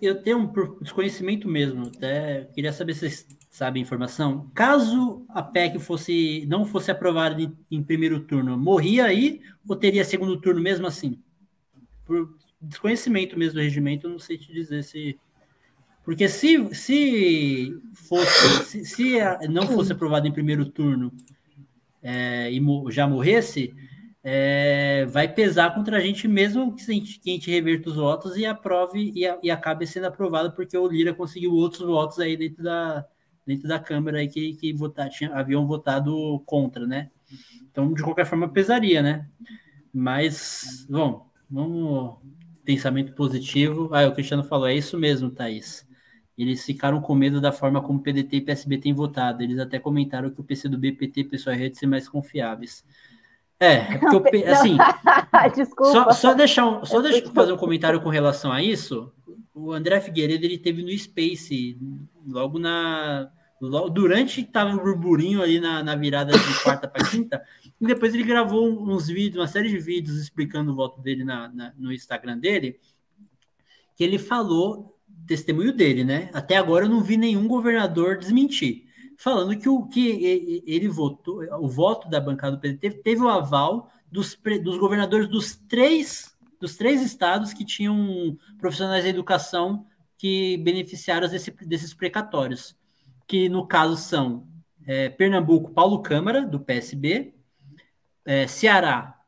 Eu 0.00 0.22
tenho 0.22 0.38
um 0.38 0.78
desconhecimento 0.80 1.48
mesmo, 1.48 1.88
até 1.88 2.44
queria 2.54 2.72
saber 2.72 2.94
se 2.94 3.00
vocês 3.00 3.26
sabem 3.50 3.82
a 3.82 3.84
informação. 3.84 4.48
Caso 4.54 5.26
a 5.30 5.42
PEC 5.42 5.80
fosse 5.80 6.46
não 6.46 6.64
fosse 6.64 6.90
aprovada 6.90 7.42
em, 7.42 7.52
em 7.70 7.82
primeiro 7.82 8.20
turno, 8.20 8.56
morria 8.56 9.06
aí 9.06 9.40
ou 9.66 9.74
teria 9.74 10.04
segundo 10.04 10.40
turno 10.40 10.60
mesmo 10.60 10.86
assim? 10.86 11.20
Por 12.04 12.36
desconhecimento 12.60 13.36
mesmo 13.38 13.54
do 13.54 13.62
regimento, 13.62 14.06
eu 14.06 14.12
não 14.12 14.18
sei 14.18 14.38
te 14.38 14.52
dizer 14.52 14.84
se 14.84 15.18
porque 16.04 16.28
se, 16.28 16.74
se 16.74 17.78
fosse, 17.92 18.64
se, 18.64 18.84
se 18.84 19.18
não 19.50 19.66
fosse 19.66 19.92
aprovado 19.92 20.26
em 20.26 20.32
primeiro 20.32 20.64
turno 20.64 21.12
é, 22.02 22.50
e 22.50 22.62
já 22.90 23.06
morresse, 23.06 23.74
é, 24.22 25.06
vai 25.06 25.32
pesar 25.32 25.74
contra 25.74 25.96
a 25.96 26.00
gente 26.00 26.26
mesmo 26.26 26.74
que 26.74 26.82
a 26.82 26.94
gente, 26.94 27.20
que 27.20 27.30
a 27.30 27.32
gente 27.34 27.50
reverta 27.50 27.90
os 27.90 27.96
votos 27.96 28.36
e 28.36 28.44
aprove 28.44 29.12
e, 29.14 29.26
a, 29.26 29.38
e 29.42 29.50
acabe 29.50 29.86
sendo 29.86 30.06
aprovado, 30.06 30.52
porque 30.52 30.76
o 30.76 30.88
Lira 30.88 31.14
conseguiu 31.14 31.52
outros 31.52 31.86
votos 31.86 32.18
aí 32.18 32.36
dentro 32.36 32.62
da, 32.62 33.06
dentro 33.46 33.68
da 33.68 33.78
Câmara 33.78 34.18
aí 34.18 34.28
que, 34.28 34.54
que 34.54 34.72
votar, 34.72 35.08
tinha, 35.08 35.34
haviam 35.34 35.66
votado 35.66 36.42
contra, 36.46 36.86
né? 36.86 37.10
Então, 37.70 37.92
de 37.92 38.02
qualquer 38.02 38.26
forma, 38.26 38.48
pesaria, 38.48 39.02
né? 39.02 39.28
Mas, 39.92 40.86
bom, 40.88 41.30
vamos. 41.50 42.16
Pensamento 42.64 43.14
positivo. 43.14 43.88
Ah, 43.94 44.06
o 44.06 44.12
Cristiano 44.12 44.44
falou, 44.44 44.66
é 44.66 44.74
isso 44.74 44.98
mesmo, 44.98 45.30
Thaís 45.30 45.88
eles 46.38 46.64
ficaram 46.64 47.00
com 47.00 47.14
medo 47.16 47.40
da 47.40 47.50
forma 47.50 47.82
como 47.82 48.00
PDT 48.00 48.36
e 48.36 48.40
PSB 48.40 48.78
têm 48.78 48.94
votado. 48.94 49.42
Eles 49.42 49.58
até 49.58 49.80
comentaram 49.80 50.30
que 50.30 50.40
o 50.40 50.44
PCdoB, 50.44 50.92
PT 50.92 51.20
e 51.20 51.24
PSOL 51.24 51.52
rede 51.52 51.76
ser 51.76 51.86
mais 51.86 52.08
confiáveis. 52.08 52.84
É, 53.60 53.74
é 53.94 53.98
porque 53.98 54.36
eu, 54.36 54.52
assim. 54.52 54.76
Desculpa. 55.54 55.92
Só, 55.92 56.12
só 56.12 56.34
deixar, 56.34 56.66
um, 56.66 56.84
só 56.84 57.00
deixa 57.00 57.18
eu 57.18 57.32
fazer 57.32 57.52
um 57.52 57.56
comentário 57.56 58.00
com 58.00 58.08
relação 58.08 58.52
a 58.52 58.62
isso. 58.62 59.12
o 59.54 59.72
André 59.72 60.00
Figueiredo 60.00 60.44
ele 60.44 60.58
teve 60.58 60.82
no 60.82 60.96
Space 60.96 61.78
logo 62.26 62.58
na 62.58 63.30
logo, 63.60 63.88
durante 63.88 64.42
que 64.42 64.52
tava 64.52 64.74
o 64.74 64.80
burburinho 64.80 65.42
ali 65.42 65.60
na, 65.60 65.82
na 65.82 65.96
virada 65.96 66.32
de 66.32 66.38
quarta 66.62 66.86
para 66.86 67.04
quinta 67.04 67.42
e 67.80 67.86
depois 67.86 68.14
ele 68.14 68.24
gravou 68.24 68.68
uns 68.68 69.08
vídeos, 69.08 69.40
uma 69.40 69.48
série 69.48 69.68
de 69.68 69.78
vídeos 69.78 70.16
explicando 70.18 70.72
o 70.72 70.74
voto 70.74 71.00
dele 71.00 71.24
na, 71.24 71.48
na, 71.48 71.72
no 71.76 71.92
Instagram 71.92 72.38
dele, 72.38 72.78
que 73.96 74.02
ele 74.02 74.18
falou 74.18 74.98
testemunho 75.26 75.72
dele, 75.72 76.04
né? 76.04 76.30
Até 76.32 76.56
agora 76.56 76.86
eu 76.86 76.88
não 76.88 77.02
vi 77.02 77.16
nenhum 77.16 77.46
governador 77.46 78.18
desmentir, 78.18 78.86
falando 79.18 79.58
que 79.58 79.68
o 79.68 79.84
que 79.84 80.62
ele 80.64 80.88
votou, 80.88 81.42
o 81.60 81.68
voto 81.68 82.08
da 82.08 82.20
bancada 82.20 82.56
do 82.56 82.60
PT 82.60 83.02
teve, 83.02 83.20
o 83.20 83.28
aval 83.28 83.90
dos, 84.10 84.38
dos 84.62 84.78
governadores 84.78 85.28
dos 85.28 85.56
três 85.56 86.36
dos 86.60 86.76
três 86.76 87.02
estados 87.02 87.52
que 87.52 87.64
tinham 87.64 88.36
profissionais 88.58 89.04
da 89.04 89.10
educação 89.10 89.86
que 90.16 90.56
beneficiaram 90.58 91.28
desse, 91.28 91.50
desses 91.50 91.94
precatórios, 91.94 92.76
que 93.26 93.48
no 93.48 93.66
caso 93.66 93.96
são 93.96 94.46
é, 94.84 95.08
Pernambuco, 95.08 95.70
Paulo 95.70 96.02
Câmara, 96.02 96.44
do 96.44 96.58
PSB, 96.58 97.34
é, 98.24 98.46
Ceará, 98.46 99.20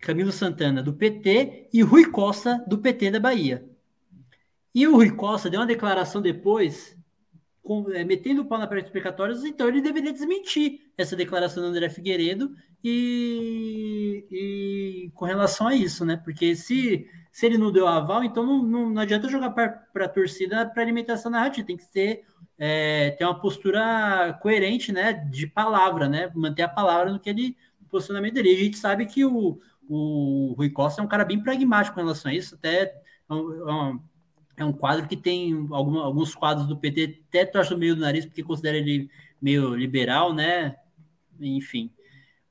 Camilo 0.00 0.30
Santana, 0.30 0.82
do 0.82 0.92
PT, 0.92 1.68
e 1.72 1.82
Rui 1.82 2.06
Costa, 2.10 2.64
do 2.68 2.78
PT 2.78 3.10
da 3.10 3.18
Bahia. 3.18 3.68
E 4.72 4.86
o 4.86 4.94
Rui 4.94 5.10
Costa 5.10 5.50
deu 5.50 5.58
uma 5.58 5.66
declaração 5.66 6.22
depois, 6.22 6.96
com, 7.68 7.90
é, 7.92 8.02
metendo 8.02 8.40
o 8.40 8.46
pau 8.46 8.58
na 8.58 8.66
parte 8.66 8.86
explicatórios, 8.86 9.44
então 9.44 9.68
ele 9.68 9.82
deveria 9.82 10.10
desmentir 10.10 10.80
essa 10.96 11.14
declaração 11.14 11.62
do 11.62 11.68
André 11.68 11.90
Figueiredo 11.90 12.50
e, 12.82 14.26
e, 14.30 15.10
com 15.14 15.26
relação 15.26 15.66
a 15.66 15.74
isso, 15.74 16.02
né? 16.02 16.16
Porque 16.16 16.56
se, 16.56 17.06
se 17.30 17.44
ele 17.44 17.58
não 17.58 17.70
deu 17.70 17.86
aval, 17.86 18.24
então 18.24 18.46
não, 18.46 18.62
não, 18.62 18.88
não 18.88 19.02
adianta 19.02 19.28
jogar 19.28 19.50
para 19.50 20.04
a 20.06 20.08
torcida 20.08 20.64
para 20.64 20.82
alimentar 20.82 21.12
essa 21.12 21.28
narrativa, 21.28 21.66
tem 21.66 21.76
que 21.76 21.86
ter, 21.92 22.24
é, 22.56 23.10
ter 23.10 23.26
uma 23.26 23.38
postura 23.38 24.38
coerente, 24.40 24.90
né? 24.90 25.12
De 25.12 25.46
palavra, 25.46 26.08
né? 26.08 26.32
Manter 26.34 26.62
a 26.62 26.68
palavra 26.68 27.12
no 27.12 27.20
que 27.20 27.28
ele 27.28 27.54
posicionamento 27.90 28.34
dele. 28.34 28.52
E 28.52 28.56
a 28.56 28.64
gente 28.64 28.78
sabe 28.78 29.04
que 29.04 29.26
o, 29.26 29.60
o 29.86 30.54
Rui 30.56 30.70
Costa 30.70 31.02
é 31.02 31.04
um 31.04 31.08
cara 31.08 31.24
bem 31.24 31.42
pragmático 31.42 31.94
com 31.94 32.00
relação 32.00 32.30
a 32.30 32.34
isso, 32.34 32.54
até 32.54 32.94
é 33.30 33.34
um, 33.34 34.00
é, 34.58 34.64
um 34.64 34.72
quadro 34.72 35.06
que 35.06 35.16
tem 35.16 35.68
algum, 35.70 35.98
alguns 35.98 36.34
quadros 36.34 36.66
do 36.66 36.76
PT 36.76 37.22
até 37.28 37.44
torce 37.44 37.72
o 37.72 37.78
meio 37.78 37.94
do 37.94 38.00
nariz 38.00 38.26
porque 38.26 38.42
considera 38.42 38.76
ele 38.76 39.10
meio 39.40 39.74
liberal, 39.74 40.34
né? 40.34 40.76
Enfim 41.40 41.90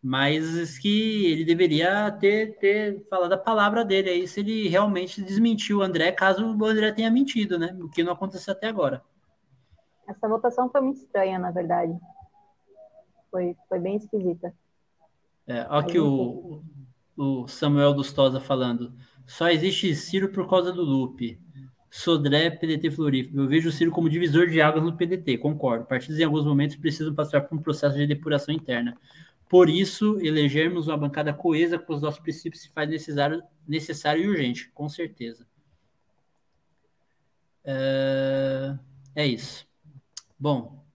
mas 0.01 0.77
que 0.77 1.25
ele 1.25 1.43
deveria 1.43 2.09
ter, 2.11 2.57
ter 2.59 3.05
falado 3.09 3.33
a 3.33 3.37
palavra 3.37 3.83
dele 3.83 4.09
aí 4.09 4.27
se 4.27 4.39
ele 4.39 4.67
realmente 4.69 5.21
desmentiu 5.21 5.79
o 5.79 5.81
André, 5.81 6.11
caso 6.11 6.45
o 6.45 6.65
André 6.65 6.91
tenha 6.91 7.11
mentido, 7.11 7.57
né? 7.57 7.75
O 7.81 7.89
que 7.89 8.03
não 8.03 8.13
aconteceu 8.13 8.53
até 8.53 8.67
agora. 8.67 9.03
Essa 10.07 10.27
votação 10.27 10.69
foi 10.69 10.81
muito 10.81 11.01
estranha, 11.01 11.37
na 11.37 11.51
verdade. 11.51 11.93
Foi, 13.29 13.55
foi 13.67 13.79
bem 13.79 13.97
esquisita. 13.97 14.53
É, 15.45 15.67
olha 15.69 15.79
aqui 15.79 15.99
o, 15.99 16.61
o 17.17 17.47
Samuel 17.47 17.93
Dustosa 17.93 18.39
falando. 18.39 18.93
Só 19.25 19.49
existe 19.49 19.93
Ciro 19.93 20.29
por 20.29 20.49
causa 20.49 20.71
do 20.71 20.83
Lupe. 20.83 21.37
Sodré, 21.89 22.49
PDT 22.49 22.91
Florífico. 22.91 23.39
Eu 23.39 23.47
vejo 23.47 23.69
o 23.69 23.71
Ciro 23.71 23.91
como 23.91 24.09
divisor 24.09 24.47
de 24.47 24.61
águas 24.61 24.83
no 24.83 24.95
PDT, 24.95 25.37
concordo. 25.37 25.85
Partidos 25.85 26.19
em 26.19 26.23
alguns 26.23 26.45
momentos 26.45 26.75
precisam 26.75 27.13
passar 27.13 27.41
por 27.41 27.57
um 27.57 27.61
processo 27.61 27.95
de 27.97 28.05
depuração 28.05 28.53
interna. 28.53 28.97
Por 29.49 29.69
isso, 29.69 30.19
elegermos 30.19 30.87
uma 30.87 30.97
bancada 30.97 31.33
coesa 31.33 31.79
com 31.79 31.93
os 31.93 32.01
nossos 32.01 32.19
princípios 32.19 32.63
se 32.63 32.69
faz 32.69 32.89
necessário, 32.89 33.41
necessário 33.65 34.23
e 34.23 34.27
urgente, 34.27 34.69
com 34.71 34.89
certeza. 34.89 35.47
É, 37.63 38.77
é 39.15 39.25
isso. 39.25 39.65
Bom, 40.37 40.85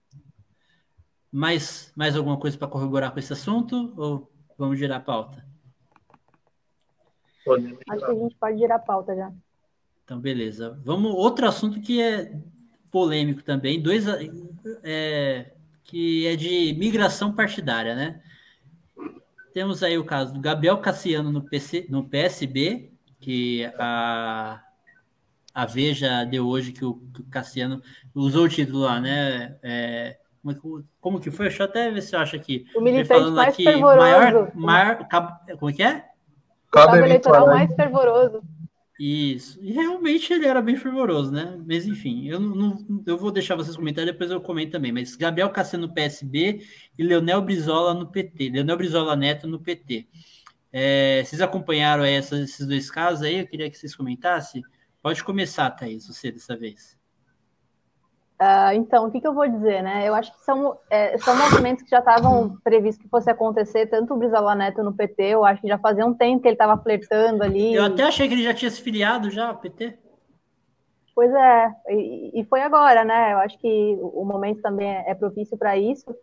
mais, 1.31 1.91
mais 1.95 2.15
alguma 2.15 2.39
coisa 2.39 2.57
para 2.57 2.67
corroborar 2.67 3.11
com 3.11 3.19
esse 3.19 3.33
assunto 3.33 3.93
ou 3.97 4.31
vamos 4.57 4.77
girar 4.77 4.99
a 4.99 5.03
pauta? 5.03 5.43
Acho 7.89 8.05
que 8.05 8.11
a 8.11 8.13
gente 8.13 8.35
pode 8.35 8.57
girar 8.57 8.77
a 8.77 8.81
pauta 8.81 9.15
já. 9.15 9.33
Então, 10.03 10.19
beleza. 10.19 10.79
Vamos 10.83 11.11
outro 11.11 11.47
assunto 11.47 11.79
que 11.79 12.01
é 12.01 12.33
polêmico 12.91 13.41
também, 13.41 13.81
dois 13.81 14.05
é, 14.83 15.51
que 15.83 16.27
é 16.27 16.35
de 16.35 16.75
migração 16.77 17.33
partidária, 17.33 17.95
né? 17.95 18.21
Temos 19.53 19.83
aí 19.83 19.97
o 19.97 20.05
caso 20.05 20.33
do 20.33 20.39
Gabriel 20.39 20.77
Cassiano 20.77 21.31
no, 21.31 21.41
PC, 21.41 21.87
no 21.89 22.03
PSB, 22.03 22.91
que 23.19 23.65
a, 23.77 24.61
a 25.53 25.65
Veja 25.65 26.23
deu 26.23 26.47
hoje 26.47 26.71
que 26.71 26.83
o, 26.83 26.95
que 27.13 27.21
o 27.21 27.25
Cassiano 27.25 27.81
usou 28.13 28.45
o 28.45 28.49
título 28.49 28.79
lá, 28.79 28.99
né? 28.99 29.55
É, 29.63 30.17
como, 30.99 31.19
que 31.19 31.31
foi? 31.31 31.47
Deixa 31.47 31.63
eu 31.63 31.67
até 31.67 31.89
ver 31.89 32.01
se 32.01 32.15
eu 32.15 32.19
acho 32.19 32.35
aqui. 32.35 32.65
O 32.75 32.81
militante 32.81 33.31
mais 33.31 33.53
aqui, 33.53 33.63
fervoroso. 33.63 33.97
Maior, 33.97 34.51
maior, 34.55 35.07
como 35.57 35.69
é 35.69 35.73
que 35.73 35.83
é? 35.83 36.05
Cabo 36.71 36.95
eleitoral 36.95 37.45
mais 37.47 37.73
fervoroso. 37.75 38.41
Isso. 38.99 39.59
E 39.61 39.71
realmente 39.71 40.31
ele 40.31 40.45
era 40.45 40.61
bem 40.61 40.75
fervoroso, 40.75 41.31
né? 41.31 41.59
Mas 41.65 41.85
enfim, 41.85 42.27
eu 42.27 42.39
não, 42.39 42.77
eu 43.05 43.17
vou 43.17 43.31
deixar 43.31 43.55
vocês 43.55 43.75
comentarem, 43.75 44.11
depois 44.11 44.29
eu 44.29 44.39
comento 44.39 44.71
também. 44.73 44.91
Mas 44.91 45.15
Gabriel 45.15 45.49
Cassiano 45.49 45.87
no 45.87 45.93
PSB 45.93 46.65
e 46.97 47.03
Leonel 47.03 47.41
Brizola 47.41 47.93
no 47.93 48.07
PT. 48.11 48.49
Leonel 48.49 48.77
Brizola 48.77 49.15
Neto 49.15 49.47
no 49.47 49.59
PT. 49.59 50.07
É, 50.71 51.23
vocês 51.23 51.41
acompanharam 51.41 52.03
essa, 52.03 52.39
esses 52.39 52.65
dois 52.67 52.89
casos 52.89 53.23
aí? 53.23 53.39
Eu 53.39 53.47
queria 53.47 53.69
que 53.69 53.77
vocês 53.77 53.95
comentassem. 53.95 54.61
Pode 55.01 55.23
começar, 55.23 55.69
Thaís, 55.71 56.07
você 56.07 56.31
dessa 56.31 56.55
vez. 56.55 56.97
Uh, 58.43 58.73
então, 58.73 59.05
o 59.05 59.11
que, 59.11 59.21
que, 59.21 59.27
eu 59.27 59.33
vou 59.33 59.47
dizer, 59.47 59.81
né? 59.81 60.05
Eu 60.05 60.13
acho 60.13 60.33
que 60.33 60.43
são, 60.43 60.77
é, 60.89 61.17
são 61.19 61.33
movimentos 61.37 61.81
que 61.81 61.89
já 61.89 61.99
estavam 61.99 62.57
previstos 62.61 63.01
que 63.01 63.09
fosse 63.09 63.29
acontecer, 63.29 63.87
tanto 63.87 64.13
o 64.13 64.17
Brizola 64.17 64.53
Neto 64.53 64.83
no 64.83 64.91
PT, 64.91 65.23
eu 65.23 65.45
acho 65.45 65.61
que 65.61 65.67
já 65.69 65.77
fazia 65.77 66.05
um 66.05 66.13
tempo 66.13 66.41
que 66.41 66.49
ele 66.49 66.55
estava 66.55 66.81
flertando 66.81 67.41
ali. 67.41 67.73
Eu 67.73 67.85
até 67.85 68.03
achei 68.03 68.27
que 68.27 68.33
ele 68.33 68.43
já 68.43 68.53
tinha 68.53 68.69
se 68.69 68.81
filiado 68.81 69.29
já, 69.29 69.49
o 69.51 69.57
PT. 69.57 69.97
Pois 71.15 71.31
é, 71.31 71.71
e, 71.87 72.41
e, 72.41 72.43
foi 72.43 72.61
agora, 72.61 73.05
né? 73.05 73.31
Eu 73.31 73.37
acho 73.37 73.57
que 73.59 73.97
o 74.01 74.25
momento 74.25 74.61
também 74.61 74.89
é, 74.89 75.11
é 75.11 75.13
propício 75.13 75.57
para 75.57 75.77
isso. 75.77 76.13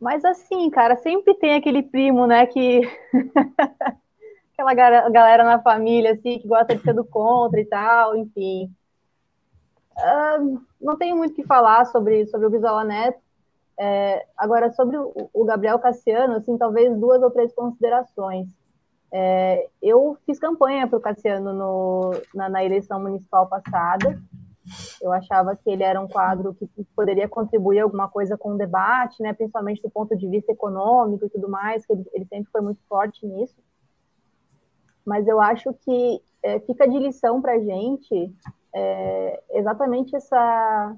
Mas 0.00 0.24
assim, 0.24 0.68
cara, 0.70 0.96
sempre 0.96 1.34
tem 1.34 1.54
aquele 1.54 1.84
primo, 1.84 2.26
né, 2.26 2.46
que 2.46 2.80
aquela 4.58 4.74
galera 4.74 5.44
na 5.44 5.62
família 5.62 6.14
assim 6.14 6.40
que 6.40 6.48
gosta 6.48 6.74
de 6.74 6.82
ser 6.82 6.94
do 6.94 7.04
contra 7.04 7.60
e 7.60 7.64
tal, 7.64 8.16
enfim. 8.16 8.74
Uh, 9.96 10.71
não 10.82 10.96
tenho 10.96 11.16
muito 11.16 11.32
o 11.32 11.34
que 11.34 11.44
falar 11.44 11.86
sobre, 11.86 12.26
sobre 12.26 12.46
o 12.46 12.50
Brizola 12.50 12.84
Neto. 12.84 13.20
É, 13.78 14.26
agora, 14.36 14.70
sobre 14.72 14.98
o, 14.98 15.30
o, 15.32 15.44
Gabriel 15.44 15.78
Cassiano, 15.78 16.34
assim, 16.34 16.58
talvez 16.58 16.94
duas 16.98 17.22
ou 17.22 17.30
três 17.30 17.54
considerações. 17.54 18.48
É, 19.10 19.68
eu 19.80 20.16
fiz 20.26 20.38
campanha 20.38 20.86
para 20.86 20.98
o 20.98 21.00
Cassiano 21.00 21.52
no, 21.52 22.10
na, 22.34 22.48
na, 22.48 22.64
eleição 22.64 23.00
municipal 23.00 23.48
passada. 23.48 24.20
Eu 25.00 25.12
achava 25.12 25.56
que 25.56 25.68
ele 25.70 25.82
era 25.82 26.00
um 26.00 26.08
quadro 26.08 26.54
que 26.54 26.68
poderia 26.94 27.28
contribuir 27.28 27.80
alguma 27.80 28.08
coisa 28.08 28.38
com 28.38 28.54
o 28.54 28.58
debate, 28.58 29.22
né, 29.22 29.32
principalmente 29.32 29.82
do 29.82 29.90
ponto 29.90 30.16
de 30.16 30.28
vista 30.28 30.52
econômico 30.52 31.26
e 31.26 31.30
tudo 31.30 31.48
mais, 31.48 31.84
que 31.84 31.92
ele, 31.92 32.04
ele 32.12 32.24
sempre 32.26 32.50
foi 32.50 32.60
muito 32.60 32.80
forte 32.88 33.26
nisso. 33.26 33.56
Mas 35.04 35.26
eu 35.26 35.40
acho 35.40 35.74
que 35.74 36.22
é, 36.42 36.60
fica 36.60 36.88
de 36.88 36.98
lição 36.98 37.42
para 37.42 37.54
a 37.54 37.58
gente 37.58 38.32
é, 38.74 39.42
exatamente 39.52 40.14
essa 40.16 40.96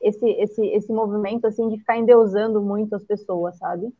esse, 0.00 0.26
esse, 0.30 0.66
esse 0.66 0.92
movimento 0.92 1.46
assim 1.46 1.68
de 1.68 1.78
ficar 1.78 1.98
endeusando 1.98 2.60
muito 2.62 2.94
as 2.94 3.04
pessoas, 3.04 3.56
sabe? 3.58 3.92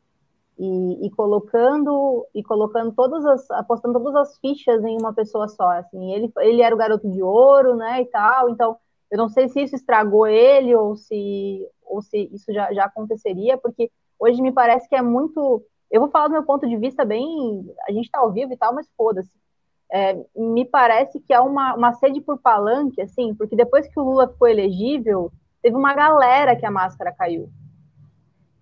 E, 0.59 1.07
e, 1.07 1.11
colocando 1.11 2.26
e 2.35 2.43
colocando 2.43 2.93
todas 2.93 3.24
as 3.24 3.51
apostando 3.51 3.99
todas 3.99 4.14
as 4.14 4.39
fichas 4.39 4.83
em 4.85 4.99
uma 4.99 5.12
pessoa 5.12 5.49
só, 5.49 5.70
assim. 5.72 6.12
Ele 6.12 6.33
ele 6.39 6.62
era 6.62 6.74
o 6.74 6.78
garoto 6.78 7.11
de 7.11 7.22
ouro, 7.22 7.76
né, 7.76 8.03
e 8.03 8.07
tal. 8.07 8.49
Então, 8.51 8.76
eu 9.11 9.18
não 9.18 9.28
sei 9.28 9.49
se 9.49 9.62
isso 9.62 9.74
estragou 9.76 10.26
ele 10.26 10.74
ou 10.74 10.97
se 10.97 11.66
ou 11.85 12.03
se 12.03 12.31
isso 12.33 12.53
já, 12.53 12.72
já 12.72 12.85
aconteceria, 12.85 13.59
porque 13.59 13.91
hoje 14.18 14.41
me 14.43 14.53
parece 14.53 14.89
que 14.89 14.95
é 14.97 15.03
muito 15.03 15.62
eu 15.91 16.01
vou 16.01 16.11
falar 16.11 16.28
do 16.28 16.33
meu 16.33 16.45
ponto 16.45 16.68
de 16.68 16.76
vista 16.76 17.05
bem. 17.05 17.74
A 17.89 17.93
gente 17.93 18.07
está 18.07 18.20
ao 18.20 18.33
vivo 18.33 18.53
e 18.53 18.57
tal, 18.57 18.74
mas 18.74 18.89
foda-se 18.97 19.31
é, 19.93 20.16
me 20.36 20.64
parece 20.64 21.20
que 21.20 21.32
há 21.32 21.43
uma, 21.43 21.74
uma 21.74 21.93
sede 21.95 22.20
por 22.20 22.38
palanque, 22.38 23.01
assim, 23.01 23.34
porque 23.34 23.57
depois 23.57 23.88
que 23.88 23.99
o 23.99 24.05
Lula 24.05 24.28
ficou 24.28 24.49
elegível, 24.49 25.32
teve 25.62 25.76
uma 25.76 25.95
galera 25.95 26.57
que 26.57 26.64
a 26.64 26.70
máscara 26.70 27.12
caiu. 27.12 27.51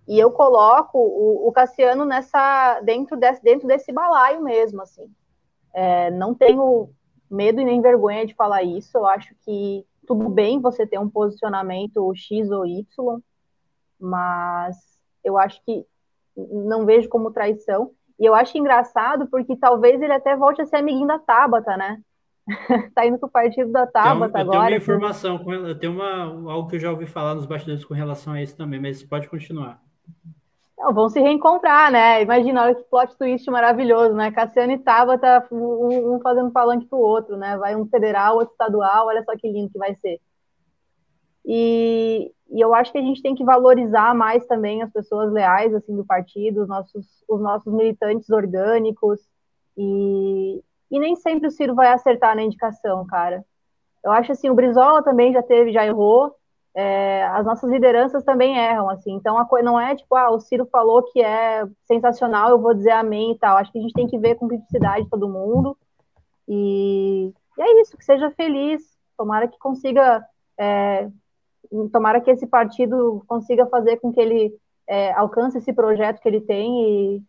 E 0.07 0.19
eu 0.19 0.31
coloco 0.31 0.99
o, 0.99 1.47
o 1.49 1.53
Cassiano 1.53 2.05
nessa 2.07 2.81
dentro 2.81 3.15
desse, 3.17 3.43
dentro 3.43 3.69
desse 3.69 3.93
balaio 3.93 4.43
mesmo, 4.43 4.81
assim. 4.81 5.11
É, 5.75 6.11
não 6.11 6.35
tenho 6.35 6.91
medo 7.31 7.61
e 7.61 7.65
nem 7.65 7.83
vergonha 7.83 8.25
de 8.25 8.35
falar 8.35 8.63
isso. 8.63 8.97
Eu 8.97 9.07
acho 9.07 9.35
que 9.45 9.87
tudo 10.07 10.31
bem 10.31 10.61
você 10.61 10.87
ter 10.87 10.99
um 10.99 11.11
posicionamento 11.11 12.11
X 12.15 12.51
ou 12.51 12.65
Y, 12.65 13.21
mas 14.01 14.79
eu 15.23 15.37
acho 15.37 15.63
que 15.63 15.85
não 16.35 16.87
vejo 16.87 17.09
como 17.11 17.31
traição. 17.31 17.93
E 18.19 18.27
eu 18.27 18.35
acho 18.35 18.59
engraçado 18.59 19.29
porque 19.29 19.57
talvez 19.57 20.01
ele 20.01 20.13
até 20.13 20.37
volte 20.37 20.61
a 20.61 20.67
ser 20.67 20.77
amiguinho 20.77 21.07
da 21.07 21.19
Tabata, 21.19 21.77
né? 21.77 22.01
tá 22.95 23.07
indo 23.07 23.19
pro 23.19 23.29
partido 23.29 23.71
da 23.71 23.87
Tabata 23.87 24.39
eu 24.39 24.43
agora. 24.43 24.43
eu 24.43 24.51
tenho 24.51 24.61
uma, 24.61 24.69
uma 24.69 24.77
informação, 24.77 25.39
com, 25.39 25.53
eu 25.53 25.79
tenho 25.79 25.93
uma, 25.93 26.53
algo 26.53 26.69
que 26.69 26.77
eu 26.77 26.81
já 26.81 26.91
ouvi 26.91 27.07
falar 27.07 27.35
nos 27.35 27.47
bastidores 27.47 27.85
com 27.85 27.95
relação 27.95 28.33
a 28.33 28.43
isso 28.43 28.57
também, 28.57 28.81
mas 28.81 29.03
pode 29.03 29.29
continuar. 29.29 29.81
Não, 30.79 30.95
vão 30.95 31.09
se 31.09 31.21
reencontrar, 31.21 31.91
né? 31.91 32.23
Imagina, 32.23 32.63
olha 32.63 32.75
que 32.75 32.85
plot 32.85 33.17
twist 33.19 33.51
maravilhoso, 33.51 34.15
né? 34.15 34.31
Cassiano 34.31 34.73
e 34.73 34.79
Tabata, 34.79 35.47
um, 35.51 36.15
um 36.15 36.21
fazendo 36.21 36.51
palanque 36.51 36.87
pro 36.87 36.99
outro, 36.99 37.37
né? 37.37 37.57
Vai 37.57 37.77
um 37.77 37.87
federal, 37.87 38.37
outro 38.37 38.53
estadual, 38.53 39.07
olha 39.07 39.23
só 39.25 39.37
que 39.37 39.51
lindo 39.51 39.71
que 39.71 39.79
vai 39.79 39.95
ser. 39.97 40.21
E, 41.45 42.33
e, 42.51 42.61
eu 42.61 42.75
acho 42.75 42.93
que 42.93 42.99
a 42.99 43.03
gente 43.03 43.23
tem 43.23 43.35
que 43.35 43.45
valorizar 43.45 44.15
mais 44.15 44.47
também 44.47 44.83
as 44.83 44.91
pessoas 44.91 45.33
leais 45.33 45.75
assim 45.75 45.97
do 45.97 46.05
partido, 46.05 46.63
os 46.63 46.69
nossos, 46.69 47.07
os 47.29 47.41
nossos 47.41 47.73
militantes 47.73 48.29
orgânicos. 48.31 49.21
E, 49.77 50.63
e 50.91 50.99
nem 50.99 51.17
sempre 51.17 51.49
o 51.49 51.51
Ciro 51.51 51.75
vai 51.75 51.89
acertar 51.89 52.35
na 52.37 52.43
indicação, 52.43 53.07
cara. 53.07 53.45
Eu 54.05 54.13
acho 54.13 54.33
assim, 54.33 54.51
o 54.51 54.55
Brizola 54.55 55.03
também 55.03 55.33
já 55.33 55.43
teve, 55.43 55.73
já 55.73 55.85
errou. 55.85 56.35
É, 56.75 57.25
as 57.27 57.45
nossas 57.45 57.69
lideranças 57.71 58.23
também 58.25 58.57
erram, 58.57 58.89
assim. 58.89 59.13
Então 59.13 59.37
a 59.39 59.45
coisa 59.45 59.65
não 59.65 59.81
é 59.81 59.97
tipo, 59.97 60.15
ah, 60.15 60.31
o 60.31 60.41
Ciro 60.41 60.67
falou 60.67 61.03
que 61.03 61.21
é 61.21 61.67
sensacional, 61.87 62.51
eu 62.51 62.61
vou 62.61 62.75
dizer 62.75 62.93
amém 62.93 63.33
e 63.33 63.39
tal. 63.39 63.57
Acho 63.57 63.73
que 63.73 63.79
a 63.79 63.83
gente 63.83 63.95
tem 63.95 64.07
que 64.07 64.19
ver 64.19 64.37
com 64.37 64.49
criticidade 64.49 65.09
todo 65.11 65.29
mundo. 65.29 65.77
E, 66.47 67.33
e 67.59 67.63
é 67.63 67.81
isso, 67.81 67.97
que 67.97 68.05
seja 68.05 68.31
feliz. 68.31 68.83
Tomara 69.17 69.49
que 69.49 69.59
consiga 69.59 70.25
é, 70.59 71.09
tomara 71.93 72.21
que 72.21 72.31
esse 72.31 72.47
partido 72.47 73.25
consiga 73.27 73.67
fazer 73.67 73.99
com 73.99 74.13
que 74.13 74.21
ele 74.21 74.55
é, 74.87 75.13
alcance 75.13 75.59
esse 75.59 75.73
projeto 75.73 76.21
que 76.21 76.29
ele 76.29 76.41
tem 76.41 77.17
e, 77.17 77.23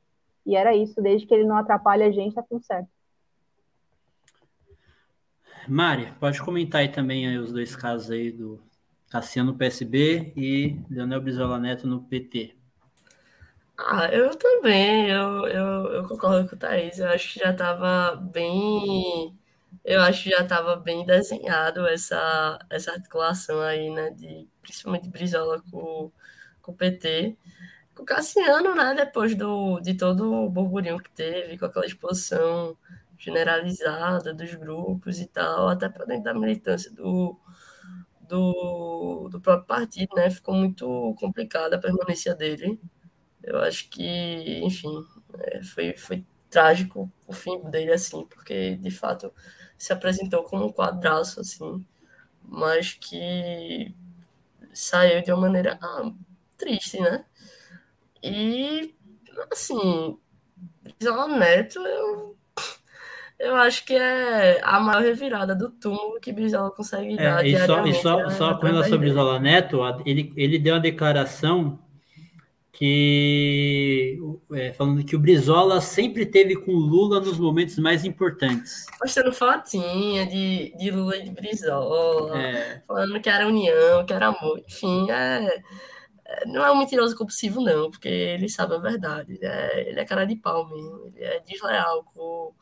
e 0.46 0.56
era 0.56 0.76
isso, 0.76 1.02
desde 1.02 1.28
que 1.28 1.34
ele 1.34 1.46
não 1.46 1.58
atrapalhe 1.58 2.04
a 2.04 2.12
gente, 2.12 2.36
tá 2.36 2.44
tudo 2.44 2.64
certo. 2.64 2.90
Mari, 5.68 6.12
pode 6.20 6.42
comentar 6.42 6.82
aí 6.82 6.90
também 6.90 7.28
aí 7.28 7.38
os 7.38 7.52
dois 7.52 7.76
casos 7.76 8.10
aí 8.10 8.32
do 8.32 8.60
Cassiano 9.10 9.52
no 9.52 9.58
PSB 9.58 10.34
e 10.36 10.80
Leonel 10.90 11.22
Brizola 11.22 11.60
Neto 11.60 11.88
no 11.88 12.02
PT. 12.04 12.56
Ah, 13.78 14.08
eu 14.08 14.36
também, 14.36 15.10
eu, 15.10 15.48
eu, 15.48 15.86
eu 15.94 16.08
concordo 16.08 16.50
com 16.50 16.56
o 16.56 16.60
Thaís, 16.60 17.00
eu 17.00 17.08
acho 17.08 17.34
que 17.34 17.40
já 17.40 17.52
estava 17.52 18.16
bem 18.16 19.39
eu 19.90 20.02
acho 20.02 20.24
que 20.24 20.30
já 20.30 20.42
estava 20.44 20.76
bem 20.76 21.04
desenhado 21.04 21.88
essa, 21.88 22.60
essa 22.70 22.92
articulação 22.92 23.60
aí, 23.62 23.90
né, 23.90 24.12
de, 24.12 24.48
principalmente 24.62 25.10
Brizola 25.10 25.64
com, 25.72 26.12
com 26.62 26.72
o 26.72 26.76
PT. 26.76 27.36
Com 27.96 28.04
o 28.04 28.06
Cassiano, 28.06 28.76
né, 28.76 28.94
depois 28.96 29.36
do, 29.36 29.80
de 29.80 29.96
todo 29.96 30.32
o 30.32 30.50
burburinho 30.50 31.00
que 31.00 31.10
teve, 31.12 31.58
com 31.58 31.66
aquela 31.66 31.88
exposição 31.88 32.78
generalizada 33.18 34.32
dos 34.32 34.54
grupos 34.54 35.20
e 35.20 35.26
tal, 35.26 35.70
até 35.70 35.90
para 35.90 36.06
dentro 36.06 36.26
da 36.26 36.36
militância 36.36 36.92
do, 36.92 37.36
do, 38.22 39.28
do 39.32 39.42
próprio 39.42 39.66
partido, 39.68 40.16
né, 40.16 40.30
ficou 40.30 40.54
muito 40.54 41.16
complicada 41.20 41.78
a 41.78 41.80
permanência 41.80 42.36
dele. 42.36 42.80
Eu 43.44 43.58
acho 43.60 43.90
que, 43.90 44.62
enfim, 44.64 45.04
é, 45.40 45.64
foi, 45.64 45.98
foi 45.98 46.26
trágico 46.50 47.12
o 47.28 47.34
fim 47.34 47.60
dele, 47.72 47.92
assim, 47.94 48.26
porque, 48.28 48.76
de 48.78 48.92
fato, 48.92 49.34
se 49.80 49.94
apresentou 49.94 50.44
como 50.44 50.66
um 50.66 50.72
quadraço, 50.72 51.40
assim, 51.40 51.84
mas 52.44 52.92
que 52.94 53.96
saiu 54.74 55.24
de 55.24 55.32
uma 55.32 55.42
maneira 55.42 55.80
ah, 55.82 56.12
triste, 56.58 57.00
né? 57.00 57.24
E, 58.22 58.94
assim, 59.50 60.20
Brizola 60.84 61.30
Neto, 61.30 61.80
eu, 61.80 62.38
eu 63.40 63.56
acho 63.56 63.86
que 63.86 63.96
é 63.96 64.60
a 64.62 64.82
maior 64.82 65.02
revirada 65.02 65.56
do 65.56 65.70
túmulo 65.70 66.20
que 66.20 66.34
Brizola 66.34 66.70
consegue 66.72 67.14
é, 67.14 67.24
dar. 67.24 67.46
E 67.46 67.58
só, 67.66 67.86
e 67.86 67.94
só, 67.94 68.30
só 68.30 68.56
com 68.56 68.68
relação 68.68 68.96
a 68.96 68.98
Brizola 68.98 69.40
Neto, 69.40 69.80
ele, 70.06 70.34
ele 70.36 70.60
deu 70.60 70.76
uma 70.76 70.82
declaração 70.82 71.80
que 72.80 74.18
é, 74.54 74.72
falando 74.72 75.04
que 75.04 75.14
o 75.14 75.20
Brizola 75.20 75.82
sempre 75.82 76.26
teve 76.26 76.56
com 76.56 76.72
Lula 76.72 77.20
nos 77.20 77.38
momentos 77.38 77.78
mais 77.78 78.06
importantes. 78.06 78.86
Mostrando 79.02 79.34
fotinha 79.34 80.26
de, 80.26 80.74
de 80.78 80.90
Lula 80.90 81.18
e 81.18 81.24
de 81.24 81.30
Brizola, 81.30 82.40
é. 82.40 82.82
falando 82.88 83.20
que 83.20 83.30
era 83.30 83.46
união, 83.46 84.06
que 84.06 84.14
era 84.14 84.28
amor, 84.28 84.64
enfim, 84.66 85.12
é, 85.12 85.62
é, 86.26 86.46
não 86.46 86.66
é 86.66 86.72
um 86.72 86.80
mentiroso 86.80 87.18
compulsivo, 87.18 87.60
não, 87.60 87.92
porque 87.92 88.08
ele 88.08 88.48
sabe 88.48 88.76
a 88.76 88.80
verdade. 88.80 89.34
Ele 89.34 89.46
é, 89.46 89.90
ele 89.90 90.00
é 90.00 90.06
cara 90.06 90.24
de 90.24 90.38
pau 90.38 90.70
mesmo, 90.70 91.12
ele 91.14 91.26
é 91.26 91.42
desleal 91.42 92.06
com, 92.14 92.54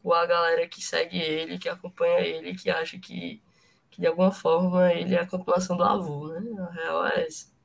com 0.00 0.12
a 0.12 0.24
galera 0.26 0.68
que 0.68 0.80
segue 0.80 1.18
ele, 1.18 1.58
que 1.58 1.68
acompanha 1.68 2.20
ele, 2.20 2.54
que 2.54 2.70
acha 2.70 3.00
que, 3.00 3.42
que 3.90 4.00
de 4.00 4.06
alguma 4.06 4.30
forma 4.30 4.92
ele 4.92 5.16
é 5.16 5.22
a 5.22 5.26
continuação 5.26 5.76
do 5.76 5.82
avô, 5.82 6.28
né? 6.28 6.40
A 6.56 6.70
real 6.70 7.06
é 7.08 7.26
essa. 7.26 7.55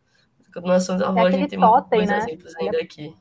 Da 0.54 1.08
avó, 1.08 1.20
é 1.20 1.28
a 1.28 1.32
gente 1.32 1.50
tem 1.50 1.60
totem, 1.60 2.06
né? 2.06 2.18
exemplos 2.18 2.56
ainda 2.58 2.78
é... 2.78 2.82
aqui. 2.82 3.16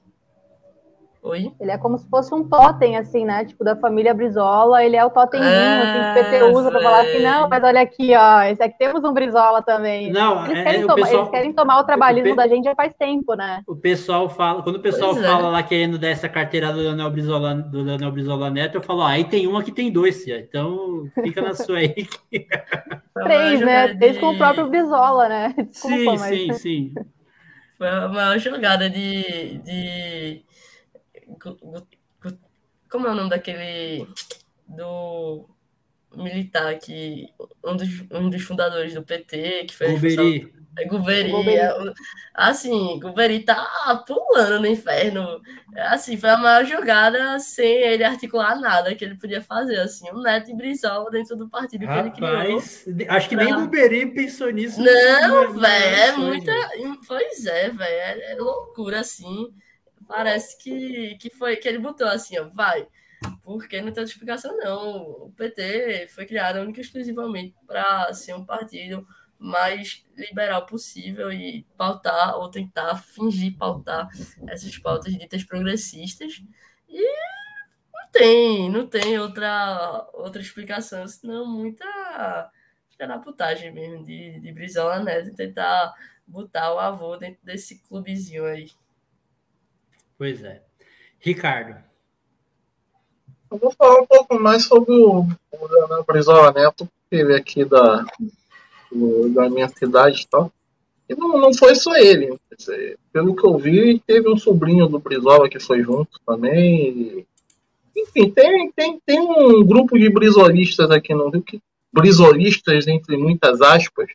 Oi? 1.23 1.53
Ele 1.61 1.71
é 1.71 1.77
como 1.77 1.99
se 1.99 2.09
fosse 2.09 2.35
um 2.35 2.49
totem, 2.49 2.97
assim, 2.97 3.27
né? 3.27 3.45
Tipo, 3.45 3.63
da 3.63 3.77
família 3.77 4.15
Brizola, 4.15 4.83
ele 4.83 4.97
é 4.97 5.05
o 5.05 5.11
totemzinho, 5.11 5.51
é, 5.51 5.83
assim, 5.83 6.15
que 6.15 6.21
o 6.21 6.31
PT 6.31 6.45
usa 6.59 6.71
pra 6.71 6.81
falar 6.81 7.01
assim, 7.03 7.23
não, 7.23 7.47
mas 7.47 7.63
olha 7.63 7.81
aqui, 7.83 8.15
ó, 8.15 8.43
esse 8.45 8.63
aqui 8.63 8.79
temos 8.79 9.05
um 9.05 9.13
Brizola 9.13 9.61
também. 9.61 10.11
Não, 10.11 10.47
eles, 10.47 10.59
é, 10.59 10.65
querem, 10.65 10.81
tomar, 10.81 10.95
pessoal, 10.95 11.21
eles 11.21 11.31
querem 11.31 11.53
tomar 11.53 11.81
o 11.81 11.85
trabalhismo 11.85 12.33
o 12.33 12.37
da 12.37 12.49
gente 12.49 12.65
já 12.65 12.75
faz 12.75 12.95
tempo, 12.95 13.35
né? 13.35 13.63
O 13.67 13.77
pessoal 13.77 14.31
fala, 14.31 14.63
quando 14.63 14.77
o 14.77 14.81
pessoal 14.81 15.13
pois 15.13 15.23
é. 15.23 15.29
fala 15.29 15.49
é. 15.49 15.51
lá 15.51 15.63
querendo 15.63 15.99
dar 15.99 16.09
essa 16.09 16.29
carteira 16.29 16.73
do 16.73 16.79
Leonel 16.79 17.11
Brizola, 17.11 17.55
do 17.55 17.83
Leonel 17.83 18.13
Brizola 18.13 18.49
Neto, 18.49 18.77
eu 18.77 18.83
falo, 18.83 19.03
ah, 19.03 19.11
aí 19.11 19.25
tem 19.25 19.47
uma 19.47 19.63
que 19.63 19.73
tem 19.73 19.93
dois, 19.93 20.25
tia. 20.25 20.41
então 20.41 21.05
fica 21.23 21.43
na 21.43 21.53
sua 21.53 21.79
aí. 21.79 21.95
Três, 23.13 23.61
né? 23.61 23.95
Três 23.95 24.17
com 24.17 24.29
o 24.29 24.39
próprio 24.39 24.69
Brizola, 24.69 25.29
né? 25.29 25.55
Desculpa, 25.69 25.97
sim, 25.97 26.05
mas... 26.07 26.23
sim, 26.23 26.53
sim. 26.55 26.95
Foi 27.81 27.89
a 27.89 28.09
maior 28.09 28.39
jogada 28.39 28.91
de, 28.91 29.57
de. 29.65 30.45
Como 32.91 33.07
é 33.07 33.11
o 33.11 33.15
nome 33.15 33.31
daquele. 33.31 34.07
Do 34.69 35.49
militar 36.17 36.79
que. 36.79 37.29
Um 37.65 37.77
dos, 37.77 37.89
um 38.11 38.31
dos 38.31 38.43
fundadores 38.43 38.95
do 38.95 39.03
PT, 39.03 39.65
que 39.67 39.75
foi. 39.75 39.93
Guberi. 39.93 40.53
É 40.79 40.85
Guberi. 40.85 41.33
É, 41.57 41.73
assim, 42.33 42.99
Guberi 43.01 43.41
tá 43.41 44.05
pulando 44.07 44.61
no 44.61 44.67
inferno. 44.67 45.41
Assim, 45.77 46.17
foi 46.17 46.31
a 46.31 46.37
maior 46.37 46.65
jogada 46.65 47.39
sem 47.39 47.83
ele 47.83 48.05
articular 48.05 48.59
nada 48.59 48.95
que 48.95 49.05
ele 49.05 49.17
podia 49.17 49.43
fazer. 49.43 49.81
Assim, 49.81 50.09
o 50.11 50.21
Neto 50.23 50.51
e 50.51 50.55
Brizola 50.55 51.11
dentro 51.11 51.37
do 51.37 51.49
partido 51.49 51.87
Rapaz, 51.87 52.13
que 52.13 52.25
ele 52.25 53.05
criou. 53.05 53.17
Acho 53.17 53.29
que 53.29 53.37
pra... 53.37 53.45
nem 53.45 53.55
Guberi 53.55 54.07
pensou 54.07 54.51
nisso. 54.51 54.81
Não, 54.81 55.53
velho, 55.53 55.97
é 55.97 56.13
muita. 56.13 56.53
Pois 57.07 57.45
é, 57.47 57.69
velho, 57.71 57.83
é, 57.83 58.33
é 58.33 58.35
loucura, 58.37 59.01
assim. 59.01 59.53
Parece 60.07 60.59
que, 60.59 61.17
que 61.21 61.31
foi 61.31 61.57
que 61.57 61.69
ele 61.69 61.79
botou 61.79 62.09
assim, 62.09 62.37
ó, 62.39 62.49
vai 62.49 62.87
porque 63.43 63.81
não 63.83 63.93
tem 63.93 64.05
explicação, 64.05 64.57
não. 64.57 65.27
O 65.27 65.33
PT 65.37 66.09
foi 66.09 66.27
criado 66.27 66.61
única 66.61 66.81
e 66.81 66.83
exclusivamente 66.83 67.55
para 67.67 68.13
ser 68.13 68.35
um 68.35 68.45
partido 68.45 69.07
mais 69.39 70.05
liberal 70.17 70.67
possível 70.67 71.33
e 71.33 71.67
pautar 71.77 72.37
ou 72.37 72.51
tentar 72.51 72.97
fingir 72.97 73.57
pautar 73.57 74.09
essas 74.47 74.77
pautas 74.79 75.15
ditas 75.15 75.45
progressistas. 75.45 76.43
E 76.89 77.03
não 77.93 78.11
tem, 78.13 78.71
não 78.71 78.87
tem 78.87 79.19
outra, 79.19 80.09
outra 80.13 80.43
explicação, 80.43 81.07
senão 81.07 81.47
muita 81.47 82.51
putagem 83.25 83.73
mesmo 83.73 84.05
de, 84.05 84.39
de 84.41 84.53
Brizola 84.53 85.01
Neto 85.01 85.35
tentar 85.35 85.95
botar 86.27 86.75
o 86.75 86.79
avô 86.79 87.17
dentro 87.17 87.41
desse 87.43 87.83
clubezinho 87.83 88.45
aí. 88.45 88.71
Pois 90.19 90.45
é. 90.45 90.63
Ricardo. 91.19 91.90
Eu 93.51 93.59
vou 93.59 93.73
falar 93.73 94.01
um 94.01 94.07
pouco 94.07 94.39
mais 94.39 94.65
sobre 94.65 94.93
o, 94.93 95.27
o 95.53 96.05
Brizola 96.07 96.53
Neto, 96.53 96.89
que 97.09 97.17
ele 97.17 97.35
aqui 97.35 97.65
da, 97.65 98.05
da 99.35 99.51
minha 99.51 99.69
cidade 99.69 100.23
e 100.23 100.27
tal. 100.29 100.53
E 101.09 101.15
não, 101.17 101.37
não 101.39 101.53
foi 101.53 101.75
só 101.75 101.97
ele. 101.97 102.39
Pelo 103.13 103.35
que 103.35 103.45
eu 103.45 103.59
vi, 103.59 103.99
teve 104.07 104.29
um 104.29 104.37
sobrinho 104.37 104.87
do 104.87 105.01
Brizola 105.01 105.49
que 105.49 105.59
foi 105.59 105.83
junto 105.83 106.21
também. 106.25 107.27
Enfim, 107.97 108.31
tem, 108.31 108.71
tem, 108.71 109.01
tem 109.05 109.21
um 109.21 109.65
grupo 109.65 109.99
de 109.99 110.09
brisolistas 110.09 110.89
aqui 110.91 111.13
no 111.13 111.29
Rio, 111.29 111.43
que, 111.43 111.61
brisolistas, 111.93 112.87
entre 112.87 113.17
muitas 113.17 113.61
aspas, 113.61 114.09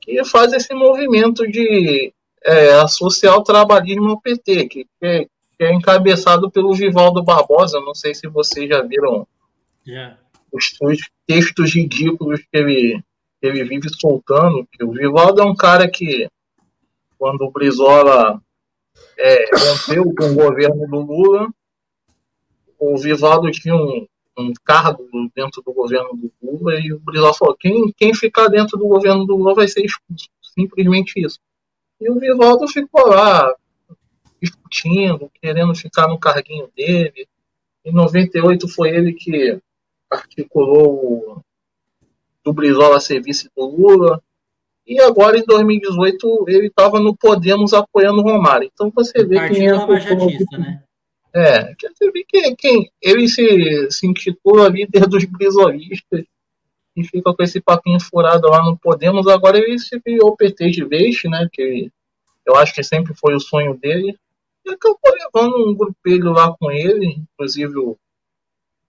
que 0.00 0.24
faz 0.24 0.52
esse 0.52 0.74
movimento 0.74 1.46
de 1.46 2.12
é, 2.44 2.72
associar 2.80 3.36
o 3.36 3.44
trabalhismo 3.44 4.10
ao 4.10 4.20
PT, 4.20 4.68
que, 4.68 4.84
que, 4.84 4.88
é, 5.02 5.26
que 5.58 5.64
é 5.64 5.72
encabeçado 5.72 6.50
pelo 6.50 6.74
Vivaldo 6.74 7.22
Barbosa. 7.22 7.80
Não 7.80 7.94
sei 7.94 8.14
se 8.14 8.28
vocês 8.28 8.68
já 8.68 8.82
viram 8.82 9.26
yeah. 9.86 10.18
os, 10.52 10.76
os 10.80 10.98
textos 11.26 11.74
ridículos 11.74 12.40
que 12.40 12.48
ele 12.52 13.02
ele 13.42 13.64
vive 13.64 13.88
soltando, 14.00 14.66
que 14.72 14.84
o 14.84 14.92
Vivaldo 14.92 15.40
é 15.40 15.44
um 15.44 15.54
cara 15.54 15.88
que, 15.88 16.28
quando 17.18 17.42
o 17.42 17.50
Brizola 17.50 18.40
é, 19.18 19.44
rompeu 19.56 20.04
com 20.14 20.30
o 20.30 20.34
governo 20.34 20.86
do 20.88 21.00
Lula, 21.00 21.48
o 22.78 22.96
Vivaldo 22.96 23.50
tinha 23.50 23.74
um, 23.74 24.06
um 24.38 24.52
cargo 24.64 25.06
dentro 25.34 25.62
do 25.62 25.72
governo 25.72 26.10
do 26.14 26.32
Lula 26.42 26.78
e 26.80 26.92
o 26.92 27.00
Brizola 27.00 27.34
falou: 27.34 27.56
quem, 27.56 27.92
quem 27.96 28.14
ficar 28.14 28.48
dentro 28.48 28.78
do 28.78 28.88
governo 28.88 29.24
do 29.24 29.36
Lula 29.36 29.54
vai 29.54 29.68
ser 29.68 29.84
expulso. 29.84 30.28
Simplesmente 30.42 31.20
isso. 31.20 31.38
E 32.00 32.10
o 32.10 32.18
Vivaldo 32.18 32.66
ficou 32.68 33.08
lá 33.08 33.54
discutindo, 34.40 35.30
querendo 35.40 35.74
ficar 35.74 36.08
no 36.08 36.18
carguinho 36.18 36.68
dele. 36.76 37.26
Em 37.84 37.92
98 37.92 38.68
foi 38.68 38.90
ele 38.90 39.12
que 39.12 39.58
articulou 40.10 41.42
o 42.44 42.52
Brizola 42.52 43.00
ser 43.00 43.20
vice 43.20 43.50
do 43.56 43.66
Lula. 43.66 44.22
E 44.86 45.00
agora, 45.00 45.36
em 45.36 45.44
2018, 45.44 46.44
ele 46.48 46.68
estava 46.68 47.00
no 47.00 47.16
Podemos 47.16 47.74
apoiando 47.74 48.20
o 48.20 48.22
Romário. 48.22 48.70
Então 48.72 48.90
você 48.94 49.24
vê 49.24 49.48
quem 49.48 49.68
é. 49.68 49.72
Né? 50.58 50.82
É, 51.34 51.74
você 51.74 52.10
vê 52.12 52.24
que 52.26 52.54
quem, 52.54 52.90
ele 53.02 53.28
se, 53.28 53.90
se 53.90 54.06
intitula 54.06 54.68
líder 54.68 55.06
dos 55.06 55.24
brizolistas 55.24 56.24
e 56.96 57.04
fica 57.04 57.34
com 57.34 57.42
esse 57.42 57.60
papinho 57.60 58.00
furado 58.00 58.48
lá 58.48 58.64
no 58.64 58.78
Podemos. 58.78 59.26
Agora 59.26 59.58
ele 59.58 59.78
se 59.78 60.00
virou 60.04 60.36
PT 60.36 60.70
de 60.70 60.84
vez, 60.84 61.20
né? 61.24 61.48
Que 61.52 61.90
eu 62.46 62.56
acho 62.56 62.72
que 62.72 62.82
sempre 62.82 63.12
foi 63.12 63.34
o 63.34 63.40
sonho 63.40 63.76
dele. 63.76 64.16
Acabou 64.68 64.98
levando 65.12 65.68
um 65.68 65.74
grupelho 65.74 66.32
lá 66.32 66.54
com 66.58 66.70
ele, 66.70 67.06
inclusive 67.06 67.78
o, 67.78 67.96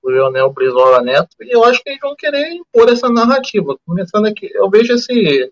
o 0.01 0.09
Leonel 0.09 0.51
Brizola 0.51 1.01
Neto. 1.01 1.35
E 1.41 1.55
eu 1.55 1.63
acho 1.63 1.83
que 1.83 1.89
eles 1.89 2.01
vão 2.01 2.15
querer 2.15 2.51
impor 2.51 2.89
essa 2.89 3.09
narrativa. 3.09 3.77
Começando 3.85 4.25
aqui, 4.25 4.49
eu 4.53 4.69
vejo 4.69 4.93
esse 4.93 5.51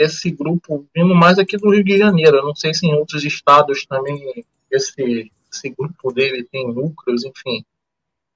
esse 0.00 0.30
grupo 0.30 0.86
vindo 0.96 1.14
mais 1.14 1.38
aqui 1.38 1.58
do 1.58 1.70
Rio 1.70 1.84
de 1.84 1.98
Janeiro. 1.98 2.38
Eu 2.38 2.46
não 2.46 2.54
sei 2.54 2.72
se 2.72 2.86
em 2.86 2.94
outros 2.94 3.22
estados 3.22 3.84
também 3.84 4.46
esse, 4.70 5.30
esse 5.52 5.68
grupo 5.68 6.10
dele 6.10 6.42
tem 6.50 6.72
núcleos, 6.72 7.22
enfim. 7.22 7.62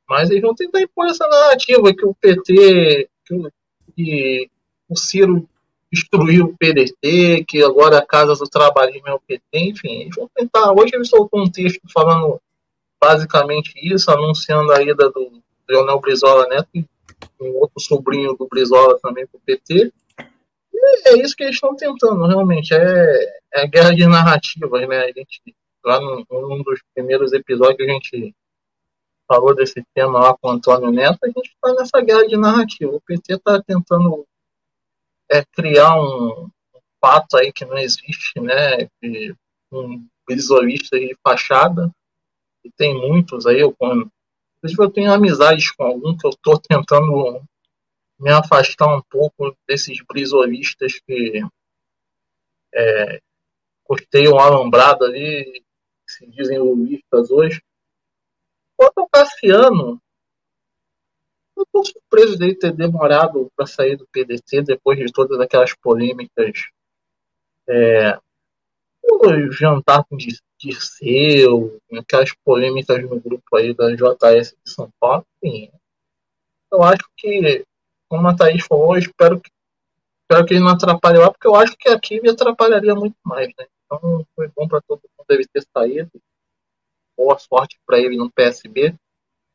Mas 0.06 0.28
eles 0.28 0.42
vão 0.42 0.54
tentar 0.54 0.82
impor 0.82 1.06
essa 1.06 1.26
narrativa 1.26 1.94
que 1.94 2.04
o 2.04 2.14
PT, 2.14 3.08
que, 3.24 3.50
que 3.96 4.50
o 4.86 4.96
Ciro 4.96 5.48
destruiu 5.94 6.46
o 6.46 6.56
PDT, 6.56 7.44
que 7.48 7.62
agora 7.62 7.98
a 7.98 8.06
Casa 8.06 8.34
do 8.34 8.48
Trabalhismo 8.48 9.08
é 9.08 9.14
o 9.14 9.20
PT, 9.20 9.42
enfim, 9.52 10.02
eles 10.02 10.14
vão 10.14 10.28
tentar. 10.34 10.72
Hoje 10.72 10.94
ele 10.94 11.04
soltou 11.04 11.40
um 11.40 11.50
texto 11.50 11.80
falando 11.92 12.40
basicamente 13.00 13.72
isso, 13.82 14.10
anunciando 14.10 14.72
a 14.72 14.82
ida 14.82 15.10
do 15.10 15.42
Leonel 15.68 16.00
Brizola 16.00 16.46
Neto 16.48 16.68
e 16.74 16.86
um 17.40 17.56
outro 17.56 17.80
sobrinho 17.80 18.34
do 18.34 18.46
Brizola 18.46 18.98
também 19.00 19.26
para 19.26 19.38
o 19.38 19.40
PT 19.40 19.92
é 21.06 21.18
isso 21.18 21.34
que 21.36 21.42
eles 21.42 21.54
estão 21.54 21.74
tentando, 21.74 22.26
realmente. 22.26 22.74
É, 22.74 23.38
é 23.54 23.66
guerra 23.66 23.94
de 23.94 24.06
narrativas, 24.06 24.88
né? 24.88 24.98
A 24.98 25.06
gente, 25.06 25.40
lá 25.84 26.00
num, 26.00 26.24
num 26.30 26.62
dos 26.62 26.80
primeiros 26.94 27.32
episódios, 27.32 27.88
a 27.88 27.92
gente 27.92 28.34
falou 29.26 29.54
desse 29.54 29.82
tema 29.94 30.20
lá 30.20 30.36
com 30.36 30.48
o 30.48 30.50
Antônio 30.52 30.90
Neto, 30.90 31.18
a 31.22 31.26
gente 31.28 31.50
está 31.50 31.72
nessa 31.74 32.00
guerra 32.00 32.26
de 32.26 32.36
narrativa. 32.36 32.94
O 32.94 33.00
PT 33.00 33.34
está 33.34 33.62
tentando 33.62 34.26
é, 35.34 35.44
criar 35.52 35.96
um, 35.96 36.44
um 36.44 36.80
fato 37.00 37.36
aí 37.36 37.52
que 37.52 37.64
não 37.64 37.78
existe, 37.78 38.40
né? 38.40 38.88
De 39.02 39.34
um 39.72 40.06
visualista 40.28 40.98
de 40.98 41.16
fachada, 41.22 41.90
e 42.64 42.70
tem 42.70 42.94
muitos 42.94 43.46
aí, 43.46 43.60
eu, 43.60 43.76
inclusive 44.56 44.82
eu 44.82 44.90
tenho 44.90 45.12
amizades 45.12 45.70
com 45.72 45.84
algum 45.84 46.16
que 46.16 46.26
eu 46.26 46.30
estou 46.30 46.58
tentando 46.58 47.42
me 48.18 48.30
afastar 48.30 48.96
um 48.96 49.02
pouco 49.02 49.54
desses 49.68 49.98
brisolistas 50.08 50.98
que 51.00 51.42
é, 52.74 53.20
costeiam 53.84 54.38
alambrado 54.38 55.04
ali, 55.04 55.62
se 56.08 56.26
dizem 56.28 56.58
lulistas 56.58 57.30
hoje. 57.30 57.62
Quanto 58.76 58.98
ao 58.98 59.08
Cassiano, 59.08 60.00
eu 61.72 61.80
estou 61.80 61.84
surpreso 61.84 62.38
dele 62.38 62.54
ter 62.54 62.72
demorado 62.72 63.50
para 63.56 63.66
sair 63.66 63.96
do 63.96 64.06
PDC 64.12 64.62
depois 64.62 64.98
de 64.98 65.12
todas 65.12 65.38
aquelas 65.40 65.74
polêmicas. 65.74 66.64
É, 67.68 68.18
o 69.02 69.52
jantar 69.52 70.04
com 70.04 70.16
Dirceu, 70.58 71.78
aquelas 71.98 72.32
polêmicas 72.44 73.02
no 73.02 73.20
grupo 73.20 73.56
aí 73.56 73.74
da 73.74 73.90
JS 73.94 74.56
de 74.64 74.70
São 74.70 74.90
Paulo. 75.00 75.24
Enfim, 75.42 75.70
eu 76.72 76.82
acho 76.82 77.04
que 77.16 77.64
como 78.08 78.28
a 78.28 78.36
Thaís 78.36 78.64
falou, 78.66 78.96
espero 78.96 79.40
que, 79.40 79.50
espero 80.22 80.46
que 80.46 80.54
ele 80.54 80.64
não 80.64 80.70
atrapalhe 80.70 81.18
lá, 81.18 81.30
porque 81.30 81.46
eu 81.46 81.56
acho 81.56 81.76
que 81.76 81.88
aqui 81.88 82.20
me 82.20 82.30
atrapalharia 82.30 82.94
muito 82.94 83.16
mais, 83.24 83.48
né? 83.58 83.66
Então 83.84 84.26
foi 84.34 84.48
bom 84.48 84.68
para 84.68 84.80
todo 84.82 85.00
mundo 85.00 85.26
deve 85.28 85.46
ter 85.46 85.64
saído. 85.76 86.10
Boa 87.16 87.38
sorte 87.38 87.78
para 87.86 87.98
ele 87.98 88.16
no 88.16 88.30
PSB. 88.30 88.94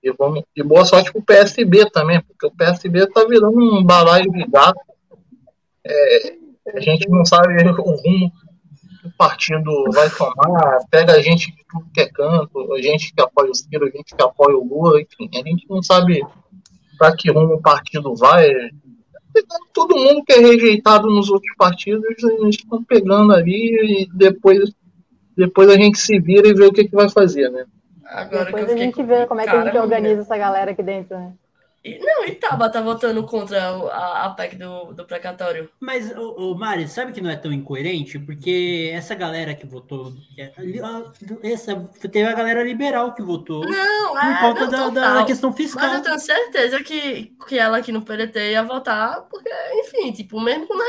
E, 0.02 0.12
vamos, 0.14 0.44
e 0.56 0.64
boa 0.64 0.86
sorte 0.86 1.12
para 1.12 1.20
o 1.20 1.26
PSB 1.26 1.90
também, 1.92 2.22
porque 2.22 2.48
o 2.48 2.52
PSB 2.52 3.04
está 3.04 3.26
virando 3.26 3.58
um 3.58 3.84
balaio 3.84 4.32
de 4.32 4.46
gato. 4.46 4.80
É, 5.86 6.38
a 6.74 6.80
gente 6.80 7.10
não 7.10 7.26
sabe 7.26 7.54
o 7.64 7.74
rumo 7.74 8.32
que 9.02 9.08
o 9.08 9.12
partido 9.18 9.72
vai 9.94 10.10
tomar, 10.10 10.80
pega 10.90 11.14
a 11.14 11.22
gente 11.22 11.52
de 11.52 11.66
tudo 11.70 11.90
que 11.94 12.02
é 12.02 12.08
canto, 12.08 12.74
a 12.74 12.82
gente 12.82 13.14
que 13.14 13.22
apoia 13.22 13.52
o 13.52 13.56
Ciro, 13.56 13.88
a 13.88 13.90
gente 13.90 14.16
que 14.16 14.24
apoia 14.24 14.58
o 14.58 14.64
Lula, 14.64 15.02
enfim, 15.02 15.30
a 15.34 15.48
gente 15.48 15.66
não 15.70 15.84
sabe 15.84 16.22
para 16.98 17.16
que 17.16 17.32
rumo 17.32 17.56
o 17.56 17.62
partido 17.62 18.16
vai. 18.16 18.50
Todo 19.74 19.98
mundo 19.98 20.24
que 20.26 20.34
é 20.34 20.40
rejeitado 20.40 21.08
nos 21.08 21.30
outros 21.30 21.54
partidos, 21.58 22.24
eles 22.24 22.56
estão 22.56 22.84
pegando 22.84 23.34
ali 23.34 24.04
e 24.04 24.10
depois, 24.14 24.72
depois 25.36 25.70
a 25.70 25.76
gente 25.76 26.00
se 26.00 26.20
vira 26.20 26.48
e 26.48 26.54
vê 26.54 26.66
o 26.66 26.74
que, 26.74 26.86
que 26.86 26.96
vai 26.96 27.10
fazer, 27.10 27.50
né? 27.50 27.66
Agora 28.10 28.46
depois 28.46 28.70
a 28.70 28.78
gente 28.78 29.04
vê 29.04 29.28
como 29.28 29.42
é 29.42 29.44
que 29.44 29.50
a 29.50 29.64
gente 29.64 29.78
organiza 29.78 30.22
essa 30.22 30.38
galera 30.38 30.72
aqui 30.72 30.82
dentro, 30.82 31.18
né? 31.18 31.34
E, 31.82 31.98
não, 31.98 32.26
Itaba 32.26 32.70
tá 32.70 32.82
votando 32.82 33.26
contra 33.26 33.70
a, 33.70 34.26
a 34.26 34.30
PEC 34.32 34.58
do, 34.58 34.92
do 34.94 35.06
precatório. 35.06 35.70
Mas, 35.80 36.12
o, 36.12 36.52
o 36.52 36.56
Mari, 36.56 36.90
sabe 36.90 37.14
que 37.14 37.22
não 37.22 37.30
é 37.30 37.38
tão 37.38 37.54
incoerente? 37.54 38.20
Porque 38.20 38.92
essa 38.94 39.16
galera 39.16 39.56
que 39.56 39.66
votou. 39.66 40.12
É, 40.38 40.52
essa, 41.44 41.78
teve 42.02 42.28
a 42.28 42.36
galera 42.36 42.64
liberal 42.64 43.14
que 43.14 43.22
votou. 43.22 43.64
Não, 43.64 44.14
por 44.14 44.20
é, 44.20 44.40
conta 44.42 44.68
não, 44.68 44.94
da, 44.94 45.14
da, 45.20 45.26
questão 45.26 45.54
fiscal. 45.54 45.88
Mas 45.88 45.98
eu 45.98 46.04
tenho 46.04 46.20
certeza 46.20 46.84
que, 46.84 47.34
que 47.48 47.58
ela 47.58 47.78
aqui 47.78 47.94
no 47.94 48.02
PDT 48.02 48.52
ia 48.52 48.64
votar, 48.64 49.22
porque, 49.30 49.50
enfim, 49.76 50.12
tipo, 50.12 50.42
mesmo 50.42 50.68
quando 50.68 50.82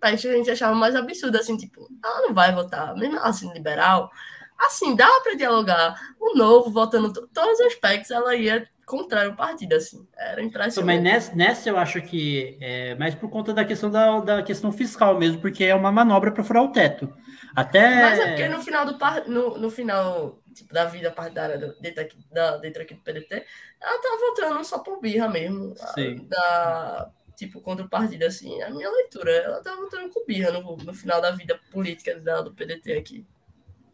a 0.00 0.16
gente 0.16 0.50
achava 0.50 0.74
mais 0.74 0.96
absurdo, 0.96 1.36
assim, 1.36 1.58
tipo, 1.58 1.86
ela 2.02 2.22
não 2.22 2.32
vai 2.32 2.54
votar, 2.54 2.96
mesmo 2.96 3.18
assim, 3.20 3.52
liberal. 3.52 4.10
Assim, 4.58 4.96
dá 4.96 5.08
para 5.22 5.34
dialogar. 5.34 5.94
O 6.18 6.36
novo 6.36 6.70
votando 6.70 7.12
todos 7.12 7.60
os 7.60 7.74
PECs, 7.76 8.10
ela 8.10 8.34
ia 8.34 8.68
contrário 8.88 9.36
partido, 9.36 9.74
assim. 9.74 10.08
Era 10.16 10.42
impressionante. 10.42 10.86
Mas 10.86 11.02
nessa, 11.02 11.36
nessa 11.36 11.68
eu 11.68 11.76
acho 11.76 12.00
que 12.00 12.56
é 12.60 12.94
mais 12.94 13.14
por 13.14 13.30
conta 13.30 13.52
da 13.52 13.64
questão 13.64 13.90
da, 13.90 14.18
da 14.20 14.42
questão 14.42 14.72
fiscal 14.72 15.18
mesmo, 15.18 15.40
porque 15.40 15.62
é 15.64 15.74
uma 15.74 15.92
manobra 15.92 16.32
para 16.32 16.42
furar 16.42 16.64
o 16.64 16.72
teto. 16.72 17.12
Até... 17.54 18.02
Mas 18.02 18.18
é 18.18 18.26
porque 18.28 18.48
no 18.48 18.62
final 18.62 18.86
do 18.86 18.98
no, 19.26 19.58
no 19.58 19.70
final 19.70 20.40
tipo, 20.54 20.72
da 20.72 20.86
vida 20.86 21.10
partidária 21.10 21.58
dentro 21.80 22.02
aqui, 22.02 22.16
da, 22.32 22.56
dentro 22.56 22.82
aqui 22.82 22.94
do 22.94 23.02
PDT, 23.02 23.44
ela 23.80 23.98
tá 24.00 24.18
votando 24.20 24.64
só 24.64 24.78
por 24.78 25.00
birra 25.00 25.28
mesmo. 25.28 25.74
Sim. 25.94 26.26
Da, 26.26 27.10
tipo, 27.36 27.60
contra 27.60 27.84
o 27.84 27.88
partido, 27.88 28.24
assim. 28.24 28.60
A 28.62 28.70
minha 28.70 28.90
leitura, 28.90 29.30
ela 29.30 29.62
tá 29.62 29.74
votando 29.76 30.08
com 30.08 30.24
birra 30.26 30.50
no, 30.50 30.76
no 30.76 30.94
final 30.94 31.20
da 31.20 31.30
vida 31.30 31.60
política 31.70 32.18
da, 32.18 32.40
do 32.40 32.52
PDT 32.52 32.92
aqui. 32.94 33.26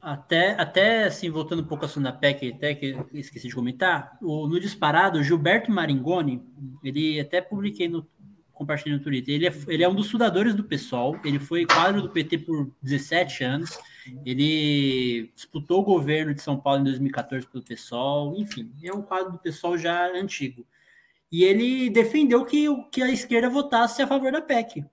Até, 0.04 0.50
até 0.60 1.04
assim, 1.04 1.30
voltando 1.30 1.62
um 1.62 1.66
pouco 1.66 1.86
assunto 1.86 2.04
da 2.04 2.12
PEC, 2.12 2.52
até 2.52 2.74
que 2.74 2.94
esqueci 3.14 3.48
de 3.48 3.54
comentar, 3.54 4.18
o, 4.20 4.46
no 4.46 4.60
disparado, 4.60 5.22
Gilberto 5.22 5.72
Maringoni, 5.72 6.42
ele 6.84 7.18
até 7.18 7.40
publiquei 7.40 7.88
no 7.88 8.06
compartilhei 8.52 8.96
no 8.96 9.02
Twitter, 9.02 9.34
ele 9.34 9.48
é, 9.48 9.52
ele 9.66 9.82
é 9.82 9.88
um 9.88 9.94
dos 9.94 10.10
fundadores 10.10 10.54
do 10.54 10.62
PSOL, 10.62 11.18
ele 11.24 11.40
foi 11.40 11.66
quadro 11.66 12.02
do 12.02 12.10
PT 12.10 12.38
por 12.38 12.70
17 12.82 13.42
anos, 13.42 13.78
ele 14.24 15.32
disputou 15.34 15.80
o 15.80 15.84
governo 15.84 16.32
de 16.34 16.40
São 16.40 16.56
Paulo 16.56 16.82
em 16.82 16.84
2014 16.84 17.48
pelo 17.48 17.64
PSOL, 17.64 18.36
enfim, 18.36 18.70
é 18.84 18.92
um 18.92 19.02
quadro 19.02 19.32
do 19.32 19.38
PSOL 19.38 19.76
já 19.76 20.06
antigo. 20.14 20.64
E 21.32 21.42
ele 21.42 21.90
defendeu 21.90 22.44
que, 22.44 22.66
que 22.92 23.02
a 23.02 23.10
esquerda 23.10 23.50
votasse 23.50 24.02
a 24.02 24.06
favor 24.06 24.30
da 24.30 24.40
PEC, 24.40 24.84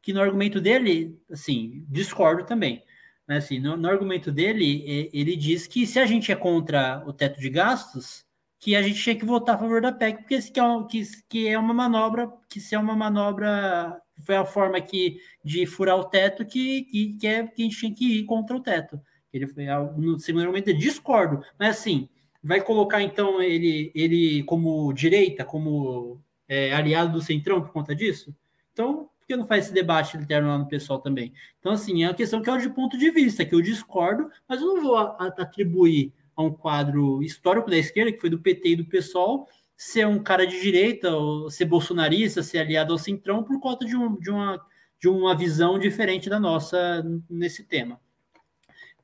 que 0.00 0.12
no 0.12 0.20
argumento 0.20 0.60
dele, 0.60 1.18
assim, 1.30 1.84
discordo 1.88 2.44
também, 2.44 2.84
né, 3.30 3.36
assim, 3.36 3.60
no, 3.60 3.76
no, 3.76 3.88
argumento 3.88 4.32
dele, 4.32 5.08
ele 5.12 5.36
diz 5.36 5.64
que 5.64 5.86
se 5.86 6.00
a 6.00 6.04
gente 6.04 6.32
é 6.32 6.34
contra 6.34 7.00
o 7.06 7.12
teto 7.12 7.38
de 7.38 7.48
gastos, 7.48 8.24
que 8.58 8.74
a 8.74 8.82
gente 8.82 9.00
tinha 9.00 9.14
que 9.14 9.24
votar 9.24 9.54
a 9.54 9.58
favor 9.58 9.80
da 9.80 9.92
PEC, 9.92 10.18
porque 10.18 10.42
que 10.42 10.58
é, 10.58 10.64
que, 10.88 11.02
que 11.28 11.48
é 11.48 11.56
uma 11.56 11.72
manobra, 11.72 12.28
que 12.48 12.58
se 12.58 12.74
é 12.74 12.78
uma 12.78 12.96
manobra, 12.96 14.02
foi 14.26 14.34
a 14.34 14.44
forma 14.44 14.80
que, 14.80 15.20
de 15.44 15.64
furar 15.64 15.96
o 15.96 16.06
teto 16.06 16.44
que, 16.44 16.82
que, 16.82 17.18
que, 17.18 17.26
é, 17.28 17.46
que 17.46 17.62
a 17.62 17.64
gente 17.66 17.78
tinha 17.78 17.94
que 17.94 18.18
ir 18.18 18.24
contra 18.24 18.56
o 18.56 18.60
teto. 18.60 19.00
Ele 19.32 19.46
foi, 19.46 19.64
no 19.96 20.18
segundo 20.18 20.42
argumento, 20.42 20.74
discordo, 20.74 21.40
mas 21.56 21.78
assim, 21.78 22.08
vai 22.42 22.60
colocar 22.60 23.00
então 23.00 23.40
ele, 23.40 23.92
ele 23.94 24.42
como 24.42 24.92
direita, 24.92 25.44
como 25.44 26.20
é, 26.48 26.72
aliado 26.72 27.12
do 27.12 27.22
Centrão 27.22 27.62
por 27.62 27.70
conta 27.70 27.94
disso? 27.94 28.34
Então, 28.72 29.08
que 29.30 29.36
não 29.36 29.46
faz 29.46 29.66
esse 29.66 29.74
debate 29.74 30.16
interno 30.16 30.48
lá 30.48 30.58
no 30.58 30.66
pessoal 30.66 30.98
também? 30.98 31.32
Então, 31.60 31.72
assim, 31.72 32.02
é 32.02 32.08
uma 32.08 32.14
questão 32.14 32.42
que 32.42 32.50
é 32.50 32.56
de 32.58 32.68
ponto 32.68 32.98
de 32.98 33.10
vista, 33.10 33.44
que 33.44 33.54
eu 33.54 33.62
discordo, 33.62 34.28
mas 34.48 34.60
eu 34.60 34.66
não 34.66 34.82
vou 34.82 34.96
atribuir 34.96 36.12
a 36.36 36.42
um 36.42 36.52
quadro 36.52 37.22
histórico 37.22 37.70
da 37.70 37.76
esquerda, 37.76 38.12
que 38.12 38.20
foi 38.20 38.28
do 38.28 38.40
PT 38.40 38.70
e 38.70 38.76
do 38.76 38.84
PSOL, 38.84 39.46
ser 39.76 40.06
um 40.06 40.20
cara 40.20 40.44
de 40.46 40.60
direita, 40.60 41.14
ou 41.14 41.48
ser 41.48 41.64
bolsonarista, 41.64 42.42
ser 42.42 42.58
aliado 42.58 42.92
ao 42.92 42.98
Centrão, 42.98 43.44
por 43.44 43.60
conta 43.60 43.86
de, 43.86 43.96
um, 43.96 44.18
de, 44.18 44.30
uma, 44.30 44.60
de 45.00 45.08
uma 45.08 45.36
visão 45.36 45.78
diferente 45.78 46.28
da 46.28 46.40
nossa 46.40 47.04
nesse 47.28 47.64
tema. 47.64 48.00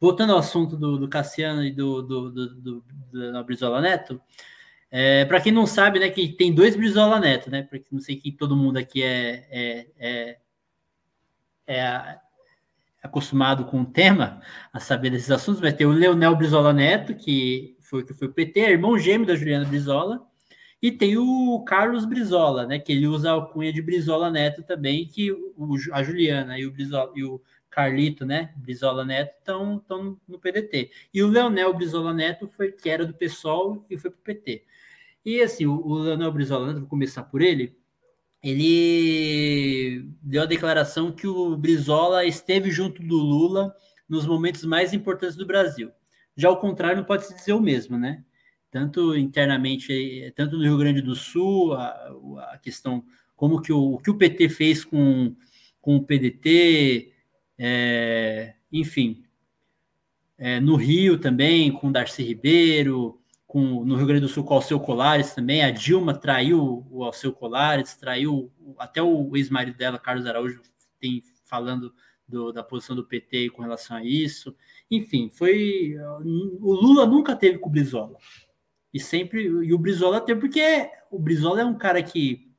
Voltando 0.00 0.32
ao 0.32 0.38
assunto 0.38 0.76
do, 0.76 0.98
do 0.98 1.08
Cassiano 1.08 1.64
e 1.64 1.70
do, 1.70 2.02
do, 2.02 2.30
do, 2.30 2.54
do, 2.56 2.84
do 3.12 3.44
Brizola 3.44 3.80
Neto, 3.80 4.20
é, 4.90 5.24
para 5.24 5.40
quem 5.40 5.52
não 5.52 5.66
sabe, 5.66 5.98
né, 5.98 6.08
que 6.08 6.28
tem 6.28 6.54
dois 6.54 6.76
Brizola 6.76 7.18
Neto, 7.18 7.50
né? 7.50 7.62
Porque 7.62 7.86
não 7.90 8.00
sei 8.00 8.16
que 8.16 8.30
todo 8.32 8.56
mundo 8.56 8.78
aqui 8.78 9.02
é, 9.02 9.46
é, 9.50 9.86
é, 9.98 10.38
é 11.66 12.18
acostumado 13.02 13.64
com 13.64 13.82
o 13.82 13.86
tema, 13.86 14.40
a 14.72 14.80
saber 14.80 15.10
desses 15.10 15.30
assuntos, 15.30 15.60
vai 15.60 15.72
ter 15.72 15.86
o 15.86 15.92
Leonel 15.92 16.36
Brizola 16.36 16.72
Neto, 16.72 17.14
que 17.14 17.76
foi 17.80 18.04
que 18.04 18.14
foi 18.14 18.28
o 18.28 18.32
PT, 18.32 18.60
irmão 18.60 18.98
gêmeo 18.98 19.26
da 19.26 19.34
Juliana 19.34 19.64
Brizola, 19.64 20.26
e 20.82 20.92
tem 20.92 21.16
o 21.16 21.64
Carlos 21.64 22.04
Brizola, 22.04 22.66
né, 22.66 22.78
que 22.78 22.92
ele 22.92 23.06
usa 23.06 23.30
a 23.30 23.32
alcunha 23.32 23.72
de 23.72 23.82
Brizola 23.82 24.30
Neto 24.30 24.62
também, 24.62 25.06
que 25.06 25.32
o, 25.32 25.74
a 25.92 26.02
Juliana 26.02 26.58
e 26.58 26.66
o 26.66 26.70
Brizola 26.70 27.12
e 27.14 27.24
o 27.24 27.40
Carlito, 27.70 28.24
né, 28.24 28.52
Brizola 28.56 29.04
Neto 29.04 29.34
estão 29.38 30.18
no 30.26 30.38
PDT. 30.38 30.90
E 31.12 31.22
o 31.22 31.28
Leonel 31.28 31.74
Brizola 31.74 32.14
Neto 32.14 32.48
foi 32.48 32.72
que 32.72 32.88
era 32.88 33.04
do 33.04 33.12
PSOL 33.12 33.84
e 33.90 33.96
foi 33.96 34.10
para 34.10 34.18
o 34.18 34.22
PT. 34.22 34.64
E 35.26 35.42
assim, 35.42 35.66
o, 35.66 35.84
o 35.84 35.98
Leonel 35.98 36.30
Brizola 36.30 36.68
Neto, 36.68 36.78
vou 36.78 36.88
começar 36.88 37.24
por 37.24 37.42
ele, 37.42 37.76
ele 38.40 40.08
deu 40.22 40.42
a 40.42 40.46
declaração 40.46 41.10
que 41.10 41.26
o 41.26 41.56
Brizola 41.56 42.24
esteve 42.24 42.70
junto 42.70 43.02
do 43.02 43.16
Lula 43.16 43.74
nos 44.08 44.24
momentos 44.24 44.64
mais 44.64 44.94
importantes 44.94 45.34
do 45.34 45.44
Brasil. 45.44 45.90
Já 46.36 46.48
ao 46.48 46.60
contrário, 46.60 46.98
não 46.98 47.04
pode 47.04 47.26
se 47.26 47.34
dizer 47.34 47.54
o 47.54 47.60
mesmo, 47.60 47.98
né? 47.98 48.24
Tanto 48.70 49.16
internamente, 49.16 50.32
tanto 50.36 50.56
no 50.56 50.62
Rio 50.62 50.78
Grande 50.78 51.02
do 51.02 51.16
Sul, 51.16 51.72
a, 51.72 51.88
a 52.52 52.58
questão 52.62 53.04
como 53.34 53.60
que 53.60 53.72
o, 53.72 53.94
o, 53.94 53.98
que 53.98 54.10
o 54.10 54.16
PT 54.16 54.48
fez 54.48 54.84
com, 54.84 55.34
com 55.80 55.96
o 55.96 56.04
PDT, 56.04 57.12
é, 57.58 58.54
enfim, 58.70 59.24
é, 60.38 60.60
no 60.60 60.76
Rio 60.76 61.18
também, 61.18 61.72
com 61.72 61.90
Darcy 61.90 62.22
Ribeiro, 62.22 63.20
com, 63.56 63.86
no 63.86 63.96
Rio 63.96 64.06
Grande 64.06 64.20
do 64.20 64.28
Sul 64.28 64.44
com 64.44 64.52
o 64.52 64.56
Alceu 64.58 64.78
Colares 64.78 65.34
também. 65.34 65.64
A 65.64 65.70
Dilma 65.70 66.12
traiu 66.12 66.86
o 66.90 67.02
Alceu 67.02 67.32
Colares, 67.32 67.96
traiu 67.96 68.52
até 68.78 69.00
o 69.00 69.34
ex-marido 69.34 69.78
dela, 69.78 69.98
Carlos 69.98 70.26
Araújo, 70.26 70.60
tem 71.00 71.22
falando 71.46 71.90
do, 72.28 72.52
da 72.52 72.62
posição 72.62 72.94
do 72.94 73.06
PT 73.06 73.48
com 73.48 73.62
relação 73.62 73.96
a 73.96 74.04
isso. 74.04 74.54
Enfim, 74.90 75.30
foi. 75.30 75.96
O 76.60 76.74
Lula 76.74 77.06
nunca 77.06 77.34
teve 77.34 77.56
com 77.56 77.70
o 77.70 77.72
Brizola. 77.72 78.18
E 78.92 79.00
sempre. 79.00 79.44
E 79.44 79.72
o 79.72 79.78
Brizola 79.78 80.20
teve, 80.20 80.38
porque 80.38 80.90
o 81.10 81.18
Brizola 81.18 81.62
é 81.62 81.64
um 81.64 81.78
cara 81.78 82.02
que 82.02 82.52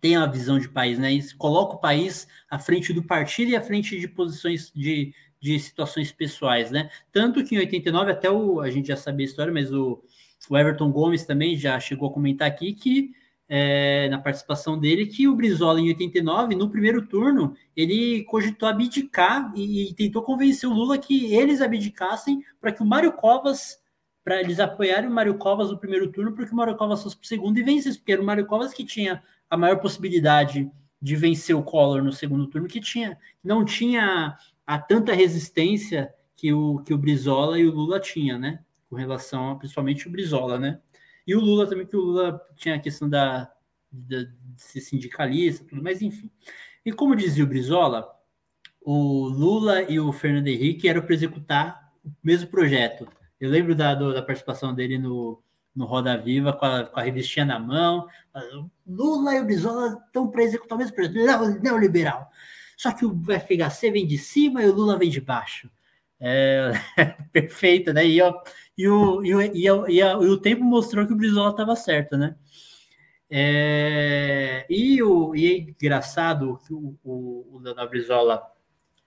tem 0.00 0.16
a 0.16 0.24
visão 0.24 0.58
de 0.58 0.70
país, 0.70 0.98
né? 0.98 1.12
E 1.12 1.34
coloca 1.34 1.74
o 1.74 1.80
país 1.80 2.26
à 2.48 2.58
frente 2.58 2.94
do 2.94 3.02
partido 3.02 3.50
e 3.50 3.56
à 3.56 3.60
frente 3.60 4.00
de 4.00 4.08
posições 4.08 4.72
de, 4.74 5.12
de 5.38 5.60
situações 5.60 6.10
pessoais, 6.10 6.70
né? 6.70 6.88
Tanto 7.12 7.44
que 7.44 7.54
em 7.54 7.58
89, 7.58 8.10
até 8.10 8.30
o, 8.30 8.62
a 8.62 8.70
gente 8.70 8.88
já 8.88 8.96
sabia 8.96 9.26
a 9.26 9.28
história, 9.28 9.52
mas 9.52 9.70
o, 9.70 10.02
o 10.50 10.58
Everton 10.58 10.90
Gomes 10.90 11.24
também 11.24 11.56
já 11.56 11.78
chegou 11.78 12.10
a 12.10 12.12
comentar 12.12 12.48
aqui 12.48 12.74
que 12.74 13.12
é, 13.48 14.08
na 14.08 14.18
participação 14.18 14.78
dele 14.78 15.06
que 15.06 15.28
o 15.28 15.34
Brizola 15.34 15.80
em 15.80 15.88
89, 15.88 16.56
no 16.56 16.68
primeiro 16.68 17.06
turno, 17.06 17.56
ele 17.76 18.24
cogitou 18.24 18.68
abdicar 18.68 19.52
e, 19.54 19.90
e 19.90 19.94
tentou 19.94 20.22
convencer 20.22 20.68
o 20.68 20.72
Lula 20.72 20.98
que 20.98 21.32
eles 21.32 21.60
abdicassem 21.60 22.44
para 22.60 22.72
que 22.72 22.82
o 22.82 22.86
Mário 22.86 23.12
Covas, 23.12 23.78
para 24.24 24.40
eles 24.40 24.58
apoiarem 24.58 25.08
o 25.08 25.12
Mário 25.12 25.38
Covas 25.38 25.70
no 25.70 25.78
primeiro 25.78 26.10
turno, 26.10 26.32
porque 26.32 26.52
o 26.52 26.56
Mário 26.56 26.76
Covas 26.76 27.02
fosse 27.02 27.16
para 27.16 27.24
o 27.24 27.28
segundo 27.28 27.58
e 27.58 27.62
vencesse, 27.62 27.98
porque 27.98 28.12
era 28.12 28.22
o 28.22 28.26
Mário 28.26 28.46
Covas 28.46 28.72
que 28.72 28.84
tinha 28.84 29.22
a 29.48 29.56
maior 29.56 29.76
possibilidade 29.80 30.70
de 31.00 31.16
vencer 31.16 31.54
o 31.54 31.62
Collor 31.62 32.02
no 32.02 32.12
segundo 32.12 32.48
turno, 32.48 32.68
que 32.68 32.80
tinha, 32.80 33.16
não 33.42 33.64
tinha 33.64 34.36
a 34.66 34.78
tanta 34.78 35.12
resistência 35.12 36.12
que 36.36 36.52
o, 36.52 36.78
que 36.80 36.92
o 36.92 36.98
Brizola 36.98 37.58
e 37.58 37.66
o 37.66 37.72
Lula 37.72 38.00
tinha, 38.00 38.36
né? 38.36 38.60
Com 38.90 38.96
relação 38.96 39.52
a 39.52 39.56
principalmente 39.56 40.08
o 40.08 40.10
Brizola, 40.10 40.58
né? 40.58 40.80
E 41.26 41.34
o 41.34 41.40
Lula 41.40 41.68
também, 41.68 41.86
que 41.86 41.96
o 41.96 42.00
Lula 42.00 42.40
tinha 42.56 42.74
a 42.74 42.80
questão 42.80 43.08
da, 43.08 43.50
da 43.90 44.22
de 44.22 44.62
ser 44.62 44.80
sindicalista, 44.80 45.64
tudo, 45.64 45.82
mas 45.82 46.02
enfim. 46.02 46.28
E 46.84 46.92
como 46.92 47.14
dizia 47.14 47.44
o 47.44 47.46
Brizola, 47.46 48.10
o 48.80 49.28
Lula 49.28 49.82
e 49.82 50.00
o 50.00 50.12
Fernando 50.12 50.48
Henrique 50.48 50.88
eram 50.88 51.02
para 51.02 51.14
executar 51.14 51.92
o 52.04 52.10
mesmo 52.22 52.48
projeto. 52.48 53.06
Eu 53.40 53.48
lembro 53.48 53.74
da, 53.74 53.94
do, 53.94 54.12
da 54.12 54.22
participação 54.22 54.74
dele 54.74 54.98
no, 54.98 55.42
no 55.74 55.84
Roda 55.84 56.16
Viva 56.16 56.52
com 56.52 56.66
a, 56.66 56.84
com 56.84 56.98
a 56.98 57.02
revistinha 57.02 57.44
na 57.44 57.58
mão. 57.58 58.06
Lula 58.86 59.34
e 59.34 59.40
o 59.40 59.44
Brizola 59.44 60.02
estão 60.06 60.28
para 60.28 60.42
executar 60.42 60.76
o 60.76 60.78
mesmo 60.78 60.94
projeto, 60.94 61.62
neoliberal. 61.62 62.30
Só 62.76 62.92
que 62.92 63.04
o 63.04 63.14
FHC 63.24 63.90
vem 63.90 64.06
de 64.06 64.18
cima 64.18 64.62
e 64.62 64.66
o 64.66 64.74
Lula 64.74 64.98
vem 64.98 65.10
de 65.10 65.20
baixo. 65.20 65.70
É, 66.18 66.72
perfeita, 67.32 67.92
né? 67.92 68.06
E, 68.06 68.20
ó, 68.20 68.34
e, 68.80 68.88
o, 68.88 69.22
e, 69.22 69.34
o, 69.34 69.40
e, 69.42 69.70
o, 69.70 69.88
e, 69.88 70.28
o 70.28 70.36
tempo 70.38 70.64
mostrou 70.64 71.06
que 71.06 71.12
o 71.12 71.16
Brizola 71.16 71.50
estava 71.50 71.76
certo, 71.76 72.16
né? 72.16 72.34
É, 73.28 74.66
e, 74.70 75.02
o, 75.02 75.34
e 75.36 75.46
é 75.46 75.58
engraçado 75.58 76.58
que 76.66 76.72
o, 76.72 76.96
o, 77.04 77.60
o 77.62 77.88
Brizola 77.88 78.42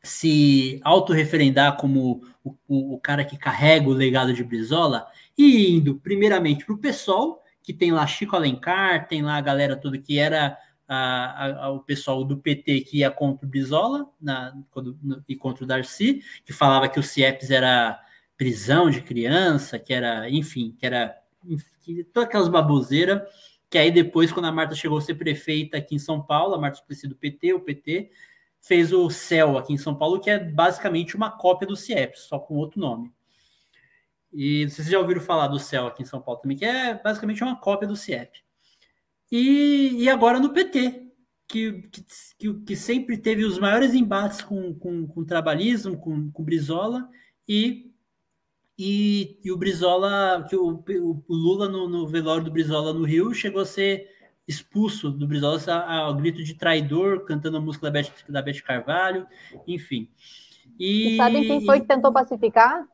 se 0.03 0.79
autorreferendar 0.83 1.75
como 1.77 2.21
o, 2.43 2.55
o, 2.67 2.93
o, 2.95 2.99
cara 2.99 3.25
que 3.25 3.37
carrega 3.37 3.89
o 3.89 3.93
legado 3.93 4.33
de 4.33 4.43
Brizola 4.43 5.07
e 5.37 5.75
indo 5.75 5.95
primeiramente 5.95 6.65
para 6.65 6.75
o 6.75 6.77
PSOL, 6.77 7.41
que 7.63 7.73
tem 7.73 7.91
lá 7.91 8.05
Chico 8.05 8.35
Alencar, 8.35 9.07
tem 9.07 9.21
lá 9.23 9.37
a 9.37 9.41
galera 9.41 9.75
toda 9.75 9.97
que 9.97 10.19
era 10.19 10.57
a, 10.87 11.65
a, 11.65 11.71
o 11.71 11.79
pessoal 11.79 12.23
do 12.23 12.37
PT 12.37 12.81
que 12.81 12.99
ia 12.99 13.09
contra 13.09 13.45
o 13.45 13.49
Brizola 13.49 14.07
na, 14.21 14.53
quando, 14.69 14.99
no, 15.01 15.23
e 15.27 15.35
contra 15.35 15.63
o 15.63 15.67
Darcy, 15.67 16.21
que 16.45 16.53
falava 16.53 16.87
que 16.87 16.99
o 16.99 17.03
CIEPS 17.03 17.49
era 17.49 17.99
prisão 18.37 18.89
de 18.89 19.01
criança, 19.01 19.77
que 19.79 19.93
era, 19.93 20.29
enfim, 20.29 20.75
que 20.77 20.85
era 20.85 21.15
enfim, 21.45 22.03
todas 22.11 22.27
aquelas 22.27 22.47
baboseiras, 22.47 23.21
que 23.69 23.77
aí 23.77 23.91
depois, 23.91 24.31
quando 24.31 24.45
a 24.45 24.51
Marta 24.51 24.75
chegou 24.75 24.97
a 24.97 25.01
ser 25.01 25.15
prefeita 25.15 25.77
aqui 25.77 25.95
em 25.95 25.99
São 25.99 26.21
Paulo, 26.21 26.53
a 26.53 26.59
Marta 26.59 26.77
Suplicy 26.77 27.07
do 27.07 27.15
PT, 27.15 27.53
o 27.53 27.59
PT 27.59 28.11
fez 28.61 28.93
o 28.93 29.09
CEL 29.09 29.57
aqui 29.57 29.73
em 29.73 29.77
São 29.77 29.95
Paulo, 29.95 30.19
que 30.19 30.29
é 30.29 30.39
basicamente 30.39 31.15
uma 31.15 31.31
cópia 31.31 31.67
do 31.67 31.75
CIEP, 31.75 32.17
só 32.17 32.39
com 32.39 32.55
outro 32.55 32.79
nome. 32.79 33.11
E 34.31 34.67
vocês 34.69 34.87
já 34.87 34.99
ouviram 34.99 35.21
falar 35.21 35.47
do 35.47 35.59
CEL 35.59 35.87
aqui 35.87 36.01
em 36.01 36.05
São 36.05 36.21
Paulo 36.21 36.39
também, 36.41 36.57
que 36.57 36.65
é 36.65 36.93
basicamente 36.93 37.43
uma 37.43 37.59
cópia 37.59 37.87
do 37.87 37.95
CIEP. 37.95 38.43
E, 39.31 40.03
e 40.03 40.09
agora 40.09 40.39
no 40.39 40.53
PT, 40.53 41.11
que, 41.47 41.89
que, 42.37 42.53
que, 42.53 42.75
sempre 42.75 43.17
teve 43.17 43.43
os 43.43 43.59
maiores 43.59 43.93
embates 43.93 44.41
com, 44.41 44.73
com, 44.73 45.07
com 45.07 45.21
o 45.21 45.25
trabalhismo, 45.25 45.97
com, 45.97 46.31
com 46.31 46.43
Brizola, 46.43 47.09
e 47.47 47.92
e, 48.77 49.39
e 49.43 49.51
o 49.51 49.57
Brizola, 49.57 50.45
que 50.49 50.55
o, 50.55 50.83
o 51.27 51.33
Lula 51.33 51.69
no, 51.69 51.87
no, 51.87 52.07
velório 52.07 52.43
do 52.43 52.51
Brizola 52.51 52.93
no 52.93 53.03
Rio 53.03 53.33
chegou 53.33 53.61
a 53.61 53.65
ser 53.65 54.07
expulso 54.47 55.09
do 55.11 55.27
Brizola 55.27 55.59
ao 55.85 56.15
grito 56.15 56.43
de 56.43 56.53
traidor, 56.55 57.25
cantando 57.25 57.57
a 57.57 57.61
música 57.61 57.89
da 57.89 57.91
Beth, 57.91 58.11
da 58.27 58.41
Beth 58.41 58.61
Carvalho, 58.61 59.27
enfim. 59.67 60.09
E, 60.79 61.13
e 61.13 61.17
sabem 61.17 61.43
quem 61.43 61.65
foi 61.65 61.81
que 61.81 61.87
tentou 61.87 62.11
pacificar 62.11 62.87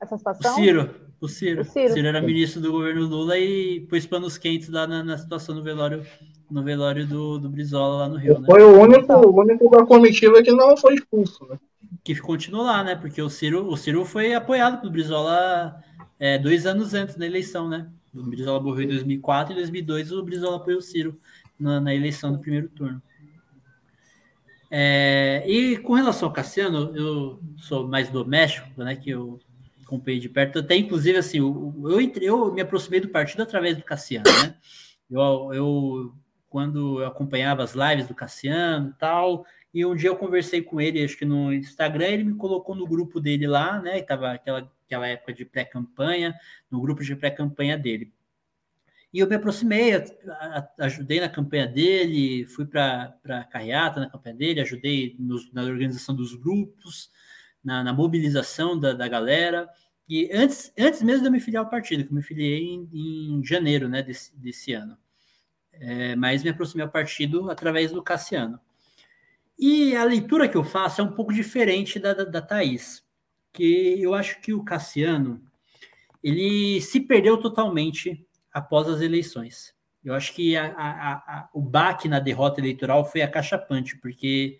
essa 0.00 0.16
situação? 0.16 0.52
O 0.52 0.54
Ciro. 0.54 1.10
O 1.20 1.28
Ciro. 1.28 1.60
O 1.60 1.64
Ciro. 1.64 1.92
Ciro 1.92 2.08
era 2.08 2.22
ministro 2.22 2.62
do 2.62 2.72
governo 2.72 3.06
Lula 3.06 3.38
e 3.38 3.80
pôs 3.90 4.06
panos 4.06 4.38
quentes 4.38 4.70
lá 4.70 4.86
na, 4.86 5.04
na 5.04 5.18
situação 5.18 5.54
do 5.54 5.62
velório 5.62 6.04
no 6.50 6.64
velório 6.64 7.06
do, 7.06 7.38
do 7.38 7.48
Brizola 7.48 7.98
lá 7.98 8.08
no 8.08 8.16
Rio. 8.16 8.40
Né? 8.40 8.46
Foi 8.46 8.62
o 8.62 8.80
único, 8.80 9.12
o 9.12 9.40
único 9.40 9.70
da 9.70 9.86
comitiva 9.86 10.42
que 10.42 10.50
não 10.50 10.76
foi 10.76 10.94
expulso, 10.94 11.46
né? 11.46 11.58
Que 12.02 12.14
continuou 12.16 12.64
lá, 12.64 12.82
né? 12.84 12.94
Porque 12.94 13.20
o 13.20 13.30
Ciro, 13.30 13.68
o 13.68 13.76
Ciro 13.76 14.04
foi 14.04 14.34
apoiado 14.34 14.80
pelo 14.80 14.92
Brizola 14.92 15.82
é, 16.18 16.38
dois 16.38 16.66
anos 16.66 16.94
antes 16.94 17.16
da 17.16 17.26
eleição, 17.26 17.68
né? 17.68 17.88
O 18.14 18.22
Brizola 18.22 18.60
morreu 18.60 18.84
em 18.84 18.88
2004 18.88 19.52
e 19.52 19.54
em 19.54 19.60
2002 19.60 20.12
o 20.12 20.22
Brizola 20.22 20.56
apoiou 20.56 20.80
o 20.80 20.82
Ciro 20.82 21.18
na, 21.58 21.80
na 21.80 21.94
eleição 21.94 22.32
do 22.32 22.38
primeiro 22.38 22.68
turno. 22.68 23.00
É, 24.70 25.42
e 25.46 25.76
com 25.78 25.94
relação 25.94 26.28
ao 26.28 26.34
Cassiano, 26.34 26.96
eu 26.96 27.40
sou 27.56 27.88
mais 27.88 28.08
doméstico, 28.08 28.68
né? 28.82 28.94
Que 28.96 29.10
eu 29.10 29.40
acompanhei 29.84 30.20
de 30.20 30.28
perto. 30.28 30.60
Até, 30.60 30.76
inclusive, 30.76 31.18
assim, 31.18 31.38
eu, 31.38 31.74
eu, 31.84 32.00
entre, 32.00 32.24
eu 32.24 32.52
me 32.52 32.60
aproximei 32.60 33.00
do 33.00 33.08
partido 33.08 33.42
através 33.42 33.76
do 33.76 33.82
Cassiano, 33.82 34.24
né? 34.42 34.54
Eu, 35.10 35.50
eu 35.52 36.14
quando 36.48 37.00
eu 37.00 37.06
acompanhava 37.06 37.62
as 37.62 37.74
lives 37.74 38.08
do 38.08 38.14
Cassiano 38.14 38.90
e 38.90 38.98
tal, 38.98 39.46
e 39.72 39.86
um 39.86 39.94
dia 39.94 40.08
eu 40.08 40.16
conversei 40.16 40.62
com 40.62 40.80
ele, 40.80 41.04
acho 41.04 41.16
que 41.16 41.24
no 41.24 41.52
Instagram, 41.52 42.06
ele 42.06 42.24
me 42.24 42.34
colocou 42.34 42.74
no 42.74 42.86
grupo 42.86 43.20
dele 43.20 43.46
lá, 43.46 43.80
né? 43.80 44.00
Estava 44.00 44.32
aquela, 44.32 44.70
aquela 44.84 45.06
época 45.06 45.32
de 45.32 45.44
pré-campanha, 45.44 46.34
no 46.70 46.80
grupo 46.80 47.04
de 47.04 47.14
pré-campanha 47.14 47.78
dele. 47.78 48.12
E 49.12 49.18
eu 49.20 49.28
me 49.28 49.34
aproximei, 49.34 49.92
ajudei 50.78 51.20
na 51.20 51.28
campanha 51.28 51.66
dele, 51.66 52.46
fui 52.46 52.64
para 52.64 53.16
a 53.28 53.44
carreata 53.44 54.00
na 54.00 54.10
campanha 54.10 54.34
dele, 54.34 54.60
ajudei 54.60 55.16
nos, 55.18 55.52
na 55.52 55.62
organização 55.62 56.14
dos 56.14 56.34
grupos, 56.34 57.10
na, 57.62 57.82
na 57.82 57.92
mobilização 57.92 58.78
da, 58.78 58.92
da 58.92 59.08
galera. 59.08 59.68
E 60.08 60.30
antes, 60.32 60.72
antes 60.78 61.02
mesmo 61.02 61.22
de 61.22 61.28
eu 61.28 61.32
me 61.32 61.40
filiar 61.40 61.64
ao 61.64 61.70
partido, 61.70 62.04
que 62.04 62.10
eu 62.10 62.14
me 62.14 62.22
filiei 62.22 62.64
em, 62.64 62.88
em 62.92 63.44
janeiro 63.44 63.88
né, 63.88 64.02
desse, 64.02 64.36
desse 64.36 64.72
ano. 64.72 64.96
É, 65.72 66.14
mas 66.16 66.42
me 66.42 66.50
aproximei 66.50 66.84
ao 66.84 66.90
partido 66.90 67.50
através 67.50 67.92
do 67.92 68.02
Cassiano. 68.02 68.60
E 69.62 69.94
a 69.94 70.04
leitura 70.04 70.48
que 70.48 70.56
eu 70.56 70.64
faço 70.64 71.02
é 71.02 71.04
um 71.04 71.12
pouco 71.12 71.34
diferente 71.34 71.98
da, 71.98 72.14
da, 72.14 72.24
da 72.24 72.40
Thaís, 72.40 73.04
que 73.52 74.00
eu 74.00 74.14
acho 74.14 74.40
que 74.40 74.54
o 74.54 74.64
Cassiano 74.64 75.38
ele 76.24 76.80
se 76.80 76.98
perdeu 76.98 77.36
totalmente 77.36 78.26
após 78.50 78.88
as 78.88 79.02
eleições. 79.02 79.74
Eu 80.02 80.14
acho 80.14 80.34
que 80.34 80.56
a, 80.56 80.72
a, 80.72 81.12
a, 81.12 81.50
o 81.52 81.60
baque 81.60 82.08
na 82.08 82.18
derrota 82.18 82.58
eleitoral 82.58 83.04
foi 83.04 83.20
acachapante, 83.20 83.98
porque 83.98 84.58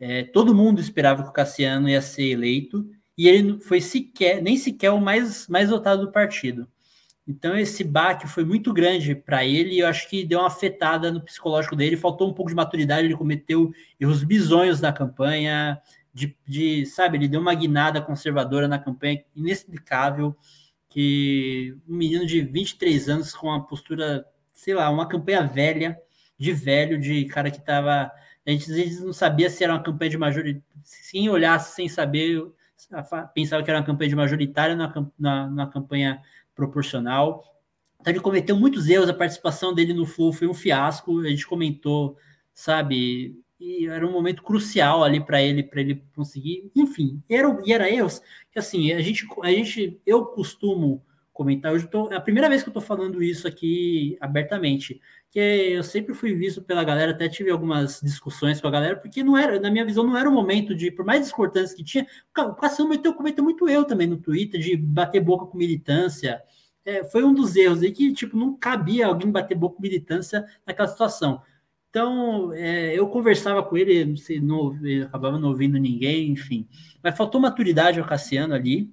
é, 0.00 0.24
todo 0.24 0.54
mundo 0.54 0.80
esperava 0.80 1.22
que 1.22 1.28
o 1.28 1.32
Cassiano 1.32 1.88
ia 1.88 2.02
ser 2.02 2.30
eleito 2.30 2.84
e 3.16 3.28
ele 3.28 3.60
foi 3.60 3.80
sequer, 3.80 4.42
nem 4.42 4.56
sequer 4.56 4.90
o 4.90 5.00
mais, 5.00 5.46
mais 5.46 5.70
votado 5.70 6.06
do 6.06 6.10
partido. 6.10 6.66
Então 7.26 7.56
esse 7.56 7.84
baque 7.84 8.26
foi 8.26 8.44
muito 8.44 8.72
grande 8.72 9.14
para 9.14 9.44
ele 9.44 9.76
e 9.76 9.78
eu 9.78 9.86
acho 9.86 10.08
que 10.08 10.24
deu 10.24 10.40
uma 10.40 10.48
afetada 10.48 11.12
no 11.12 11.22
psicológico 11.22 11.76
dele, 11.76 11.96
faltou 11.96 12.28
um 12.28 12.34
pouco 12.34 12.50
de 12.50 12.56
maturidade, 12.56 13.06
ele 13.06 13.16
cometeu 13.16 13.72
erros 14.00 14.24
bizonhos 14.24 14.80
na 14.80 14.92
campanha, 14.92 15.80
de, 16.12 16.36
de 16.46 16.84
sabe, 16.86 17.16
ele 17.16 17.28
deu 17.28 17.40
uma 17.40 17.54
guinada 17.54 18.02
conservadora 18.02 18.66
na 18.66 18.78
campanha 18.78 19.22
inexplicável, 19.36 20.36
que 20.88 21.76
um 21.88 21.96
menino 21.96 22.26
de 22.26 22.42
23 22.42 23.08
anos 23.08 23.34
com 23.34 23.46
uma 23.46 23.64
postura, 23.64 24.26
sei 24.52 24.74
lá, 24.74 24.90
uma 24.90 25.08
campanha 25.08 25.46
velha, 25.46 25.96
de 26.36 26.52
velho, 26.52 26.98
de 27.00 27.24
cara 27.26 27.50
que 27.50 27.58
estava 27.58 28.10
a 28.46 28.50
gente 28.50 28.68
não 29.00 29.12
sabia 29.12 29.48
se 29.48 29.62
era 29.62 29.72
uma 29.72 29.82
campanha 29.82 30.10
de 30.10 30.18
majoritária, 30.18 30.64
sem 30.82 31.28
olhar, 31.28 31.58
sem 31.60 31.88
saber, 31.88 32.42
pensava 33.32 33.62
que 33.62 33.70
era 33.70 33.78
uma 33.78 33.86
campanha 33.86 34.10
de 34.10 34.16
majoritária 34.16 34.74
na, 34.74 34.92
na, 35.18 35.46
na 35.48 35.66
campanha 35.68 36.20
proporcional. 36.66 37.44
Então 38.00 38.12
ele 38.12 38.20
cometeu 38.20 38.56
muitos 38.56 38.88
erros, 38.88 39.08
a 39.08 39.14
participação 39.14 39.74
dele 39.74 39.92
no 39.92 40.06
Flu 40.06 40.32
foi 40.32 40.46
um 40.48 40.54
fiasco, 40.54 41.20
a 41.20 41.28
gente 41.28 41.46
comentou, 41.46 42.16
sabe, 42.52 43.36
e 43.60 43.86
era 43.86 44.06
um 44.06 44.12
momento 44.12 44.42
crucial 44.42 45.04
ali 45.04 45.24
para 45.24 45.40
ele, 45.40 45.62
para 45.62 45.80
ele 45.80 46.02
conseguir, 46.14 46.70
enfim, 46.74 47.22
era, 47.28 47.60
e 47.64 47.72
era 47.72 47.90
erros 47.90 48.20
que 48.50 48.58
assim, 48.58 48.92
a 48.92 49.00
gente, 49.00 49.26
a 49.42 49.50
gente 49.50 50.00
eu 50.04 50.26
costumo 50.26 51.04
comentar, 51.32 51.72
hoje 51.72 51.86
tô, 51.88 52.10
é 52.12 52.16
a 52.16 52.20
primeira 52.20 52.48
vez 52.48 52.62
que 52.62 52.68
eu 52.68 52.72
estou 52.72 52.82
falando 52.82 53.22
isso 53.22 53.48
aqui 53.48 54.16
abertamente, 54.20 55.00
que 55.30 55.38
eu 55.38 55.82
sempre 55.82 56.12
fui 56.14 56.34
visto 56.34 56.60
pela 56.60 56.84
galera, 56.84 57.12
até 57.12 57.28
tive 57.28 57.50
algumas 57.50 58.00
discussões 58.02 58.60
com 58.60 58.68
a 58.68 58.70
galera, 58.70 58.96
porque 58.96 59.24
não 59.24 59.36
era, 59.36 59.58
na 59.58 59.70
minha 59.70 59.84
visão, 59.84 60.04
não 60.04 60.16
era 60.16 60.28
o 60.28 60.32
momento 60.32 60.74
de, 60.74 60.90
por 60.90 61.04
mais 61.04 61.22
discordância 61.22 61.74
que 61.76 61.82
tinha, 61.82 62.06
o 62.36 62.54
Cassiano 62.54 62.90
cometeu, 62.90 63.14
cometeu 63.14 63.42
muito 63.42 63.68
eu 63.68 63.84
também 63.84 64.06
no 64.06 64.18
Twitter, 64.18 64.60
de 64.60 64.76
bater 64.76 65.20
boca 65.20 65.46
com 65.46 65.56
militância. 65.56 66.42
É, 66.84 67.04
foi 67.04 67.24
um 67.24 67.32
dos 67.32 67.56
erros 67.56 67.82
aí 67.82 67.92
que, 67.92 68.12
tipo, 68.12 68.36
não 68.36 68.54
cabia 68.56 69.06
alguém 69.06 69.30
bater 69.30 69.56
boca 69.56 69.76
com 69.76 69.82
militância 69.82 70.44
naquela 70.66 70.88
situação. 70.88 71.40
Então, 71.88 72.52
é, 72.54 72.98
eu 72.98 73.06
conversava 73.08 73.62
com 73.62 73.76
ele, 73.76 74.04
não 74.04 74.16
sei, 74.16 74.40
não, 74.40 74.78
acabava 75.04 75.38
não 75.38 75.50
ouvindo 75.50 75.78
ninguém, 75.78 76.30
enfim. 76.30 76.66
Mas 77.02 77.16
faltou 77.16 77.40
maturidade 77.40 78.00
ao 78.00 78.06
Cassiano 78.06 78.54
ali, 78.54 78.90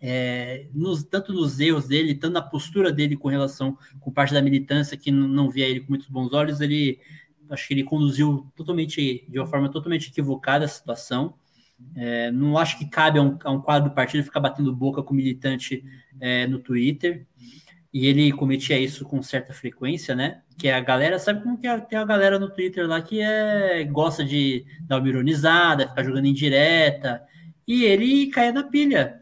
é, 0.00 0.66
nos, 0.72 1.02
tanto 1.04 1.32
nos 1.32 1.58
erros 1.58 1.88
dele, 1.88 2.14
tanto 2.14 2.34
na 2.34 2.42
postura 2.42 2.92
dele 2.92 3.16
com 3.16 3.28
relação 3.28 3.76
com 4.00 4.10
parte 4.10 4.32
da 4.32 4.42
militância 4.42 4.96
que 4.96 5.10
não, 5.10 5.50
via 5.50 5.66
ele 5.66 5.80
com 5.80 5.90
muitos 5.90 6.08
bons 6.08 6.32
olhos, 6.32 6.60
ele 6.60 7.00
acho 7.50 7.66
que 7.66 7.74
ele 7.74 7.84
conduziu 7.84 8.46
totalmente 8.54 9.24
de 9.28 9.38
uma 9.38 9.46
forma 9.46 9.68
totalmente 9.68 10.08
equivocada 10.10 10.64
a 10.64 10.68
situação. 10.68 11.34
É, 11.94 12.30
não 12.30 12.58
acho 12.58 12.78
que 12.78 12.86
cabe 12.86 13.18
a 13.18 13.22
um, 13.22 13.38
a 13.42 13.50
um, 13.50 13.60
quadro 13.60 13.88
do 13.88 13.94
partido 13.94 14.24
ficar 14.24 14.40
batendo 14.40 14.74
boca 14.74 15.02
com 15.02 15.14
militante 15.14 15.84
é, 16.20 16.46
no 16.46 16.58
Twitter. 16.58 17.26
E 17.92 18.06
ele 18.06 18.30
cometia 18.32 18.78
isso 18.78 19.04
com 19.04 19.22
certa 19.22 19.52
frequência, 19.54 20.14
né? 20.14 20.42
Que 20.58 20.68
a 20.68 20.78
galera, 20.78 21.18
sabe 21.18 21.42
como 21.42 21.56
que 21.56 21.66
é, 21.66 21.78
tem 21.78 21.98
a 21.98 22.04
galera 22.04 22.38
no 22.38 22.50
Twitter 22.50 22.86
lá 22.86 23.00
que 23.00 23.20
é, 23.20 23.82
gosta 23.84 24.24
de 24.24 24.64
dar 24.82 24.98
uma 24.98 25.08
ironizada, 25.08 25.88
ficar 25.88 26.04
jogando 26.04 26.26
em 26.26 26.34
direta, 26.34 27.22
e 27.68 27.84
ele 27.84 28.28
caia 28.28 28.50
na 28.50 28.64
pilha. 28.64 29.20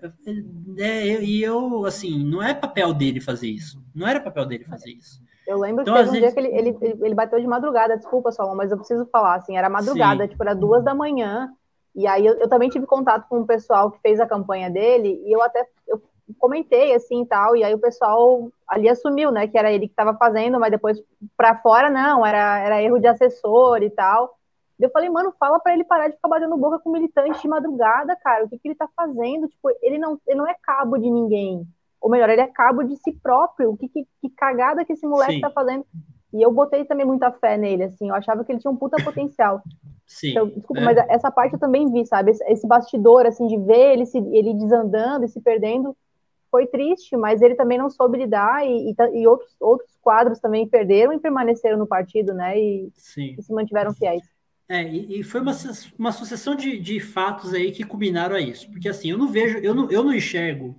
É, 0.79 1.21
e 1.21 1.43
eu, 1.43 1.85
assim, 1.85 2.25
não 2.25 2.41
é 2.41 2.55
papel 2.55 2.95
dele 2.95 3.21
fazer 3.21 3.49
isso. 3.49 3.83
Não 3.93 4.07
era 4.07 4.21
papel 4.21 4.47
dele 4.47 4.65
fazer 4.65 4.93
isso. 4.93 5.21
Eu 5.49 5.59
lembro 5.59 5.83
então, 5.83 5.95
que 5.95 6.01
teve 6.01 6.11
um 6.11 6.13
vezes... 6.13 6.35
dia 6.35 6.43
que 6.43 6.49
ele, 6.49 6.57
ele, 6.57 6.99
ele 7.05 7.15
bateu 7.15 7.41
de 7.41 7.47
madrugada, 7.47 7.97
desculpa, 7.97 8.31
Solon, 8.31 8.55
mas 8.55 8.71
eu 8.71 8.79
preciso 8.79 9.05
falar, 9.07 9.35
assim, 9.35 9.57
era 9.57 9.69
madrugada, 9.69 10.23
Sim. 10.23 10.29
tipo, 10.29 10.43
era 10.45 10.55
duas 10.55 10.85
da 10.85 10.95
manhã, 10.95 11.53
e 11.95 12.07
aí 12.07 12.25
eu, 12.25 12.35
eu, 12.35 12.49
também 12.49 12.69
tive 12.69 12.85
contato 12.85 13.29
com 13.29 13.41
o 13.41 13.47
pessoal 13.47 13.91
que 13.91 14.01
fez 14.01 14.19
a 14.19 14.27
campanha 14.27 14.69
dele, 14.69 15.23
e 15.25 15.33
eu 15.33 15.41
até 15.41 15.65
eu 15.87 16.03
comentei, 16.39 16.95
assim, 16.95 17.23
e 17.23 17.27
tal, 17.27 17.57
e 17.57 17.63
aí 17.63 17.73
o 17.73 17.79
pessoal 17.79 18.49
ali 18.69 18.89
assumiu, 18.89 19.31
né, 19.31 19.47
que 19.47 19.57
era 19.57 19.71
ele 19.71 19.87
que 19.87 19.93
estava 19.93 20.15
fazendo, 20.15 20.59
mas 20.59 20.73
depois 20.73 21.01
para 21.37 21.57
fora, 21.59 21.89
não, 21.89 22.27
era, 22.27 22.59
era 22.59 22.83
erro 22.83 22.99
de 22.99 23.07
assessor 23.07 23.83
e 23.83 23.91
tal, 23.91 24.36
eu 24.85 24.91
falei, 24.91 25.09
mano, 25.09 25.33
fala 25.39 25.59
para 25.59 25.73
ele 25.73 25.85
parar 25.85 26.09
de 26.09 26.17
ficar 26.17 26.29
batendo 26.29 26.57
boca 26.57 26.79
com 26.79 26.91
militante 26.91 27.41
de 27.41 27.49
madrugada, 27.49 28.15
cara. 28.17 28.45
O 28.45 28.49
que, 28.49 28.59
que 28.59 28.69
ele 28.69 28.75
tá 28.75 28.89
fazendo? 28.95 29.49
Tipo, 29.49 29.71
ele 29.83 29.99
não, 29.99 30.21
ele 30.27 30.39
não 30.39 30.47
é 30.47 30.55
cabo 30.63 30.99
de 30.99 31.11
ninguém. 31.11 31.67
Ou 32.01 32.11
melhor, 32.11 32.29
ele 32.29 32.43
é 32.43 32.47
cabo 32.47 32.83
de 32.83 32.97
si 32.97 33.13
próprio. 33.13 33.71
O 33.71 33.77
que, 33.77 33.89
que, 33.89 34.07
que 34.21 34.29
cagada 34.31 34.85
que 34.85 34.93
esse 34.93 35.07
moleque 35.07 35.35
Sim. 35.35 35.41
tá 35.41 35.51
fazendo? 35.51 35.87
E 36.33 36.43
eu 36.43 36.53
botei 36.53 36.85
também 36.85 37.07
muita 37.07 37.33
fé 37.33 37.57
nele, 37.57 37.85
assim. 37.85 38.09
Eu 38.09 38.15
achava 38.15 38.45
que 38.45 38.53
ele 38.53 38.59
tinha 38.59 38.71
um 38.71 38.77
puta 38.77 39.03
potencial. 39.03 39.63
Sim. 40.07 40.31
Então, 40.31 40.49
desculpa, 40.49 40.83
é. 40.83 40.85
mas 40.85 40.99
essa 41.09 41.31
parte 41.31 41.55
eu 41.55 41.59
também 41.59 41.91
vi, 41.91 42.07
sabe? 42.07 42.33
Esse, 42.47 42.67
bastidor, 42.67 43.25
assim, 43.25 43.47
de 43.47 43.57
ver 43.57 43.95
ele, 43.95 44.07
se, 44.07 44.19
ele 44.19 44.53
desandando 44.55 45.25
e 45.25 45.29
se 45.29 45.41
perdendo, 45.41 45.97
foi 46.51 46.67
triste, 46.67 47.17
mas 47.17 47.41
ele 47.41 47.55
também 47.55 47.79
não 47.79 47.89
soube 47.89 48.19
lidar 48.19 48.65
e, 48.67 48.91
e, 48.91 49.21
e 49.21 49.27
outros, 49.27 49.57
outros 49.59 49.97
quadros 50.01 50.39
também 50.39 50.69
perderam 50.69 51.13
e 51.13 51.19
permaneceram 51.19 51.79
no 51.79 51.87
partido, 51.87 52.35
né? 52.35 52.59
E, 52.59 52.93
e 53.39 53.43
se 53.43 53.53
mantiveram 53.53 53.95
fiéis. 53.95 54.23
É, 54.69 54.83
e, 54.83 55.21
e, 55.21 55.23
foi 55.23 55.41
uma, 55.41 55.57
uma 55.97 56.11
sucessão 56.11 56.57
de, 56.57 56.79
de 56.81 56.99
fatos 56.99 57.55
aí 57.55 57.71
que 57.71 57.85
combinaram 57.85 58.35
a 58.35 58.41
isso. 58.41 58.69
Porque 58.71 58.89
assim, 58.89 59.11
eu 59.11 59.19
não 59.19 59.31
vejo, 59.31 59.59
eu 59.59 59.75
não, 59.75 59.91
eu 59.91 60.03
não 60.03 60.13
enxergo 60.13 60.77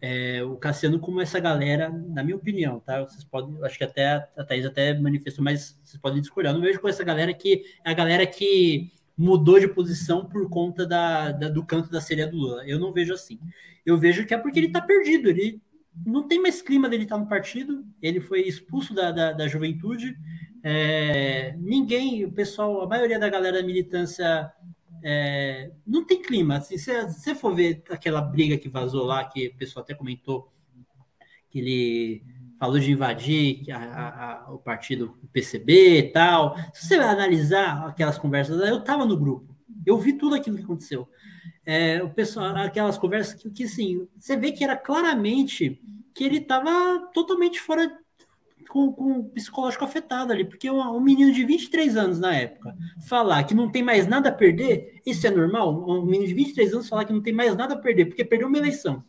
é, 0.00 0.42
o 0.44 0.56
Cassiano 0.56 0.98
como 0.98 1.20
essa 1.20 1.40
galera, 1.40 1.88
na 1.88 2.22
minha 2.22 2.36
opinião, 2.36 2.78
tá? 2.80 3.00
Vocês 3.00 3.24
podem, 3.24 3.56
acho 3.64 3.78
que 3.78 3.84
até 3.84 4.28
a 4.36 4.44
Thaís 4.44 4.66
até 4.66 4.92
manifestou, 4.98 5.42
mas 5.42 5.80
vocês 5.82 6.00
podem 6.00 6.20
discordar. 6.20 6.52
Eu 6.52 6.58
não 6.58 6.64
vejo 6.64 6.78
com 6.80 6.88
essa 6.88 7.02
galera 7.02 7.32
que 7.32 7.64
é 7.82 7.90
a 7.90 7.94
galera 7.94 8.26
que 8.26 8.92
mudou 9.16 9.58
de 9.58 9.68
posição 9.68 10.26
por 10.26 10.50
conta 10.50 10.86
da, 10.86 11.32
da, 11.32 11.48
do 11.48 11.64
canto 11.64 11.90
da 11.90 12.02
sereia 12.02 12.28
do 12.28 12.36
Lula. 12.36 12.66
Eu 12.66 12.78
não 12.78 12.92
vejo 12.92 13.14
assim. 13.14 13.38
Eu 13.86 13.96
vejo 13.96 14.26
que 14.26 14.34
é 14.34 14.38
porque 14.38 14.58
ele 14.58 14.70
tá 14.70 14.82
perdido, 14.82 15.30
ele 15.30 15.62
não 16.04 16.28
tem 16.28 16.42
mais 16.42 16.60
clima 16.60 16.88
dele 16.88 17.04
estar 17.04 17.16
tá 17.16 17.22
no 17.22 17.28
partido, 17.28 17.86
ele 18.02 18.20
foi 18.20 18.42
expulso 18.42 18.92
da, 18.92 19.10
da, 19.10 19.32
da 19.32 19.48
juventude, 19.48 20.14
é, 20.66 21.54
ninguém, 21.58 22.24
o 22.24 22.32
pessoal, 22.32 22.80
a 22.80 22.88
maioria 22.88 23.18
da 23.18 23.28
galera 23.28 23.60
da 23.60 23.66
militância 23.66 24.50
é, 25.02 25.70
não 25.86 26.06
tem 26.06 26.22
clima. 26.22 26.56
Assim, 26.56 26.78
se 26.78 26.90
você 27.02 27.34
for 27.34 27.54
ver 27.54 27.82
aquela 27.90 28.22
briga 28.22 28.56
que 28.56 28.70
vazou 28.70 29.04
lá, 29.04 29.22
que 29.26 29.48
o 29.48 29.56
pessoal 29.58 29.84
até 29.84 29.92
comentou, 29.94 30.50
que 31.50 31.58
ele 31.58 32.24
falou 32.58 32.78
de 32.78 32.90
invadir 32.90 33.70
a, 33.70 33.76
a, 33.76 34.32
a, 34.46 34.52
o 34.54 34.58
partido 34.58 35.14
PCB 35.34 35.98
e 35.98 36.02
tal. 36.10 36.56
Se 36.72 36.88
você 36.88 36.94
analisar 36.94 37.86
aquelas 37.86 38.16
conversas, 38.16 38.58
eu 38.66 38.78
estava 38.78 39.04
no 39.04 39.18
grupo, 39.18 39.54
eu 39.84 39.98
vi 39.98 40.14
tudo 40.14 40.34
aquilo 40.34 40.56
que 40.56 40.64
aconteceu. 40.64 41.06
É, 41.66 42.02
o 42.02 42.08
pessoal, 42.08 42.56
aquelas 42.56 42.96
conversas 42.96 43.34
que, 43.34 43.50
que 43.50 43.68
sim, 43.68 44.08
você 44.18 44.34
vê 44.34 44.50
que 44.50 44.64
era 44.64 44.76
claramente 44.76 45.78
que 46.14 46.24
ele 46.24 46.38
estava 46.38 47.10
totalmente 47.12 47.60
fora 47.60 47.90
com, 48.68 48.92
com 48.92 49.20
o 49.20 49.24
psicológico 49.30 49.84
afetado 49.84 50.32
ali, 50.32 50.44
porque 50.44 50.70
um, 50.70 50.80
um, 50.80 51.00
menino 51.00 51.32
de 51.32 51.44
23 51.44 51.96
anos 51.96 52.18
na 52.18 52.34
época 52.34 52.76
falar 53.08 53.44
que 53.44 53.54
não 53.54 53.70
tem 53.70 53.82
mais 53.82 54.06
nada 54.06 54.28
a 54.28 54.32
perder, 54.32 55.00
isso 55.04 55.26
é 55.26 55.30
normal? 55.30 55.88
Um 55.88 56.04
menino 56.04 56.26
de 56.26 56.34
23 56.34 56.74
anos 56.74 56.88
falar 56.88 57.04
que 57.04 57.12
não 57.12 57.22
tem 57.22 57.32
mais 57.32 57.56
nada 57.56 57.74
a 57.74 57.78
perder, 57.78 58.06
porque 58.06 58.24
perdeu 58.24 58.48
uma 58.48 58.58
eleição. 58.58 59.04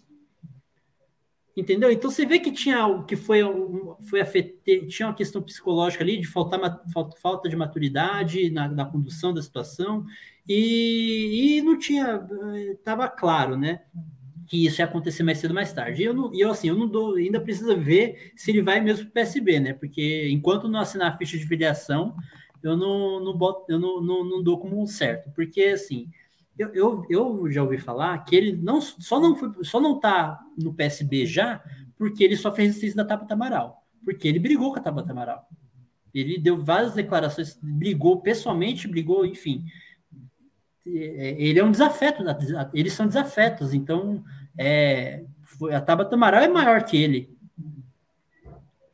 Entendeu? 1.58 1.90
Então 1.90 2.12
você 2.12 2.26
vê 2.26 2.38
que 2.38 2.52
tinha 2.52 3.04
que 3.08 3.16
foi, 3.16 3.40
foi 4.10 4.20
afete, 4.20 4.88
tinha 4.88 5.08
uma 5.08 5.16
questão 5.16 5.42
psicológica 5.42 6.04
ali 6.04 6.20
de 6.20 6.28
faltar 6.28 6.60
falta, 7.22 7.48
de 7.48 7.56
maturidade 7.56 8.50
na, 8.50 8.68
na 8.68 8.86
condução 8.86 9.34
da 9.34 9.42
situação 9.42 10.06
e, 10.46 11.58
e 11.58 11.62
não 11.62 11.80
tinha 11.80 12.28
estava 12.74 13.08
claro, 13.08 13.56
né? 13.56 13.84
Que 14.48 14.66
isso 14.66 14.82
ia 14.82 14.86
acontecer 14.86 15.24
mais 15.24 15.40
cedo 15.40 15.52
ou 15.52 15.56
mais 15.56 15.74
tarde. 15.74 16.02
E 16.02 16.06
eu, 16.06 16.14
não, 16.14 16.32
eu 16.34 16.52
assim, 16.52 16.68
eu 16.68 16.76
não 16.76 16.88
dou, 16.88 17.16
ainda 17.16 17.40
precisa 17.40 17.76
ver 17.76 18.32
se 18.36 18.52
ele 18.52 18.62
vai 18.62 18.80
mesmo 18.80 19.06
para 19.06 19.10
o 19.10 19.14
PSB, 19.14 19.60
né? 19.60 19.74
Porque 19.74 20.30
enquanto 20.30 20.68
não 20.68 20.80
assinar 20.80 21.12
a 21.12 21.18
ficha 21.18 21.38
de 21.38 21.48
filiação, 21.48 22.16
eu 22.62 22.78
não, 22.78 23.20
não, 23.20 23.36
boto, 23.36 23.66
eu 23.72 23.80
não, 23.80 24.02
não, 24.02 24.24
não 24.24 24.44
dou 24.44 24.60
como 24.60 24.82
um 24.82 24.86
certo. 24.86 25.32
Porque, 25.32 25.62
assim, 25.64 26.10
eu, 26.58 26.74
eu, 26.74 27.06
eu 27.10 27.52
já 27.52 27.64
ouvi 27.64 27.78
falar 27.78 28.18
que 28.20 28.36
ele 28.36 28.52
não, 28.54 28.80
só 28.82 29.20
não 29.20 29.36
foi, 29.36 29.52
só 29.64 29.80
não 29.80 30.00
tá 30.00 30.40
no 30.58 30.74
PSB 30.74 31.26
já 31.26 31.64
porque 31.98 32.24
ele 32.24 32.36
sofre 32.36 32.64
resistência 32.64 32.98
da 32.98 33.06
Tabata 33.06 33.34
Amaral. 33.34 33.84
Porque 34.04 34.28
ele 34.28 34.40
brigou 34.40 34.72
com 34.72 34.80
a 34.80 34.82
Tabata 34.82 35.12
Amaral. 35.12 35.48
Ele 36.14 36.38
deu 36.38 36.64
várias 36.64 36.94
declarações, 36.94 37.60
brigou 37.62 38.22
pessoalmente, 38.22 38.88
brigou, 38.88 39.26
enfim 39.26 39.66
ele 40.86 41.60
é 41.60 41.64
um 41.64 41.72
desafeto, 41.72 42.24
eles 42.74 42.94
são 42.94 43.08
desafetos, 43.08 43.74
então 43.74 44.24
é, 44.58 45.24
a 45.74 45.82
Tabata 45.82 46.16
Amaral 46.16 46.42
é 46.42 46.48
maior 46.48 46.84
que 46.84 46.96
ele. 46.96 47.36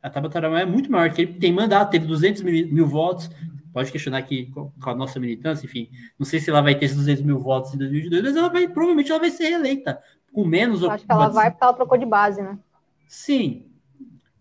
A 0.02 0.08
Tabata 0.08 0.38
Amaral 0.38 0.58
é 0.58 0.64
muito 0.64 0.90
maior 0.90 1.12
que 1.12 1.22
ele, 1.22 1.34
tem 1.34 1.52
mandato, 1.52 1.90
teve 1.90 2.06
200 2.06 2.42
mil, 2.42 2.68
mil 2.72 2.86
votos. 2.86 3.30
Pode 3.72 3.90
questionar 3.90 4.18
aqui 4.18 4.50
com 4.52 4.70
a 4.84 4.94
nossa 4.94 5.18
militância, 5.18 5.64
enfim. 5.64 5.88
Não 6.18 6.26
sei 6.26 6.40
se 6.40 6.50
ela 6.50 6.60
vai 6.60 6.74
ter 6.74 6.86
esses 6.86 6.96
200 6.96 7.24
mil 7.24 7.38
votos 7.38 7.74
em 7.74 7.78
2022, 7.78 8.22
mas 8.22 8.36
ela 8.36 8.48
vai, 8.48 8.68
provavelmente 8.68 9.10
ela 9.10 9.20
vai 9.20 9.30
ser 9.30 9.48
reeleita. 9.48 10.00
Com 10.32 10.44
menos. 10.44 10.84
Acho 10.84 11.04
que 11.04 11.12
ela 11.12 11.28
vai 11.28 11.50
porque 11.50 11.64
ela 11.64 11.72
trocou 11.74 11.98
de 11.98 12.06
base, 12.06 12.42
né? 12.42 12.58
Sim, 13.06 13.66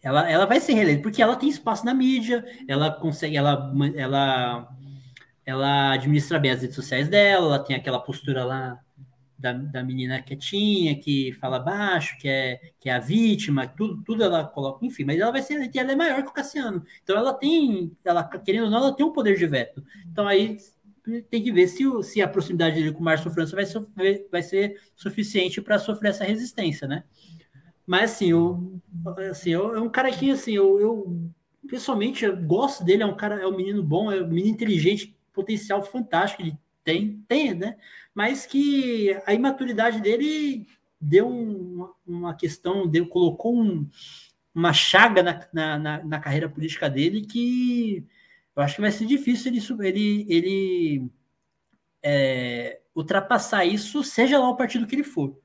ela, 0.01 0.29
ela 0.29 0.45
vai 0.45 0.59
ser 0.59 0.73
reeleita, 0.73 1.01
porque 1.01 1.21
ela 1.21 1.35
tem 1.35 1.47
espaço 1.47 1.85
na 1.85 1.93
mídia, 1.93 2.43
ela 2.67 2.91
consegue, 2.91 3.37
ela, 3.37 3.71
ela, 3.95 4.67
ela 5.51 5.93
administra 5.93 6.39
bem 6.39 6.51
as 6.51 6.61
redes 6.61 6.75
sociais 6.75 7.07
dela, 7.07 7.45
ela 7.47 7.59
tem 7.59 7.75
aquela 7.75 7.99
postura 7.99 8.43
lá 8.43 8.79
da, 9.37 9.53
da 9.53 9.83
menina 9.83 10.21
quietinha, 10.21 10.95
que 10.95 11.33
fala 11.33 11.59
baixo, 11.59 12.15
que 12.19 12.27
é, 12.27 12.59
que 12.79 12.89
é 12.89 12.93
a 12.93 12.99
vítima, 12.99 13.67
tudo, 13.67 14.03
tudo 14.03 14.23
ela 14.23 14.45
coloca, 14.45 14.85
enfim, 14.85 15.03
mas 15.03 15.19
ela 15.19 15.31
vai 15.31 15.41
ser, 15.41 15.69
ela 15.75 15.91
é 15.91 15.95
maior 15.95 16.21
que 16.21 16.29
o 16.29 16.33
Cassiano. 16.33 16.83
Então 17.03 17.17
ela 17.17 17.33
tem, 17.33 17.91
ela, 18.05 18.23
querendo 18.23 18.65
ou 18.65 18.69
não, 18.69 18.77
ela 18.77 18.95
tem 18.95 19.05
um 19.05 19.11
poder 19.11 19.35
de 19.37 19.47
veto. 19.47 19.83
Então 20.11 20.27
aí 20.27 20.57
tem 21.29 21.43
que 21.43 21.51
ver 21.51 21.67
se, 21.67 21.83
se 22.03 22.21
a 22.21 22.27
proximidade 22.27 22.75
dele 22.75 22.91
com 22.93 22.99
o 22.99 23.03
Márcio 23.03 23.31
França 23.31 23.55
vai, 23.55 23.65
sofrer, 23.65 24.27
vai 24.31 24.43
ser 24.43 24.79
suficiente 24.95 25.59
para 25.59 25.79
sofrer 25.79 26.09
essa 26.09 26.23
resistência, 26.23 26.87
né? 26.87 27.03
Mas 27.85 28.11
assim, 28.11 28.29
eu, 28.29 28.79
assim, 29.29 29.49
eu, 29.49 29.75
é 29.75 29.81
um 29.81 29.89
cara 29.89 30.11
que 30.11 30.29
assim, 30.29 30.53
eu, 30.53 30.79
eu 30.79 31.31
pessoalmente 31.67 32.23
eu 32.23 32.37
gosto 32.37 32.83
dele, 32.83 33.01
é 33.01 33.05
um 33.05 33.15
cara, 33.15 33.41
é 33.41 33.47
um 33.47 33.57
menino 33.57 33.81
bom, 33.81 34.11
é 34.11 34.21
um 34.21 34.27
menino 34.27 34.49
inteligente, 34.49 35.15
potencial 35.33 35.83
fantástico, 35.83 36.41
ele 36.41 36.57
tem, 36.83 37.23
tem, 37.27 37.53
né? 37.53 37.77
Mas 38.13 38.45
que 38.45 39.15
a 39.25 39.33
imaturidade 39.33 40.01
dele 40.01 40.67
deu 40.99 41.27
um, 41.27 41.89
uma 42.05 42.35
questão, 42.35 42.87
deu, 42.87 43.07
colocou 43.07 43.59
um, 43.59 43.87
uma 44.53 44.73
chaga 44.73 45.23
na, 45.23 45.79
na, 45.79 46.03
na, 46.03 46.19
carreira 46.19 46.49
política 46.49 46.89
dele 46.89 47.21
que 47.21 48.05
eu 48.55 48.61
acho 48.61 48.75
que 48.75 48.81
vai 48.81 48.91
ser 48.91 49.05
difícil 49.05 49.51
ele, 49.51 49.87
ele, 49.87 50.25
ele 50.29 51.11
é, 52.03 52.81
ultrapassar 52.93 53.65
isso, 53.65 54.03
seja 54.03 54.37
lá 54.37 54.49
o 54.49 54.57
partido 54.57 54.85
que 54.85 54.95
ele 54.95 55.03
for. 55.03 55.39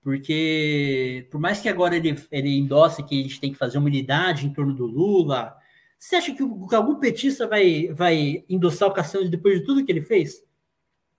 Porque, 0.00 1.26
por 1.30 1.40
mais 1.40 1.60
que 1.60 1.68
agora 1.68 1.96
ele, 1.96 2.16
ele 2.30 2.56
endosse 2.56 3.02
que 3.02 3.18
a 3.18 3.22
gente 3.22 3.40
tem 3.40 3.52
que 3.52 3.58
fazer 3.58 3.78
uma 3.78 3.88
unidade 3.88 4.46
em 4.46 4.52
torno 4.52 4.72
do 4.72 4.86
Lula, 4.86 5.54
você 5.98 6.16
acha 6.16 6.32
que, 6.32 6.42
algum 6.42 6.96
petista 6.96 7.46
vai, 7.46 7.88
vai 7.88 8.44
endossar 8.48 8.88
o 8.88 8.92
Cassiano 8.92 9.28
depois 9.28 9.58
de 9.58 9.66
tudo 9.66 9.84
que 9.84 9.90
ele 9.90 10.02
fez? 10.02 10.44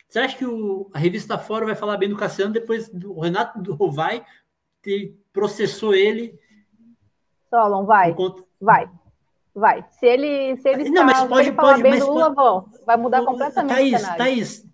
Você 0.07 0.19
acha 0.19 0.38
que 0.38 0.45
o, 0.45 0.89
a 0.93 0.97
revista 0.97 1.38
Fora 1.38 1.65
vai 1.65 1.76
falar 1.76 1.97
bem 1.97 2.10
do 2.10 2.18
Cassiano 2.18 2.53
depois 2.53 2.89
do 2.89 3.19
Renato 3.19 3.61
do 3.61 3.73
Rovai 3.76 4.26
ter 4.81 5.15
processou 5.34 5.93
ele? 5.93 6.39
Solon, 7.49 7.85
vai. 7.85 8.15
Vai. 8.60 8.89
Vai. 9.53 9.85
Se 9.91 10.06
ele, 10.06 10.57
se 10.57 10.69
ele, 10.69 10.89
não, 10.89 11.03
mas 11.03 11.23
pode, 11.26 11.51
falar 11.51 11.72
pode, 11.72 11.84
bem 11.84 11.91
mas 11.91 12.06
do 12.06 12.11
Lula, 12.11 12.34
vão. 12.34 12.72
Vai 12.85 12.97
mudar 12.97 13.26
completamente 13.26 13.76
Thaís, 13.76 13.93
o 13.93 13.97
cenário. 13.97 14.18
Thaís, 14.18 14.68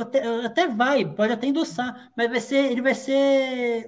até, 0.00 0.46
até 0.46 0.68
vai, 0.68 1.04
pode 1.04 1.32
até 1.32 1.46
endossar, 1.46 2.10
mas 2.16 2.30
vai 2.30 2.40
ser, 2.40 2.72
ele 2.72 2.80
vai 2.80 2.94
ser, 2.94 3.86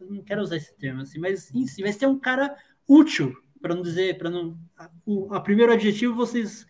não 0.00 0.22
quero 0.24 0.42
usar 0.42 0.56
esse 0.56 0.74
termo 0.74 1.02
assim, 1.02 1.18
mas 1.18 1.44
sim 1.44 1.82
vai 1.82 1.92
ser 1.92 2.06
um 2.06 2.18
cara 2.18 2.56
útil, 2.88 3.36
para 3.64 3.74
não 3.74 3.80
dizer, 3.80 4.18
para 4.18 4.28
não, 4.28 4.58
o 5.06 5.32
a 5.32 5.40
primeiro 5.40 5.72
adjetivo 5.72 6.14
vocês 6.14 6.66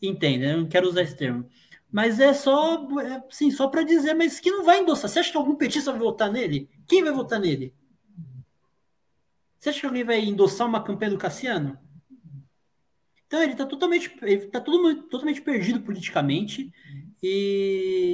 entendem, 0.00 0.50
eu 0.50 0.62
não 0.62 0.66
quero 0.66 0.88
usar 0.88 1.02
esse 1.02 1.14
termo. 1.14 1.46
Mas 1.92 2.18
é 2.18 2.32
só, 2.32 2.88
é, 3.00 3.22
sim, 3.28 3.50
só 3.50 3.68
para 3.68 3.82
dizer, 3.82 4.14
mas 4.14 4.40
que 4.40 4.50
não 4.50 4.64
vai 4.64 4.80
endossar. 4.80 5.10
Você 5.10 5.18
acha 5.18 5.30
que 5.30 5.36
algum 5.36 5.54
petista 5.56 5.90
vai 5.90 6.00
votar 6.00 6.32
nele? 6.32 6.70
Quem 6.86 7.04
vai 7.04 7.12
votar 7.12 7.38
nele? 7.38 7.74
Você 9.58 9.68
acha 9.68 9.80
que 9.80 9.86
alguém 9.86 10.04
vai 10.04 10.20
endossar 10.20 10.66
uma 10.66 10.82
campanha 10.82 11.10
do 11.10 11.18
Cassiano? 11.18 11.78
Então 13.26 13.42
ele 13.42 13.52
está 13.52 13.66
totalmente, 13.66 14.08
tá 14.50 14.58
todo, 14.58 15.02
totalmente 15.02 15.42
perdido 15.42 15.82
politicamente. 15.82 16.72
E, 17.22 18.08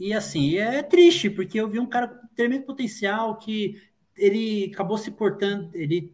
e 0.00 0.12
assim, 0.12 0.56
é 0.56 0.82
triste, 0.82 1.30
porque 1.30 1.60
eu 1.60 1.68
vi 1.68 1.78
um 1.78 1.86
cara 1.86 2.08
com 2.08 2.26
tremendo 2.34 2.64
potencial 2.64 3.38
que 3.38 3.80
ele 4.16 4.70
acabou 4.72 4.96
se 4.98 5.10
portando, 5.10 5.70
ele 5.74 6.12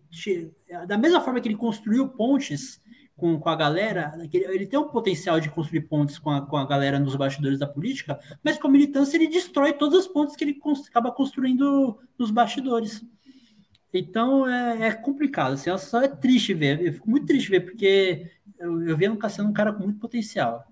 da 0.86 0.96
mesma 0.96 1.20
forma 1.20 1.40
que 1.40 1.48
ele 1.48 1.56
construiu 1.56 2.08
pontes 2.08 2.80
com, 3.16 3.38
com 3.38 3.48
a 3.48 3.56
galera, 3.56 4.12
ele 4.32 4.66
tem 4.66 4.78
um 4.78 4.88
potencial 4.88 5.38
de 5.38 5.50
construir 5.50 5.82
pontes 5.82 6.18
com 6.18 6.30
a, 6.30 6.46
com 6.46 6.56
a 6.56 6.66
galera 6.66 6.98
nos 6.98 7.14
bastidores 7.14 7.58
da 7.58 7.66
política, 7.66 8.18
mas 8.42 8.56
com 8.56 8.68
a 8.68 8.70
militância 8.70 9.16
ele 9.16 9.28
destrói 9.28 9.74
todas 9.74 10.00
as 10.00 10.06
pontes 10.06 10.34
que 10.34 10.42
ele 10.42 10.58
acaba 10.88 11.12
construindo 11.12 11.98
nos 12.18 12.30
bastidores. 12.30 13.04
Então 13.92 14.48
é, 14.48 14.88
é 14.88 14.92
complicado, 14.92 15.52
assim, 15.52 15.76
só 15.78 16.00
é 16.00 16.08
triste 16.08 16.54
ver, 16.54 16.80
eu 16.80 16.92
fico 16.92 17.10
muito 17.10 17.26
triste 17.26 17.50
ver, 17.50 17.60
porque 17.60 18.30
eu, 18.58 18.82
eu 18.88 18.96
vi 18.96 19.08
no 19.08 19.16
Cassiano 19.16 19.50
um 19.50 19.54
cara 19.54 19.72
com 19.72 19.82
muito 19.82 19.98
potencial. 19.98 20.64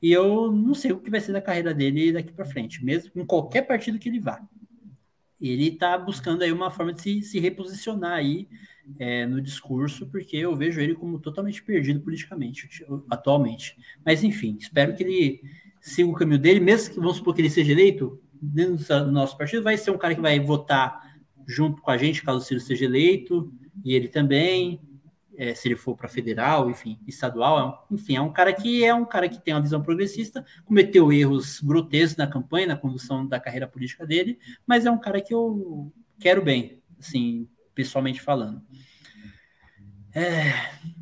E 0.00 0.12
eu 0.12 0.52
não 0.52 0.74
sei 0.74 0.92
o 0.92 1.00
que 1.00 1.10
vai 1.10 1.20
ser 1.20 1.32
da 1.32 1.40
carreira 1.40 1.74
dele 1.74 2.12
daqui 2.12 2.32
para 2.32 2.44
frente, 2.44 2.84
mesmo 2.84 3.10
em 3.16 3.26
qualquer 3.26 3.62
partido 3.62 3.98
que 3.98 4.08
ele 4.08 4.20
vá. 4.20 4.40
Ele 5.48 5.68
está 5.68 5.96
buscando 5.96 6.42
aí 6.42 6.52
uma 6.52 6.70
forma 6.70 6.92
de 6.92 7.00
se, 7.00 7.22
se 7.22 7.38
reposicionar 7.38 8.12
aí 8.12 8.48
é, 8.98 9.26
no 9.26 9.40
discurso, 9.40 10.06
porque 10.06 10.36
eu 10.36 10.54
vejo 10.54 10.80
ele 10.80 10.94
como 10.94 11.18
totalmente 11.18 11.62
perdido 11.62 12.00
politicamente 12.00 12.68
atualmente. 13.10 13.76
Mas 14.04 14.22
enfim, 14.22 14.56
espero 14.60 14.94
que 14.94 15.02
ele 15.02 15.40
siga 15.80 16.08
o 16.08 16.14
caminho 16.14 16.38
dele, 16.38 16.60
mesmo 16.60 16.94
que 16.94 17.00
vamos 17.00 17.16
supor 17.16 17.34
que 17.34 17.40
ele 17.40 17.50
seja 17.50 17.72
eleito 17.72 18.20
dentro 18.40 19.04
do 19.04 19.12
nosso 19.12 19.36
partido, 19.36 19.62
vai 19.62 19.76
ser 19.76 19.90
um 19.90 19.98
cara 19.98 20.14
que 20.14 20.20
vai 20.20 20.38
votar 20.38 21.16
junto 21.46 21.80
com 21.80 21.90
a 21.90 21.96
gente 21.96 22.22
caso 22.22 22.38
o 22.38 22.40
Ciro 22.40 22.60
seja 22.60 22.84
eleito, 22.84 23.52
e 23.84 23.94
ele 23.94 24.08
também, 24.08 24.80
é, 25.36 25.54
se 25.54 25.68
ele 25.68 25.76
for 25.76 25.96
para 25.96 26.08
federal, 26.08 26.70
enfim, 26.70 26.98
estadual, 27.06 27.86
enfim, 27.90 28.16
é 28.16 28.20
um 28.20 28.32
cara 28.32 28.52
que 28.52 28.84
é 28.84 28.94
um 28.94 29.04
cara 29.04 29.28
que 29.28 29.38
tem 29.38 29.54
uma 29.54 29.60
visão 29.60 29.82
progressista, 29.82 30.44
cometeu 30.64 31.12
erros 31.12 31.60
grotescos 31.60 32.16
na 32.16 32.26
campanha, 32.26 32.68
na 32.68 32.76
condução 32.76 33.26
da 33.26 33.38
carreira 33.38 33.68
política 33.68 34.06
dele, 34.06 34.38
mas 34.66 34.86
é 34.86 34.90
um 34.90 34.98
cara 34.98 35.20
que 35.20 35.34
eu 35.34 35.92
quero 36.18 36.42
bem, 36.42 36.82
assim, 36.98 37.48
pessoalmente 37.74 38.20
falando. 38.20 38.62
É, 40.14 40.52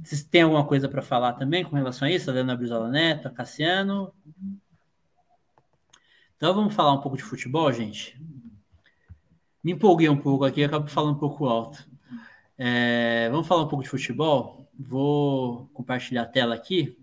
vocês 0.03 0.25
têm 0.25 0.43
alguma 0.43 0.67
coisa 0.67 0.89
para 0.89 1.01
falar 1.01 1.35
também 1.35 1.65
com 1.65 1.77
relação 1.77 2.09
a 2.09 2.11
isso, 2.11 2.29
Adriana 2.29 2.57
Brizola 2.57 2.89
Neto, 2.91 3.33
Cassiano? 3.33 4.13
Então 6.37 6.53
vamos 6.53 6.75
falar 6.75 6.93
um 6.93 7.01
pouco 7.01 7.17
de 7.17 7.23
futebol, 7.23 7.73
gente. 7.73 8.21
Me 9.63 9.73
empolguei 9.73 10.09
um 10.09 10.17
pouco 10.17 10.45
aqui, 10.45 10.65
acabo 10.65 10.89
falando 10.89 11.15
um 11.15 11.19
pouco 11.19 11.47
alto. 11.47 11.89
É, 12.57 13.29
vamos 13.31 13.47
falar 13.47 13.63
um 13.63 13.69
pouco 13.69 13.83
de 13.83 13.91
futebol. 13.91 14.69
Vou 14.79 15.69
compartilhar 15.75 16.23
a 16.23 16.27
tela 16.27 16.55
aqui. 16.55 16.99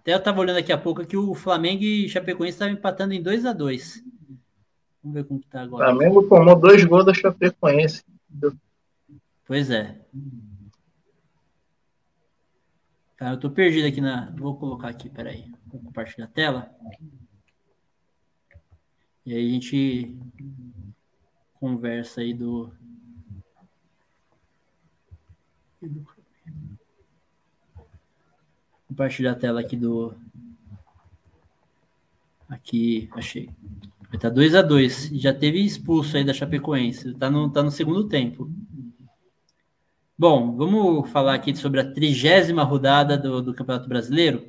Até 0.00 0.14
eu 0.14 0.18
estava 0.18 0.40
olhando 0.40 0.58
aqui 0.58 0.72
a 0.72 0.78
pouco 0.78 1.04
que 1.04 1.16
o 1.16 1.34
Flamengo 1.34 1.82
e 1.82 2.08
Chapecoense 2.08 2.54
estavam 2.54 2.74
empatando 2.74 3.12
em 3.12 3.22
2 3.22 3.44
a 3.44 3.52
2 3.52 4.04
Vamos 5.02 5.14
ver 5.14 5.24
como 5.24 5.40
está 5.40 5.62
agora. 5.62 5.84
O 5.84 5.96
Flamengo 5.96 6.28
tomou 6.28 6.58
dois 6.58 6.84
gols 6.84 7.06
da 7.06 7.14
Chapecoense. 7.14 8.04
Pois 9.46 9.70
é. 9.70 10.00
Tá, 13.16 13.30
eu 13.30 13.38
tô 13.38 13.50
perdido 13.50 13.86
aqui 13.86 14.00
na. 14.00 14.30
Vou 14.36 14.56
colocar 14.56 14.88
aqui, 14.88 15.08
peraí. 15.08 15.50
Vou 15.66 15.80
compartilhar 15.80 16.26
a 16.26 16.30
tela. 16.30 16.70
E 19.24 19.32
aí 19.34 19.48
a 19.48 19.52
gente 19.52 20.16
conversa 21.54 22.20
aí 22.20 22.34
do, 22.34 22.72
Compartilhar 28.88 29.32
a 29.32 29.36
tela 29.36 29.60
aqui 29.60 29.76
do. 29.76 30.14
Aqui, 32.48 33.08
achei. 33.12 33.50
Está 34.12 34.28
2 34.28 34.54
a 34.54 34.62
2 34.62 35.10
Já 35.14 35.34
teve 35.34 35.60
expulso 35.60 36.16
aí 36.16 36.24
da 36.24 36.32
Chapecoense. 36.32 37.10
Está 37.10 37.30
no, 37.30 37.50
tá 37.50 37.62
no 37.62 37.70
segundo 37.70 38.08
tempo. 38.08 38.50
Bom, 40.18 40.56
vamos 40.56 41.10
falar 41.10 41.34
aqui 41.34 41.54
sobre 41.54 41.80
a 41.80 41.92
trigésima 41.92 42.62
rodada 42.62 43.18
do, 43.18 43.42
do 43.42 43.52
Campeonato 43.52 43.88
Brasileiro. 43.88 44.46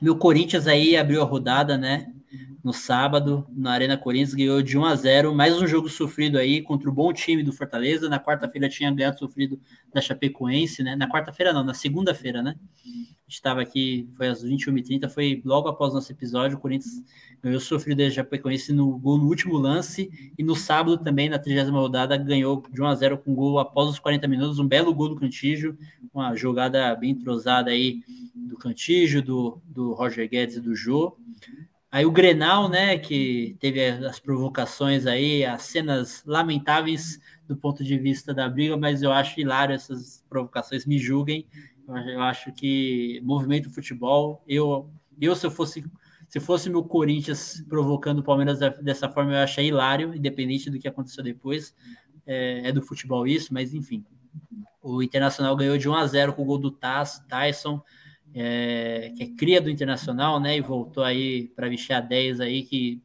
Meu 0.00 0.16
Corinthians 0.16 0.66
aí 0.66 0.96
abriu 0.96 1.22
a 1.22 1.24
rodada, 1.24 1.78
né? 1.78 2.12
No 2.62 2.72
sábado, 2.72 3.46
na 3.50 3.72
Arena 3.72 3.96
Corinthians, 3.96 4.34
ganhou 4.34 4.62
de 4.62 4.76
1 4.76 4.84
a 4.84 4.94
0 4.94 5.34
mais 5.34 5.60
um 5.60 5.66
jogo 5.66 5.88
sofrido 5.88 6.38
aí 6.38 6.60
contra 6.60 6.90
o 6.90 6.92
bom 6.92 7.12
time 7.12 7.42
do 7.42 7.52
Fortaleza. 7.52 8.08
Na 8.08 8.20
quarta-feira 8.20 8.68
tinha 8.68 8.90
ganhado 8.90 9.18
sofrido 9.18 9.58
da 9.92 10.00
Chapecoense, 10.00 10.82
né? 10.82 10.94
Na 10.94 11.08
quarta-feira 11.08 11.52
não, 11.52 11.64
na 11.64 11.72
segunda-feira, 11.72 12.42
né? 12.42 12.56
Estava 13.26 13.62
aqui, 13.62 14.08
foi 14.16 14.28
às 14.28 14.44
21h30, 14.44 15.08
foi 15.08 15.40
logo 15.44 15.68
após 15.68 15.92
o 15.92 15.94
nosso 15.94 16.12
episódio. 16.12 16.58
O 16.58 16.60
Corinthians 16.60 17.02
ganhou 17.40 17.60
sofrido 17.60 17.98
da 17.98 18.10
Chapecoense 18.10 18.72
no 18.72 18.98
gol 18.98 19.16
no 19.16 19.26
último 19.26 19.56
lance. 19.56 20.10
E 20.36 20.42
no 20.42 20.54
sábado 20.54 20.98
também, 20.98 21.28
na 21.28 21.38
30 21.38 21.70
rodada, 21.70 22.16
ganhou 22.16 22.62
de 22.70 22.82
1 22.82 22.86
a 22.86 22.94
0 22.94 23.18
com 23.18 23.34
gol 23.34 23.58
após 23.58 23.88
os 23.88 23.98
40 23.98 24.28
minutos. 24.28 24.58
Um 24.58 24.66
belo 24.66 24.92
gol 24.92 25.08
do 25.08 25.16
Cantígio, 25.16 25.78
uma 26.12 26.34
jogada 26.34 26.94
bem 26.96 27.12
entrosada 27.12 27.70
aí 27.70 28.02
do 28.34 28.58
Cantígio, 28.58 29.22
do, 29.22 29.62
do 29.64 29.92
Roger 29.94 30.28
Guedes 30.28 30.56
e 30.56 30.60
do 30.60 30.74
Jô. 30.74 31.16
Aí 31.92 32.06
o 32.06 32.10
Grenal, 32.12 32.68
né, 32.68 32.96
que 32.98 33.56
teve 33.58 33.84
as 33.84 34.20
provocações 34.20 35.06
aí, 35.06 35.44
as 35.44 35.62
cenas 35.62 36.22
lamentáveis 36.24 37.20
do 37.48 37.56
ponto 37.56 37.82
de 37.82 37.98
vista 37.98 38.32
da 38.32 38.48
briga, 38.48 38.76
mas 38.76 39.02
eu 39.02 39.12
acho 39.12 39.40
hilário 39.40 39.74
essas 39.74 40.24
provocações, 40.28 40.86
me 40.86 40.98
julguem. 40.98 41.46
Eu 41.88 42.22
acho 42.22 42.52
que 42.52 43.20
movimento 43.24 43.68
futebol, 43.70 44.44
eu, 44.46 44.88
eu 45.20 45.34
se 45.34 45.44
eu 45.44 45.50
fosse 45.50 45.84
se 46.28 46.38
fosse 46.38 46.70
meu 46.70 46.84
Corinthians 46.84 47.60
provocando 47.68 48.20
o 48.20 48.22
Palmeiras 48.22 48.60
dessa 48.80 49.08
forma, 49.08 49.32
eu 49.32 49.38
achei 49.38 49.66
hilário, 49.66 50.14
independente 50.14 50.70
do 50.70 50.78
que 50.78 50.86
aconteceu 50.86 51.24
depois. 51.24 51.74
É, 52.24 52.68
é 52.68 52.72
do 52.72 52.80
futebol 52.80 53.26
isso, 53.26 53.52
mas 53.52 53.74
enfim. 53.74 54.04
O 54.80 55.02
Internacional 55.02 55.56
ganhou 55.56 55.76
de 55.76 55.88
1 55.88 55.94
a 55.94 56.06
0 56.06 56.32
com 56.34 56.42
o 56.42 56.44
gol 56.44 56.58
do 56.58 56.70
Taz, 56.70 57.20
Tyson 57.28 57.82
é, 58.34 59.12
que 59.16 59.22
é 59.22 59.26
cria 59.26 59.60
do 59.60 59.70
Internacional, 59.70 60.38
né? 60.40 60.56
E 60.56 60.60
voltou 60.60 61.02
aí 61.02 61.48
para 61.54 61.68
vestir 61.68 61.92
a 61.92 62.00
10 62.00 62.40
aí 62.40 62.62
que 62.62 63.00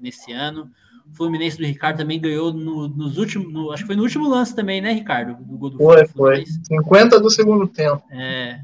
nesse 0.00 0.32
ano. 0.32 0.70
O 1.06 1.14
Fluminense 1.14 1.58
do 1.58 1.66
Ricardo 1.66 1.98
também 1.98 2.18
ganhou 2.18 2.52
no, 2.52 2.88
nos 2.88 3.18
últimos, 3.18 3.52
no, 3.52 3.70
acho 3.70 3.82
que 3.82 3.88
foi 3.88 3.96
no 3.96 4.02
último 4.02 4.26
lance 4.26 4.56
também, 4.56 4.80
né, 4.80 4.92
Ricardo? 4.92 5.36
Do 5.44 5.58
gol 5.58 5.70
do 5.70 5.76
foi, 5.76 6.06
foi. 6.06 6.44
50 6.46 7.20
do 7.20 7.28
segundo 7.28 7.68
tempo. 7.68 8.02
É, 8.10 8.60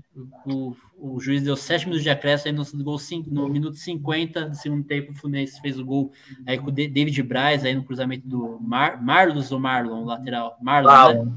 o, 0.46 0.74
o, 0.98 1.20
juiz 1.20 1.42
deu 1.42 1.54
7 1.54 1.84
minutos 1.84 2.02
de 2.02 2.08
acréscimo 2.08 2.50
aí 2.50 2.76
no, 2.78 2.82
gol, 2.84 2.98
no 3.26 3.48
minuto 3.48 3.76
50 3.76 4.48
do 4.48 4.56
segundo 4.56 4.84
tempo. 4.84 5.12
O 5.12 5.14
Fluminense 5.14 5.60
fez 5.60 5.78
o 5.78 5.84
gol 5.84 6.12
aí 6.46 6.56
com 6.56 6.68
o 6.68 6.72
David 6.72 7.22
Braz 7.22 7.62
aí 7.62 7.74
no 7.74 7.84
cruzamento 7.84 8.26
do 8.26 8.58
Mar, 8.58 9.02
Marlos 9.02 9.52
ou 9.52 9.60
Marlon, 9.60 10.04
lateral. 10.04 10.56
Marlon, 10.62 11.24
né? 11.24 11.32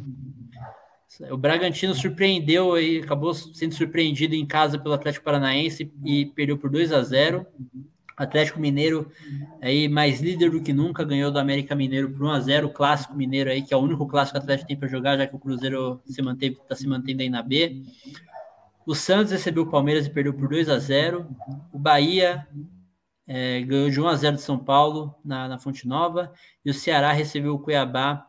O 1.30 1.38
Bragantino 1.38 1.94
surpreendeu 1.94 2.78
e 2.80 3.00
acabou 3.00 3.34
sendo 3.34 3.74
surpreendido 3.74 4.36
em 4.36 4.46
casa 4.46 4.80
pelo 4.80 4.94
Atlético 4.96 5.26
Paranaense 5.26 5.92
e 6.04 6.26
perdeu 6.28 6.58
por 6.58 6.70
2 6.70 6.92
a 6.92 7.04
0. 7.04 7.46
Atlético 8.16 8.60
Mineiro 8.60 9.12
aí 9.62 9.88
mais 9.88 10.22
líder 10.22 10.52
do 10.52 10.62
que 10.62 10.72
nunca 10.72 11.04
ganhou 11.04 11.32
do 11.32 11.40
América 11.40 11.76
Mineiro 11.76 12.12
por 12.12 12.24
1 12.26 12.30
a 12.30 12.40
0, 12.40 12.68
o 12.68 12.70
clássico 12.70 13.16
mineiro 13.16 13.50
aí 13.50 13.64
que 13.64 13.74
é 13.74 13.78
o 13.78 13.80
único 13.80 14.08
clássico 14.08 14.38
que 14.38 14.42
o 14.42 14.44
Atlético 14.44 14.68
tem 14.68 14.78
para 14.78 14.88
jogar, 14.88 15.18
já 15.18 15.26
que 15.26 15.36
o 15.36 15.40
Cruzeiro 15.40 16.00
se 16.06 16.22
manteve 16.22 16.58
está 16.62 16.76
se 16.76 16.88
mantendo 16.88 17.22
aí 17.22 17.30
na 17.30 17.42
B. 17.42 17.84
O 18.86 18.94
Santos 18.94 19.32
recebeu 19.32 19.64
o 19.64 19.70
Palmeiras 19.70 20.06
e 20.06 20.10
perdeu 20.10 20.34
por 20.34 20.48
2 20.48 20.70
a 20.70 20.78
0. 20.78 21.28
O 21.72 21.80
Bahia 21.80 22.48
é, 23.26 23.62
ganhou 23.62 23.90
de 23.90 24.00
1 24.00 24.08
a 24.08 24.16
0 24.16 24.36
de 24.36 24.42
São 24.42 24.60
Paulo 24.60 25.16
na, 25.24 25.48
na 25.48 25.58
Fonte 25.58 25.88
Nova 25.88 26.32
e 26.64 26.70
o 26.70 26.74
Ceará 26.74 27.12
recebeu 27.12 27.56
o 27.56 27.60
Cuiabá 27.60 28.28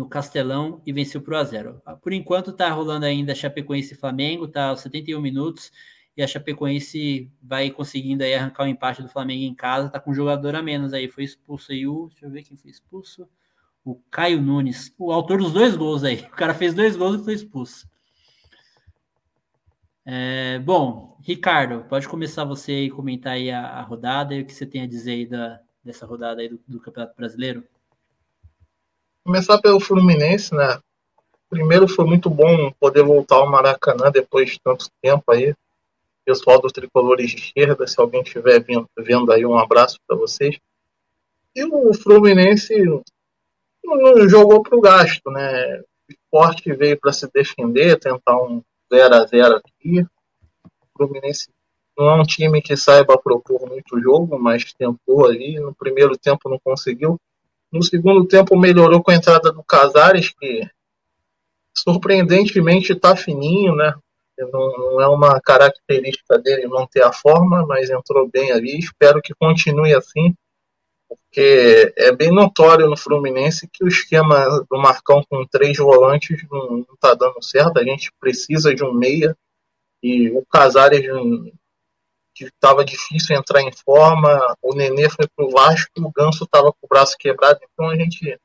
no 0.00 0.08
Castelão 0.08 0.80
e 0.86 0.94
venceu 0.94 1.20
por 1.20 1.34
1 1.34 1.36
a 1.36 1.44
0. 1.44 1.82
Por 2.00 2.14
enquanto 2.14 2.52
está 2.52 2.70
rolando 2.70 3.04
ainda 3.04 3.34
Chapecoense 3.34 3.92
e 3.92 3.96
Flamengo, 3.96 4.48
tá 4.48 4.68
aos 4.68 4.80
71 4.80 5.20
minutos 5.20 5.70
e 6.16 6.22
a 6.22 6.26
Chapecoense 6.26 7.30
vai 7.42 7.70
conseguindo 7.70 8.24
aí 8.24 8.34
arrancar 8.34 8.64
o 8.64 8.66
empate 8.66 9.02
do 9.02 9.10
Flamengo 9.10 9.42
em 9.42 9.54
casa, 9.54 9.90
tá 9.90 10.00
com 10.00 10.10
um 10.10 10.14
jogador 10.14 10.54
a 10.54 10.62
menos 10.62 10.94
aí, 10.94 11.06
foi 11.06 11.24
expulso 11.24 11.70
aí 11.70 11.86
o, 11.86 12.08
deixa 12.08 12.24
eu 12.24 12.30
ver 12.30 12.42
quem 12.42 12.56
foi 12.56 12.70
expulso, 12.70 13.28
o 13.84 13.94
Caio 14.10 14.40
Nunes, 14.40 14.90
o 14.98 15.12
autor 15.12 15.38
dos 15.38 15.52
dois 15.52 15.76
gols 15.76 16.02
aí, 16.02 16.20
o 16.32 16.36
cara 16.36 16.54
fez 16.54 16.72
dois 16.72 16.96
gols 16.96 17.20
e 17.20 17.24
foi 17.24 17.34
expulso. 17.34 17.86
É, 20.06 20.58
bom, 20.60 21.18
Ricardo, 21.20 21.84
pode 21.90 22.08
começar 22.08 22.44
você 22.44 22.72
aí 22.72 22.90
comentar 22.90 23.34
aí 23.34 23.50
a, 23.50 23.66
a, 23.66 23.82
rodada 23.82 24.34
e 24.34 24.40
o 24.40 24.46
que 24.46 24.54
você 24.54 24.64
tem 24.64 24.80
a 24.80 24.86
dizer 24.86 25.12
aí 25.12 25.26
da, 25.26 25.60
dessa 25.84 26.06
rodada 26.06 26.40
aí 26.40 26.48
do, 26.48 26.58
do 26.66 26.80
Campeonato 26.80 27.14
Brasileiro? 27.14 27.62
Começar 29.22 29.60
pelo 29.60 29.78
Fluminense, 29.78 30.54
né? 30.54 30.80
Primeiro 31.50 31.86
foi 31.86 32.06
muito 32.06 32.30
bom 32.30 32.72
poder 32.80 33.02
voltar 33.02 33.36
ao 33.36 33.50
Maracanã 33.50 34.10
depois 34.10 34.50
de 34.50 34.60
tanto 34.60 34.86
tempo 35.02 35.30
aí. 35.30 35.54
Pessoal 36.24 36.58
dos 36.58 36.72
tricolores 36.72 37.30
de 37.30 37.36
esquerda, 37.36 37.86
se 37.86 38.00
alguém 38.00 38.22
estiver 38.22 38.64
vendo, 38.96 39.32
aí, 39.32 39.44
um 39.44 39.58
abraço 39.58 39.98
para 40.06 40.16
vocês. 40.16 40.58
E 41.54 41.64
o 41.64 41.92
Fluminense 41.92 42.74
não 43.84 44.28
jogou 44.28 44.62
para 44.62 44.78
o 44.78 44.80
gasto, 44.80 45.30
né? 45.30 45.80
O 45.80 45.84
esporte 46.08 46.72
veio 46.72 46.98
para 46.98 47.12
se 47.12 47.30
defender, 47.30 47.98
tentar 47.98 48.40
um 48.42 48.62
0 48.90 49.14
a 49.14 49.26
0 49.26 49.56
aqui. 49.56 50.00
O 50.00 50.86
Fluminense 50.96 51.50
não 51.96 52.08
é 52.08 52.20
um 52.20 52.22
time 52.22 52.62
que 52.62 52.74
saiba 52.74 53.18
propor 53.18 53.68
muito 53.68 54.00
jogo, 54.00 54.38
mas 54.38 54.72
tentou 54.72 55.26
ali. 55.26 55.60
No 55.60 55.74
primeiro 55.74 56.16
tempo 56.16 56.48
não 56.48 56.58
conseguiu. 56.58 57.20
No 57.72 57.82
segundo 57.82 58.26
tempo 58.26 58.58
melhorou 58.58 59.02
com 59.02 59.10
a 59.10 59.14
entrada 59.14 59.52
do 59.52 59.62
Casares, 59.62 60.30
que 60.30 60.68
surpreendentemente 61.76 62.92
está 62.92 63.14
fininho, 63.14 63.74
né? 63.74 63.94
Não, 64.38 64.72
não, 64.72 65.00
é 65.00 65.08
uma 65.08 65.40
característica 65.40 66.38
dele 66.38 66.66
não 66.66 66.86
ter 66.86 67.02
a 67.02 67.12
forma, 67.12 67.66
mas 67.66 67.90
entrou 67.90 68.28
bem 68.28 68.50
ali. 68.50 68.78
Espero 68.78 69.20
que 69.20 69.34
continue 69.34 69.94
assim, 69.94 70.34
porque 71.08 71.92
é 71.96 72.10
bem 72.10 72.30
notório 72.30 72.88
no 72.88 72.96
Fluminense 72.96 73.68
que 73.70 73.84
o 73.84 73.88
esquema 73.88 74.64
do 74.70 74.78
Marcão 74.78 75.22
com 75.28 75.46
três 75.46 75.76
volantes 75.76 76.42
não 76.50 76.86
está 76.94 77.14
dando 77.14 77.42
certo. 77.42 77.78
A 77.78 77.84
gente 77.84 78.10
precisa 78.18 78.74
de 78.74 78.82
um 78.82 78.92
meia 78.92 79.36
e 80.02 80.30
o 80.30 80.44
Casares 80.46 81.04
que 82.40 82.46
estava 82.46 82.82
difícil 82.82 83.36
entrar 83.36 83.60
em 83.60 83.70
forma, 83.84 84.56
o 84.62 84.74
Nenê 84.74 85.10
foi 85.10 85.26
pro 85.36 85.50
Vasco, 85.50 85.90
o 85.98 86.10
Ganso 86.10 86.44
estava 86.44 86.72
com 86.72 86.78
o 86.86 86.88
braço 86.88 87.16
quebrado, 87.18 87.60
então 87.62 87.90
a 87.90 87.94
gente 87.94 88.38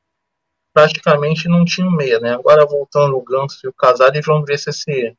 praticamente 0.74 1.48
não 1.48 1.64
tinha 1.64 1.90
meia, 1.90 2.20
né? 2.20 2.34
Agora 2.34 2.66
voltando 2.66 3.16
o 3.16 3.22
Ganso 3.22 3.58
e 3.64 3.68
o 3.68 3.72
Casares, 3.72 4.26
vamos 4.26 4.44
ver 4.46 4.58
se 4.58 4.68
esse, 4.68 5.16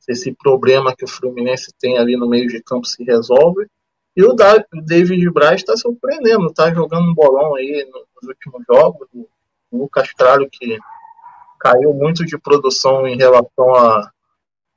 se 0.00 0.12
esse 0.12 0.32
problema 0.32 0.96
que 0.96 1.04
o 1.04 1.08
Fluminense 1.08 1.72
tem 1.78 1.96
ali 1.96 2.16
no 2.16 2.28
meio 2.28 2.48
de 2.48 2.60
campo 2.60 2.86
se 2.86 3.04
resolve. 3.04 3.68
E 4.16 4.24
o 4.24 4.34
David 4.34 5.30
Braz 5.30 5.60
está 5.60 5.76
surpreendendo, 5.76 6.46
está 6.46 6.74
jogando 6.74 7.10
um 7.10 7.14
bolão 7.14 7.54
aí 7.54 7.88
nos 7.92 8.28
últimos 8.28 8.64
jogos. 8.68 9.06
O 9.70 9.78
Lucas 9.78 10.12
Tralho, 10.16 10.48
que 10.50 10.76
caiu 11.60 11.92
muito 11.94 12.24
de 12.24 12.36
produção 12.36 13.06
em 13.06 13.16
relação 13.16 13.74
a, 13.76 14.10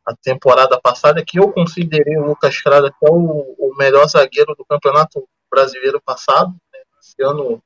a 0.10 0.15
temporada 0.23 0.80
passada, 0.81 1.23
que 1.23 1.40
eu 1.40 1.52
considerei 1.52 2.18
o 2.18 2.26
Lucas 2.26 2.60
Crado 2.60 2.88
até 2.88 3.07
o, 3.11 3.56
o, 3.60 3.76
melhor 3.77 4.07
zagueiro 4.07 4.56
do 4.56 4.65
campeonato 4.65 5.23
brasileiro 5.52 6.02
passado. 6.02 6.49
Né? 6.73 6.80
Esse 6.99 7.22
ano 7.22 7.61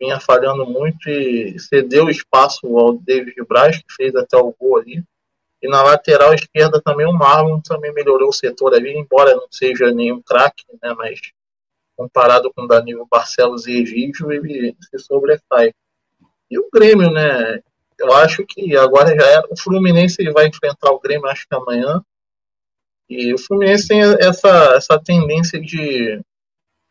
vinha 0.00 0.18
falhando 0.18 0.64
muito 0.64 1.10
e 1.10 1.58
cedeu 1.58 2.08
espaço 2.08 2.66
ao 2.78 2.94
David 2.94 3.36
Braz, 3.46 3.76
que 3.76 3.94
fez 3.94 4.16
até 4.16 4.38
o 4.38 4.54
gol 4.58 4.78
ali. 4.78 5.04
E 5.60 5.68
na 5.68 5.82
lateral 5.82 6.32
esquerda 6.32 6.80
também 6.80 7.06
o 7.06 7.12
Marlon 7.12 7.60
também 7.60 7.92
melhorou 7.92 8.30
o 8.30 8.32
setor 8.32 8.72
ali, 8.72 8.96
embora 8.96 9.34
não 9.34 9.48
seja 9.50 9.92
nenhum 9.92 10.22
craque, 10.22 10.64
né? 10.82 10.94
mas 10.96 11.20
comparado 11.94 12.50
com 12.54 12.66
Danilo 12.66 13.06
Barcelos 13.10 13.66
e 13.66 13.82
Egídio, 13.82 14.32
ele 14.32 14.74
se 14.80 14.98
sobressai. 15.00 15.74
E 16.50 16.58
o 16.58 16.66
Grêmio, 16.72 17.10
né? 17.10 17.60
Eu 17.98 18.12
acho 18.12 18.44
que 18.46 18.76
agora 18.76 19.14
já 19.14 19.26
era. 19.26 19.46
O 19.50 19.58
Fluminense 19.58 20.22
vai 20.30 20.46
enfrentar 20.46 20.90
o 20.90 21.00
Grêmio, 21.00 21.28
acho 21.28 21.46
que 21.48 21.54
amanhã. 21.54 22.02
E 23.08 23.32
o 23.34 23.38
Fluminense 23.38 23.88
tem 23.88 24.00
essa, 24.00 24.74
essa 24.76 25.00
tendência 25.02 25.60
de 25.60 26.20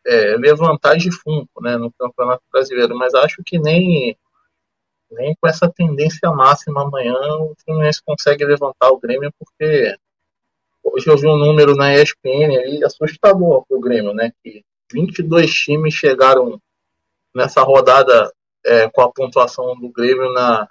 é, 0.06 0.36
levantar 0.36 0.96
de 0.96 1.10
fundo 1.10 1.48
né, 1.60 1.76
no 1.76 1.92
Campeonato 1.92 2.42
Brasileiro, 2.52 2.96
mas 2.96 3.14
acho 3.14 3.42
que 3.44 3.58
nem, 3.58 4.16
nem 5.10 5.36
com 5.40 5.48
essa 5.48 5.70
tendência 5.70 6.30
máxima 6.30 6.82
amanhã 6.82 7.14
o 7.40 7.54
Fluminense 7.64 8.02
consegue 8.04 8.44
levantar 8.44 8.90
o 8.90 8.98
Grêmio, 8.98 9.32
porque 9.38 9.94
hoje 10.82 11.06
eu 11.08 11.16
vi 11.16 11.28
um 11.28 11.36
número 11.36 11.76
na 11.76 11.94
ESPN 11.94 12.56
ali 12.58 12.84
assustador 12.84 13.64
para 13.66 13.76
o 13.76 13.80
Grêmio, 13.80 14.12
né? 14.12 14.32
Que 14.42 14.64
22 14.92 15.52
times 15.52 15.94
chegaram 15.94 16.60
nessa 17.34 17.62
rodada 17.62 18.32
é, 18.64 18.88
com 18.90 19.02
a 19.02 19.12
pontuação 19.12 19.78
do 19.78 19.88
Grêmio 19.90 20.32
na, 20.32 20.66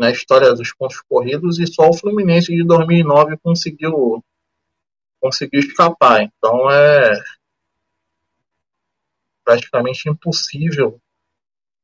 na 0.00 0.10
história 0.10 0.54
dos 0.54 0.72
pontos 0.72 0.98
corridos 1.02 1.58
e 1.58 1.66
só 1.66 1.90
o 1.90 1.92
Fluminense 1.92 2.56
de 2.56 2.64
2009 2.64 3.36
conseguiu 3.36 4.24
conseguiu 5.20 5.60
escapar. 5.60 6.22
Então 6.22 6.70
é 6.70 7.12
praticamente 9.44 10.08
impossível 10.08 10.98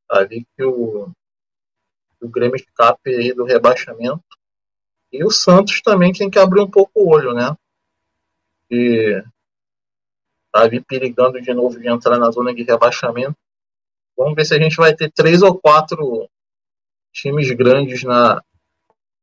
ali 0.09 0.47
que 0.57 0.65
o, 0.65 1.11
o 2.19 2.29
Grêmio 2.29 2.57
escape 2.57 3.11
aí 3.11 3.35
do 3.35 3.45
rebaixamento. 3.45 4.25
E 5.13 5.23
o 5.23 5.31
Santos 5.31 5.83
também 5.83 6.11
tem 6.11 6.31
que 6.31 6.39
abrir 6.39 6.63
um 6.63 6.71
pouco 6.71 6.93
o 6.95 7.11
olho, 7.11 7.35
né? 7.35 7.55
E 8.71 9.23
tá 10.51 10.63
ali 10.63 10.81
perigando 10.81 11.39
de 11.39 11.53
novo 11.53 11.79
de 11.79 11.87
entrar 11.87 12.19
na 12.19 12.31
zona 12.31 12.55
de 12.55 12.63
rebaixamento. 12.63 13.37
Vamos 14.17 14.35
ver 14.35 14.47
se 14.47 14.55
a 14.55 14.59
gente 14.59 14.77
vai 14.77 14.95
ter 14.95 15.13
três 15.13 15.43
ou 15.43 15.55
quatro 15.55 16.31
times 17.17 17.51
grandes 17.53 18.03
na, 18.03 18.43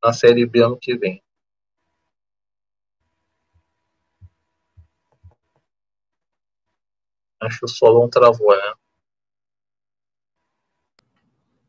na 0.04 0.12
Série 0.12 0.46
B 0.46 0.62
ano 0.62 0.78
que 0.78 0.98
vem. 0.98 1.22
Acho 7.40 7.60
que 7.60 7.66
o 7.66 7.70
Solon 7.70 8.10
travou, 8.10 8.56
né? 8.56 8.74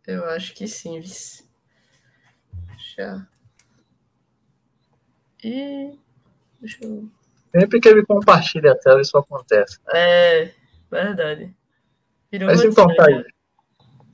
Eu 0.07 0.25
acho 0.31 0.55
que 0.55 0.67
sim, 0.69 1.01
vice. 1.01 1.45
Já. 2.97 3.27
E. 5.43 5.99
Deixa 6.61 6.85
eu. 6.85 7.11
Sempre 7.51 7.81
que 7.81 7.89
ele 7.89 8.05
compartilha 8.05 8.73
a 8.73 8.79
tela, 8.79 9.01
isso 9.01 9.17
acontece. 9.17 9.79
Né? 9.87 9.93
É, 9.95 10.55
verdade. 10.91 11.55
Virou 12.31 12.49
Mas 12.49 12.65
então, 12.65 12.87
Thaís, 12.95 13.25
né? 13.25 13.34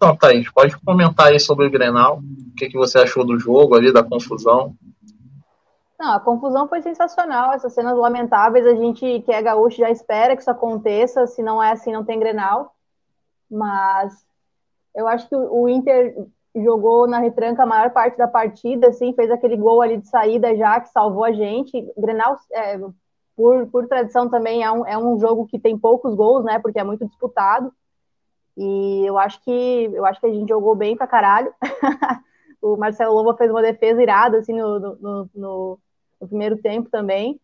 Então, 0.00 0.16
Thaís, 0.16 0.50
pode 0.50 0.74
comentar 0.80 1.26
aí 1.26 1.38
sobre 1.38 1.66
o 1.66 1.70
Grenal. 1.70 2.20
O 2.20 2.54
que, 2.56 2.70
que 2.70 2.78
você 2.78 3.00
achou 3.00 3.22
do 3.22 3.38
jogo 3.38 3.74
ali, 3.74 3.92
da 3.92 4.02
confusão? 4.02 4.74
Não, 5.98 6.14
a 6.14 6.18
confusão 6.18 6.66
foi 6.66 6.80
sensacional, 6.80 7.52
essas 7.52 7.74
cenas 7.74 7.94
lamentáveis. 7.98 8.66
A 8.66 8.74
gente 8.74 9.20
que 9.20 9.30
é 9.30 9.42
gaúcho 9.42 9.76
já 9.76 9.90
espera 9.90 10.34
que 10.34 10.40
isso 10.40 10.50
aconteça. 10.50 11.26
Se 11.26 11.42
não 11.42 11.62
é 11.62 11.72
assim, 11.72 11.92
não 11.92 12.02
tem 12.02 12.18
Grenal. 12.18 12.74
Mas 13.50 14.24
eu 14.96 15.06
acho 15.06 15.28
que 15.28 15.36
o 15.36 15.68
Inter 15.68 16.16
jogou 16.56 17.06
na 17.06 17.18
retranca 17.18 17.64
a 17.64 17.66
maior 17.66 17.90
parte 17.90 18.16
da 18.16 18.26
partida, 18.26 18.88
assim, 18.88 19.12
fez 19.12 19.30
aquele 19.30 19.58
gol 19.58 19.82
ali 19.82 19.98
de 19.98 20.08
saída 20.08 20.56
já 20.56 20.80
que 20.80 20.88
salvou 20.88 21.24
a 21.24 21.32
gente. 21.32 21.92
Grenal, 21.98 22.38
é, 22.54 22.80
por, 23.36 23.66
por 23.66 23.86
tradição 23.86 24.30
também, 24.30 24.62
é 24.62 24.72
um, 24.72 24.86
é 24.86 24.96
um 24.96 25.20
jogo 25.20 25.46
que 25.46 25.58
tem 25.58 25.76
poucos 25.76 26.14
gols, 26.14 26.42
né? 26.42 26.58
Porque 26.58 26.80
é 26.80 26.84
muito 26.84 27.06
disputado. 27.06 27.70
E 28.56 29.04
eu 29.06 29.18
acho 29.18 29.40
que 29.42 29.50
eu 29.50 30.04
acho 30.04 30.20
que 30.20 30.26
a 30.26 30.32
gente 30.32 30.48
jogou 30.48 30.74
bem 30.74 30.96
pra 30.96 31.06
caralho. 31.06 31.52
o 32.60 32.76
Marcelo 32.76 33.14
Lobo 33.14 33.36
fez 33.36 33.50
uma 33.50 33.62
defesa 33.62 34.02
irada 34.02 34.38
assim 34.38 34.52
no, 34.52 34.78
no, 34.78 35.30
no, 35.34 35.78
no 36.20 36.28
primeiro 36.28 36.56
tempo 36.58 36.90
também. 36.90 37.40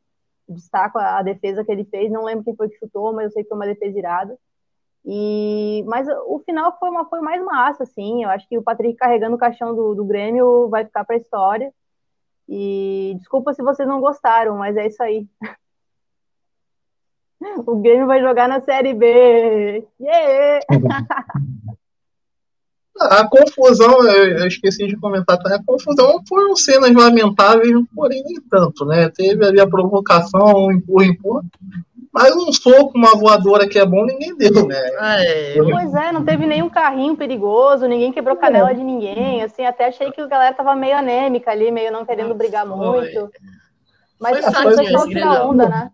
Destaco 0.49 0.99
a, 0.99 1.19
a, 1.19 1.23
defesa 1.23 1.65
que 1.65 1.73
ele 1.73 1.85
fez. 1.85 2.11
Não 2.11 2.25
lembro 2.25 2.45
quem 2.45 2.57
foi 2.57 2.69
que 2.69 2.79
chutou, 2.79 3.13
mas 3.13 3.27
eu 3.27 3.31
sei 3.33 3.43
que 3.43 3.49
foi 3.49 3.59
uma 3.59 3.67
defesa 3.67 3.99
irada. 3.99 4.39
E, 5.05 5.85
mas 5.87 6.09
o 6.27 6.41
final 6.45 6.77
foi 6.79 6.91
uma 6.91 7.05
foi 7.09 7.21
mais 7.21 7.43
massa, 7.45 7.85
assim. 7.85 8.25
Eu 8.25 8.31
acho 8.31 8.49
que 8.49 8.59
o 8.59 8.63
Patrick 8.63 8.97
carregando 8.97 9.37
o 9.37 9.39
caixão 9.39 9.75
do, 9.75 9.95
do 9.95 10.05
Grêmio 10.05 10.69
vai 10.69 10.85
ficar 10.85 11.05
para 11.05 11.17
a 11.17 11.19
história. 11.19 11.73
E 12.49 13.15
desculpa 13.19 13.55
se 13.55 13.63
vocês 13.63 13.89
não 13.89 14.01
gostaram, 14.01 14.57
mas 14.57 14.77
é 14.77 14.87
isso 14.87 15.03
aí. 15.03 15.27
O 17.67 17.77
Grêmio 17.77 18.07
vai 18.07 18.21
jogar 18.21 18.49
na 18.49 18.61
Série 18.61 18.95
B. 18.95 19.87
Yeah! 20.01 20.61
A 22.99 23.29
confusão, 23.29 24.03
eu 24.09 24.47
esqueci 24.47 24.87
de 24.87 24.97
comentar 24.97 25.37
também, 25.39 25.59
a 25.59 25.63
confusão 25.63 26.23
foram 26.27 26.57
cenas 26.57 26.95
lamentáveis, 26.95 27.71
porém 27.95 28.23
nem 28.25 28.41
tanto, 28.51 28.87
né? 28.87 29.11
Teve 29.11 29.45
ali 29.45 29.61
a 29.61 29.67
provocação, 29.67 30.67
um 30.67 30.73
empurra, 30.73 31.05
empurra. 31.05 31.43
Mas 32.11 32.35
um 32.35 32.51
soco, 32.51 32.97
uma 32.97 33.15
voadora 33.15 33.69
que 33.69 33.79
é 33.79 33.85
bom, 33.85 34.07
ninguém 34.07 34.35
deu, 34.35 34.67
né? 34.67 34.81
É. 34.99 35.57
Pois 35.63 35.95
é, 35.95 36.11
não 36.11 36.25
teve 36.25 36.47
nenhum 36.47 36.71
carrinho 36.71 37.15
perigoso, 37.15 37.87
ninguém 37.87 38.11
quebrou 38.11 38.37
canela 38.37 38.71
é. 38.71 38.75
de 38.75 38.83
ninguém. 38.83 39.43
Assim, 39.43 39.67
até 39.67 39.89
achei 39.89 40.11
que 40.11 40.23
a 40.23 40.27
galera 40.27 40.55
tava 40.55 40.75
meio 40.75 40.97
anêmica 40.97 41.51
ali, 41.51 41.71
meio 41.71 41.93
não 41.93 42.07
querendo 42.07 42.35
brigar 42.35 42.65
muito. 42.67 43.31
Mas 44.19 44.43
assim, 44.43 44.67
o 44.67 44.77
pessoal 44.77 45.09
tira 45.09 45.45
onda, 45.45 45.69
né? 45.69 45.91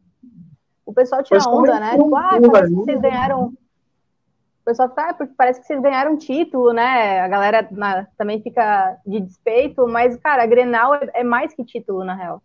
O 0.93 0.95
pessoal 0.95 1.23
tira 1.23 1.41
onda, 1.49 1.81
né? 1.81 1.93
Tipo, 1.93 2.15
ah, 2.15 2.39
parece 2.51 2.75
que 2.75 2.85
vocês 2.85 3.01
ganharam. 3.01 3.47
O 3.47 4.65
pessoal 4.65 4.91
tá, 4.91 5.15
porque 5.15 5.33
parece 5.37 5.61
que 5.61 5.67
vocês 5.67 5.81
ganharam 5.81 6.19
título, 6.19 6.73
né? 6.73 7.21
A 7.21 7.29
galera 7.29 7.67
na, 7.73 8.07
também 8.17 8.43
fica 8.43 8.99
de 9.07 9.21
despeito, 9.21 9.89
mas, 9.89 10.17
cara, 10.19 10.43
a 10.43 10.47
Grenal 10.47 10.95
é, 10.95 11.11
é 11.15 11.25
mais 11.25 11.55
que 11.55 11.65
título, 11.65 12.05
na 12.05 12.15
real. 12.15 12.43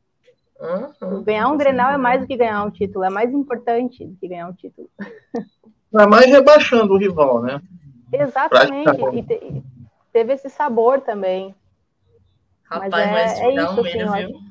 Uhum, 0.60 1.24
ganhar 1.24 1.50
um 1.50 1.58
Grenal 1.58 1.92
é 1.92 1.98
mais 1.98 2.22
do 2.22 2.26
que 2.26 2.38
ganhar 2.38 2.64
um 2.64 2.72
título, 2.72 3.04
é 3.04 3.10
mais 3.10 3.32
importante 3.32 4.04
do 4.04 4.16
que 4.16 4.28
ganhar 4.28 4.48
um 4.48 4.54
título. 4.54 4.90
É 5.94 6.06
mais 6.08 6.26
rebaixando 6.26 6.94
o 6.94 6.98
rival, 6.98 7.42
né? 7.42 7.62
Exatamente. 8.12 8.90
E 9.14 9.24
te, 9.24 9.64
teve 10.12 10.34
esse 10.34 10.50
sabor 10.50 11.02
também. 11.02 11.54
Rapaz, 12.64 12.92
mas, 12.92 13.08
é, 13.08 13.12
mas 13.12 13.40
é 13.40 13.54
isso, 13.54 13.80
um 13.80 13.84
medo, 13.84 14.10
assim, 14.10 14.28
viu? 14.28 14.47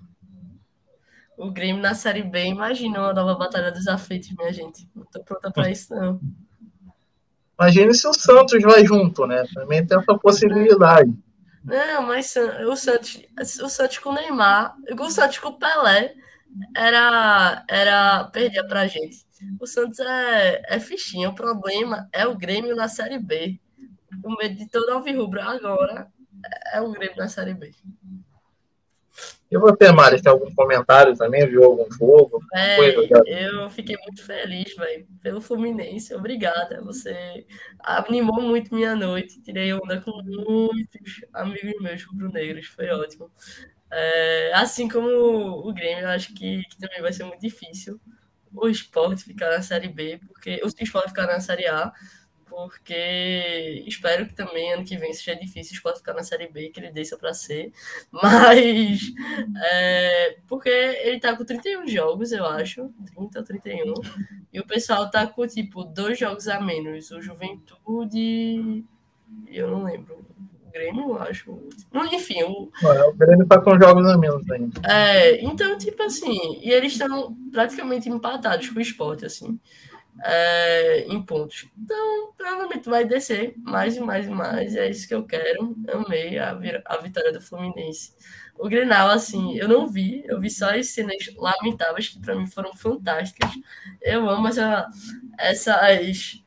O 1.36 1.50
Grêmio 1.50 1.82
na 1.82 1.94
Série 1.94 2.22
B, 2.22 2.46
imagina 2.46 3.00
uma 3.00 3.12
nova 3.12 3.34
Batalha 3.34 3.70
dos 3.70 3.86
Aflitos, 3.86 4.30
minha 4.36 4.52
gente. 4.52 4.88
Não 4.94 5.04
tô 5.04 5.22
pronta 5.22 5.50
pra 5.50 5.70
isso, 5.70 5.94
não. 5.94 6.20
Imagine 7.58 7.94
se 7.94 8.06
o 8.06 8.12
Santos 8.14 8.62
vai 8.62 8.84
junto, 8.84 9.26
né? 9.26 9.44
Também 9.54 9.86
tem 9.86 9.98
essa 9.98 10.18
possibilidade. 10.18 11.12
Não, 11.64 12.02
mas 12.02 12.34
o 12.68 12.76
Santos, 12.76 13.20
o 13.60 13.68
Santos 13.68 13.98
com 13.98 14.10
o 14.10 14.14
Neymar, 14.14 14.76
o 14.98 15.10
Santos 15.10 15.38
com 15.38 15.48
o 15.48 15.58
Pelé 15.58 16.14
era, 16.74 17.64
era 17.68 18.24
perdia 18.24 18.66
pra 18.66 18.86
gente. 18.86 19.26
O 19.60 19.66
Santos 19.66 19.98
é, 19.98 20.62
é 20.66 20.80
fichinha. 20.80 21.28
O 21.28 21.34
problema 21.34 22.08
é 22.12 22.26
o 22.26 22.36
Grêmio 22.36 22.76
na 22.76 22.88
Série 22.88 23.18
B. 23.18 23.60
O 24.22 24.36
medo 24.36 24.54
de 24.54 24.68
todo 24.68 24.90
Alvirrubro 24.90 25.40
agora 25.42 26.08
é 26.72 26.80
o 26.80 26.90
Grêmio 26.92 27.16
na 27.16 27.28
Série 27.28 27.54
B. 27.54 27.74
E 29.50 29.56
você, 29.56 29.92
Mari, 29.92 30.20
tem 30.20 30.30
algum 30.32 30.52
comentário 30.54 31.16
também? 31.16 31.46
Viu 31.46 31.62
algum 31.64 31.90
jogo? 31.92 32.40
É, 32.52 33.48
eu 33.48 33.70
fiquei 33.70 33.96
muito 33.96 34.24
feliz, 34.24 34.74
velho, 34.74 35.06
pelo 35.22 35.40
Fluminense. 35.40 36.14
Obrigada. 36.14 36.82
Você 36.82 37.46
animou 37.80 38.40
muito 38.40 38.74
minha 38.74 38.96
noite. 38.96 39.40
Tirei 39.40 39.72
onda 39.72 40.00
com 40.00 40.10
muitos 40.22 41.24
amigos 41.32 41.80
meus 41.80 42.02
rubro-negros. 42.04 42.66
Foi 42.66 42.88
ótimo. 42.88 43.30
É, 43.90 44.52
assim 44.54 44.88
como 44.88 45.08
o 45.08 45.72
Grêmio, 45.72 46.02
eu 46.02 46.08
acho 46.08 46.34
que, 46.34 46.62
que, 46.64 46.76
também 46.78 47.00
vai 47.00 47.12
ser 47.12 47.24
muito 47.24 47.40
difícil 47.40 48.00
o 48.52 48.68
esporte 48.68 49.22
ficar 49.22 49.50
na 49.50 49.62
Série 49.62 49.88
B, 49.88 50.18
porque 50.26 50.60
o 50.64 50.66
esporte 50.66 51.08
ficar 51.08 51.26
na 51.26 51.40
Série 51.40 51.66
A, 51.66 51.92
porque 52.56 53.84
espero 53.86 54.26
que 54.26 54.34
também 54.34 54.72
ano 54.72 54.82
que 54.82 54.96
vem 54.96 55.12
seja 55.12 55.38
difícil 55.38 55.78
o 55.84 55.94
ficar 55.94 56.14
na 56.14 56.22
Série 56.22 56.48
B, 56.48 56.70
que 56.70 56.80
ele 56.80 56.90
desça 56.90 57.14
para 57.18 57.34
C, 57.34 57.70
mas 58.10 59.12
é, 59.62 60.38
porque 60.46 60.70
ele 60.70 61.20
tá 61.20 61.36
com 61.36 61.44
31 61.44 61.86
jogos, 61.86 62.32
eu 62.32 62.46
acho, 62.46 62.88
30 63.14 63.38
ou 63.38 63.44
31, 63.44 63.94
e 64.54 64.58
o 64.58 64.66
pessoal 64.66 65.10
tá 65.10 65.26
com 65.26 65.46
tipo 65.46 65.84
dois 65.84 66.18
jogos 66.18 66.48
a 66.48 66.58
menos, 66.58 67.10
o 67.10 67.20
Juventude, 67.20 68.82
eu 69.48 69.70
não 69.70 69.84
lembro, 69.84 70.24
o 70.66 70.70
Grêmio, 70.72 71.10
eu 71.10 71.18
acho, 71.18 71.58
enfim, 72.10 72.42
o... 72.42 72.70
o 72.82 73.12
Grêmio 73.12 73.46
tá 73.46 73.60
com 73.60 73.78
jogos 73.78 74.06
a 74.06 74.16
menos 74.16 74.50
ainda. 74.50 74.80
É, 74.90 75.44
então, 75.44 75.76
tipo 75.76 76.02
assim, 76.02 76.58
e 76.62 76.70
eles 76.70 76.92
estão 76.92 77.36
praticamente 77.52 78.08
empatados 78.08 78.70
com 78.70 78.78
o 78.78 78.82
esporte, 78.82 79.26
assim, 79.26 79.60
é, 80.24 81.04
em 81.08 81.22
pontos. 81.22 81.68
Então, 81.76 82.32
provavelmente 82.36 82.88
vai 82.88 83.04
descer 83.04 83.54
mais 83.58 83.96
e 83.96 84.00
mais 84.00 84.26
e 84.26 84.30
mais. 84.30 84.76
É 84.76 84.88
isso 84.88 85.06
que 85.06 85.14
eu 85.14 85.24
quero. 85.24 85.76
Amei 85.92 86.38
a, 86.38 86.58
a 86.86 86.96
vitória 86.98 87.32
do 87.32 87.40
Fluminense. 87.40 88.14
O 88.58 88.68
Grenal, 88.68 89.10
assim, 89.10 89.56
eu 89.58 89.68
não 89.68 89.86
vi, 89.86 90.24
eu 90.26 90.40
vi 90.40 90.50
só 90.50 90.74
as 90.74 90.88
cenas 90.88 91.16
lamentáveis 91.36 92.08
que 92.08 92.20
para 92.20 92.34
mim 92.34 92.46
foram 92.46 92.74
fantásticas. 92.74 93.50
Eu 94.00 94.28
amo 94.30 94.48
essa, 94.48 94.88
essas, 95.38 96.42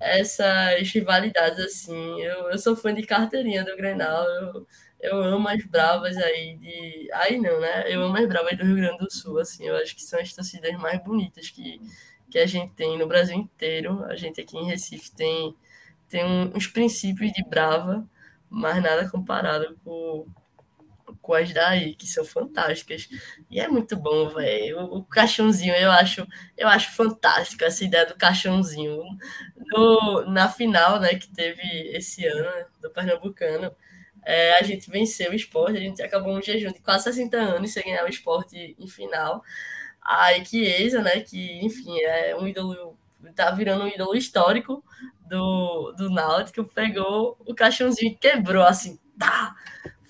essas 0.00 0.90
rivalidades, 0.92 1.60
assim. 1.60 2.20
Eu, 2.22 2.50
eu 2.50 2.58
sou 2.58 2.74
fã 2.76 2.92
de 2.92 3.04
carteirinha 3.04 3.64
do 3.64 3.76
Grenal. 3.76 4.24
Eu, 4.24 4.66
eu 5.00 5.22
amo 5.22 5.48
as 5.48 5.64
bravas 5.64 6.16
aí 6.16 6.56
de. 6.56 7.08
Aí 7.12 7.38
não, 7.38 7.60
né? 7.60 7.84
Eu 7.86 8.02
amo 8.02 8.16
as 8.16 8.26
bravas 8.26 8.56
do 8.58 8.64
Rio 8.64 8.76
Grande 8.76 8.98
do 8.98 9.12
Sul, 9.12 9.38
assim. 9.38 9.64
Eu 9.66 9.76
acho 9.76 9.94
que 9.94 10.02
são 10.02 10.18
as 10.18 10.32
torcidas 10.32 10.72
mais 10.74 11.02
bonitas 11.04 11.50
que 11.50 11.80
que 12.30 12.38
a 12.38 12.46
gente 12.46 12.72
tem 12.74 12.98
no 12.98 13.06
Brasil 13.06 13.36
inteiro. 13.36 14.04
A 14.04 14.16
gente 14.16 14.40
aqui 14.40 14.56
em 14.56 14.66
Recife 14.66 15.10
tem, 15.12 15.54
tem 16.08 16.24
uns 16.54 16.66
princípios 16.66 17.32
de 17.32 17.44
brava, 17.44 18.08
mas 18.50 18.82
nada 18.82 19.08
comparado 19.10 19.78
com, 19.84 20.26
com 21.20 21.34
as 21.34 21.52
daí, 21.52 21.94
que 21.94 22.06
são 22.06 22.24
fantásticas. 22.24 23.08
E 23.50 23.60
é 23.60 23.68
muito 23.68 23.96
bom, 23.96 24.28
velho. 24.30 24.80
O, 24.80 24.98
o, 24.98 25.04
caixãozinho, 25.04 25.74
eu 25.74 25.90
acho, 25.90 26.26
eu 26.56 26.68
acho 26.68 26.94
fantástico 26.94 27.64
essa 27.64 27.84
ideia 27.84 28.06
do 28.06 28.16
caixãozinho. 28.16 29.02
No, 29.56 30.24
na 30.30 30.48
final, 30.48 31.00
né, 31.00 31.14
que 31.14 31.28
teve 31.28 31.62
esse 31.96 32.26
ano, 32.26 32.66
do 32.80 32.90
Pernambucano, 32.90 33.74
é, 34.24 34.58
a 34.58 34.62
gente 34.62 34.90
venceu 34.90 35.30
o 35.30 35.34
esporte, 35.34 35.78
a 35.78 35.80
gente 35.80 36.02
acabou 36.02 36.36
um 36.36 36.42
jejum 36.42 36.72
de 36.72 36.80
quase 36.80 37.04
60 37.04 37.36
anos 37.36 37.72
sem 37.72 37.82
ganhar 37.84 38.04
o 38.04 38.08
esporte 38.08 38.76
em 38.78 38.88
final 38.88 39.42
a 40.08 40.44
Chiesa, 40.44 41.02
né, 41.02 41.20
que, 41.20 41.64
enfim, 41.64 41.98
é 42.00 42.34
um 42.36 42.48
ídolo, 42.48 42.96
tá 43.34 43.50
virando 43.50 43.84
um 43.84 43.88
ídolo 43.88 44.14
histórico 44.16 44.82
do, 45.28 45.92
do 45.92 46.08
Náutico, 46.10 46.64
pegou 46.64 47.36
o 47.46 47.54
caixãozinho 47.54 48.12
e 48.12 48.16
quebrou, 48.16 48.62
assim, 48.64 48.98
tá! 49.18 49.54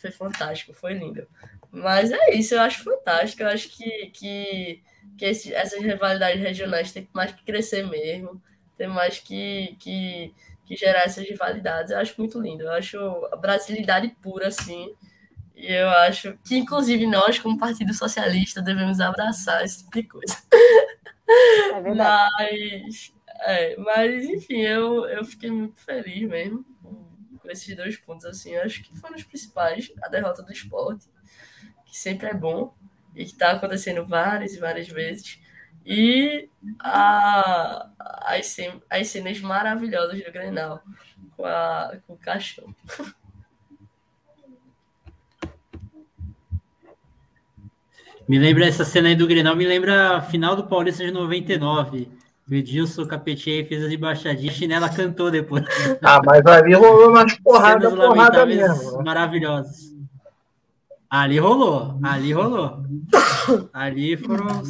Foi 0.01 0.13
fantástico, 0.13 0.73
foi 0.73 0.95
lindo. 0.95 1.27
Mas 1.73 2.13
é 2.13 2.35
isso, 2.35 2.55
eu 2.55 2.61
acho 2.61 2.85
fantástico, 2.85 3.43
eu 3.43 3.49
acho 3.49 3.69
que, 3.77 4.07
que, 4.11 4.83
que 5.19 5.25
esse, 5.25 5.53
essas 5.53 5.83
rivalidades 5.83 6.41
regionais 6.41 6.93
têm 6.93 7.09
mais 7.13 7.33
que 7.33 7.45
crescer 7.45 7.85
mesmo, 7.87 8.41
tem 8.77 8.87
mais 8.89 9.19
que, 9.19 9.77
que, 9.81 10.33
que 10.65 10.77
gerar 10.77 11.01
essas 11.03 11.29
rivalidades, 11.29 11.91
eu 11.91 11.99
acho 11.99 12.15
muito 12.19 12.41
lindo, 12.41 12.63
eu 12.63 12.73
acho 12.73 12.99
a 13.33 13.37
brasilidade 13.37 14.09
pura, 14.23 14.47
assim, 14.49 14.95
e 15.59 15.73
eu 15.75 15.89
acho 15.91 16.39
que, 16.45 16.57
inclusive, 16.57 17.05
nós, 17.05 17.41
como 17.41 17.59
Partido 17.59 17.93
Socialista, 17.93 18.63
devemos 18.63 19.01
abraçar 19.01 19.65
esse 19.65 19.79
tipo 19.79 19.91
de 19.91 20.03
coisa. 20.05 20.37
É 21.75 21.81
verdade. 21.83 22.33
Mas, 22.39 23.13
é, 23.41 23.77
mas 23.77 24.25
enfim, 24.25 24.61
eu, 24.61 25.05
eu 25.07 25.25
fiquei 25.25 25.51
muito 25.51 25.81
feliz 25.81 26.29
mesmo 26.29 26.65
com, 26.81 27.39
com 27.39 27.51
esses 27.51 27.77
dois 27.77 27.97
pontos. 27.97 28.25
Assim, 28.25 28.53
eu 28.53 28.63
acho 28.63 28.85
que 28.85 28.97
foram 28.97 29.17
os 29.17 29.25
principais. 29.25 29.91
A 30.01 30.09
derrota 30.09 30.45
do 30.45 30.53
esporte, 30.53 31.07
que 31.87 31.99
sempre 31.99 32.29
é 32.29 32.35
bom 32.35 32.73
e 33.13 33.25
que 33.25 33.33
está 33.33 33.51
acontecendo 33.51 34.07
várias 34.07 34.55
e 34.55 34.61
várias 34.61 34.87
vezes. 34.87 35.41
E 35.85 36.49
a, 36.79 37.91
as, 38.23 38.57
as 38.89 39.09
cenas 39.09 39.41
maravilhosas 39.41 40.23
do 40.23 40.31
Grenal 40.31 40.85
com, 41.37 41.45
a, 41.45 41.99
com 42.07 42.13
o 42.13 42.19
caixão. 42.19 42.73
Me 48.29 48.39
lembra 48.39 48.67
essa 48.67 48.85
cena 48.85 49.09
aí 49.09 49.15
do 49.17 49.27
Grenal, 49.27 49.57
me 49.57 49.67
lembra 49.67 50.19
a 50.19 50.21
final 50.21 50.55
do 50.55 50.65
Paulista 50.65 51.03
de 51.03 51.11
99. 51.11 52.09
O 52.51 52.55
Edilson 52.55 53.07
Capetier 53.07 53.67
fez 53.67 53.83
as 53.83 53.91
embaixadinhas, 53.91 54.55
a 54.55 54.59
chinela 54.59 54.89
cantou 54.89 55.31
depois. 55.31 55.65
Ah, 56.03 56.21
mas 56.25 56.45
ali 56.45 56.75
rolou 56.75 57.09
umas 57.09 57.39
porradas, 57.39 57.95
porrada 57.95 58.45
mesmo. 58.45 59.03
Maravilhosas. 59.03 59.97
Ali 61.09 61.39
rolou, 61.39 61.99
ali 62.03 62.33
rolou. 62.33 62.83
Ali 63.73 64.15
foram. 64.19 64.63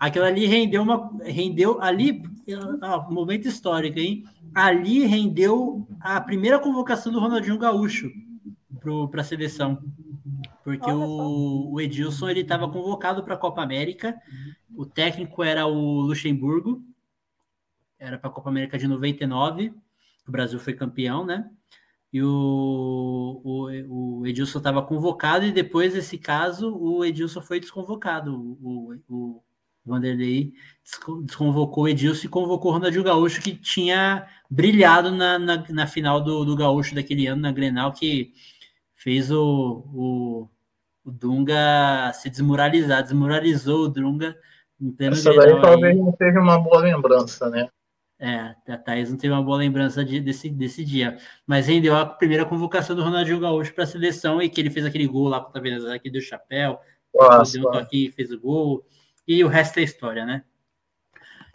Aquilo 0.00 0.24
ali 0.24 0.46
rendeu 0.46 0.82
uma. 0.82 1.08
Rendeu 1.22 1.80
ali. 1.80 2.20
Ó, 2.82 3.10
momento 3.12 3.46
histórico, 3.46 4.00
hein? 4.00 4.24
Ali 4.52 5.06
rendeu 5.06 5.86
a 6.00 6.20
primeira 6.20 6.58
convocação 6.58 7.12
do 7.12 7.20
Ronaldinho 7.20 7.58
Gaúcho 7.58 8.10
para 9.10 9.20
a 9.20 9.24
seleção. 9.24 9.78
Porque 10.64 10.90
o, 10.90 11.72
o, 11.72 11.80
Edilson 11.80 12.28
ele 12.28 12.40
estava 12.40 12.70
convocado 12.70 13.22
para 13.24 13.34
a 13.34 13.38
Copa 13.38 13.62
América. 13.62 14.16
O 14.74 14.86
técnico 14.86 15.42
era 15.42 15.66
o 15.66 16.00
Luxemburgo. 16.00 16.82
Era 17.98 18.18
para 18.18 18.30
a 18.30 18.32
Copa 18.32 18.50
América 18.50 18.78
de 18.78 18.86
99. 18.86 19.74
O 20.26 20.30
Brasil 20.30 20.58
foi 20.60 20.74
campeão, 20.74 21.24
né? 21.24 21.50
e 22.12 22.22
o, 22.22 23.40
o, 23.42 24.20
o 24.20 24.26
Edilson 24.26 24.58
estava 24.58 24.82
convocado, 24.82 25.46
e 25.46 25.52
depois 25.52 25.94
desse 25.94 26.18
caso, 26.18 26.76
o 26.76 27.02
Edilson 27.04 27.40
foi 27.40 27.58
desconvocado. 27.58 28.34
O, 28.60 28.94
o 29.08 29.42
Vanderlei 29.84 30.52
desconvocou 31.24 31.84
o 31.84 31.88
Edilson 31.88 32.26
e 32.26 32.30
convocou 32.30 32.70
o 32.70 32.74
Ronaldinho 32.74 33.02
Gaúcho, 33.02 33.40
que 33.40 33.54
tinha 33.54 34.26
brilhado 34.50 35.10
na, 35.10 35.38
na, 35.38 35.64
na, 35.70 35.86
final 35.86 36.20
do, 36.20 36.44
do 36.44 36.54
Gaúcho 36.54 36.94
daquele 36.94 37.26
ano, 37.26 37.40
na 37.40 37.50
Grenal, 37.50 37.92
que 37.92 38.34
fez 39.02 39.32
o, 39.32 39.84
o, 39.92 40.48
o 41.04 41.10
Dunga 41.10 42.12
se 42.14 42.30
desmoralizar, 42.30 43.02
desmoralizou 43.02 43.84
o 43.84 43.88
Dunga 43.88 44.36
Essa 45.00 45.34
daí 45.34 45.60
talvez 45.60 45.96
não 45.96 46.12
teve 46.12 46.38
uma 46.38 46.58
boa 46.58 46.80
lembrança, 46.80 47.50
né? 47.50 47.68
É, 48.20 48.54
a 48.72 48.78
Thaís 48.78 49.10
não 49.10 49.18
teve 49.18 49.34
uma 49.34 49.42
boa 49.42 49.58
lembrança 49.58 50.04
de, 50.04 50.20
desse, 50.20 50.48
desse 50.48 50.84
dia. 50.84 51.18
Mas 51.44 51.66
rendeu 51.66 51.96
a 51.96 52.06
primeira 52.06 52.44
convocação 52.44 52.94
do 52.94 53.02
Ronaldinho 53.02 53.40
Gaúcho 53.40 53.74
para 53.74 53.82
a 53.82 53.86
seleção 53.86 54.40
e 54.40 54.48
que 54.48 54.60
ele 54.60 54.70
fez 54.70 54.86
aquele 54.86 55.08
gol 55.08 55.26
lá 55.26 55.40
contra 55.40 55.58
a 55.58 55.62
Venezuela, 55.62 55.98
que 55.98 56.08
deu 56.08 56.20
chapéu, 56.20 56.78
Nossa, 57.12 57.58
deu 57.58 57.68
um 57.68 57.72
toque 57.72 58.12
fez 58.12 58.30
o 58.30 58.40
gol. 58.40 58.86
E 59.26 59.42
o 59.42 59.48
resto 59.48 59.80
é 59.80 59.82
história, 59.82 60.24
né? 60.24 60.44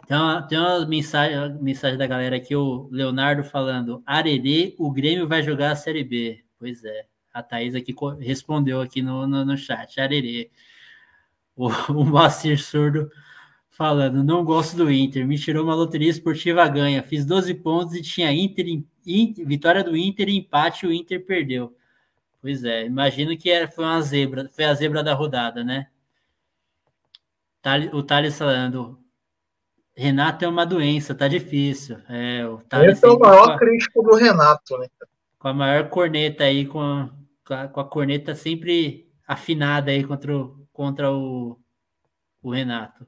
Tem 0.06 0.16
uma, 0.18 0.42
tem 0.42 0.58
uma 0.58 0.86
mensagem, 0.86 1.38
uma 1.38 1.48
mensagem 1.48 1.96
da 1.96 2.06
galera 2.06 2.36
aqui, 2.36 2.54
o 2.54 2.90
Leonardo 2.92 3.42
falando: 3.42 4.02
Arerê, 4.04 4.74
o 4.78 4.92
Grêmio 4.92 5.26
vai 5.26 5.42
jogar 5.42 5.70
a 5.70 5.76
Série 5.76 6.04
B. 6.04 6.44
Pois 6.58 6.84
é. 6.84 7.06
A 7.38 7.42
Thaís 7.42 7.74
aqui 7.74 7.94
respondeu 8.20 8.80
aqui 8.80 9.02
no, 9.02 9.26
no, 9.26 9.44
no 9.44 9.56
chat. 9.56 10.00
Arerê. 10.00 10.50
O, 11.56 11.68
o 11.92 12.04
Macir 12.04 12.60
Surdo 12.62 13.10
falando, 13.78 14.24
não 14.24 14.44
gosto 14.44 14.76
do 14.76 14.90
Inter, 14.90 15.24
me 15.24 15.38
tirou 15.38 15.62
uma 15.62 15.74
loteria 15.74 16.10
esportiva 16.10 16.66
ganha, 16.66 17.00
fiz 17.00 17.24
12 17.24 17.54
pontos 17.54 17.94
e 17.94 18.02
tinha 18.02 18.32
Inter, 18.32 18.66
Inter 19.06 19.46
vitória 19.46 19.84
do 19.84 19.96
Inter 19.96 20.28
e 20.28 20.36
empate, 20.36 20.84
o 20.84 20.92
Inter 20.92 21.24
perdeu. 21.24 21.76
Pois 22.42 22.64
é, 22.64 22.86
imagino 22.86 23.38
que 23.38 23.48
era, 23.48 23.68
foi 23.68 23.84
uma 23.84 24.00
zebra, 24.02 24.48
foi 24.48 24.64
a 24.64 24.74
zebra 24.74 25.00
da 25.00 25.14
rodada, 25.14 25.62
né? 25.62 25.86
O 27.92 28.02
Thales 28.02 28.36
falando, 28.36 28.98
Renato 29.96 30.44
é 30.44 30.48
uma 30.48 30.66
doença, 30.66 31.14
tá 31.14 31.28
difícil. 31.28 31.98
É, 32.08 32.44
o 32.46 32.60
Esse 32.84 33.04
é 33.04 33.08
o 33.08 33.18
maior 33.18 33.52
a, 33.52 33.58
crítico 33.58 34.02
do 34.02 34.16
Renato, 34.16 34.76
né? 34.78 34.88
Com 35.38 35.48
a 35.48 35.54
maior 35.54 35.88
corneta 35.88 36.42
aí, 36.42 36.66
com 36.66 37.08
a, 37.54 37.68
com 37.68 37.80
a 37.80 37.88
corneta 37.88 38.34
sempre 38.34 39.10
afinada 39.26 39.90
aí 39.90 40.04
contra 40.04 40.36
o, 40.36 40.66
contra 40.72 41.12
o, 41.12 41.58
o 42.42 42.50
Renato. 42.52 43.06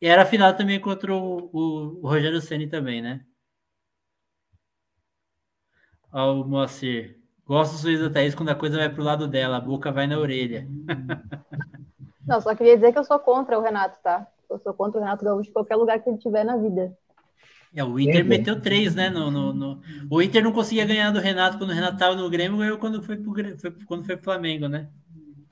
E 0.00 0.06
era 0.06 0.22
a 0.22 0.26
final 0.26 0.56
também 0.56 0.80
contra 0.80 1.14
o, 1.14 1.50
o, 1.52 2.00
o 2.02 2.08
Rogério 2.08 2.40
Ceni 2.40 2.68
também, 2.68 3.02
né? 3.02 3.24
Ó, 6.12 6.40
o 6.40 6.44
Moacir. 6.44 7.18
Gosto 7.44 7.72
do 7.72 7.78
sorriso 7.78 8.08
da 8.08 8.14
Thaís 8.14 8.34
quando 8.34 8.50
a 8.50 8.54
coisa 8.54 8.76
vai 8.76 8.88
pro 8.88 9.02
lado 9.02 9.26
dela, 9.26 9.56
a 9.56 9.60
boca 9.60 9.90
vai 9.90 10.06
na 10.06 10.18
orelha. 10.18 10.68
Não, 12.26 12.40
só 12.40 12.54
queria 12.54 12.76
dizer 12.76 12.92
que 12.92 12.98
eu 12.98 13.04
sou 13.04 13.18
contra 13.18 13.58
o 13.58 13.62
Renato, 13.62 13.98
tá? 14.02 14.26
Eu 14.50 14.58
sou 14.58 14.74
contra 14.74 15.00
o 15.00 15.02
Renato 15.02 15.24
Gaúcho 15.24 15.48
em 15.48 15.52
qualquer 15.52 15.76
lugar 15.76 15.98
que 16.00 16.10
ele 16.10 16.18
tiver 16.18 16.44
na 16.44 16.56
vida. 16.56 16.96
É, 17.78 17.84
o 17.84 17.96
Inter 17.96 18.22
uhum. 18.22 18.28
meteu 18.28 18.60
três, 18.60 18.92
né? 18.96 19.08
No, 19.08 19.30
no, 19.30 19.52
no, 19.52 19.80
O 20.10 20.20
Inter 20.20 20.42
não 20.42 20.50
conseguia 20.50 20.84
ganhar 20.84 21.12
do 21.12 21.20
Renato 21.20 21.58
quando 21.58 21.70
o 21.70 21.74
Renato 21.74 21.96
tava 21.96 22.16
no 22.16 22.28
Grêmio, 22.28 22.58
ganhou 22.58 22.76
quando 22.76 23.00
foi 23.00 23.16
pro, 23.16 23.32
foi, 23.56 23.70
quando 23.86 24.04
foi 24.04 24.16
pro 24.16 24.24
Flamengo, 24.24 24.66
né? 24.66 24.88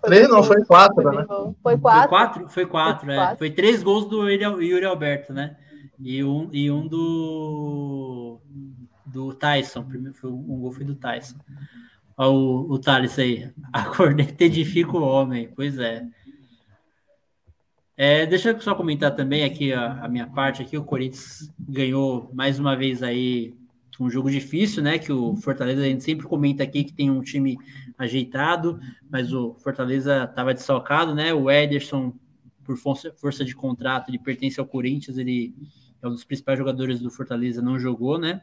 Três 0.02 0.28
não, 0.28 0.42
foi 0.42 0.64
quatro, 0.64 1.02
foi, 1.04 1.16
né? 1.16 1.24
Foi 1.62 1.78
quatro. 1.78 2.08
Foi 2.08 2.08
quatro, 2.08 2.48
foi 2.48 2.66
quatro, 2.66 3.06
foi, 3.06 3.14
é. 3.14 3.16
quatro. 3.16 3.38
foi 3.38 3.50
três 3.50 3.80
gols 3.80 4.08
do 4.08 4.28
Yuri 4.28 4.84
Alberto, 4.84 5.32
né? 5.32 5.56
E 6.00 6.24
um, 6.24 6.48
e 6.52 6.68
um 6.68 6.88
do 6.88 8.40
do 9.06 9.32
Tyson. 9.32 9.84
Primeiro 9.84 10.18
foi, 10.18 10.30
um 10.30 10.58
gol 10.60 10.72
foi 10.72 10.84
do 10.84 10.96
Tyson. 10.96 11.36
Olha 12.16 12.30
o, 12.30 12.72
o 12.72 12.78
Thales 12.80 13.16
aí. 13.20 13.52
A 13.72 13.84
corneta 13.84 14.42
edifica 14.42 14.96
o 14.96 15.02
homem. 15.02 15.48
Pois 15.54 15.78
é. 15.78 16.04
É. 17.96 18.26
Deixa 18.26 18.50
eu 18.50 18.60
só 18.60 18.74
comentar 18.74 19.14
também 19.14 19.44
aqui 19.44 19.72
a, 19.72 20.04
a 20.04 20.08
minha 20.08 20.26
parte 20.26 20.62
aqui. 20.62 20.76
O 20.76 20.84
Corinthians 20.84 21.52
ganhou 21.58 22.30
mais 22.34 22.58
uma 22.58 22.76
vez 22.76 23.02
aí 23.02 23.54
um 24.00 24.10
jogo 24.10 24.30
difícil, 24.30 24.82
né? 24.82 24.98
Que 24.98 25.12
o 25.12 25.36
Fortaleza 25.36 25.82
a 25.82 25.86
gente 25.86 26.04
sempre 26.04 26.26
comenta 26.26 26.62
aqui 26.62 26.84
que 26.84 26.92
tem 26.92 27.10
um 27.10 27.22
time 27.22 27.56
ajeitado, 27.96 28.78
mas 29.10 29.32
o 29.32 29.54
Fortaleza 29.54 30.24
estava 30.24 30.52
desfalcado, 30.52 31.14
né? 31.14 31.32
O 31.32 31.50
Ederson, 31.50 32.12
por 32.62 32.76
força, 32.76 33.12
força 33.16 33.44
de 33.44 33.54
contrato, 33.54 34.10
ele 34.10 34.18
pertence 34.18 34.60
ao 34.60 34.66
Corinthians, 34.66 35.16
ele 35.16 35.54
é 36.02 36.06
um 36.06 36.10
dos 36.10 36.24
principais 36.24 36.58
jogadores 36.58 37.00
do 37.00 37.10
Fortaleza, 37.10 37.62
não 37.62 37.78
jogou, 37.78 38.18
né? 38.18 38.42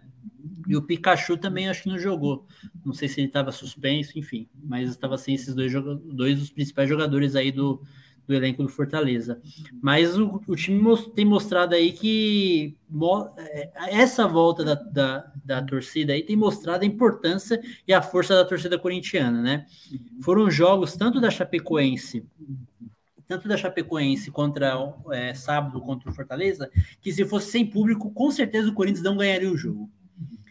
E 0.68 0.76
o 0.76 0.82
Pikachu 0.82 1.38
também 1.38 1.70
acho 1.70 1.84
que 1.84 1.90
não 1.90 2.00
jogou. 2.00 2.48
Não 2.84 2.94
sei 2.94 3.08
se 3.08 3.20
ele 3.20 3.28
estava 3.28 3.52
suspenso, 3.52 4.18
enfim, 4.18 4.48
mas 4.64 4.90
estava 4.90 5.18
sem 5.18 5.36
esses 5.36 5.54
dois, 5.54 5.72
dois 6.06 6.40
dos 6.40 6.50
principais 6.50 6.90
jogadores 6.90 7.36
aí 7.36 7.52
do, 7.52 7.82
do 8.28 8.34
elenco 8.34 8.64
do 8.64 8.70
Fortaleza. 8.70 9.42
Mas 9.82 10.18
o, 10.18 10.42
o 10.48 10.56
time 10.56 10.82
tem 11.16 11.26
mostrado 11.26 11.76
aí 11.76 11.92
que 11.92 12.76
é, 13.38 13.72
essa 13.90 14.28
volta 14.28 14.64
da, 14.64 14.76
da, 14.76 15.32
da, 15.44 15.62
torcida 15.62 16.14
aí 16.14 16.24
tem 16.24 16.36
mostrado 16.36 16.84
a 16.84 16.88
importância 16.88 17.62
e 17.88 17.94
a 17.94 18.02
força 18.02 18.36
da 18.36 18.46
torcida 18.46 18.78
corintiana, 18.78 19.42
né? 19.42 19.66
Foram 20.22 20.50
jogos 20.50 20.96
tanto 20.96 21.20
da 21.20 21.30
Chapecoense 21.30 22.26
tanto 23.26 23.48
da 23.48 23.58
Chapecoense 23.58 24.30
contra 24.30 24.74
é, 25.12 25.34
sábado 25.34 25.82
contra 25.82 26.10
o 26.10 26.14
Fortaleza, 26.14 26.70
que 27.02 27.12
se 27.12 27.26
fosse 27.26 27.52
sem 27.52 27.66
público, 27.66 28.12
com 28.12 28.30
certeza 28.30 28.70
o 28.70 28.74
Corinthians 28.74 29.04
não 29.04 29.18
ganharia 29.18 29.50
o 29.50 29.58
jogo. 29.58 29.90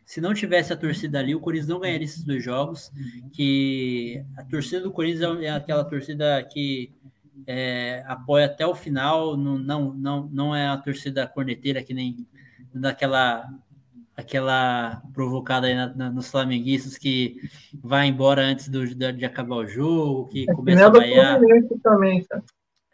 Se 0.04 0.20
não 0.20 0.34
tivesse 0.34 0.72
a 0.72 0.76
torcida 0.76 1.18
ali, 1.18 1.34
o 1.34 1.40
Corinthians 1.40 1.68
não 1.68 1.80
ganharia 1.80 2.04
esses 2.04 2.24
dois 2.24 2.44
jogos. 2.44 2.92
Que 3.32 4.22
a 4.36 4.44
torcida 4.44 4.80
do 4.80 4.90
Corinthians 4.90 5.40
é 5.40 5.50
aquela 5.50 5.84
torcida 5.84 6.42
que 6.42 6.92
é, 7.46 8.04
apoia 8.06 8.46
até 8.46 8.66
o 8.66 8.74
final, 8.74 9.36
não, 9.36 9.58
não, 9.58 9.94
não, 9.94 10.28
não 10.32 10.56
é 10.56 10.68
a 10.68 10.76
torcida 10.76 11.26
corneteira 11.26 11.82
que 11.82 11.94
nem 11.94 12.26
daquela 12.72 13.48
aquela 14.14 15.02
provocada 15.12 15.66
aí 15.66 15.74
na, 15.74 15.94
na, 15.94 16.10
nos 16.10 16.30
flamenguistas 16.30 16.98
que 16.98 17.40
vai 17.82 18.06
embora 18.06 18.42
antes 18.42 18.68
do, 18.68 18.86
de, 18.86 19.12
de 19.12 19.24
acabar 19.24 19.56
o 19.56 19.66
jogo, 19.66 20.28
que 20.28 20.44
é, 20.48 20.54
começa 20.54 20.86
a 20.86 20.90
vaiar. 20.90 21.40
também. 21.82 22.26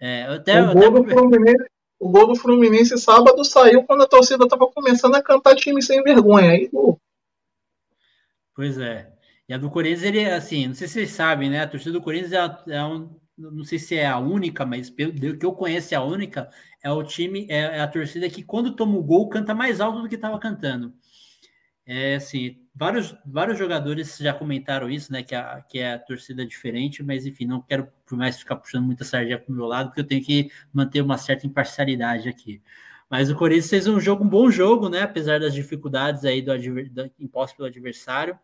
É, 0.01 0.23
até, 0.25 0.63
o, 0.63 0.75
gol 0.75 1.03
até... 1.03 1.13
Fluminense, 1.13 1.65
o 1.99 2.09
gol 2.09 2.27
do 2.29 2.37
Fluminense 2.37 2.99
sábado 2.99 3.45
saiu 3.45 3.83
quando 3.83 4.05
a 4.05 4.09
torcida 4.09 4.45
estava 4.45 4.67
começando 4.69 5.17
a 5.17 5.23
cantar 5.23 5.57
time 5.57 5.83
sem 5.83 6.03
vergonha. 6.03 6.53
Aí. 6.53 6.71
Pois 8.55 8.79
é. 8.79 9.13
E 9.49 9.55
a 9.55 9.59
do 9.59 9.71
Corinthians, 9.71 10.03
ele, 10.03 10.25
assim, 10.25 10.69
não 10.69 10.75
sei 10.75 10.87
se 10.87 10.95
vocês 10.95 11.11
sabem, 11.11 11.51
né? 11.51 11.63
A 11.63 11.69
torcida 11.69 11.93
do 11.93 12.03
Corinthians 12.03 12.33
é, 12.33 12.77
é 12.77 12.85
um, 12.85 13.09
não 13.39 13.65
sei 13.65 13.79
se 13.79 13.97
é 13.97 14.07
a 14.07 14.19
única, 14.19 14.67
mas 14.67 14.91
pelo 14.91 15.39
que 15.39 15.47
eu 15.47 15.53
conheço, 15.53 15.95
é 15.95 15.97
a 15.97 16.03
única, 16.03 16.51
é 16.83 16.91
o 16.91 17.03
time, 17.05 17.47
é, 17.49 17.79
é 17.79 17.81
a 17.81 17.89
torcida 17.89 18.29
que 18.29 18.43
quando 18.43 18.75
toma 18.75 18.97
o 18.99 19.03
gol 19.03 19.29
canta 19.29 19.55
mais 19.55 19.81
alto 19.81 20.03
do 20.03 20.09
que 20.09 20.17
estava 20.17 20.39
cantando. 20.39 20.93
É 21.87 22.17
assim, 22.17 22.59
vários, 22.75 23.17
vários 23.25 23.59
jogadores 23.59 24.19
já 24.19 24.35
comentaram 24.35 24.91
isso, 24.91 25.11
né? 25.13 25.23
Que 25.23 25.35
a, 25.35 25.63
que 25.63 25.79
é 25.79 25.95
a 25.95 25.99
torcida 25.99 26.45
diferente, 26.45 27.03
mas 27.03 27.25
enfim, 27.27 27.47
não 27.47 27.63
quero 27.63 27.89
por 28.05 28.17
mais 28.19 28.39
ficar 28.39 28.57
puxando 28.57 28.85
muita 28.85 29.05
sardinha 29.05 29.39
para 29.39 29.51
o 29.53 29.57
meu 29.57 29.67
lado, 29.67 29.89
porque 29.89 30.01
eu 30.03 30.07
tenho 30.07 30.23
que 30.23 30.51
manter 30.73 31.01
uma 31.01 31.17
certa 31.17 31.47
imparcialidade 31.47 32.29
aqui. 32.29 32.63
Mas 33.09 33.31
o 33.31 33.37
Corinthians 33.37 33.71
fez 33.71 33.87
um 33.87 33.99
jogo, 33.99 34.25
um 34.25 34.29
bom 34.29 34.51
jogo, 34.51 34.89
né? 34.91 35.03
Apesar 35.03 35.41
das 35.41 35.55
dificuldades 35.55 36.25
aí 36.25 36.43
do, 36.43 36.53
do 36.91 37.11
imposto 37.19 37.57
pelo 37.57 37.69
adversário. 37.69 38.39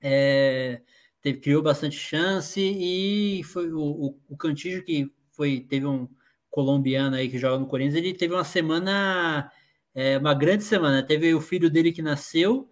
É, 0.00 0.80
teve, 1.28 1.40
criou 1.40 1.62
bastante 1.62 1.96
chance 1.96 2.60
e 2.60 3.42
foi 3.44 3.72
o, 3.72 3.80
o, 3.80 4.18
o 4.28 4.36
que 4.54 5.10
foi 5.32 5.60
teve 5.60 5.86
um 5.86 6.08
colombiano 6.50 7.16
aí 7.16 7.28
que 7.28 7.38
joga 7.38 7.58
no 7.58 7.66
Corinthians, 7.66 7.96
ele 7.96 8.14
teve 8.14 8.34
uma 8.34 8.44
semana, 8.44 9.50
é, 9.94 10.18
uma 10.18 10.34
grande 10.34 10.64
semana. 10.64 11.02
Teve 11.02 11.34
o 11.34 11.40
filho 11.40 11.70
dele 11.70 11.92
que 11.92 12.02
nasceu, 12.02 12.68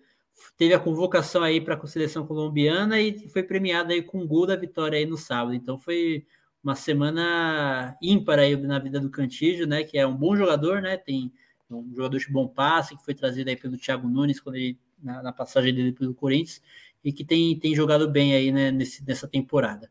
teve 0.56 0.74
a 0.74 0.78
convocação 0.80 1.42
aí 1.42 1.60
para 1.60 1.74
a 1.76 1.86
seleção 1.86 2.26
colombiana 2.26 3.00
e 3.00 3.28
foi 3.28 3.42
premiado 3.42 3.92
aí 3.92 4.02
com 4.02 4.20
o 4.20 4.26
gol 4.26 4.46
da 4.46 4.56
vitória 4.56 4.98
aí 4.98 5.06
no 5.06 5.16
sábado. 5.16 5.54
Então 5.54 5.78
foi 5.78 6.26
uma 6.62 6.74
semana 6.74 7.96
ímpar 8.02 8.38
aí 8.38 8.56
na 8.56 8.78
vida 8.78 8.98
do 8.98 9.10
Cantígio, 9.10 9.66
né? 9.66 9.84
Que 9.84 9.98
é 9.98 10.06
um 10.06 10.16
bom 10.16 10.36
jogador, 10.36 10.82
né? 10.82 10.96
Tem 10.96 11.32
um 11.70 11.94
jogador 11.94 12.18
de 12.18 12.32
bom 12.32 12.48
passe 12.48 12.96
que 12.96 13.04
foi 13.04 13.14
trazido 13.14 13.50
aí 13.50 13.56
pelo 13.56 13.76
Thiago 13.76 14.08
Nunes 14.08 14.40
quando 14.40 14.56
ele 14.56 14.78
na, 15.02 15.22
na 15.22 15.32
passagem 15.32 15.74
dele 15.74 15.92
pelo 15.92 16.14
Corinthians 16.14 16.60
e 17.06 17.12
que 17.12 17.24
tem, 17.24 17.56
tem 17.56 17.72
jogado 17.72 18.10
bem 18.10 18.34
aí 18.34 18.50
né, 18.50 18.72
nesse, 18.72 19.06
nessa 19.06 19.28
temporada. 19.28 19.88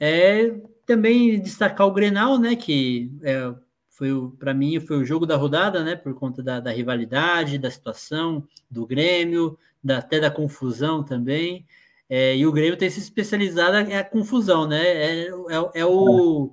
É, 0.00 0.52
também 0.84 1.40
destacar 1.40 1.86
o 1.86 1.92
Grenal, 1.92 2.40
né, 2.40 2.56
que 2.56 3.12
é, 3.22 3.54
foi 3.88 4.10
para 4.36 4.52
mim 4.52 4.80
foi 4.80 4.96
o 4.98 5.04
jogo 5.04 5.24
da 5.24 5.36
rodada, 5.36 5.84
né, 5.84 5.94
por 5.94 6.12
conta 6.14 6.42
da, 6.42 6.58
da 6.58 6.72
rivalidade, 6.72 7.56
da 7.56 7.70
situação 7.70 8.44
do 8.68 8.84
Grêmio, 8.84 9.56
da, 9.82 9.98
até 9.98 10.18
da 10.18 10.28
confusão 10.28 11.04
também. 11.04 11.64
É, 12.10 12.36
e 12.36 12.44
o 12.44 12.52
Grêmio 12.52 12.76
tem 12.76 12.90
se 12.90 12.98
especializado 12.98 13.76
é 13.76 13.98
a 13.98 14.04
confusão, 14.04 14.66
né? 14.66 14.82
É, 14.82 15.28
é, 15.28 15.80
é 15.80 15.86
o 15.86 16.52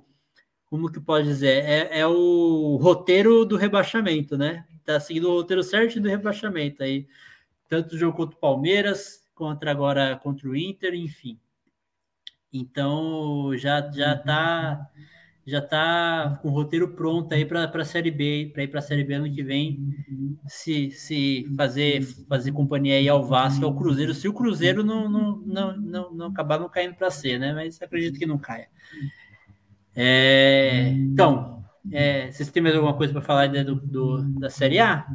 como 0.66 0.92
que 0.92 1.00
pode 1.00 1.26
dizer? 1.26 1.64
É, 1.64 2.00
é 2.00 2.06
o 2.06 2.76
roteiro 2.80 3.44
do 3.44 3.56
rebaixamento, 3.56 4.36
né? 4.36 4.64
Tá 4.84 5.00
seguindo 5.00 5.28
o 5.28 5.34
roteiro 5.34 5.62
certo 5.62 6.00
do 6.00 6.08
rebaixamento 6.08 6.82
aí. 6.82 7.06
Tanto 7.68 7.94
o 7.94 7.98
jogo 7.98 8.16
contra 8.16 8.36
o 8.36 8.40
Palmeiras, 8.40 9.25
contra 9.36 9.70
agora 9.70 10.16
contra 10.16 10.48
o 10.48 10.56
Inter, 10.56 10.94
enfim. 10.94 11.38
Então 12.52 13.56
já 13.56 13.88
já 13.92 14.16
tá 14.16 14.90
já 15.46 15.60
tá 15.60 16.40
com 16.42 16.48
o 16.48 16.50
roteiro 16.50 16.88
pronto 16.88 17.32
aí 17.32 17.44
para 17.44 17.70
a 17.70 17.84
série 17.84 18.10
B, 18.10 18.50
para 18.52 18.64
ir 18.64 18.68
para 18.68 18.80
a 18.80 18.82
série 18.82 19.04
B 19.04 19.14
ano 19.14 19.32
que 19.32 19.44
vem, 19.44 19.94
se, 20.48 20.90
se 20.90 21.46
fazer 21.56 22.02
fazer 22.28 22.50
companhia 22.50 22.96
aí 22.96 23.08
ao 23.08 23.24
Vasco, 23.24 23.64
ao 23.64 23.76
Cruzeiro, 23.76 24.12
se 24.12 24.26
o 24.26 24.32
Cruzeiro 24.32 24.82
não 24.82 25.08
não, 25.08 25.36
não, 25.36 25.76
não, 25.76 26.14
não 26.14 26.26
acabar 26.26 26.58
não 26.58 26.68
caindo 26.68 26.96
para 26.96 27.10
C, 27.10 27.38
né? 27.38 27.52
Mas 27.52 27.80
acredito 27.80 28.18
que 28.18 28.26
não 28.26 28.38
caia. 28.38 28.68
É, 29.94 30.88
então, 30.88 31.64
é, 31.92 32.30
vocês 32.32 32.50
têm 32.50 32.62
mais 32.62 32.74
alguma 32.74 32.94
coisa 32.94 33.12
para 33.12 33.22
falar 33.22 33.46
do, 33.48 33.76
do, 33.76 34.22
da 34.40 34.50
Série 34.50 34.78
A? 34.78 35.06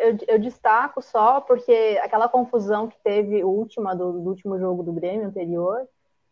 Eu, 0.00 0.16
eu, 0.28 0.38
destaco 0.38 1.02
só 1.02 1.42
porque 1.42 2.00
aquela 2.02 2.26
confusão 2.26 2.88
que 2.88 2.96
teve 3.04 3.44
última 3.44 3.94
do, 3.94 4.12
do 4.12 4.30
último 4.30 4.58
jogo 4.58 4.82
do 4.82 4.92
Grêmio 4.92 5.26
anterior, 5.26 5.86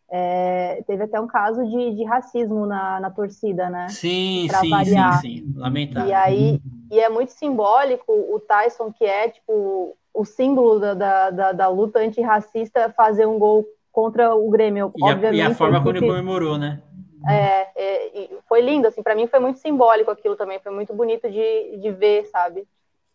é, 0.09 0.83
teve 0.87 1.03
até 1.03 1.19
um 1.19 1.27
caso 1.27 1.63
de, 1.69 1.95
de 1.95 2.03
racismo 2.03 2.65
na, 2.65 2.99
na, 2.99 3.11
torcida, 3.11 3.69
né? 3.69 3.89
Sim, 3.89 4.47
pra 4.47 4.59
sim, 4.59 4.69
variar. 4.69 5.21
sim, 5.21 5.37
sim, 5.37 5.53
lamentável. 5.55 6.09
E 6.09 6.13
aí, 6.13 6.61
e 6.91 6.99
é 6.99 7.09
muito 7.09 7.31
simbólico 7.31 8.11
o 8.11 8.39
Tyson, 8.39 8.91
que 8.91 9.05
é 9.05 9.29
tipo 9.29 9.95
o 10.13 10.25
símbolo 10.25 10.79
da, 10.79 10.93
da, 10.93 11.29
da, 11.29 11.51
da 11.51 11.67
luta 11.67 11.99
antirracista, 11.99 12.93
fazer 12.95 13.27
um 13.27 13.37
gol 13.37 13.65
contra 13.91 14.35
o 14.35 14.49
Grêmio. 14.49 14.91
E, 14.95 15.03
obviamente, 15.03 15.41
a, 15.41 15.49
e 15.49 15.51
a 15.51 15.55
forma 15.55 15.79
como 15.79 15.95
ele 15.95 16.07
comemorou, 16.07 16.57
né? 16.57 16.81
É, 17.27 17.67
é, 17.75 18.29
foi 18.49 18.61
lindo, 18.61 18.87
assim, 18.87 19.01
para 19.01 19.15
mim 19.15 19.27
foi 19.27 19.39
muito 19.39 19.59
simbólico 19.59 20.11
aquilo 20.11 20.35
também, 20.35 20.59
foi 20.59 20.73
muito 20.73 20.93
bonito 20.93 21.29
de, 21.31 21.77
de 21.77 21.91
ver, 21.91 22.25
sabe? 22.25 22.67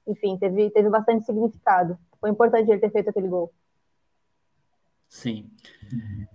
Enfim, 0.08 0.36
teve, 0.38 0.70
teve 0.70 0.88
bastante 0.88 1.24
significado. 1.24 1.98
Foi 2.20 2.30
importante 2.30 2.70
ele 2.70 2.80
ter 2.80 2.90
feito 2.90 3.10
aquele 3.10 3.28
gol. 3.28 3.52
Sim. 5.08 5.46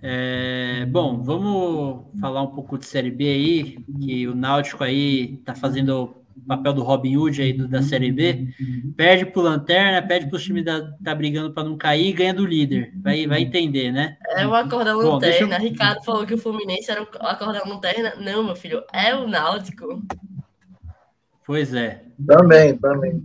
É, 0.01 0.85
bom, 0.87 1.21
vamos 1.21 2.05
falar 2.19 2.41
um 2.41 2.47
pouco 2.47 2.77
de 2.77 2.85
Série 2.85 3.11
B 3.11 3.25
aí, 3.25 3.77
que 4.01 4.27
o 4.27 4.35
Náutico 4.35 4.83
aí 4.83 5.37
tá 5.37 5.53
fazendo 5.53 6.15
o 6.35 6.41
papel 6.47 6.73
do 6.73 6.83
Robin 6.83 7.15
Hood 7.15 7.41
aí 7.41 7.53
do, 7.53 7.67
da 7.67 7.83
Série 7.83 8.11
B, 8.11 8.47
perde 8.97 9.27
pro 9.27 9.41
Lanterna, 9.41 10.05
perde 10.05 10.27
pro 10.27 10.39
time 10.39 10.63
da 10.63 10.91
tá 11.03 11.13
brigando 11.13 11.53
para 11.53 11.63
não 11.63 11.77
cair 11.77 12.07
e 12.07 12.13
ganha 12.13 12.33
do 12.33 12.45
líder. 12.45 12.91
Vai, 12.95 13.27
vai 13.27 13.41
entender, 13.41 13.91
né? 13.91 14.17
É 14.29 14.45
o 14.47 14.53
acordão 14.55 14.97
Lanterna. 14.97 15.57
Eu... 15.57 15.61
Ricardo 15.61 16.03
falou 16.03 16.25
que 16.25 16.33
o 16.33 16.37
Fluminense 16.37 16.89
era 16.89 17.03
o 17.03 17.07
acordão 17.27 17.67
Lanterna. 17.67 18.15
Não, 18.17 18.43
meu 18.43 18.55
filho, 18.55 18.83
é 18.91 19.15
o 19.15 19.27
Náutico. 19.27 20.01
Pois 21.45 21.73
é. 21.73 22.03
Também, 22.25 22.77
também. 22.77 23.21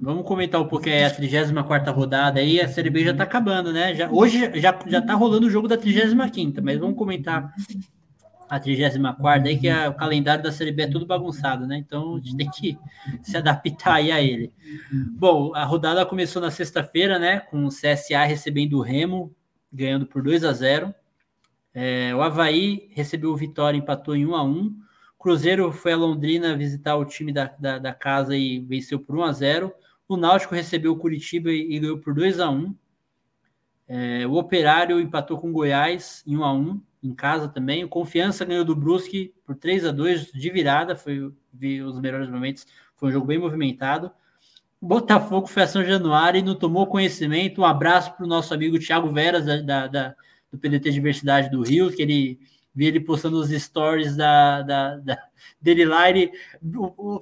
Vamos 0.00 0.24
comentar 0.24 0.60
um 0.60 0.66
pouquinho 0.66 0.96
aí 0.96 1.04
a 1.04 1.10
34 1.10 1.92
rodada 1.92 2.40
aí, 2.40 2.60
a 2.60 2.68
Série 2.68 2.88
B 2.88 3.04
já 3.04 3.14
tá 3.14 3.24
acabando, 3.24 3.72
né? 3.72 3.94
Já, 3.94 4.10
hoje 4.10 4.50
já, 4.60 4.78
já 4.86 5.02
tá 5.02 5.14
rolando 5.14 5.46
o 5.46 5.50
jogo 5.50 5.68
da 5.68 5.76
35 5.76 6.62
mas 6.62 6.78
vamos 6.78 6.96
comentar 6.96 7.52
a 8.48 8.58
34 8.58 9.48
aí, 9.48 9.58
que 9.58 9.68
é 9.68 9.88
o 9.88 9.94
calendário 9.94 10.42
da 10.42 10.50
Série 10.50 10.72
B 10.72 10.84
é 10.84 10.86
tudo 10.86 11.06
bagunçado, 11.06 11.66
né? 11.66 11.76
Então 11.76 12.16
a 12.16 12.20
gente 12.20 12.36
tem 12.36 12.50
que 12.50 12.78
se 13.22 13.36
adaptar 13.36 13.94
aí 13.94 14.10
a 14.10 14.22
ele. 14.22 14.52
Bom, 15.12 15.54
a 15.54 15.64
rodada 15.64 16.06
começou 16.06 16.40
na 16.40 16.50
sexta-feira, 16.50 17.18
né? 17.18 17.40
Com 17.40 17.66
o 17.66 17.68
CSA 17.68 18.24
recebendo 18.24 18.78
o 18.78 18.82
Remo, 18.82 19.34
ganhando 19.72 20.06
por 20.06 20.22
2 20.22 20.44
a 20.44 20.52
0 20.52 20.94
é, 21.74 22.14
O 22.14 22.22
Havaí 22.22 22.88
recebeu 22.92 23.30
o 23.30 23.36
Vitória, 23.36 23.78
empatou 23.78 24.16
em 24.16 24.24
1 24.24 24.34
a 24.34 24.42
1 24.42 24.89
Cruzeiro 25.20 25.70
foi 25.70 25.92
a 25.92 25.96
Londrina 25.96 26.56
visitar 26.56 26.96
o 26.96 27.04
time 27.04 27.30
da, 27.30 27.54
da, 27.58 27.78
da, 27.78 27.92
casa 27.92 28.34
e 28.34 28.58
venceu 28.58 28.98
por 28.98 29.16
1 29.16 29.22
a 29.22 29.32
0 29.32 29.74
O 30.08 30.16
Náutico 30.16 30.54
recebeu 30.54 30.92
o 30.92 30.96
Curitiba 30.96 31.52
e, 31.52 31.74
e 31.74 31.78
ganhou 31.78 31.98
por 31.98 32.14
2 32.14 32.40
a 32.40 32.48
1 32.48 32.74
é, 33.86 34.26
O 34.26 34.32
Operário 34.36 34.98
empatou 34.98 35.38
com 35.38 35.50
o 35.50 35.52
Goiás 35.52 36.24
em 36.26 36.38
1 36.38 36.44
a 36.44 36.52
1 36.54 36.80
em 37.02 37.14
casa 37.14 37.48
também. 37.48 37.84
O 37.84 37.88
Confiança 37.88 38.46
ganhou 38.46 38.64
do 38.64 38.74
Brusque 38.74 39.34
por 39.44 39.54
3 39.56 39.84
a 39.86 39.92
2 39.92 40.32
de 40.32 40.50
virada, 40.50 40.96
foi 40.96 41.32
vi 41.52 41.82
os 41.82 42.00
melhores 42.00 42.28
momentos, 42.30 42.66
foi 42.96 43.10
um 43.10 43.12
jogo 43.12 43.26
bem 43.26 43.38
movimentado. 43.38 44.10
O 44.80 44.86
Botafogo 44.86 45.46
foi 45.46 45.64
a 45.64 45.66
São 45.66 45.84
Januário 45.84 46.38
e 46.38 46.42
não 46.42 46.54
tomou 46.54 46.86
conhecimento. 46.86 47.60
Um 47.60 47.66
abraço 47.66 48.14
para 48.14 48.24
o 48.24 48.28
nosso 48.28 48.54
amigo 48.54 48.78
Thiago 48.78 49.12
Veras, 49.12 49.44
da, 49.44 49.60
da, 49.60 49.86
da, 49.86 50.14
do 50.50 50.58
PDT 50.58 50.90
Diversidade 50.90 51.50
do 51.50 51.62
Rio, 51.62 51.90
que 51.90 52.00
ele 52.00 52.40
vi 52.74 52.86
ele 52.86 53.00
postando 53.00 53.38
os 53.38 53.50
stories 53.50 54.16
da, 54.16 54.62
da, 54.62 54.96
da 54.96 55.18
dele 55.60 55.84
lá. 55.84 56.08
Ele, 56.08 56.32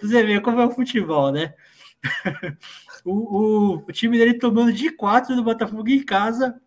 você 0.01 0.23
vê 0.23 0.41
como 0.41 0.61
é 0.61 0.67
o 0.67 0.71
futebol, 0.71 1.33
né? 1.33 1.55
o, 3.05 3.13
o, 3.13 3.75
o, 3.79 3.93
time 3.93 4.19
dele 4.19 4.35
tomando 4.35 4.73
de 4.73 4.91
quatro 4.91 5.35
do 5.35 5.43
Botafogo 5.43 5.89
em 5.89 6.03
casa 6.05 6.61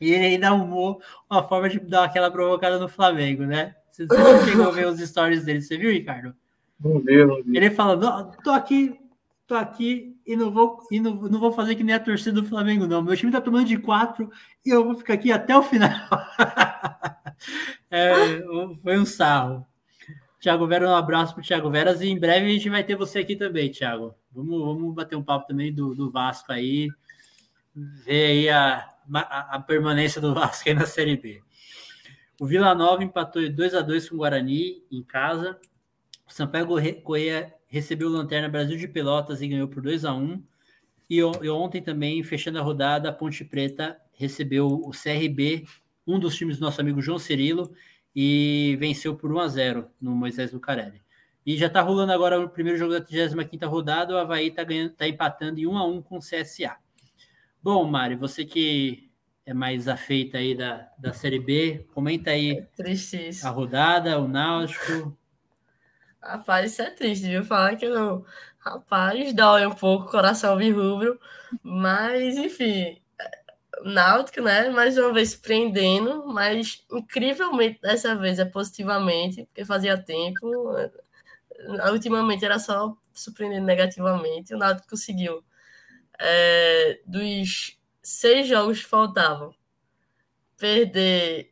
e 0.00 0.12
ele 0.12 0.26
ainda 0.26 0.48
arrumou 0.48 1.02
uma 1.28 1.46
forma 1.46 1.68
de 1.68 1.80
dar 1.80 2.04
aquela 2.04 2.30
provocada 2.30 2.78
no 2.78 2.88
Flamengo, 2.88 3.44
né? 3.44 3.74
Você, 3.90 4.06
não 4.06 4.44
chegou 4.44 4.68
a 4.68 4.70
ver 4.70 4.86
os 4.86 5.00
stories 5.00 5.44
dele, 5.44 5.60
você 5.60 5.76
viu, 5.76 5.90
Ricardo? 5.90 6.34
Não 6.82 7.00
vi, 7.00 7.24
não 7.24 7.42
vi. 7.42 7.56
Ele 7.56 7.70
falando, 7.70 8.32
tô 8.42 8.50
aqui, 8.50 8.98
tô 9.46 9.54
aqui 9.54 10.16
e 10.24 10.36
não 10.36 10.50
vou, 10.50 10.78
e 10.90 11.00
não, 11.00 11.14
não 11.16 11.40
vou 11.40 11.52
fazer 11.52 11.74
que 11.74 11.84
nem 11.84 11.94
a 11.94 12.00
torcida 12.00 12.40
do 12.40 12.46
Flamengo, 12.46 12.86
não. 12.86 13.02
Meu 13.02 13.16
time 13.16 13.32
tá 13.32 13.40
tomando 13.40 13.66
de 13.66 13.76
quatro 13.76 14.30
e 14.64 14.70
eu 14.70 14.84
vou 14.84 14.94
ficar 14.94 15.14
aqui 15.14 15.30
até 15.30 15.56
o 15.56 15.62
final. 15.62 15.90
é, 17.90 18.42
foi 18.82 18.98
um 18.98 19.06
sarro. 19.06 19.66
Tiago 20.40 20.66
Vera, 20.66 20.88
um 20.88 20.94
abraço 20.94 21.34
para 21.34 21.40
o 21.40 21.44
Tiago 21.44 21.70
Veras 21.70 22.00
e 22.00 22.08
em 22.08 22.18
breve 22.18 22.46
a 22.46 22.48
gente 22.48 22.70
vai 22.70 22.82
ter 22.82 22.96
você 22.96 23.18
aqui 23.18 23.36
também, 23.36 23.70
Tiago. 23.70 24.14
Vamos, 24.32 24.60
vamos 24.60 24.94
bater 24.94 25.16
um 25.16 25.22
papo 25.22 25.46
também 25.46 25.72
do, 25.72 25.94
do 25.94 26.10
Vasco 26.10 26.50
aí, 26.50 26.88
ver 27.74 28.26
aí 28.26 28.48
a, 28.48 28.88
a, 29.12 29.56
a, 29.56 29.60
permanência 29.60 30.20
do 30.20 30.32
Vasco 30.34 30.66
aí 30.68 30.74
na 30.74 30.86
Série 30.86 31.16
B. 31.16 31.42
O 32.40 32.46
Vila 32.46 32.74
Nova 32.74 33.04
empatou 33.04 33.50
2 33.50 33.74
a 33.74 33.82
2 33.82 34.08
com 34.08 34.14
o 34.14 34.18
Guarani 34.18 34.82
em 34.90 35.02
casa. 35.02 35.60
O 36.26 36.32
Sampaio 36.32 36.66
Correia 37.02 37.54
recebeu 37.66 38.08
o 38.08 38.12
Lanterna 38.12 38.48
Brasil 38.48 38.78
de 38.78 38.88
Pelotas 38.88 39.42
e 39.42 39.48
ganhou 39.48 39.68
por 39.68 39.82
2 39.82 40.06
a 40.06 40.14
1 40.14 40.42
e, 41.10 41.16
e 41.18 41.50
ontem 41.50 41.82
também, 41.82 42.22
fechando 42.22 42.60
a 42.60 42.62
rodada, 42.62 43.08
a 43.08 43.12
Ponte 43.12 43.44
Preta 43.44 44.00
recebeu 44.12 44.68
o 44.68 44.90
CRB 44.90 45.66
um 46.06 46.18
dos 46.18 46.34
times 46.36 46.58
do 46.58 46.64
nosso 46.64 46.80
amigo 46.80 47.00
João 47.00 47.18
Cirilo 47.18 47.72
e 48.14 48.76
venceu 48.80 49.14
por 49.14 49.32
1 49.32 49.38
a 49.40 49.48
0 49.48 49.90
no 50.00 50.12
Moisés 50.12 50.52
Lucarelli. 50.52 51.02
E 51.44 51.56
já 51.56 51.66
está 51.66 51.80
rolando 51.80 52.12
agora 52.12 52.38
o 52.40 52.48
primeiro 52.48 52.78
jogo 52.78 52.92
da 52.92 53.00
35 53.00 53.66
rodada, 53.66 54.14
o 54.14 54.18
Havaí 54.18 54.48
está 54.48 54.62
tá 54.96 55.08
empatando 55.08 55.58
em 55.58 55.66
1 55.66 55.76
a 55.76 55.86
1 55.86 56.02
com 56.02 56.16
o 56.16 56.20
CSA. 56.20 56.76
Bom, 57.62 57.84
Mari, 57.84 58.14
você 58.14 58.44
que 58.44 59.10
é 59.44 59.54
mais 59.54 59.88
afeita 59.88 60.38
aí 60.38 60.54
da, 60.54 60.88
da 60.98 61.12
Série 61.12 61.38
B, 61.38 61.86
comenta 61.92 62.30
aí 62.30 62.52
é 62.52 63.46
a 63.46 63.50
rodada, 63.50 64.18
o 64.20 64.28
Náutico. 64.28 65.16
Rapaz, 66.22 66.72
isso 66.72 66.82
é 66.82 66.90
triste, 66.90 67.26
viu? 67.26 67.44
Falar 67.44 67.76
que 67.76 67.88
não. 67.88 68.24
Rapaz, 68.58 69.32
dói 69.32 69.66
um 69.66 69.72
pouco 69.72 70.06
o 70.06 70.10
coração 70.10 70.54
rubro, 70.54 71.18
mas 71.62 72.36
enfim, 72.36 72.99
Náutico, 73.84 74.40
né? 74.42 74.68
Mais 74.68 74.96
uma 74.98 75.12
vez 75.12 75.32
surpreendendo, 75.32 76.26
mas 76.26 76.84
incrivelmente 76.90 77.80
dessa 77.80 78.14
vez 78.14 78.38
é 78.38 78.44
positivamente, 78.44 79.44
porque 79.44 79.64
fazia 79.64 79.96
tempo. 79.96 80.48
Ultimamente 81.92 82.44
era 82.44 82.58
só 82.58 82.96
surpreendendo 83.12 83.66
negativamente. 83.66 84.54
O 84.54 84.58
Náutico 84.58 84.90
conseguiu. 84.90 85.44
É, 86.22 87.00
dos 87.06 87.78
seis 88.02 88.46
jogos 88.46 88.80
que 88.80 88.86
faltavam, 88.86 89.54
perder 90.58 91.50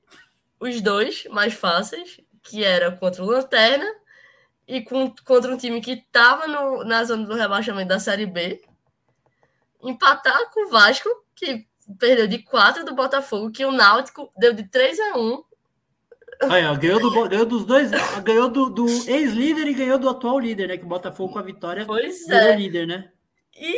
os 0.60 0.80
dois 0.82 1.24
mais 1.30 1.54
fáceis, 1.54 2.20
que 2.42 2.64
era 2.64 2.92
contra 2.92 3.22
o 3.22 3.26
Lanterna 3.26 3.86
e 4.66 4.82
com, 4.82 5.14
contra 5.24 5.52
um 5.52 5.56
time 5.56 5.80
que 5.80 5.92
estava 5.92 6.46
na 6.84 7.04
zona 7.04 7.26
do 7.26 7.34
rebaixamento 7.34 7.88
da 7.88 7.98
Série 7.98 8.26
B, 8.26 8.62
empatar 9.82 10.50
com 10.52 10.66
o 10.66 10.70
Vasco, 10.70 11.08
que 11.34 11.66
perdeu 11.98 12.26
de 12.26 12.38
4 12.38 12.84
do 12.84 12.94
Botafogo, 12.94 13.50
que 13.50 13.64
o 13.64 13.72
Náutico 13.72 14.32
deu 14.36 14.52
de 14.52 14.64
3 14.64 14.98
a 15.00 15.18
1 15.18 15.48
Aí, 16.42 16.64
ó, 16.64 16.76
ganhou, 16.76 17.00
do, 17.00 17.28
ganhou 17.28 17.46
dos 17.46 17.64
dois, 17.64 17.90
ganhou 18.22 18.48
do, 18.48 18.70
do 18.70 18.86
ex-líder 18.86 19.66
e 19.66 19.74
ganhou 19.74 19.98
do 19.98 20.08
atual 20.08 20.38
líder, 20.38 20.68
né? 20.68 20.76
Que 20.76 20.84
o 20.84 20.88
Botafogo 20.88 21.32
com 21.32 21.38
a 21.40 21.42
vitória 21.42 21.84
pois 21.84 22.28
é. 22.28 22.54
líder, 22.54 22.86
né? 22.86 23.10
E, 23.56 23.76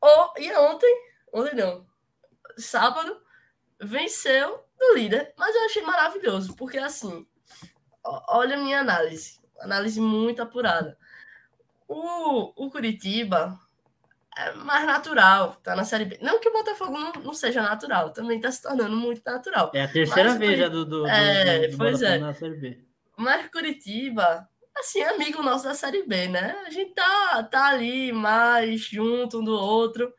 oh, 0.00 0.32
e 0.38 0.50
ontem, 0.56 1.02
ontem 1.34 1.54
não, 1.54 1.86
sábado, 2.56 3.20
venceu 3.78 4.64
do 4.78 4.94
líder, 4.94 5.34
mas 5.36 5.54
eu 5.54 5.64
achei 5.66 5.82
maravilhoso, 5.82 6.56
porque 6.56 6.78
assim, 6.78 7.26
olha 8.02 8.56
a 8.56 8.60
minha 8.60 8.80
análise, 8.80 9.38
análise 9.60 10.00
muito 10.00 10.40
apurada. 10.40 10.96
O, 11.86 12.64
o 12.64 12.70
Curitiba 12.70 13.60
é 14.36 14.52
mais 14.52 14.86
natural, 14.86 15.56
tá 15.62 15.76
na 15.76 15.84
Série 15.84 16.06
B. 16.06 16.18
Não 16.22 16.40
que 16.40 16.48
o 16.48 16.52
Botafogo 16.52 16.92
não, 16.92 17.12
não 17.12 17.34
seja 17.34 17.62
natural, 17.62 18.10
também 18.12 18.40
tá 18.40 18.50
se 18.50 18.62
tornando 18.62 18.96
muito 18.96 19.22
natural. 19.24 19.70
É 19.74 19.82
a 19.82 19.88
terceira 19.88 20.30
mas, 20.30 20.38
vez 20.38 20.58
já 20.58 20.68
do, 20.68 20.84
do, 20.84 21.06
é, 21.06 21.66
do, 21.66 21.72
do 21.72 21.78
pois 21.78 22.00
Botafogo 22.00 22.14
é. 22.14 22.18
na 22.18 22.34
Série 22.34 22.56
B. 22.56 22.78
Mas 23.16 23.50
Curitiba, 23.50 24.48
assim, 24.76 25.00
é 25.00 25.10
amigo 25.10 25.42
nosso 25.42 25.64
da 25.64 25.74
Série 25.74 26.04
B, 26.04 26.28
né? 26.28 26.56
A 26.66 26.70
gente 26.70 26.94
tá, 26.94 27.42
tá 27.44 27.66
ali 27.66 28.10
mais 28.12 28.80
junto 28.80 29.40
um 29.40 29.44
do 29.44 29.52
outro. 29.52 30.12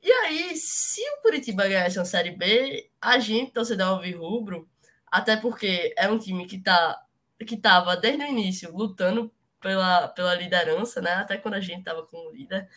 E 0.00 0.10
aí, 0.10 0.56
se 0.56 1.00
o 1.00 1.22
Curitiba 1.22 1.66
ganhasse 1.66 1.98
uma 1.98 2.04
Série 2.04 2.30
B, 2.30 2.88
a 3.00 3.18
gente, 3.18 3.52
torcedor 3.52 4.00
rubro, 4.16 4.68
até 5.10 5.36
porque 5.36 5.92
é 5.96 6.08
um 6.08 6.18
time 6.18 6.46
que 6.46 6.58
tá 6.58 7.02
que 7.46 7.56
tava 7.56 7.96
desde 7.96 8.24
o 8.24 8.26
início 8.26 8.76
lutando 8.76 9.32
pela, 9.60 10.08
pela 10.08 10.34
liderança, 10.34 11.00
né? 11.00 11.14
Até 11.14 11.36
quando 11.36 11.54
a 11.54 11.60
gente 11.60 11.84
tava 11.84 12.02
como 12.02 12.32
líder 12.32 12.68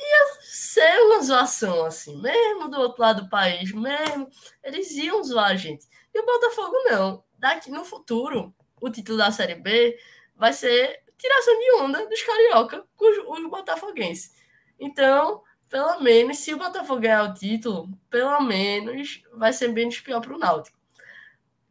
ia 0.00 0.40
ser 0.42 1.00
uma 1.02 1.22
zoação, 1.22 1.84
assim, 1.84 2.20
mesmo 2.20 2.68
do 2.68 2.80
outro 2.80 3.02
lado 3.02 3.22
do 3.22 3.28
país, 3.28 3.72
mesmo, 3.72 4.28
eles 4.62 4.90
iam 4.92 5.22
zoar 5.22 5.50
a 5.50 5.56
gente. 5.56 5.86
E 6.14 6.20
o 6.20 6.26
Botafogo 6.26 6.76
não. 6.86 7.24
Daqui 7.38 7.70
no 7.70 7.84
futuro, 7.84 8.54
o 8.80 8.90
título 8.90 9.18
da 9.18 9.30
Série 9.30 9.54
B 9.54 9.98
vai 10.36 10.52
ser 10.52 11.02
tiração 11.16 11.58
de 11.58 11.72
onda 11.82 12.06
dos 12.06 12.22
carioca 12.22 12.84
com 12.96 13.32
os, 13.32 13.50
botafoguenses. 13.50 14.34
Então, 14.78 15.42
pelo 15.68 16.00
menos, 16.00 16.38
se 16.38 16.54
o 16.54 16.58
Botafogo 16.58 17.02
ganhar 17.02 17.24
o 17.24 17.34
título, 17.34 17.88
pelo 18.08 18.40
menos 18.40 19.22
vai 19.34 19.52
ser 19.52 19.68
menos 19.68 20.00
pior 20.00 20.20
para 20.20 20.34
o 20.34 20.38
Náutico. 20.38 20.79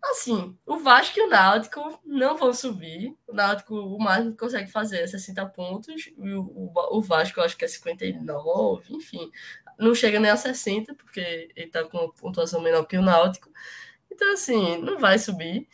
Assim, 0.02 0.58
o 0.66 0.78
Vasco 0.78 1.20
e 1.20 1.24
o 1.24 1.30
Náutico 1.30 2.00
não 2.06 2.38
vão 2.38 2.54
subir. 2.54 3.16
O 3.28 3.34
Náutico, 3.34 3.76
o 3.76 4.00
máximo 4.00 4.32
que 4.32 4.38
consegue 4.38 4.72
fazer 4.72 5.02
é 5.02 5.08
60 5.08 5.46
pontos. 5.48 6.08
E 6.18 6.34
o, 6.34 6.72
o, 6.92 7.02
Vasco, 7.02 7.40
eu 7.40 7.44
acho 7.44 7.58
que 7.58 7.66
é 7.66 7.68
59, 7.68 8.94
enfim. 8.94 9.30
Não 9.78 9.94
chega 9.94 10.20
nem 10.20 10.32
a 10.32 10.38
60, 10.38 10.94
porque 10.96 11.52
ele 11.56 11.70
tá 11.70 11.84
com 11.84 11.98
uma 11.98 12.14
pontuação 12.14 12.62
menor 12.62 12.86
que 12.86 12.98
o 12.98 13.02
Náutico. 13.02 13.52
Então, 14.12 14.34
assim, 14.34 14.78
não 14.82 14.98
vai 14.98 15.20
subir. 15.20 15.68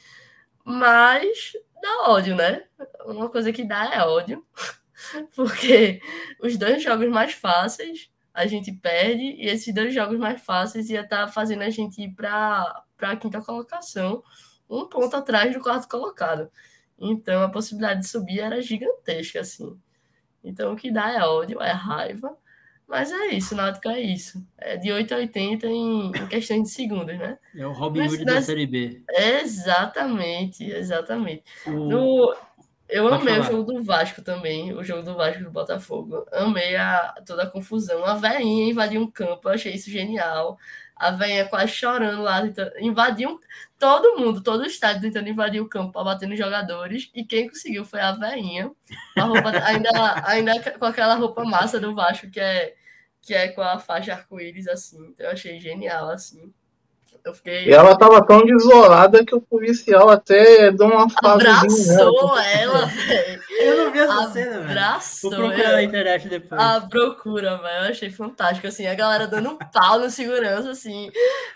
Mas 0.64 1.54
dá 1.82 2.10
ódio, 2.10 2.36
né? 2.36 2.64
Uma 3.06 3.30
coisa 3.30 3.54
que 3.54 3.64
dá 3.64 3.94
é 3.94 4.02
ódio. 4.02 4.46
Porque 5.36 6.02
os 6.42 6.58
dois 6.58 6.82
jogos 6.82 7.10
mais 7.10 7.34
fáceis 7.34 8.10
a 8.34 8.46
gente 8.48 8.72
perde, 8.72 9.24
e 9.24 9.48
esses 9.48 9.74
dois 9.74 9.94
jogos 9.94 10.20
mais 10.20 10.42
fáceis 10.42 10.90
ia 10.90 11.02
estar 11.02 11.28
tá 11.28 11.32
fazendo 11.32 11.62
a 11.62 11.70
gente 11.70 12.02
ir 12.02 12.14
para 12.14 12.84
a 13.00 13.16
quinta 13.16 13.42
colocação, 13.42 14.24
um 14.70 14.88
ponto 14.88 15.16
atrás 15.16 15.54
do 15.54 15.62
quarto 15.62 15.88
colocado. 15.88 16.50
Então 16.98 17.44
a 17.44 17.50
possibilidade 17.50 18.02
de 18.02 18.08
subir 18.08 18.40
era 18.40 18.62
gigantesca, 18.62 19.42
assim. 19.42 19.78
Então 20.44 20.74
o 20.74 20.76
que 20.76 20.92
dá 20.92 21.12
é 21.12 21.22
ódio, 21.24 21.62
é 21.62 21.72
raiva, 21.72 22.38
mas 22.88 23.12
é 23.12 23.28
isso, 23.28 23.56
Náutico 23.56 23.90
é 23.90 24.00
isso. 24.00 24.46
É 24.58 24.78
de 24.78 24.92
8 24.92 25.14
a 25.14 25.18
80 25.18 25.68
em, 25.68 26.08
em 26.10 26.28
questão 26.28 26.62
de 26.62 26.70
segundos, 26.70 27.18
né? 27.18 27.38
É 27.56 27.66
o 27.66 27.72
Robin 27.72 28.08
Hood 28.08 28.24
da 28.24 28.42
Série 28.42 28.68
B. 28.68 29.02
Exatamente, 29.10 30.64
exatamente. 30.64 31.44
O... 31.66 31.72
No, 31.72 32.36
eu 32.88 33.10
Pode 33.10 33.22
amei 33.22 33.36
falar. 33.36 33.48
o 33.48 33.52
jogo 33.52 33.74
do 33.74 33.84
Vasco 33.84 34.22
também, 34.22 34.74
o 34.74 34.84
jogo 34.84 35.02
do 35.04 35.16
Vasco 35.16 35.44
do 35.44 35.52
Botafogo. 35.52 36.26
Amei 36.32 36.76
a, 36.76 37.16
toda 37.26 37.44
a 37.44 37.50
confusão. 37.50 38.06
A 38.06 38.16
veinha 38.16 38.70
invadiu 38.70 39.02
um 39.02 39.10
campo, 39.10 39.50
eu 39.50 39.54
achei 39.54 39.74
isso 39.74 39.90
genial. 39.90 40.58
A 40.96 41.12
veinha 41.12 41.46
quase 41.46 41.74
chorando 41.74 42.22
lá, 42.22 42.42
invadiu 42.80 43.40
todo 43.78 44.18
mundo, 44.18 44.42
todo 44.42 44.62
o 44.62 44.66
estádio 44.66 45.02
tentando 45.02 45.28
invadir 45.28 45.62
o 45.62 45.68
campo 45.68 45.92
para 45.92 46.04
bater 46.04 46.28
nos 46.28 46.38
jogadores. 46.38 47.10
E 47.14 47.26
quem 47.26 47.50
conseguiu 47.50 47.84
foi 47.84 48.00
a 48.00 48.14
veinha, 48.14 48.72
ainda, 49.66 49.90
ainda 50.26 50.72
com 50.74 50.86
aquela 50.86 51.16
roupa 51.16 51.44
massa 51.44 51.80
do 51.80 51.94
Vasco, 51.94 52.30
que 52.30 52.40
é, 52.40 52.76
que 53.22 53.34
é 53.34 53.50
com 53.50 53.62
a 53.62 53.80
faixa 53.80 54.14
arco-íris, 54.14 54.68
assim. 54.68 55.08
Então 55.10 55.26
eu 55.26 55.32
achei 55.34 55.60
genial, 55.60 56.10
assim. 56.10 56.54
Eu 57.26 57.34
fiquei... 57.34 57.66
E 57.68 57.74
ela 57.74 57.98
tava 57.98 58.24
tão 58.24 58.46
desolada 58.46 59.26
que 59.26 59.34
o 59.34 59.42
policial 59.42 60.12
até 60.12 60.72
deu 60.72 60.86
uma 60.86 61.08
Abraçou 61.24 62.38
ela, 62.38 62.86
velho. 62.86 63.42
Eu 63.50 63.78
não 63.78 63.92
vi 63.92 63.98
essa 63.98 64.30
cena, 64.30 64.52
velho. 64.60 64.70
Abraçou. 64.70 65.32
Vou 65.32 65.40
procurar 65.40 65.72
na 65.72 65.82
internet 65.82 66.30
depois. 66.30 66.62
A 66.62 66.82
procura, 66.82 67.58
velho. 67.58 67.86
Eu 67.86 67.90
achei 67.90 68.12
fantástico, 68.12 68.68
assim. 68.68 68.86
A 68.86 68.94
galera 68.94 69.26
dando 69.26 69.50
um 69.50 69.58
pau 69.58 69.98
no 69.98 70.08
segurança, 70.12 70.70
assim. 70.70 71.10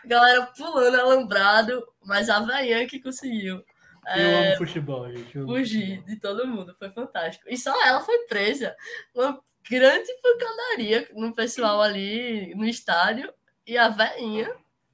A 0.04 0.08
galera 0.08 0.50
pulando 0.58 1.00
alambrado, 1.00 1.86
mas 2.04 2.32
a 2.32 2.40
velhinha 2.40 2.88
que 2.88 3.00
conseguiu. 3.00 3.64
Eu 4.08 4.26
é, 4.26 4.48
amo 4.48 4.58
futebol, 4.58 5.08
gente. 5.12 5.38
Eu 5.38 5.46
fugir 5.46 6.04
de 6.04 6.16
todo 6.16 6.48
mundo. 6.48 6.76
Foi 6.80 6.90
fantástico. 6.90 7.46
E 7.48 7.56
só 7.56 7.72
ela 7.86 8.02
foi 8.02 8.18
presa. 8.26 8.76
Uma 9.14 9.40
grande 9.70 10.10
pancadaria 10.24 11.08
no 11.14 11.32
pessoal 11.32 11.80
ali 11.80 12.56
no 12.56 12.66
estádio. 12.66 13.32
E 13.68 13.78
a 13.78 13.88
velhinha 13.88 14.52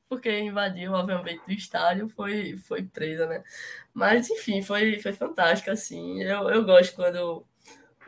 porque 0.08 0.40
invadiu, 0.40 0.94
obviamente, 0.94 1.42
o 1.48 1.52
estádio, 1.52 2.10
foi, 2.10 2.58
foi 2.58 2.84
presa, 2.84 3.28
né? 3.28 3.44
Mas, 3.94 4.30
enfim, 4.30 4.62
foi, 4.62 5.00
foi 5.00 5.14
fantástico, 5.14 5.72
assim. 5.72 6.22
Eu, 6.24 6.50
eu 6.50 6.64
gosto 6.66 6.96
quando 6.96 7.46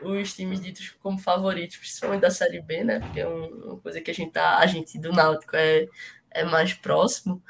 os 0.00 0.34
times 0.34 0.60
ditos 0.60 0.90
como 1.00 1.18
favoritos, 1.18 1.76
principalmente 1.76 2.20
da 2.20 2.30
Série 2.30 2.60
B, 2.62 2.84
né? 2.84 3.00
Porque 3.00 3.20
é 3.20 3.26
uma 3.26 3.78
coisa 3.80 4.00
que 4.00 4.10
a 4.10 4.14
gente 4.14 4.32
tá, 4.32 4.58
a 4.58 4.66
gente 4.66 4.98
do 4.98 5.12
Náutico 5.12 5.56
é, 5.56 5.86
é 6.30 6.44
mais 6.44 6.74
próximo. 6.74 7.42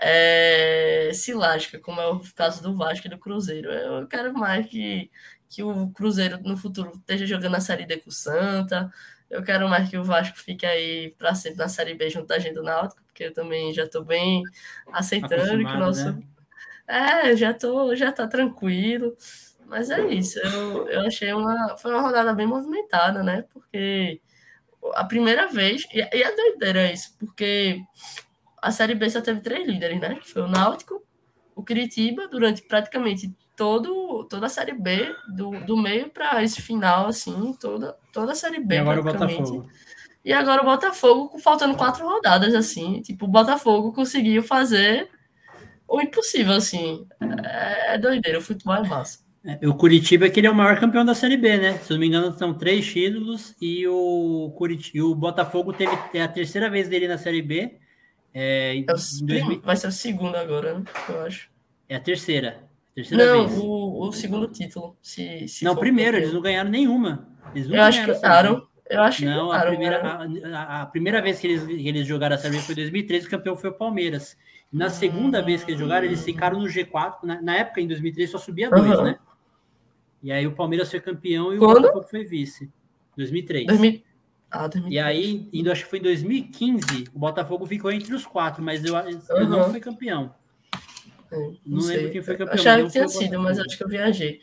É, 0.00 1.10
se 1.14 1.32
lasca, 1.32 1.78
como 1.78 2.00
é 2.00 2.06
o 2.06 2.20
caso 2.34 2.62
do 2.62 2.76
Vasco 2.76 3.06
e 3.06 3.10
do 3.10 3.18
Cruzeiro. 3.18 3.70
Eu 3.70 4.06
quero 4.08 4.34
mais 4.34 4.66
que, 4.66 5.10
que 5.48 5.62
o 5.62 5.88
Cruzeiro 5.90 6.38
no 6.42 6.56
futuro 6.56 6.92
esteja 6.96 7.26
jogando 7.26 7.56
a 7.56 7.60
Série 7.60 7.86
D 7.86 7.98
com 7.98 8.10
o 8.10 8.12
Santa, 8.12 8.92
eu 9.30 9.42
quero 9.42 9.68
mais 9.68 9.88
que 9.88 9.96
o 9.96 10.04
Vasco 10.04 10.38
fique 10.38 10.66
aí 10.66 11.14
para 11.18 11.34
sempre 11.34 11.58
na 11.58 11.68
Série 11.68 11.94
B 11.94 12.10
junto 12.10 12.26
da 12.26 12.38
gente 12.38 12.54
do 12.54 12.62
Náutico, 12.62 13.02
porque 13.14 13.24
eu 13.24 13.32
também 13.32 13.72
já 13.72 13.84
estou 13.84 14.04
bem 14.04 14.42
aceitando 14.92 15.56
que 15.56 15.64
o 15.64 15.78
nosso. 15.78 16.12
Né? 16.12 16.22
É, 16.88 17.36
já 17.36 17.54
tô, 17.54 17.94
já 17.94 18.10
tá 18.10 18.26
tranquilo. 18.26 19.16
Mas 19.66 19.88
é 19.88 20.04
isso. 20.08 20.40
Eu, 20.40 20.88
eu 20.88 21.00
achei 21.02 21.32
uma. 21.32 21.76
Foi 21.78 21.92
uma 21.92 22.02
rodada 22.02 22.34
bem 22.34 22.46
movimentada, 22.46 23.22
né? 23.22 23.44
Porque 23.52 24.20
a 24.94 25.04
primeira 25.04 25.46
vez. 25.46 25.86
E, 25.92 25.98
e 26.00 26.22
é 26.22 26.36
doideira 26.36 26.92
isso, 26.92 27.16
porque 27.18 27.80
a 28.60 28.72
Série 28.72 28.96
B 28.96 29.08
só 29.08 29.20
teve 29.20 29.40
três 29.40 29.64
líderes, 29.66 30.00
né? 30.00 30.16
Que 30.16 30.28
foi 30.28 30.42
o 30.42 30.48
Náutico, 30.48 31.00
o 31.54 31.64
Curitiba, 31.64 32.26
durante 32.26 32.62
praticamente 32.62 33.32
todo, 33.56 34.24
toda 34.24 34.46
a 34.46 34.50
Série 34.50 34.74
B, 34.74 35.14
do, 35.28 35.52
do 35.64 35.76
meio 35.76 36.10
para 36.10 36.42
esse 36.42 36.60
final, 36.60 37.06
assim, 37.06 37.56
toda, 37.60 37.96
toda 38.12 38.32
a 38.32 38.34
Série 38.34 38.58
B, 38.58 38.74
e 38.74 38.78
agora 38.78 39.00
praticamente. 39.00 39.50
O 39.50 39.62
Botafogo. 39.62 39.70
E 40.24 40.32
agora 40.32 40.62
o 40.62 40.64
Botafogo, 40.64 41.38
faltando 41.38 41.76
quatro 41.76 42.06
rodadas, 42.06 42.54
assim, 42.54 43.02
tipo, 43.02 43.26
o 43.26 43.28
Botafogo 43.28 43.92
conseguiu 43.92 44.42
fazer 44.42 45.08
o 45.86 46.00
impossível, 46.00 46.54
assim. 46.54 47.06
É, 47.44 47.94
é 47.94 47.98
doideira, 47.98 48.38
o 48.38 48.42
futebol 48.42 48.76
é 48.76 48.88
massa. 48.88 49.18
É, 49.44 49.68
o 49.68 49.74
Curitiba 49.74 50.24
é 50.24 50.30
que 50.30 50.40
ele 50.40 50.46
é 50.46 50.50
o 50.50 50.54
maior 50.54 50.80
campeão 50.80 51.04
da 51.04 51.14
Série 51.14 51.36
B, 51.36 51.58
né? 51.58 51.74
Se 51.78 51.90
não 51.90 51.98
me 51.98 52.06
engano, 52.06 52.36
são 52.38 52.54
três 52.54 52.90
títulos 52.90 53.54
e 53.60 53.86
o, 53.86 54.50
Curitiba, 54.56 55.04
o 55.04 55.14
Botafogo 55.14 55.72
teve 55.74 55.92
é 56.14 56.22
a 56.22 56.28
terceira 56.28 56.70
vez 56.70 56.88
dele 56.88 57.06
na 57.06 57.18
Série 57.18 57.42
B. 57.42 57.78
É, 58.32 58.78
é 58.78 58.80
o, 58.80 58.86
2000... 59.26 59.60
Vai 59.60 59.76
ser 59.76 59.88
o 59.88 59.92
segundo 59.92 60.36
agora, 60.36 60.78
né? 60.78 60.84
Eu 61.08 61.20
acho. 61.20 61.50
É 61.86 61.96
a 61.96 62.00
terceira. 62.00 62.64
Terceira 62.94 63.26
não, 63.26 63.46
vez. 63.46 63.60
O, 63.60 64.08
o 64.08 64.12
segundo 64.12 64.48
título. 64.48 64.96
Se, 65.02 65.46
se 65.46 65.64
não, 65.64 65.76
primeiro, 65.76 66.16
eles 66.16 66.32
não 66.32 66.40
ganharam 66.40 66.70
nenhuma. 66.70 67.28
Eles 67.54 67.68
não 67.68 67.76
eu 67.76 67.82
acho 67.82 68.00
que 68.00 68.12
ganharam. 68.14 68.66
Eu 68.88 69.02
acho 69.02 69.24
não, 69.24 69.50
que 69.50 69.56
a 69.56 69.66
primeira, 69.66 70.28
a, 70.52 70.82
a, 70.82 70.86
primeira 70.86 71.22
vez 71.22 71.40
que 71.40 71.46
eles, 71.46 71.64
que 71.64 71.88
eles 71.88 72.06
jogaram 72.06 72.36
a 72.36 72.38
Série 72.38 72.60
foi 72.60 72.74
em 72.74 72.76
2013, 72.76 73.26
o 73.26 73.30
campeão 73.30 73.56
foi 73.56 73.70
o 73.70 73.74
Palmeiras. 73.74 74.36
Na 74.70 74.90
segunda 74.90 75.40
vez 75.40 75.64
que 75.64 75.70
eles 75.70 75.80
jogaram, 75.80 76.04
eles 76.06 76.22
ficaram 76.22 76.60
no 76.60 76.66
G4. 76.66 77.18
Na, 77.22 77.40
na 77.40 77.56
época, 77.56 77.80
em 77.80 77.86
2013, 77.86 78.32
só 78.32 78.38
subia 78.38 78.68
dois, 78.68 78.98
uhum. 78.98 79.04
né? 79.04 79.18
E 80.22 80.32
aí 80.32 80.46
o 80.46 80.52
Palmeiras 80.52 80.90
foi 80.90 81.00
campeão 81.00 81.54
e 81.54 81.58
Quando? 81.58 81.78
o 81.78 81.82
Botafogo 81.82 82.06
foi 82.08 82.24
vice. 82.24 82.70
2003. 83.16 83.66
2000... 83.66 84.02
Ah, 84.50 84.68
2003. 84.68 84.92
E 84.92 84.98
aí, 84.98 85.48
indo, 85.52 85.70
acho 85.70 85.84
que 85.84 85.90
foi 85.90 85.98
em 85.98 86.02
2015, 86.02 87.04
o 87.14 87.18
Botafogo 87.18 87.66
ficou 87.66 87.90
entre 87.90 88.14
os 88.14 88.26
quatro, 88.26 88.62
mas 88.62 88.84
eu, 88.84 88.94
eu 88.96 89.48
não 89.48 89.70
foi 89.70 89.80
campeão. 89.80 90.34
Não, 91.30 91.56
não 91.66 91.86
lembro 91.86 92.10
quem 92.12 92.22
foi 92.22 92.36
campeão. 92.36 92.54
Achava 92.54 92.82
que 92.84 92.90
tinha 92.90 93.08
sido, 93.08 93.40
mas 93.40 93.58
acho 93.58 93.76
que 93.76 93.84
eu 93.84 93.88
viajei. 93.88 94.40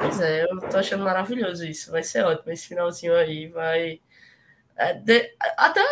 Pois 0.00 0.18
é, 0.18 0.44
eu 0.44 0.58
tô 0.70 0.78
achando 0.78 1.04
maravilhoso 1.04 1.64
isso. 1.66 1.90
Vai 1.90 2.02
ser 2.02 2.24
ótimo. 2.24 2.50
Esse 2.52 2.68
finalzinho 2.68 3.14
aí 3.14 3.46
vai. 3.48 4.00
É, 4.76 4.94
de... 4.94 5.30
Até, 5.58 5.82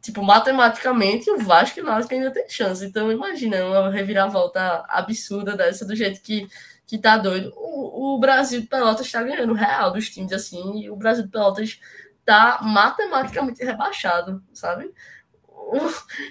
tipo, 0.00 0.22
matematicamente, 0.22 1.30
o 1.30 1.38
Vasco 1.38 1.80
e 1.80 1.82
o 1.82 1.84
Náutico 1.84 2.14
ainda 2.14 2.30
tem 2.32 2.48
chance. 2.48 2.84
Então, 2.86 3.10
imagina 3.10 3.64
uma 3.66 3.90
reviravolta 3.90 4.84
absurda 4.88 5.56
dessa, 5.56 5.84
do 5.84 5.96
jeito 5.96 6.20
que, 6.22 6.48
que 6.86 6.98
tá 6.98 7.16
doido. 7.18 7.52
O, 7.56 8.14
o 8.16 8.20
Brasil 8.20 8.60
de 8.60 8.68
Pelotas 8.68 9.10
tá 9.10 9.22
ganhando 9.22 9.52
real 9.54 9.92
dos 9.92 10.08
times, 10.08 10.32
assim, 10.32 10.82
e 10.82 10.90
o 10.90 10.96
Brasil 10.96 11.24
de 11.24 11.30
Pelotas 11.30 11.80
tá 12.24 12.60
matematicamente 12.62 13.64
rebaixado, 13.64 14.42
sabe? 14.54 14.92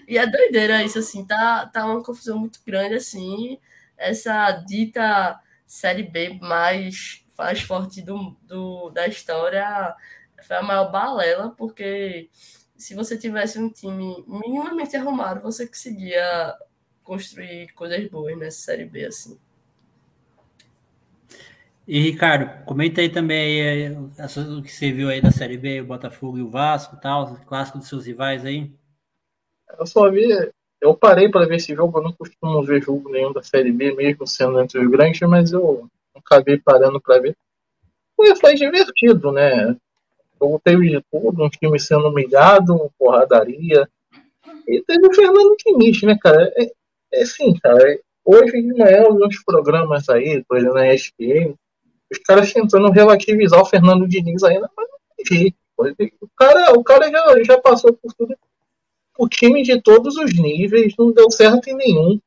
E 0.08 0.18
é 0.18 0.26
doideira 0.26 0.84
isso, 0.84 1.00
assim, 1.00 1.26
tá, 1.26 1.66
tá 1.68 1.86
uma 1.86 2.04
confusão 2.04 2.40
muito 2.40 2.60
grande, 2.66 2.96
assim. 2.96 3.60
Essa 3.98 4.52
dita 4.52 5.40
Série 5.68 6.04
B 6.04 6.40
mais, 6.42 7.24
mais 7.38 7.62
forte 7.62 8.02
do, 8.02 8.36
do, 8.42 8.90
da 8.90 9.08
história 9.08 9.96
foi 10.42 10.56
a 10.56 10.64
maior 10.64 10.92
balela, 10.92 11.50
porque 11.52 12.30
se 12.78 12.96
você 12.96 13.18
tivesse 13.18 13.60
um 13.60 13.70
time 13.70 14.24
minimamente 14.28 14.96
arrumado, 14.96 15.42
você 15.42 15.68
conseguia 15.68 16.56
construir 17.04 17.74
coisas 17.74 18.08
boas 18.10 18.38
nessa 18.38 18.62
Série 18.62 18.86
B, 18.86 19.06
assim. 19.06 19.38
E 21.88 22.02
Ricardo, 22.02 22.66
comenta 22.66 23.00
aí 23.00 23.10
também 23.10 23.92
o 23.98 24.62
que 24.62 24.72
você 24.72 24.92
viu 24.92 25.10
aí 25.10 25.22
da 25.22 25.32
Série 25.32 25.58
B, 25.58 25.82
o 25.82 25.86
Botafogo 25.86 26.38
e 26.38 26.42
o 26.42 26.50
Vasco 26.50 26.96
e 26.96 27.00
tal, 27.00 27.34
o 27.34 27.46
clássico 27.46 27.78
dos 27.78 27.88
seus 27.88 28.06
rivais 28.06 28.46
aí. 28.46 28.74
Eu 29.80 29.88
só 29.88 30.12
vi, 30.12 30.28
eu 30.82 30.96
parei 30.96 31.30
para 31.30 31.46
ver 31.46 31.56
esse 31.56 31.74
jogo, 31.74 31.98
eu 31.98 32.04
não 32.04 32.14
costumo 32.14 32.64
ver 32.64 32.82
jogo 32.82 33.10
nenhum 33.10 33.34
da 33.34 33.42
Série 33.42 33.72
B, 33.72 33.94
mesmo 33.94 34.28
sendo 34.28 34.60
entre 34.62 34.80
os 34.80 34.90
grandes, 34.90 35.20
mas 35.22 35.52
eu 35.52 35.88
acabei 36.16 36.58
parando 36.58 37.02
para 37.02 37.20
ver. 37.20 37.36
Foi, 38.16 38.36
foi 38.36 38.56
divertido, 38.56 39.32
né? 39.32 39.76
Eu 40.40 40.62
teve 40.64 40.90
de 40.90 41.04
tudo, 41.12 41.44
um 41.44 41.50
time 41.50 41.80
sendo 41.80 42.10
humilhado, 42.10 42.92
porradaria. 42.98 43.90
E 44.68 44.82
teve 44.84 45.08
o 45.08 45.14
Fernando 45.14 45.56
Diniz, 45.66 46.02
né, 46.04 46.18
cara? 46.22 46.52
É, 46.56 46.72
é 47.14 47.22
assim, 47.22 47.56
cara, 47.60 48.00
hoje 48.24 48.62
de 48.62 48.74
manhã, 48.74 49.04
alguns 49.04 49.44
programas 49.44 50.08
aí, 50.10 50.44
exemplo, 50.54 50.74
na 50.74 50.94
ESPN, 50.94 51.56
os 52.12 52.20
caras 52.20 52.54
tentando 52.54 52.90
relativizar 52.92 53.62
o 53.62 53.66
Fernando 53.66 54.08
Diniz 54.08 54.44
ainda, 54.44 54.70
mas 54.76 54.88
não 54.90 54.98
jeito. 55.26 55.58
O 55.78 56.28
cara, 56.36 56.74
o 56.74 56.84
cara 56.84 57.10
já, 57.12 57.44
já 57.44 57.62
passou 57.62 57.94
por 57.94 58.14
tudo 58.14 58.36
o 59.18 59.28
time 59.28 59.64
de 59.64 59.82
todos 59.82 60.16
os 60.18 60.34
níveis 60.34 60.94
não 60.98 61.12
deu 61.12 61.30
certo 61.32 61.68
em 61.68 61.76
nenhum. 61.76 62.20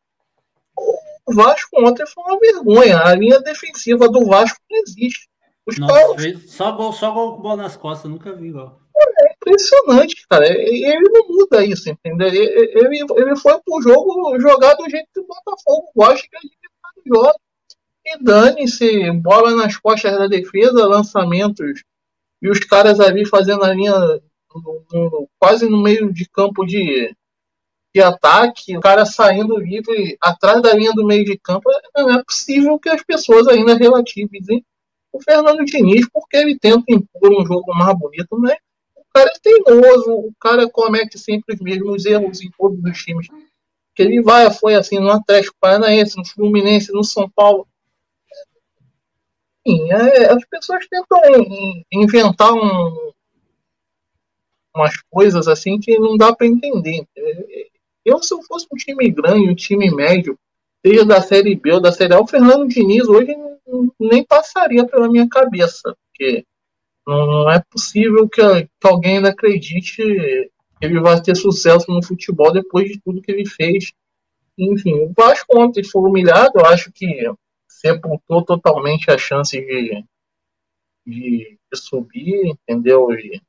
O 1.27 1.35
Vasco 1.35 1.69
ontem 1.85 2.07
foi 2.07 2.25
uma 2.25 2.39
vergonha. 2.39 3.01
A 3.01 3.15
linha 3.15 3.41
defensiva 3.41 4.09
do 4.09 4.27
Vasco 4.27 4.59
não 4.71 4.79
existe. 4.81 5.29
Os 5.67 5.79
Nossa, 5.79 6.17
caras... 6.17 6.51
só, 6.51 6.73
gol, 6.73 6.93
só 6.93 7.13
gol 7.13 7.37
com 7.37 7.43
bola 7.43 7.63
nas 7.63 7.77
costas, 7.77 8.11
nunca 8.11 8.33
vi 8.33 8.49
igual. 8.49 8.81
É 9.21 9.33
impressionante, 9.33 10.27
cara. 10.29 10.47
Ele 10.47 11.09
não 11.11 11.29
muda 11.29 11.65
isso, 11.65 11.89
entendeu? 11.89 12.29
Ele, 12.29 13.05
ele 13.17 13.37
foi 13.37 13.59
pro 13.61 13.81
jogo 13.83 14.39
jogar 14.41 14.75
do 14.75 14.89
jeito 14.91 15.09
que 15.15 15.21
o 15.21 15.27
Botafogo 15.27 15.91
gosta 15.95 16.27
que 16.29 16.37
a 16.37 16.41
gente 16.41 16.59
joga. 17.07 17.35
E 18.05 18.23
dane-se, 18.23 19.11
bola 19.13 19.55
nas 19.55 19.77
costas 19.77 20.19
da 20.19 20.27
defesa, 20.27 20.87
lançamentos. 20.87 21.83
E 22.43 22.49
os 22.49 22.59
caras 22.61 22.99
ali 22.99 23.27
fazendo 23.27 23.63
a 23.63 23.73
linha 23.73 24.21
no, 24.59 24.85
no, 24.93 25.29
quase 25.39 25.69
no 25.69 25.83
meio 25.83 26.13
de 26.13 26.29
campo 26.29 26.65
de, 26.65 27.15
de 27.95 28.01
ataque, 28.01 28.77
o 28.77 28.81
cara 28.81 29.05
saindo 29.05 29.59
livre 29.59 30.17
atrás 30.21 30.63
da 30.63 30.73
linha 30.75 30.93
do 30.93 31.07
meio 31.07 31.25
de 31.25 31.39
campo, 31.39 31.69
não 31.97 32.11
é 32.13 32.25
possível 32.25 32.79
que 32.79 32.89
as 32.89 33.03
pessoas 33.03 33.47
ainda 33.49 33.75
relativizem 33.75 34.65
o 35.13 35.23
Fernando 35.23 35.65
Diniz, 35.65 36.09
porque 36.13 36.37
ele 36.37 36.59
tenta 36.59 36.85
impor 36.89 37.33
um 37.33 37.45
jogo 37.45 37.75
mais 37.75 37.99
bonito, 37.99 38.39
né? 38.39 38.57
O 38.97 39.05
cara 39.13 39.31
é 39.31 39.39
teimoso, 39.43 40.13
o 40.13 40.33
cara 40.41 40.69
comete 40.71 41.19
sempre 41.19 41.55
os 41.55 41.61
mesmos 41.61 42.07
erros 42.07 42.41
em 42.41 42.51
todos 42.57 42.79
os 42.85 42.99
times. 43.03 43.27
Que 43.95 44.03
ele 44.03 44.23
vai, 44.23 44.49
foi 44.53 44.75
assim 44.75 45.01
no 45.01 45.11
Atlético 45.11 45.57
Paranaense, 45.61 46.17
no 46.17 46.25
Fluminense, 46.25 46.93
no 46.93 47.03
São 47.03 47.29
Paulo. 47.29 47.67
Sim, 49.67 49.93
é, 49.93 50.33
as 50.33 50.45
pessoas 50.47 50.87
tentam 50.89 51.19
inventar 51.93 52.53
um, 52.53 53.13
umas 54.75 54.97
coisas 55.11 55.49
assim 55.49 55.79
que 55.79 55.99
não 55.99 56.17
dá 56.17 56.35
para 56.35 56.47
entender. 56.47 57.05
Eu, 58.05 58.23
se 58.23 58.33
eu 58.35 58.43
fosse 58.43 58.67
um 58.73 58.77
time 58.77 59.11
grande, 59.11 59.51
um 59.51 59.55
time 59.55 59.91
médio, 59.95 60.39
seja 60.85 61.05
da 61.05 61.21
Série 61.21 61.55
B 61.55 61.73
ou 61.73 61.81
da 61.81 61.93
Série 61.93 62.15
A, 62.15 62.21
o 62.21 62.27
Fernando 62.27 62.69
Diniz 62.69 63.07
hoje 63.09 63.35
nem 63.99 64.25
passaria 64.25 64.87
pela 64.87 65.09
minha 65.09 65.29
cabeça, 65.29 65.97
porque 66.07 66.45
não, 67.07 67.51
é 67.51 67.63
possível 67.71 68.29
que, 68.29 68.41
que 68.43 68.69
alguém 68.85 69.17
ainda 69.17 69.31
acredite 69.31 69.97
que 69.97 70.51
ele 70.81 71.01
vai 71.01 71.21
ter 71.21 71.37
sucesso 71.37 71.91
no 71.91 72.03
futebol 72.03 72.53
depois 72.53 72.89
de 72.91 73.01
tudo 73.01 73.21
que 73.21 73.31
ele 73.31 73.47
fez. 73.47 73.93
Enfim, 74.59 74.95
o 74.95 75.13
Vasco 75.17 75.59
ontem 75.59 75.85
foi 75.85 76.03
humilhado, 76.03 76.53
eu 76.57 76.67
acho 76.67 76.91
que 76.93 77.07
sepultou 77.69 78.45
totalmente 78.45 79.11
a 79.11 79.19
chance 79.19 79.59
de, 79.59 80.05
de, 81.07 81.59
de 81.73 81.79
subir, 81.79 82.47
entendeu? 82.47 83.11
E 83.13 83.41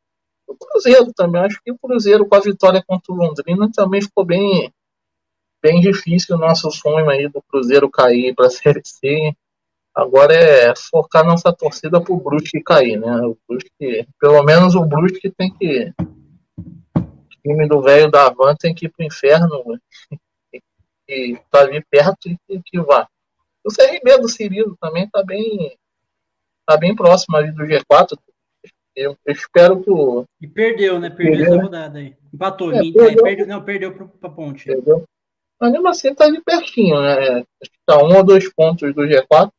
o 0.51 0.57
Cruzeiro 0.57 1.11
também. 1.13 1.41
Acho 1.41 1.61
que 1.63 1.71
o 1.71 1.77
Cruzeiro, 1.77 2.27
com 2.27 2.35
a 2.35 2.39
vitória 2.39 2.83
contra 2.85 3.13
o 3.13 3.15
Londrina, 3.15 3.69
também 3.71 4.01
ficou 4.01 4.25
bem, 4.25 4.71
bem 5.61 5.79
difícil 5.81 6.35
o 6.35 6.39
nosso 6.39 6.69
sonho 6.71 7.09
aí 7.09 7.27
do 7.27 7.41
Cruzeiro 7.43 7.89
cair 7.89 8.35
para 8.35 8.47
a 8.47 8.49
Série 8.51 8.81
C. 8.83 9.33
Agora 9.93 10.33
é 10.33 10.73
focar 10.75 11.25
nossa 11.25 11.51
torcida 11.51 11.99
para 11.99 12.13
o 12.13 12.19
Brusque 12.19 12.63
cair, 12.63 12.97
né? 12.97 13.13
O 13.21 13.37
Brusque, 13.47 14.07
pelo 14.19 14.41
menos 14.43 14.73
o 14.75 14.85
Brusque 14.85 15.29
tem 15.29 15.53
que. 15.53 15.93
O 16.97 17.41
time 17.43 17.67
do 17.67 17.81
velho 17.81 18.09
da 18.09 18.29
Van 18.29 18.55
tem 18.55 18.73
que 18.73 18.85
ir 18.85 18.89
para 18.89 19.03
o 19.03 19.07
inferno 19.07 19.63
e 21.09 21.37
tá 21.49 21.61
ali 21.61 21.83
perto 21.89 22.29
e 22.29 22.61
que 22.63 22.79
vá. 22.79 23.07
O 23.63 23.69
CRB 23.69 24.17
do 24.19 24.29
Cirilo 24.29 24.77
também 24.79 25.09
tá 25.09 25.23
bem, 25.23 25.77
tá 26.65 26.77
bem 26.77 26.95
próximo 26.95 27.35
ali 27.35 27.51
do 27.51 27.63
G4, 27.63 28.17
eu, 28.95 29.17
espero 29.27 29.81
que 29.81 29.89
o. 29.89 30.25
E 30.39 30.47
perdeu, 30.47 30.99
né? 30.99 31.09
Perdeu, 31.09 31.37
perdeu 31.37 31.53
essa 31.53 31.63
rodada 31.63 31.99
aí. 31.99 32.15
Empatou. 32.33 32.73
É, 32.73 32.79
perdeu. 32.79 33.23
Perdeu, 33.23 33.47
não, 33.47 33.63
perdeu 33.63 33.93
para 33.93 34.29
a 34.29 34.29
ponte. 34.29 34.65
Perdeu. 34.65 35.03
Mas 35.59 35.71
mesmo 35.71 35.87
assim 35.87 36.13
tá 36.13 36.25
ali 36.25 36.41
pertinho, 36.41 36.99
né? 36.99 37.43
Está 37.61 38.03
um 38.03 38.15
ou 38.15 38.23
dois 38.23 38.51
pontos 38.51 38.93
do 38.95 39.03
G4. 39.03 39.51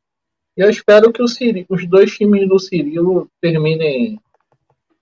E 0.56 0.60
eu 0.60 0.68
espero 0.68 1.12
que 1.12 1.26
Cirilo, 1.28 1.66
os 1.68 1.86
dois 1.86 2.12
times 2.12 2.48
do 2.48 2.58
Cirilo 2.58 3.28
terminem 3.40 4.20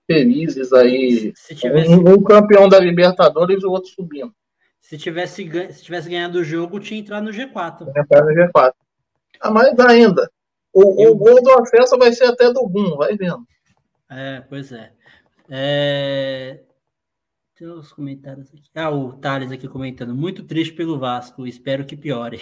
felizes 0.05 0.71
aí. 0.71 1.33
Se 1.35 1.55
tivesse... 1.55 1.89
um, 1.89 2.13
um 2.13 2.23
campeão 2.23 2.69
da 2.69 2.79
Libertadores 2.79 3.61
e 3.61 3.65
o 3.65 3.71
outro 3.71 3.89
subindo. 3.89 4.31
Se 4.79 4.97
tivesse, 4.97 5.49
se 5.73 5.83
tivesse 5.83 6.09
ganhado 6.09 6.39
o 6.39 6.43
jogo, 6.43 6.79
tinha 6.79 6.99
entrado 6.99 7.23
no 7.23 7.31
G4. 7.31 7.89
Entrar 7.95 8.23
no 8.23 8.31
G4. 8.31 8.73
Ah, 9.39 9.51
mas 9.51 9.77
ainda. 9.79 10.29
O, 10.73 11.03
eu... 11.03 11.11
o 11.11 11.15
gol 11.15 11.41
do 11.41 11.51
acesso 11.53 11.97
vai 11.97 12.13
ser 12.13 12.25
até 12.25 12.51
do 12.51 12.67
Gum, 12.67 12.95
vai 12.95 13.15
vendo. 13.17 13.45
É, 14.11 14.41
pois 14.41 14.71
é. 14.73 14.93
é... 15.49 16.63
Tem 17.55 17.67
os 17.67 17.93
comentários 17.93 18.49
aqui. 18.49 18.69
Ah, 18.75 18.89
o 18.89 19.13
Thales 19.13 19.51
aqui 19.51 19.67
comentando. 19.67 20.13
Muito 20.13 20.43
triste 20.43 20.73
pelo 20.73 20.99
Vasco. 20.99 21.47
Espero 21.47 21.85
que 21.85 21.95
piore. 21.95 22.41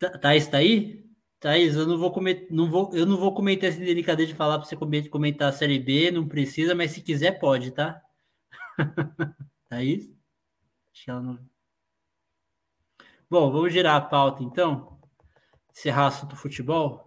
É. 0.00 0.08
Thaís, 0.20 0.48
tá 0.48 0.58
aí? 0.58 1.04
Thaís, 1.40 1.74
eu 1.74 1.86
não 1.86 1.98
vou 1.98 2.12
comentar, 2.12 2.46
não 2.50 2.70
vou, 2.70 2.90
eu 2.94 3.04
não 3.04 3.16
vou 3.16 3.34
comentar 3.34 3.68
essa 3.68 3.78
delicadeza 3.78 4.28
de 4.28 4.34
falar 4.34 4.58
para 4.58 4.68
você 4.68 4.76
comentar 5.08 5.48
a 5.48 5.52
série 5.52 5.78
B, 5.78 6.10
não 6.10 6.26
precisa, 6.26 6.74
mas 6.74 6.92
se 6.92 7.02
quiser 7.02 7.38
pode, 7.38 7.72
tá? 7.72 8.00
Thaís? 9.68 10.10
Acho 10.92 11.04
que 11.04 11.10
ela 11.10 11.20
não. 11.20 11.38
Bom, 13.28 13.50
vamos 13.50 13.72
girar 13.72 13.96
a 13.96 14.00
pauta 14.00 14.42
então. 14.42 14.98
Encerrar 15.70 16.06
assunto 16.06 16.36
futebol. 16.36 17.05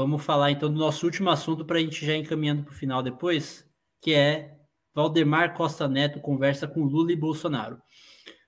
Vamos 0.00 0.24
falar 0.24 0.50
então 0.50 0.72
do 0.72 0.78
nosso 0.78 1.04
último 1.04 1.28
assunto 1.28 1.62
para 1.62 1.76
a 1.76 1.80
gente 1.80 2.06
já 2.06 2.16
encaminhando 2.16 2.62
para 2.62 2.72
o 2.72 2.74
final 2.74 3.02
depois, 3.02 3.68
que 4.00 4.14
é 4.14 4.56
Valdemar 4.94 5.52
Costa 5.52 5.86
Neto 5.86 6.20
conversa 6.20 6.66
com 6.66 6.84
Lula 6.84 7.12
e 7.12 7.16
Bolsonaro. 7.16 7.78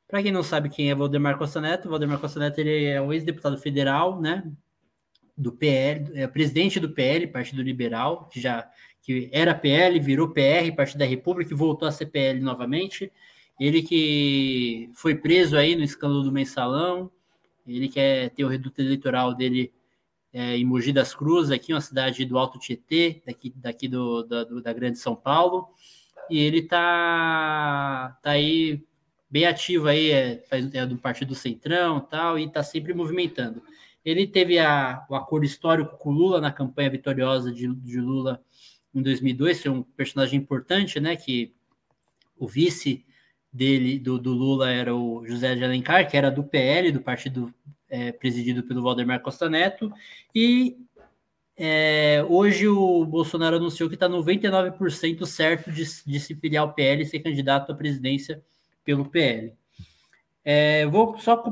Para 0.09 0.23
quem 0.23 0.33
não 0.33 0.43
sabe 0.43 0.71
quem 0.71 0.91
é 0.91 0.95
Valdemar 0.95 1.37
Costa 1.37 1.61
Neto, 1.61 1.91
Valdemar 1.91 2.19
Costa 2.19 2.41
Neto 2.41 2.59
ele 2.59 2.87
é 2.87 3.03
um 3.03 3.13
ex-deputado 3.13 3.59
federal, 3.59 4.19
né, 4.19 4.51
do 5.37 5.53
PL, 5.53 6.11
é 6.15 6.27
presidente 6.27 6.81
do 6.81 6.89
PL, 6.89 7.27
Partido 7.27 7.61
Liberal, 7.61 8.31
que 8.31 8.41
já 8.41 8.67
que 9.03 9.29
era 9.31 9.55
PL, 9.55 10.01
virou 10.01 10.31
PR, 10.31 10.75
Partido 10.75 11.01
da 11.01 11.05
República, 11.05 11.53
e 11.53 11.57
voltou 11.57 11.87
a 11.87 11.93
ser 11.93 12.07
PL 12.07 12.41
novamente. 12.41 13.13
Ele 13.61 13.83
que 13.83 14.89
foi 14.95 15.15
preso 15.15 15.55
aí 15.55 15.77
no 15.77 15.85
escândalo 15.85 16.23
do 16.23 16.33
mensalão, 16.33 17.11
ele 17.67 17.91
quer 17.91 18.31
ter 18.31 18.43
o 18.43 18.49
reduto 18.49 18.81
eleitoral 18.81 19.35
dele 19.35 19.71
é, 20.33 20.57
em 20.57 20.65
Mogi 20.65 20.93
das 20.93 21.15
Cruzes, 21.15 21.51
aqui 21.51 21.73
uma 21.73 21.81
cidade 21.81 22.25
do 22.25 22.39
Alto 22.39 22.59
Tietê, 22.59 23.23
daqui, 23.27 23.53
daqui 23.55 23.89
do, 23.89 24.23
da, 24.23 24.45
do, 24.45 24.63
da 24.63 24.73
Grande 24.73 24.99
São 24.99 25.15
Paulo, 25.15 25.69
e 26.31 26.39
ele 26.39 26.63
tá, 26.63 28.19
tá 28.23 28.31
aí 28.31 28.83
bem 29.31 29.47
ativo 29.47 29.89
aí, 29.89 30.11
é, 30.11 30.45
é 30.51 30.87
do 30.87 30.97
Partido 30.97 31.35
Centrão 31.35 32.01
tal, 32.01 32.39
e 32.39 32.51
tá 32.51 32.63
sempre 32.63 32.95
movimentando. 32.95 33.63
Ele 34.05 34.27
teve 34.27 34.59
a, 34.59 35.07
o 35.09 35.15
acordo 35.15 35.47
histórico 35.47 35.97
com 35.97 36.11
Lula 36.11 36.41
na 36.41 36.51
campanha 36.51 36.91
vitoriosa 36.91 37.53
de, 37.53 37.67
de 37.75 38.01
Lula 38.01 38.43
em 38.95 39.01
2002, 39.01 39.63
foi 39.63 39.71
um 39.71 39.83
personagem 39.83 40.39
importante, 40.39 41.01
né? 41.01 41.17
Que 41.17 41.55
o 42.37 42.47
vice 42.47 43.07
dele, 43.53 43.99
do, 43.99 44.19
do, 44.19 44.33
Lula, 44.33 44.71
era 44.71 44.95
o 44.95 45.27
José 45.27 45.55
de 45.55 45.65
Alencar, 45.65 46.09
que 46.11 46.17
era 46.17 46.31
do 46.31 46.45
PL, 46.45 46.93
do 46.93 47.01
partido 47.01 47.55
é, 47.93 48.11
presidido 48.11 48.63
pelo 48.63 48.83
Valdemar 48.83 49.21
Costa 49.21 49.51
Neto, 49.51 49.93
e 50.35 50.79
é, 51.55 52.25
hoje 52.27 52.67
o 52.67 53.05
Bolsonaro 53.05 53.57
anunciou 53.57 53.89
que 53.89 53.95
está 53.95 54.09
99% 54.09 55.27
certo 55.27 55.71
de, 55.71 55.85
de, 56.07 56.19
se 56.19 56.35
filiar 56.35 56.63
ao 56.63 56.73
PL 56.73 57.03
e 57.03 57.07
ser 57.07 57.21
candidato 57.21 57.71
à 57.71 57.75
presidência 57.75 58.43
pelo 58.83 59.05
PL. 59.05 59.53
É, 60.43 60.87
vou 60.87 61.19
só 61.19 61.45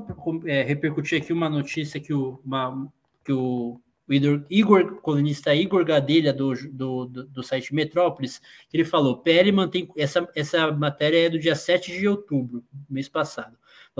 é, 0.47 0.63
repercutir 0.63 1.21
aqui 1.23 1.33
uma 1.33 1.51
notícia 1.51 2.01
que 2.01 2.15
o, 2.15 2.41
uma, 2.45 2.91
que 3.23 3.33
o, 3.33 3.79
Igor, 4.51 4.97
colunista 5.01 5.55
Igor 5.55 5.85
Gadelha, 5.85 6.33
do, 6.33 6.53
do, 6.73 7.07
do, 7.07 7.43
site 7.45 7.73
Metrópolis, 7.73 8.41
ele 8.73 8.85
falou, 8.85 9.19
PL 9.19 9.53
mantém, 9.53 9.89
essa, 9.97 10.29
essa 10.35 10.73
matéria 10.73 11.27
é 11.27 11.31
do 11.31 11.39
dia 11.39 11.55
7 11.55 11.97
de 11.97 12.09
outubro, 12.09 12.65
mês 12.89 13.09
passado, 13.09 13.57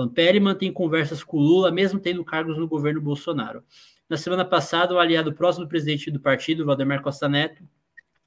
PL 0.09 0.39
mantém 0.39 0.71
conversas 0.71 1.23
com 1.23 1.37
Lula, 1.37 1.71
mesmo 1.71 1.99
tendo 1.99 2.23
cargos 2.23 2.57
no 2.57 2.67
governo 2.67 3.01
Bolsonaro. 3.01 3.63
Na 4.09 4.17
semana 4.17 4.43
passada, 4.43 4.93
o 4.93 4.99
aliado 4.99 5.33
próximo 5.33 5.65
do 5.65 5.69
presidente 5.69 6.11
do 6.11 6.19
partido, 6.19 6.65
Valdemar 6.65 7.01
Costa 7.01 7.29
Neto, 7.29 7.63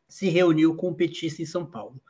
se 0.08 0.28
reuniu 0.28 0.74
com 0.74 0.88
o 0.88 0.94
petista 0.94 1.42
em 1.42 1.46
São 1.46 1.66
Paulo. 1.66 2.00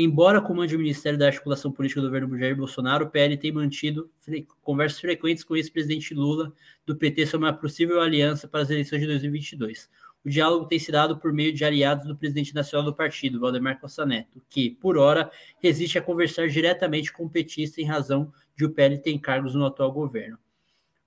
Embora 0.00 0.40
comande 0.40 0.76
o 0.76 0.78
Ministério 0.78 1.18
da 1.18 1.26
Articulação 1.26 1.72
Política 1.72 2.00
do 2.00 2.06
governo 2.06 2.38
Jair 2.38 2.56
Bolsonaro, 2.56 3.06
o 3.06 3.10
PL 3.10 3.36
tem 3.36 3.50
mantido 3.50 4.08
fre 4.20 4.46
conversas 4.62 5.00
frequentes 5.00 5.42
com 5.42 5.54
o 5.54 5.56
ex-presidente 5.56 6.14
Lula 6.14 6.52
do 6.86 6.94
PT 6.94 7.26
sobre 7.26 7.48
uma 7.48 7.52
possível 7.52 8.00
aliança 8.00 8.46
para 8.46 8.62
as 8.62 8.70
eleições 8.70 9.00
de 9.00 9.08
2022. 9.08 9.90
O 10.24 10.28
diálogo 10.28 10.66
tem 10.66 10.78
se 10.78 10.90
dado 10.90 11.18
por 11.18 11.32
meio 11.32 11.52
de 11.52 11.64
aliados 11.64 12.06
do 12.06 12.16
presidente 12.16 12.54
nacional 12.54 12.84
do 12.84 12.94
partido, 12.94 13.40
Valdemar 13.40 13.80
Costa 13.80 14.04
Neto, 14.04 14.42
que, 14.48 14.70
por 14.70 14.98
hora, 14.98 15.30
resiste 15.60 15.98
a 15.98 16.02
conversar 16.02 16.48
diretamente 16.48 17.12
com 17.12 17.24
o 17.24 17.30
petista 17.30 17.80
em 17.80 17.84
razão 17.84 18.32
de 18.56 18.64
o 18.64 18.70
PL 18.70 18.98
ter 18.98 19.16
cargos 19.18 19.54
no 19.54 19.64
atual 19.64 19.92
governo. 19.92 20.38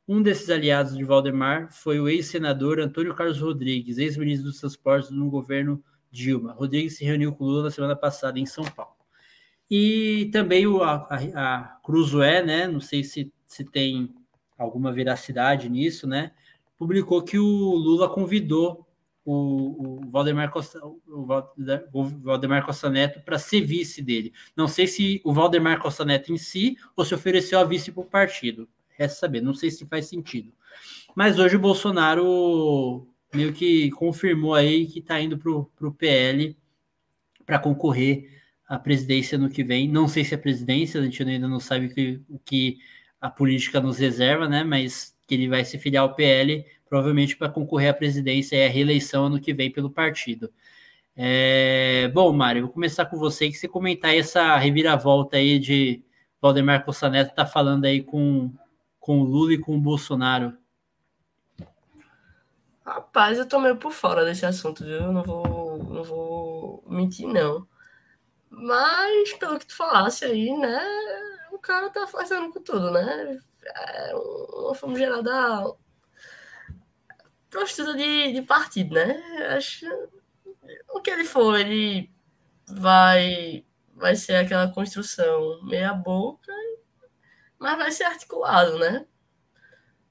Um 0.08 0.22
desses 0.22 0.50
aliados 0.50 0.98
de 0.98 1.04
Valdemar 1.04 1.72
foi 1.72 2.00
o 2.00 2.10
ex-senador 2.10 2.80
Antônio 2.80 3.14
Carlos 3.14 3.40
Rodrigues, 3.40 3.98
ex-ministro 3.98 4.50
dos 4.50 4.60
Transportes 4.60 5.12
no 5.12 5.30
governo 5.30 5.84
Dilma. 6.10 6.54
Rodrigues 6.54 6.98
se 6.98 7.06
reuniu 7.06 7.34
com 7.34 7.46
Lula 7.46 7.64
na 7.64 7.72
semana 7.72 7.96
passada 7.96 8.40
em 8.40 8.46
São 8.46 8.64
Paulo. 8.64 8.96
E 9.70 10.30
também 10.34 10.68
o, 10.68 10.84
a, 10.84 11.08
a, 11.34 11.80
Cruzoé, 11.84 12.44
né? 12.44 12.68
Não 12.68 12.82
sei 12.82 13.04
se, 13.06 13.32
se 13.46 13.64
tem 13.64 14.14
alguma 14.58 14.92
veracidade 14.92 15.70
nisso, 15.70 16.06
né? 16.06 16.32
Publicou 16.78 17.22
que 17.22 17.40
o 17.40 17.76
Lula 17.76 18.10
convidou 18.10 18.86
o, 19.26 20.00
o 20.00 20.10
Valdemar 20.10 20.52
Costa, 20.52 20.80
o 20.84 21.26
Valdemar 22.24 22.66
Costa 22.66 22.90
Neto 22.90 23.22
para 23.22 23.38
ser 23.38 23.62
vice 23.62 24.02
dele. 24.02 24.34
Não 24.56 24.68
sei 24.68 24.88
se 24.88 25.22
o 25.24 25.34
Valdemar 25.34 25.80
Costa 25.80 26.04
Neto 26.04 26.34
em 26.34 26.38
si 26.38 26.78
ou 26.96 27.06
se 27.06 27.14
ofereceu 27.14 27.60
a 27.60 27.64
vice 27.64 27.92
para 27.92 28.02
o 28.02 28.06
partido. 28.06 28.68
Resta 28.90 29.20
saber, 29.20 29.42
não 29.42 29.54
sei 29.54 29.72
se 29.72 29.86
faz 29.86 30.08
sentido. 30.08 30.52
Mas 31.16 31.40
hoje 31.40 31.56
o 31.56 31.60
Bolsonaro 31.60 33.08
meio 33.34 33.54
que 33.54 33.90
confirmou 33.92 34.54
aí 34.54 34.86
que 34.86 35.00
está 35.00 35.20
indo 35.20 35.38
para 35.38 35.52
o 35.88 35.94
PL 35.94 36.58
para 37.46 37.60
concorrer 37.60 38.42
à 38.68 38.78
presidência 38.80 39.38
no 39.38 39.50
que 39.50 39.64
vem. 39.64 39.88
Não 39.88 40.08
sei 40.08 40.24
se 40.24 40.34
é 40.34 40.38
presidência, 40.38 41.00
a 41.00 41.04
gente 41.04 41.22
ainda 41.24 41.48
não 41.48 41.60
sabe 41.60 41.88
o 41.88 41.90
que, 41.94 42.22
o 42.30 42.40
que 42.40 42.78
a 43.20 43.30
política 43.30 43.80
nos 43.80 43.98
reserva, 43.98 44.48
né? 44.48 44.64
Mas 44.64 45.16
que 45.32 45.36
ele 45.36 45.48
vai 45.48 45.64
se 45.64 45.78
filiar 45.78 46.04
ao 46.04 46.14
PL, 46.14 46.66
provavelmente 46.90 47.38
para 47.38 47.48
concorrer 47.48 47.92
à 47.92 47.94
presidência 47.94 48.58
e 48.58 48.66
à 48.66 48.70
reeleição 48.70 49.28
ano 49.28 49.40
que 49.40 49.54
vem 49.54 49.72
pelo 49.72 49.90
partido. 49.90 50.52
É... 51.16 52.12
Bom, 52.14 52.34
Mário, 52.34 52.64
vou 52.64 52.72
começar 52.72 53.06
com 53.06 53.18
você, 53.18 53.50
que 53.50 53.58
você 53.58 53.66
comentar 53.66 54.14
essa 54.14 54.58
reviravolta 54.58 55.38
aí 55.38 55.58
de 55.58 56.04
Valdemar 56.42 56.84
Costa 56.84 57.10
Neto 57.10 57.34
tá 57.34 57.46
falando 57.46 57.86
aí 57.86 58.04
com, 58.04 58.52
com 59.00 59.22
o 59.22 59.24
Lula 59.24 59.54
e 59.54 59.58
com 59.58 59.74
o 59.74 59.80
Bolsonaro 59.80 60.54
Rapaz, 62.86 63.38
eu 63.38 63.48
tô 63.48 63.58
meio 63.58 63.78
por 63.78 63.94
fora 63.94 64.26
desse 64.26 64.46
assunto, 64.46 64.84
viu? 64.84 65.14
Não 65.14 65.24
vou, 65.24 65.78
não 65.78 66.04
vou 66.04 66.84
mentir, 66.90 67.26
não. 67.26 67.66
Mas, 68.50 69.32
pelo 69.36 69.58
que 69.58 69.68
tu 69.68 69.78
falasse 69.78 70.26
aí, 70.26 70.52
né? 70.58 70.82
O 71.54 71.58
cara 71.58 71.90
tá 71.90 72.06
fazendo 72.06 72.52
com 72.52 72.62
tudo, 72.62 72.92
né? 72.92 73.40
É 73.66 74.16
uma 74.16 74.76
forma 74.76 74.98
gerada 74.98 75.76
prostituta 77.50 77.96
de, 77.96 78.34
de 78.34 78.42
partido, 78.42 78.96
né? 78.96 79.22
Acho 79.56 79.86
o 80.90 81.02
que 81.02 81.10
ele 81.12 81.26
for, 81.26 81.60
ele 81.60 82.10
vai 82.68 83.66
vai 83.94 84.16
ser 84.16 84.36
aquela 84.36 84.68
construção 84.68 85.62
meia 85.64 85.94
boca, 85.94 86.52
mas 87.60 87.78
vai 87.78 87.92
ser 87.92 88.06
articulado, 88.06 88.80
né? 88.80 89.06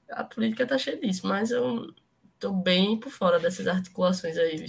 A 0.09 0.23
política 0.23 0.65
tá 0.65 0.77
cheia 0.77 0.97
disso, 0.97 1.27
mas 1.27 1.51
eu 1.51 1.93
tô 2.39 2.53
bem 2.53 2.97
por 2.97 3.11
fora 3.11 3.39
dessas 3.39 3.67
articulações 3.67 4.37
aí. 4.37 4.65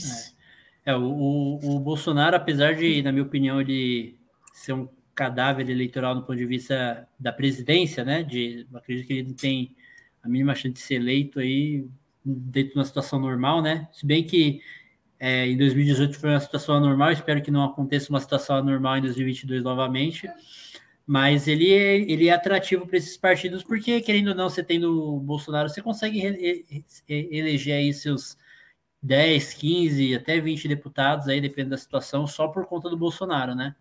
É, 0.85 0.91
é 0.93 0.97
o, 0.97 1.03
o, 1.03 1.77
o, 1.77 1.81
Bolsonaro, 1.81 2.37
apesar 2.37 2.75
de, 2.75 3.03
na 3.03 3.13
minha 3.13 3.25
opinião, 3.25 3.61
ele 3.61 4.19
ser 4.53 4.73
um 4.73 4.89
cadáver 5.15 5.69
eleitoral 5.69 6.15
no 6.15 6.23
ponto 6.23 6.37
de 6.37 6.47
vista 6.47 7.09
da 7.19 7.33
presidência, 7.33 8.05
né? 8.05 8.23
De, 8.23 8.67
acredito 8.75 9.07
que 9.07 9.13
ele 9.13 9.29
não 9.29 9.35
tem 9.35 9.75
a 10.23 10.29
mínima 10.29 10.55
chance 10.55 10.75
de 10.75 10.81
ser 10.81 10.95
eleito 10.95 11.41
aí 11.41 11.87
dentro 12.25 12.73
de 12.73 12.79
uma 12.79 12.85
situação 12.85 13.19
normal, 13.19 13.63
né? 13.63 13.89
Se 13.93 14.07
bem 14.07 14.25
que 14.25 14.61
é, 15.19 15.47
em 15.47 15.57
2018 15.57 16.19
foi 16.19 16.31
uma 16.31 16.41
situação 16.41 16.77
anormal, 16.77 17.13
espero 17.13 17.43
que 17.43 17.51
não 17.51 17.65
aconteça 17.65 18.11
uma 18.11 18.21
situação 18.21 18.57
anormal 18.57 18.99
em 18.99 19.03
2022 19.03 19.63
novamente. 19.63 20.29
Mas 21.07 21.49
ele 21.49 21.71
é, 21.73 21.97
ele 22.11 22.29
é 22.29 22.33
atrativo 22.33 22.87
para 22.87 22.97
esses 22.97 23.17
partidos, 23.17 23.63
porque, 23.63 24.01
querendo 24.01 24.29
ou 24.29 24.35
não, 24.35 24.49
você 24.49 24.63
tendo 24.63 25.17
o 25.17 25.21
Bolsonaro, 25.21 25.69
você 25.69 25.83
consegue 25.83 26.21
eleger 27.09 27.75
aí 27.75 27.93
seus 27.93 28.37
10, 29.03 29.55
15, 29.55 30.15
até 30.15 30.41
20 30.41 30.69
deputados, 30.69 31.27
aí 31.29 31.41
depende 31.41 31.71
da 31.71 31.77
situação, 31.77 32.27
só 32.27 32.47
por 32.49 32.67
conta 32.67 32.89
do 32.89 32.97
Bolsonaro, 32.97 33.55
né? 33.55 33.75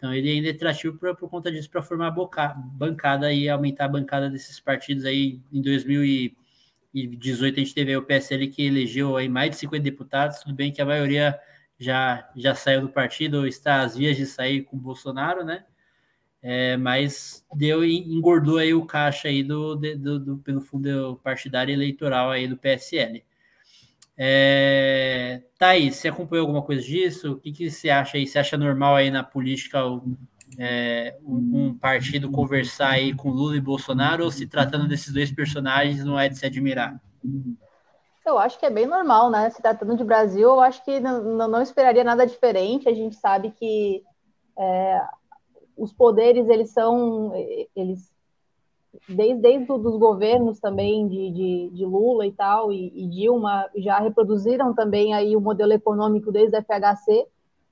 Então 0.00 0.14
ele 0.14 0.30
ainda 0.30 0.48
é 0.48 0.52
atrativo 0.52 0.96
por, 0.96 1.14
por 1.14 1.28
conta 1.28 1.52
disso 1.52 1.68
para 1.68 1.82
formar 1.82 2.10
boca, 2.10 2.54
bancada 2.54 3.30
e 3.34 3.50
aumentar 3.50 3.84
a 3.84 3.88
bancada 3.88 4.30
desses 4.30 4.58
partidos 4.58 5.04
aí 5.04 5.42
em 5.52 5.60
2018 5.60 7.56
a 7.56 7.58
gente 7.58 7.74
teve 7.74 7.94
o 7.94 8.02
PSL 8.02 8.48
que 8.48 8.64
elegeu 8.64 9.14
aí 9.18 9.28
mais 9.28 9.50
de 9.50 9.56
50 9.58 9.82
deputados, 9.82 10.38
tudo 10.38 10.54
bem 10.54 10.72
que 10.72 10.80
a 10.80 10.86
maioria 10.86 11.38
já, 11.78 12.26
já 12.34 12.54
saiu 12.54 12.80
do 12.80 12.88
partido 12.88 13.40
ou 13.40 13.46
está 13.46 13.82
às 13.82 13.94
vias 13.94 14.16
de 14.16 14.24
sair 14.24 14.62
com 14.62 14.74
o 14.78 14.80
Bolsonaro, 14.80 15.44
né? 15.44 15.66
É, 16.42 16.78
mas 16.78 17.44
deu 17.54 17.84
engordou 17.84 18.56
aí 18.56 18.72
o 18.72 18.86
caixa 18.86 19.28
aí 19.28 19.42
do, 19.42 19.76
do, 19.76 20.18
do, 20.18 20.38
pelo 20.38 20.62
fundo 20.62 21.20
partidário 21.22 21.74
eleitoral 21.74 22.30
aí 22.30 22.48
do 22.48 22.56
PSL. 22.56 23.22
É, 24.22 25.40
aí, 25.58 25.90
você 25.90 26.08
acompanhou 26.08 26.44
alguma 26.44 26.60
coisa 26.60 26.82
disso? 26.82 27.32
O 27.32 27.36
que, 27.38 27.50
que 27.50 27.70
você 27.70 27.88
acha 27.88 28.18
aí? 28.18 28.26
Você 28.26 28.38
acha 28.38 28.58
normal 28.58 28.96
aí 28.96 29.10
na 29.10 29.24
política 29.24 29.78
é, 30.58 31.16
um, 31.24 31.72
partido 31.72 32.30
conversar 32.30 32.90
aí 32.90 33.14
com 33.14 33.30
Lula 33.30 33.56
e 33.56 33.60
Bolsonaro 33.62 34.24
ou 34.24 34.30
se 34.30 34.46
tratando 34.46 34.86
desses 34.86 35.10
dois 35.10 35.32
personagens 35.32 36.04
não 36.04 36.20
é 36.20 36.28
de 36.28 36.36
se 36.36 36.44
admirar? 36.44 37.00
Eu 38.26 38.38
acho 38.38 38.58
que 38.58 38.66
é 38.66 38.70
bem 38.70 38.86
normal, 38.86 39.30
né? 39.30 39.48
Se 39.48 39.62
tratando 39.62 39.96
de 39.96 40.04
Brasil, 40.04 40.50
eu 40.50 40.60
acho 40.60 40.84
que 40.84 41.00
não, 41.00 41.48
não 41.48 41.62
esperaria 41.62 42.04
nada 42.04 42.26
diferente. 42.26 42.90
A 42.90 42.94
gente 42.94 43.16
sabe 43.16 43.52
que 43.52 44.02
é, 44.58 45.02
os 45.78 45.94
poderes 45.94 46.46
eles 46.50 46.68
são 46.68 47.32
eles 47.74 48.12
desde, 49.08 49.40
desde 49.40 49.72
os 49.72 49.96
governos 49.96 50.58
também 50.58 51.06
de, 51.06 51.30
de, 51.30 51.70
de 51.72 51.84
Lula 51.84 52.26
e 52.26 52.32
tal 52.32 52.72
e, 52.72 52.92
e, 52.94 53.06
Dilma 53.08 53.68
já 53.76 53.98
reproduziram 53.98 54.74
também 54.74 55.14
aí 55.14 55.36
o 55.36 55.40
modelo 55.40 55.72
econômico 55.72 56.32
desde 56.32 56.56
a 56.56 56.62
FHC 56.62 57.26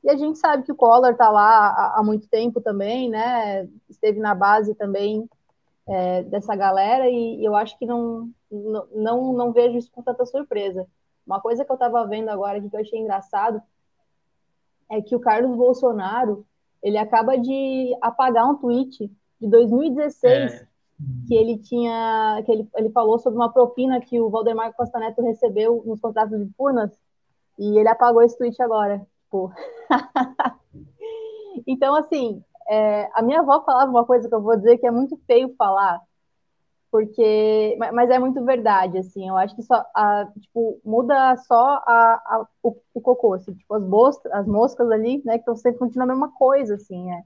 e 0.04 0.10
a 0.10 0.16
gente 0.16 0.38
sabe 0.38 0.62
que 0.62 0.72
o 0.72 0.76
Collor 0.76 1.10
está 1.10 1.28
lá 1.28 1.68
há, 1.68 1.98
há, 1.98 2.02
muito 2.04 2.28
tempo 2.28 2.60
também 2.60 3.08
né? 3.10 3.68
Esteve 3.88 4.20
na 4.20 4.34
base 4.34 4.74
também 4.74 5.28
é, 5.88 6.22
dessa 6.22 6.54
galera 6.54 7.08
e, 7.08 7.44
eu 7.44 7.56
acho 7.56 7.76
que 7.78 7.86
não, 7.86 8.30
não 8.50 9.32
não 9.32 9.52
vejo 9.52 9.76
isso 9.76 9.90
com 9.90 10.02
tanta 10.02 10.24
surpresa. 10.24 10.86
Uma 11.26 11.40
coisa 11.40 11.64
que 11.64 11.70
eu 11.70 11.74
estava 11.74 12.06
vendo 12.06 12.28
agora 12.28 12.60
que 12.60 12.74
eu 12.74 12.80
achei 12.80 12.98
engraçado 12.98 13.60
é 14.90 15.02
que 15.02 15.16
o 15.16 15.20
Carlos 15.20 15.56
Bolsonaro 15.56 16.46
ele 16.82 16.96
acaba 16.96 17.36
de 17.36 17.92
apagar 18.00 18.48
um 18.48 18.56
tweet 18.56 19.10
de 19.40 19.48
2016 19.48 20.52
é. 20.52 20.67
Que 21.26 21.34
ele 21.34 21.58
tinha, 21.58 22.42
que 22.44 22.52
ele, 22.52 22.68
ele 22.76 22.90
falou 22.90 23.18
sobre 23.18 23.38
uma 23.38 23.52
propina 23.52 24.00
que 24.00 24.20
o 24.20 24.30
Valdemar 24.30 24.74
Costa 24.74 24.98
Neto 24.98 25.22
recebeu 25.22 25.82
nos 25.86 26.00
contratos 26.00 26.38
de 26.38 26.52
Furnas, 26.54 26.90
e 27.58 27.78
ele 27.78 27.88
apagou 27.88 28.22
esse 28.22 28.36
tweet 28.36 28.60
agora. 28.62 29.06
Tipo. 29.24 29.52
então, 31.66 31.94
assim, 31.94 32.42
é, 32.68 33.08
a 33.14 33.22
minha 33.22 33.40
avó 33.40 33.62
falava 33.64 33.90
uma 33.90 34.04
coisa 34.04 34.28
que 34.28 34.34
eu 34.34 34.42
vou 34.42 34.56
dizer 34.56 34.78
que 34.78 34.86
é 34.86 34.90
muito 34.90 35.16
feio 35.26 35.54
falar, 35.56 36.00
porque 36.90 37.76
mas 37.92 38.10
é 38.10 38.18
muito 38.18 38.42
verdade 38.44 38.98
assim 38.98 39.28
eu 39.28 39.36
acho 39.36 39.54
que 39.54 39.62
só 39.62 39.84
a, 39.94 40.26
tipo 40.40 40.80
muda 40.84 41.36
só 41.36 41.82
a, 41.86 42.14
a 42.14 42.46
o, 42.62 42.76
o, 42.94 43.00
cocô 43.00 43.34
assim, 43.34 43.54
tipo 43.54 43.74
as, 43.74 43.82
moscas, 43.84 44.32
as 44.32 44.46
moscas 44.46 44.90
ali 44.90 45.22
né 45.24 45.34
que 45.34 45.40
estão 45.40 45.54
sempre 45.54 45.78
continuando 45.78 46.12
a 46.12 46.14
mesma 46.14 46.32
coisa 46.32 46.76
assim 46.76 47.12
é. 47.12 47.22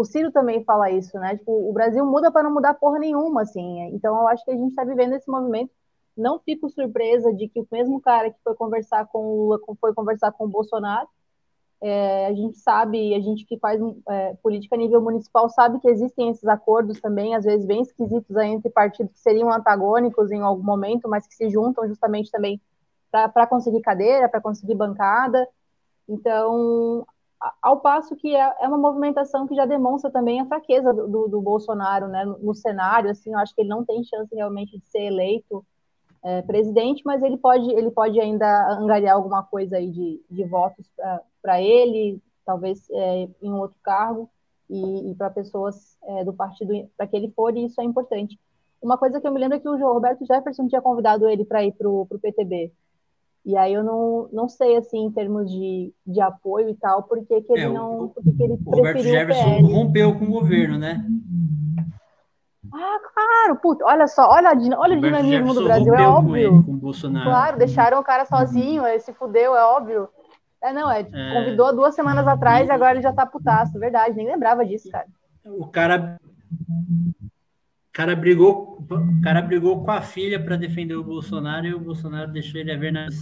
O 0.00 0.04
Ciro 0.04 0.32
também 0.32 0.64
fala 0.64 0.90
isso 0.90 1.18
né? 1.18 1.36
Tipo 1.36 1.52
o 1.52 1.72
Brasil 1.72 2.04
muda 2.04 2.30
para 2.30 2.42
não 2.42 2.52
mudar 2.52 2.74
porra 2.74 2.98
nenhuma 2.98 3.42
assim. 3.42 3.80
Então 3.94 4.20
eu 4.20 4.28
acho 4.28 4.44
que 4.44 4.50
a 4.50 4.56
gente 4.56 4.70
está 4.70 4.84
vivendo 4.84 5.14
esse 5.14 5.30
movimento. 5.30 5.70
Não 6.16 6.38
fico 6.38 6.68
surpresa 6.68 7.32
de 7.32 7.48
que 7.48 7.60
o 7.60 7.68
mesmo 7.72 8.00
cara 8.00 8.30
que 8.30 8.38
foi 8.42 8.54
conversar 8.54 9.06
com 9.06 9.18
o 9.18 9.36
Lula 9.44 9.60
foi 9.80 9.94
conversar 9.94 10.32
com 10.32 10.44
o 10.44 10.48
Bolsonaro 10.48 11.08
é, 11.86 12.28
a 12.28 12.32
gente 12.32 12.56
sabe, 12.56 13.14
a 13.14 13.20
gente 13.20 13.44
que 13.44 13.58
faz 13.58 13.78
é, 14.08 14.34
política 14.42 14.74
a 14.74 14.78
nível 14.78 15.02
municipal 15.02 15.50
sabe 15.50 15.78
que 15.80 15.88
existem 15.88 16.30
esses 16.30 16.46
acordos 16.46 16.98
também, 16.98 17.34
às 17.34 17.44
vezes 17.44 17.66
bem 17.66 17.82
esquisitos 17.82 18.34
entre 18.38 18.70
partidos 18.70 19.12
que 19.12 19.20
seriam 19.20 19.52
antagônicos 19.52 20.30
em 20.30 20.40
algum 20.40 20.62
momento, 20.62 21.06
mas 21.10 21.26
que 21.26 21.34
se 21.34 21.50
juntam 21.50 21.86
justamente 21.86 22.30
também 22.30 22.58
para 23.10 23.46
conseguir 23.46 23.82
cadeira, 23.82 24.30
para 24.30 24.40
conseguir 24.40 24.74
bancada. 24.74 25.46
Então, 26.08 27.06
ao 27.62 27.80
passo 27.80 28.16
que 28.16 28.34
é, 28.34 28.56
é, 28.60 28.68
uma 28.68 28.78
movimentação 28.78 29.46
que 29.46 29.54
já 29.54 29.66
demonstra 29.66 30.10
também 30.10 30.40
a 30.40 30.46
fraqueza 30.46 30.92
do, 30.92 31.08
do, 31.08 31.28
do 31.28 31.40
Bolsonaro 31.40 32.08
né, 32.08 32.24
no, 32.24 32.38
no, 32.38 32.54
cenário, 32.54 33.10
assim, 33.10 33.32
eu 33.32 33.38
acho 33.38 33.54
que 33.54 33.60
ele 33.60 33.68
não 33.68 33.84
tem 33.84 34.02
chance 34.04 34.34
realmente 34.34 34.78
de 34.78 34.86
ser 34.88 35.02
eleito 35.02 35.64
é, 36.22 36.42
presidente, 36.42 37.02
mas 37.04 37.22
ele 37.22 37.36
pode, 37.36 37.70
ele 37.70 37.90
pode 37.90 38.18
ainda 38.20 38.78
angariar 38.78 39.16
alguma 39.16 39.42
coisa 39.42 39.76
aí 39.76 39.90
de, 39.90 40.22
de 40.30 40.44
votos 40.44 40.86
para 41.42 41.60
ele, 41.60 42.22
talvez 42.46 42.88
é, 42.90 43.28
em 43.42 43.50
um 43.50 43.58
outro 43.58 43.76
cargo, 43.82 44.30
e, 44.68 45.10
e 45.10 45.14
para 45.14 45.30
pessoas 45.30 45.98
é, 46.04 46.24
do 46.24 46.32
partido 46.32 46.88
para 46.96 47.06
que 47.06 47.16
ele 47.16 47.30
for, 47.30 47.56
e 47.56 47.66
isso 47.66 47.80
é 47.80 47.84
importante. 47.84 48.38
Uma 48.80 48.98
coisa 48.98 49.20
que 49.20 49.26
eu 49.26 49.32
me 49.32 49.40
lembro 49.40 49.56
é 49.56 49.60
que 49.60 49.68
o 49.68 49.76
Roberto 49.76 50.26
Jefferson 50.26 50.68
tinha 50.68 50.82
convidado 50.82 51.28
ele 51.28 51.44
para 51.44 51.64
ir 51.64 51.72
para 51.72 51.88
o 51.88 52.06
PTB. 52.06 52.72
E 53.44 53.56
aí 53.56 53.74
eu 53.74 53.84
não, 53.84 54.28
não 54.32 54.48
sei, 54.48 54.76
assim, 54.76 55.04
em 55.04 55.10
termos 55.10 55.50
de, 55.50 55.92
de 56.06 56.20
apoio 56.20 56.70
e 56.70 56.74
tal, 56.74 57.02
porque 57.02 57.42
que 57.42 57.52
ele 57.52 57.62
é, 57.62 57.68
não. 57.68 58.08
Porque 58.08 58.32
que 58.32 58.42
ele 58.42 58.58
o 58.64 58.70
Roberto 58.70 59.02
Jefferson 59.02 59.60
rompeu 59.66 60.18
com 60.18 60.24
o 60.24 60.30
governo, 60.30 60.78
né? 60.78 61.04
Ah, 62.72 62.98
claro, 63.12 63.60
puta, 63.60 63.84
olha 63.84 64.08
só, 64.08 64.28
olha, 64.30 64.50
olha 64.78 64.96
o 64.96 65.00
dinamismo 65.00 65.54
do 65.54 65.62
Brasil, 65.62 65.94
é 65.94 66.08
óbvio. 66.08 66.64
Com, 66.64 66.80
com 66.80 66.92
claro, 66.92 67.58
deixaram 67.58 68.00
o 68.00 68.04
cara 68.04 68.24
sozinho, 68.24 68.86
ele 68.86 68.98
se 68.98 69.12
fudeu, 69.12 69.54
é 69.54 69.62
óbvio. 69.64 70.08
É, 70.62 70.72
não, 70.72 70.90
é, 70.90 71.00
é... 71.00 71.32
convidou 71.34 71.76
duas 71.76 71.94
semanas 71.94 72.26
atrás 72.26 72.66
e 72.66 72.72
agora 72.72 72.92
ele 72.92 73.02
já 73.02 73.12
tá 73.12 73.26
putaço, 73.26 73.78
verdade, 73.78 74.16
nem 74.16 74.26
lembrava 74.26 74.64
disso, 74.64 74.90
cara. 74.90 75.06
O 75.44 75.66
cara 75.66 76.18
cara 77.94 78.16
brigou, 78.16 78.73
o 78.90 79.20
cara 79.22 79.42
brigou 79.42 79.84
com 79.84 79.90
a 79.90 80.00
filha 80.00 80.42
para 80.42 80.56
defender 80.56 80.94
o 80.94 81.04
Bolsonaro 81.04 81.66
e 81.66 81.74
o 81.74 81.80
Bolsonaro 81.80 82.30
deixou 82.32 82.60
ele 82.60 82.72
a 82.72 82.76
ver 82.76 82.92
nas 82.92 83.14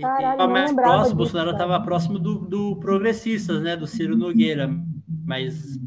Caralho, 0.00 0.50
mais 0.50 0.72
próximo, 0.72 1.14
o 1.14 1.16
Bolsonaro 1.18 1.50
estava 1.50 1.80
próximo 1.80 2.18
do, 2.18 2.38
do 2.38 2.76
Progressistas, 2.76 3.62
né, 3.62 3.76
do 3.76 3.86
Ciro 3.86 4.16
Nogueira, 4.16 4.70
mas 5.06 5.78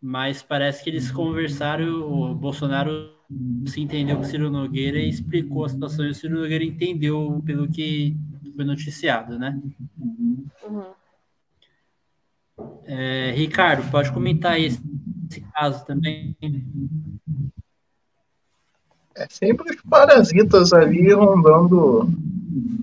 mas 0.00 0.42
parece 0.42 0.84
que 0.84 0.90
eles 0.90 1.10
conversaram, 1.10 1.86
o 1.86 2.34
Bolsonaro 2.34 3.10
se 3.66 3.80
entendeu 3.80 4.16
com 4.16 4.22
o 4.22 4.24
Ciro 4.24 4.48
Nogueira 4.48 4.98
e 4.98 5.08
explicou 5.08 5.64
a 5.64 5.68
situação, 5.68 6.04
e 6.06 6.10
o 6.10 6.14
Ciro 6.14 6.40
Nogueira 6.40 6.64
entendeu 6.64 7.42
pelo 7.44 7.68
que 7.68 8.16
foi 8.54 8.64
noticiado, 8.64 9.38
né? 9.38 9.60
Uhum. 9.98 10.86
É, 12.84 13.32
Ricardo, 13.32 13.90
pode 13.90 14.12
comentar 14.12 14.58
esse, 14.58 14.80
esse 15.28 15.40
caso 15.52 15.84
também? 15.84 16.36
É 19.14 19.26
sempre 19.28 19.70
os 19.74 19.82
parasitas 19.82 20.72
ali 20.72 21.12
rondando, 21.12 22.08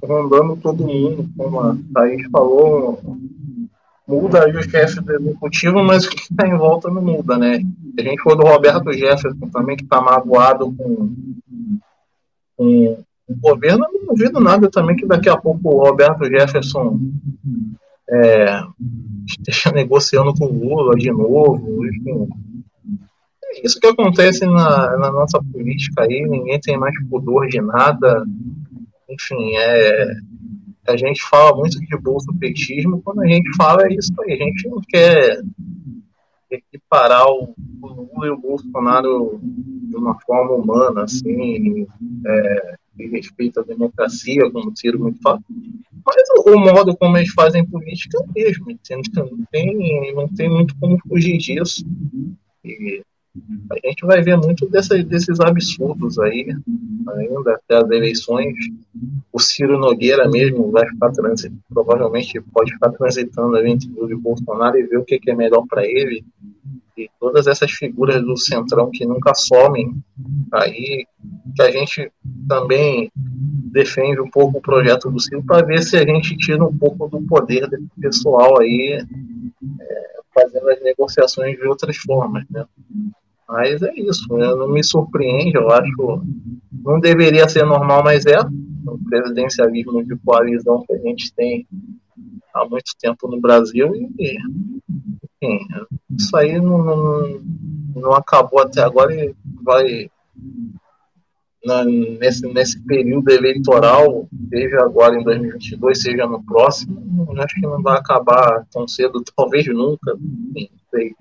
rondando 0.04 0.58
todo 0.58 0.86
mundo, 0.86 1.30
como 1.36 1.60
a 1.60 1.78
Thaís 1.94 2.28
falou, 2.30 3.02
muda 4.08 4.44
aí 4.44 4.56
o 4.56 4.64
chefe 4.64 5.02
do 5.02 5.14
executivo, 5.14 5.84
mas 5.84 6.06
o 6.06 6.10
que 6.10 6.20
está 6.20 6.48
em 6.48 6.58
volta 6.58 6.90
não 6.90 7.02
muda, 7.02 7.38
né? 7.38 7.62
A 7.98 8.02
gente 8.02 8.22
for 8.22 8.36
do 8.36 8.44
Roberto 8.44 8.92
Jefferson 8.92 9.50
também, 9.50 9.78
que 9.78 9.84
está 9.84 10.02
magoado 10.02 10.74
com, 10.74 11.16
com 12.58 13.04
o 13.28 13.36
governo, 13.40 13.86
eu 13.86 13.94
não 13.94 14.08
duvido 14.08 14.40
nada 14.40 14.70
também 14.70 14.96
que 14.96 15.06
daqui 15.06 15.30
a 15.30 15.38
pouco 15.38 15.70
o 15.70 15.84
Roberto 15.84 16.26
Jefferson 16.26 17.00
é, 18.10 18.62
negociando 19.74 20.34
com 20.34 20.46
o 20.46 20.54
Lula 20.54 20.96
de 20.96 21.12
novo, 21.12 21.86
enfim. 21.88 22.28
É 23.46 23.66
isso 23.66 23.80
que 23.80 23.88
acontece 23.88 24.46
na, 24.46 24.98
na 24.98 25.12
nossa 25.12 25.42
política 25.52 26.04
aí, 26.04 26.26
ninguém 26.28 26.60
tem 26.60 26.78
mais 26.78 26.94
pudor 27.10 27.48
de 27.48 27.62
nada, 27.62 28.26
enfim, 29.10 29.56
é, 29.58 30.14
a 30.88 30.98
gente 30.98 31.22
fala 31.24 31.56
muito 31.56 31.80
de 31.80 31.98
bolsopetismo, 31.98 33.02
quando 33.02 33.22
a 33.22 33.28
gente 33.28 33.50
fala 33.56 33.92
isso 33.92 34.14
aí, 34.22 34.34
a 34.34 34.38
gente 34.38 34.68
não 34.70 34.82
quer 34.88 35.42
equiparar 36.50 37.28
o, 37.28 37.54
o 37.82 37.88
Lula 37.88 38.28
e 38.28 38.30
o 38.30 38.38
Bolsonaro 38.38 39.40
de 39.42 39.96
uma 39.96 40.20
forma 40.22 40.52
humana, 40.52 41.04
assim, 41.04 41.88
é, 42.26 42.76
que 42.96 43.08
respeita 43.08 43.62
a 43.62 43.64
democracia, 43.64 44.50
como 44.52 44.70
o 44.70 44.76
Ciro 44.76 45.00
muito 45.00 45.22
fala. 45.22 45.40
Mas 46.06 46.16
o, 46.46 46.58
modo 46.58 46.96
como 46.98 47.18
eles 47.18 47.32
fazem 47.34 47.66
política 47.66 48.18
é 48.18 48.22
o 48.22 48.34
mesmo, 48.34 48.72
entendeu? 48.72 49.30
Não 49.32 49.46
tem, 49.52 50.14
não 50.14 50.28
tem 50.28 50.50
muito 50.50 50.76
como 50.80 50.98
fugir 51.08 51.38
disso. 51.38 51.86
E 52.64 53.02
a 53.72 53.88
gente 53.88 54.06
vai 54.06 54.22
ver 54.22 54.38
muito 54.38 54.68
dessa, 54.70 55.02
desses 55.04 55.40
absurdos 55.40 56.18
aí, 56.20 56.48
ainda 57.18 57.54
até 57.54 57.76
as 57.84 57.92
eleições. 57.92 58.56
O 59.32 59.40
Ciro 59.40 59.78
Nogueira 59.78 60.30
mesmo 60.30 60.72
vai 60.72 60.88
ficar 60.88 61.12
transitando, 61.12 61.60
provavelmente 61.70 62.40
pode 62.54 62.72
ficar 62.74 62.92
transitando 62.92 63.58
entre 63.66 63.90
Lula 63.90 64.14
e 64.14 64.16
Bolsonaro 64.16 64.78
e 64.78 64.84
ver 64.84 64.98
o 64.98 65.04
que, 65.04 65.20
que 65.20 65.32
é 65.32 65.36
melhor 65.36 65.66
para 65.68 65.86
ele. 65.86 66.24
E 66.98 67.10
todas 67.20 67.48
essas 67.48 67.72
figuras 67.72 68.22
do 68.22 68.38
Centrão 68.38 68.90
que 68.90 69.06
nunca 69.06 69.34
somem 69.36 69.94
aí, 70.52 71.06
que 71.56 71.62
a 71.62 71.70
gente 71.70 72.12
também 72.48 73.12
defende 73.16 74.22
um 74.22 74.30
pouco 74.30 74.60
o 74.60 74.62
projeto 74.62 75.12
do 75.12 75.20
Ciro 75.20 75.44
para 75.44 75.66
ver 75.66 75.84
se 75.84 75.98
a 75.98 76.06
gente 76.06 76.38
tira 76.38 76.64
um 76.64 76.78
pouco 76.78 77.10
do 77.10 77.22
poder 77.24 77.68
desse 77.70 77.90
pessoal 78.00 78.62
aí, 78.62 79.06
é, 79.82 80.16
fazendo 80.34 80.70
as 80.70 80.82
negociações 80.82 81.58
de 81.58 81.68
outras 81.68 81.98
formas, 81.98 82.46
né? 82.50 82.66
Mas 83.48 83.82
é 83.82 83.94
isso, 83.96 84.34
né? 84.34 84.48
não 84.56 84.70
me 84.70 84.84
surpreende, 84.84 85.56
eu 85.56 85.70
acho. 85.70 86.24
Não 86.72 87.00
deveria 87.00 87.48
ser 87.48 87.66
normal, 87.66 88.04
mas 88.04 88.26
é. 88.26 88.40
O 88.88 89.00
presidencialismo 89.10 90.04
de 90.04 90.16
coalizão 90.18 90.84
que 90.86 90.94
a 90.94 91.00
gente 91.00 91.34
tem 91.34 91.68
há 92.54 92.68
muito 92.68 92.92
tempo 93.00 93.28
no 93.28 93.42
Brasil 93.42 93.92
e, 94.18 94.38
enfim, 95.42 95.60
isso 96.18 96.36
aí 96.38 96.60
não, 96.60 96.84
não, 96.84 97.42
não 97.96 98.14
acabou 98.14 98.62
até 98.62 98.82
agora 98.82 99.14
e 99.14 99.36
vai 99.64 100.10
na, 101.66 101.84
nesse, 101.84 102.48
nesse 102.54 102.80
período 102.86 103.30
eleitoral, 103.32 104.30
seja 104.50 104.82
agora 104.84 105.20
em 105.20 105.24
2022, 105.24 106.02
seja 106.02 106.28
no 106.28 106.44
próximo, 106.44 107.28
acho 107.42 107.56
que 107.56 107.62
não 107.62 107.82
vai 107.82 107.98
acabar 107.98 108.66
tão 108.72 108.88
cedo, 108.88 109.24
talvez 109.36 109.66
nunca, 109.68 110.16
enfim, 110.16 110.70
não 110.72 110.80
sei. 110.92 111.16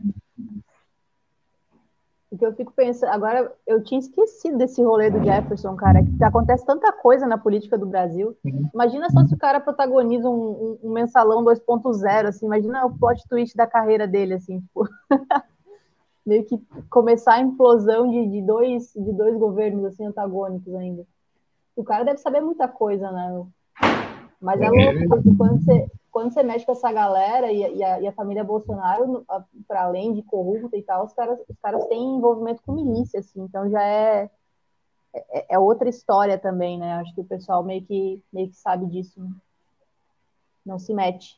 Porque 2.35 2.47
eu 2.47 2.53
fico 2.53 2.73
pensando, 2.73 3.11
agora 3.11 3.53
eu 3.65 3.81
tinha 3.85 4.01
esquecido 4.01 4.59
desse 4.59 4.83
rolê 4.83 5.09
do 5.09 5.23
Jefferson, 5.23 5.77
cara, 5.77 6.03
que 6.03 6.25
acontece 6.25 6.67
tanta 6.67 6.93
coisa 6.93 7.29
na 7.29 7.39
política 7.39 7.79
do 7.79 7.87
Brasil. 7.87 8.37
Imagina 8.75 9.09
só 9.09 9.25
se 9.25 9.33
o 9.33 9.39
cara 9.39 9.61
protagoniza 9.61 10.29
um, 10.29 10.79
um, 10.83 10.89
um 10.89 10.93
mensalão 10.93 11.45
2.0, 11.45 12.27
assim, 12.27 12.47
imagina 12.47 12.85
o 12.85 12.99
plot 12.99 13.23
twist 13.29 13.57
da 13.57 13.69
carreira 13.69 14.09
dele, 14.09 14.35
assim, 14.35 14.61
tipo. 14.61 14.89
meio 16.27 16.45
que 16.45 16.59
começar 16.91 17.35
a 17.35 17.41
implosão 17.41 18.11
de, 18.11 18.27
de, 18.29 18.43
dois, 18.43 18.93
de 18.95 19.13
dois 19.13 19.37
governos, 19.37 19.85
assim, 19.85 20.05
antagônicos 20.05 20.75
ainda. 20.75 21.07
O 21.77 21.85
cara 21.85 22.03
deve 22.03 22.19
saber 22.19 22.41
muita 22.41 22.67
coisa, 22.67 23.13
né? 23.13 23.45
Mas 24.41 24.61
é 24.61 24.69
louco, 24.69 25.09
porque 25.09 25.37
quando 25.37 25.63
você, 25.63 25.87
quando 26.15 26.33
você 26.33 26.45
mexe 26.45 26.65
com 26.65 26.71
essa 26.71 26.93
galera 26.93 27.51
e, 27.51 27.59
e, 27.59 27.83
a, 27.83 28.01
e 28.01 28.07
a, 28.07 28.13
família 28.13 28.45
Bolsonaro, 28.45 29.27
para 29.67 29.83
além 29.83 30.15
de 30.15 30.23
corrupta 30.23 30.77
e 30.77 30.83
tal, 30.85 31.05
os 31.05 31.13
caras, 31.13 31.41
os 31.49 31.59
caras 31.59 31.85
têm 31.89 32.19
envolvimento 32.19 32.63
com 32.63 32.73
milícia, 32.73 33.19
assim, 33.19 33.41
então 33.43 33.69
já 33.69 33.83
é, 33.83 34.31
é, 35.13 35.55
é, 35.57 35.59
outra 35.59 35.89
história 35.89 36.39
também, 36.39 36.79
né? 36.79 36.93
Acho 37.01 37.13
que 37.17 37.21
o 37.21 37.25
pessoal 37.25 37.65
meio 37.65 37.85
que, 37.85 38.23
meio 38.33 38.49
que 38.49 38.55
sabe 38.55 38.87
disso. 38.87 39.21
Né? 39.21 39.29
Não 40.65 40.79
se 40.79 40.95
mete. 40.95 41.37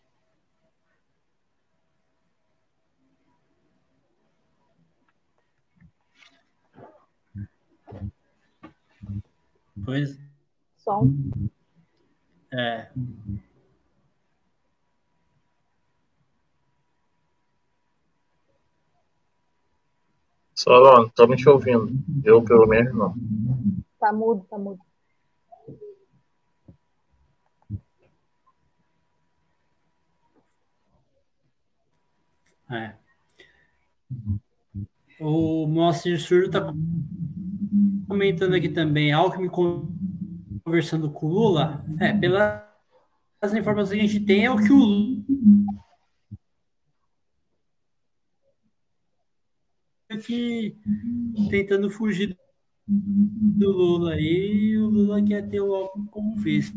Pois. 9.86 10.19
Som. 10.77 11.15
É. 12.53 12.90
Solon, 20.57 21.07
estamos 21.07 21.37
te 21.37 21.49
ouvindo. 21.51 21.91
Eu, 22.24 22.43
pelo 22.43 22.66
menos, 22.66 22.95
não. 22.95 23.15
Tá 24.01 24.11
mudo, 24.11 24.47
tá 24.49 24.59
mudo. 24.59 24.81
É. 32.70 32.95
O 35.20 35.66
Moacir 35.66 36.19
Surdo 36.19 36.47
está 36.47 36.73
comentando 38.09 38.55
aqui 38.55 38.70
também, 38.70 39.12
Alckmin 39.12 39.51
conversando 40.65 41.11
com 41.11 41.27
o 41.27 41.28
Lula. 41.28 41.85
É, 42.01 42.15
pelas 42.15 42.65
informações 43.55 43.99
que 43.99 44.05
a 44.05 44.09
gente 44.09 44.24
tem, 44.24 44.47
é 44.47 44.51
o 44.51 44.57
que 44.57 44.73
o 44.73 45.23
que 50.18 50.76
tentando 51.51 51.90
fugir 51.90 52.36
do 52.86 53.72
Lula 53.72 54.12
aí, 54.12 54.70
e 54.70 54.78
o 54.78 54.88
Lula 54.88 55.22
quer 55.22 55.48
ter 55.48 55.60
o 55.60 55.74
Alckmin 55.74 56.06
como 56.06 56.36
vice. 56.36 56.72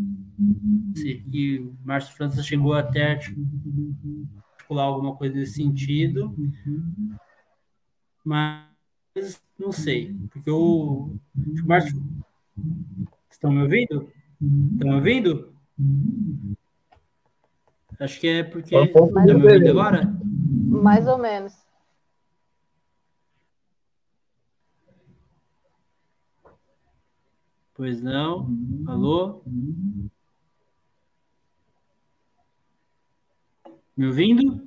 E 0.97 1.59
o 1.59 1.75
Márcio 1.85 2.15
França 2.15 2.41
chegou 2.41 2.73
até 2.73 3.11
articular 3.11 4.83
alguma 4.83 5.15
coisa 5.15 5.35
nesse 5.35 5.53
sentido, 5.53 6.35
mas 8.23 8.65
não 9.57 9.71
sei, 9.71 10.15
porque 10.31 10.49
o, 10.49 11.15
o 11.35 11.67
Márcio. 11.67 12.01
Estão 13.29 13.51
me 13.51 13.61
ouvindo? 13.61 14.09
Estão 14.73 14.89
me 14.89 14.95
ouvindo? 14.95 15.53
Acho 17.99 18.19
que 18.19 18.27
é 18.27 18.43
porque. 18.43 18.75
Estão 18.75 19.11
me 19.11 19.33
ouvindo 19.33 19.69
agora? 19.69 20.13
Mais 20.65 21.07
ou 21.07 21.17
menos. 21.17 21.53
Pois 27.79 28.01
não. 28.01 28.45
Alô? 28.89 29.41
Me 33.95 34.05
ouvindo? 34.05 34.61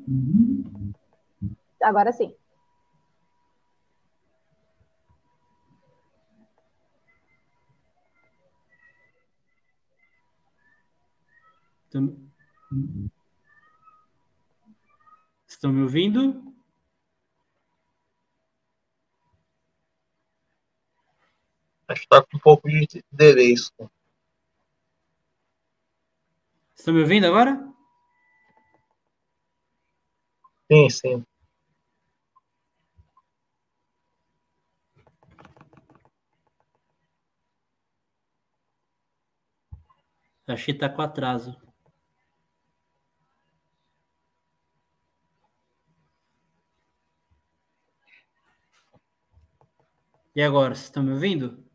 Agora 1.82 2.10
sim. 2.10 2.34
Estão 15.46 15.70
me 15.70 15.82
ouvindo? 15.82 16.51
Acho 21.92 22.00
que 22.00 22.06
está 22.06 22.22
com 22.22 22.38
um 22.38 22.40
pouco 22.40 22.68
de 22.70 23.04
delay. 23.12 23.52
Estão 23.52 23.90
me 26.94 27.00
ouvindo 27.00 27.26
agora? 27.26 27.70
Sim, 30.70 30.88
sim. 30.88 31.26
Acho 40.46 40.64
que 40.64 40.70
está 40.70 40.88
com 40.88 41.02
atraso. 41.02 41.54
E 50.34 50.42
agora, 50.42 50.74
vocês 50.74 50.86
estão 50.86 51.02
me 51.02 51.12
ouvindo? 51.12 51.71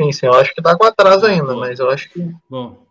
Sim, 0.00 0.12
sim, 0.12 0.26
eu 0.26 0.32
acho 0.32 0.54
que 0.54 0.62
tá 0.62 0.76
com 0.78 0.84
atraso 0.84 1.26
ainda, 1.26 1.54
mas 1.54 1.78
eu 1.78 1.90
acho 1.90 2.08
que. 2.08 2.20
Bom. 2.48 2.86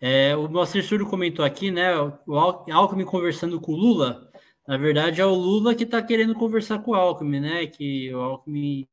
É, 0.00 0.34
o 0.36 0.48
Moacir 0.48 0.84
Surdo 0.84 1.06
comentou 1.06 1.44
aqui, 1.44 1.70
né? 1.70 1.94
O 2.26 2.36
Alckmin 2.36 3.04
conversando 3.04 3.60
com 3.60 3.72
o 3.72 3.76
Lula. 3.76 4.28
Na 4.66 4.76
verdade, 4.76 5.20
é 5.20 5.24
o 5.24 5.32
Lula 5.32 5.76
que 5.76 5.84
está 5.84 6.02
querendo 6.02 6.34
conversar 6.34 6.80
com 6.80 6.90
o 6.90 6.94
Alckmin, 6.96 7.38
né? 7.38 7.66
Que 7.68 8.12
o 8.12 8.20
Alckmin, 8.20 8.88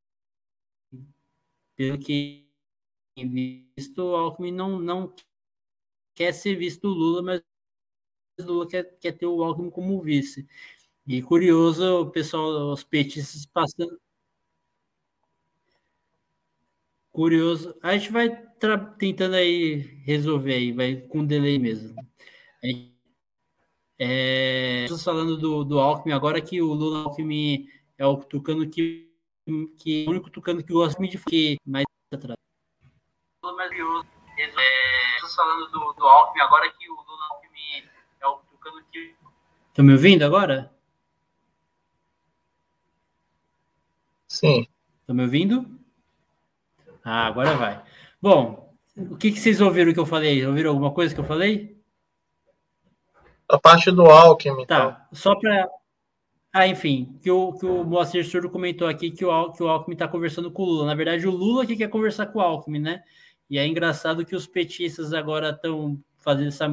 pelo 1.76 1.98
que 1.98 2.48
visto, 3.18 4.00
o 4.04 4.16
Alckmin 4.16 4.52
não, 4.52 4.80
não 4.80 5.12
quer 6.14 6.32
ser 6.32 6.56
visto 6.56 6.86
o 6.88 6.94
Lula, 6.94 7.24
mas 7.24 7.42
o 8.40 8.44
Lula 8.44 8.68
quer, 8.68 8.84
quer 9.00 9.14
ter 9.14 9.26
o 9.26 9.44
Alckmin 9.44 9.72
como 9.72 10.00
vice. 10.02 10.48
E 11.08 11.24
curioso 11.24 12.02
o 12.02 12.12
pessoal, 12.12 12.72
os 12.72 12.84
petistas 12.84 13.48
passando. 13.48 14.00
Curioso. 17.12 17.76
A 17.82 17.98
gente 17.98 18.12
vai 18.12 18.30
tentando 18.98 19.36
aí 19.36 19.76
resolver 20.06 20.54
aí, 20.54 20.72
vai 20.72 20.96
com 20.96 21.26
delay 21.26 21.58
mesmo. 21.58 21.96
É, 24.02 24.86
falando 25.04 25.38
do, 25.38 25.66
do 25.66 25.78
Alckmin 25.78 26.14
agora 26.14 26.40
que 26.40 26.62
o 26.62 26.74
Lula 26.74 27.04
Alckmin 27.04 27.68
é 27.98 28.06
o 28.06 28.16
tucano 28.16 28.70
que, 28.70 29.12
que 29.78 30.06
o 30.08 30.12
único 30.12 30.30
tucano 30.30 30.64
que 30.64 30.72
gosta 30.72 31.02
de 31.06 31.18
que 31.18 31.58
mais 31.66 31.86
atrás. 32.14 32.38
Mais 33.44 33.70
curioso. 33.70 34.08
É, 34.38 35.36
falando 35.36 35.70
do, 35.72 35.94
do 35.94 36.06
Alckmin 36.06 36.42
agora 36.42 36.72
que 36.72 36.90
o 36.90 36.96
Lula 36.96 37.28
Alckmin 37.32 37.90
é 38.22 38.28
o 38.28 38.38
tucano 38.38 38.82
que. 38.90 39.16
Estão 39.68 39.84
me 39.84 39.94
ouvindo 39.94 40.24
agora? 40.24 40.74
Sim. 44.30 44.66
Estão 45.02 45.16
me 45.16 45.24
ouvindo? 45.24 45.79
Ah, 47.04 47.28
agora 47.28 47.56
vai. 47.56 47.82
Bom, 48.22 48.76
o 48.96 49.16
que, 49.16 49.32
que 49.32 49.40
vocês 49.40 49.62
ouviram 49.62 49.94
que 49.94 50.00
eu 50.00 50.06
falei? 50.06 50.46
Ouviram 50.46 50.72
alguma 50.72 50.92
coisa 50.92 51.14
que 51.14 51.20
eu 51.20 51.26
falei? 51.26 51.78
A 53.48 53.58
parte 53.58 53.90
do 53.92 54.06
Alckmin. 54.06 54.66
Tá, 54.66 54.76
então. 54.78 54.98
só 55.12 55.36
para. 55.36 55.70
Ah, 56.52 56.68
enfim, 56.68 57.18
que 57.22 57.30
o, 57.30 57.54
que 57.54 57.66
o 57.66 57.84
Moacir 57.84 58.28
Surdo 58.28 58.50
comentou 58.50 58.88
aqui 58.88 59.12
que 59.12 59.24
o, 59.24 59.52
que 59.52 59.62
o 59.64 59.68
Alckmin 59.68 59.94
está 59.94 60.08
conversando 60.08 60.52
com 60.52 60.64
o 60.64 60.66
Lula. 60.66 60.86
Na 60.86 60.96
verdade, 60.96 61.28
o 61.28 61.32
Lula 61.32 61.66
que 61.66 61.76
quer 61.76 61.90
conversar 61.90 62.28
com 62.28 62.40
o 62.40 62.42
Alckmin, 62.42 62.80
né? 62.80 63.04
E 63.50 63.58
é 63.58 63.66
engraçado 63.66 64.26
que 64.26 64.36
os 64.36 64.46
petistas 64.48 65.14
agora 65.14 65.50
estão 65.50 66.00
fazendo 66.18 66.50
essa, 66.50 66.68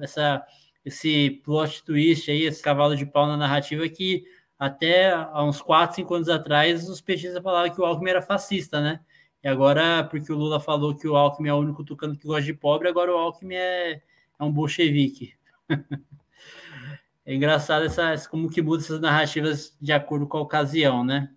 essa, 0.00 0.46
esse 0.84 1.40
plot 1.44 1.82
twist 1.84 2.30
aí, 2.30 2.42
esse 2.42 2.62
cavalo 2.62 2.96
de 2.96 3.06
pau 3.06 3.26
na 3.26 3.36
narrativa 3.36 3.88
que 3.88 4.24
até 4.58 5.10
há 5.12 5.42
uns 5.42 5.60
4, 5.60 5.96
5 5.96 6.14
anos 6.14 6.28
atrás, 6.28 6.88
os 6.88 7.00
petistas 7.00 7.42
falavam 7.42 7.74
que 7.74 7.80
o 7.80 7.84
Alckmin 7.84 8.10
era 8.10 8.22
fascista, 8.22 8.80
né? 8.80 9.00
E 9.42 9.48
agora, 9.48 10.04
porque 10.04 10.32
o 10.32 10.36
Lula 10.36 10.60
falou 10.60 10.94
que 10.94 11.08
o 11.08 11.16
Alckmin 11.16 11.48
é 11.48 11.54
o 11.54 11.58
único 11.58 11.82
tucano 11.84 12.16
que 12.16 12.26
gosta 12.26 12.42
de 12.42 12.52
pobre, 12.52 12.88
agora 12.88 13.12
o 13.12 13.18
Alckmin 13.18 13.54
é, 13.54 13.92
é 14.38 14.44
um 14.44 14.52
bolchevique. 14.52 15.34
é 17.24 17.34
engraçado 17.34 17.86
essa, 17.86 18.14
como 18.28 18.50
que 18.50 18.60
muda 18.60 18.82
essas 18.82 19.00
narrativas 19.00 19.76
de 19.80 19.92
acordo 19.92 20.26
com 20.26 20.36
a 20.38 20.42
ocasião, 20.42 21.02
né? 21.04 21.30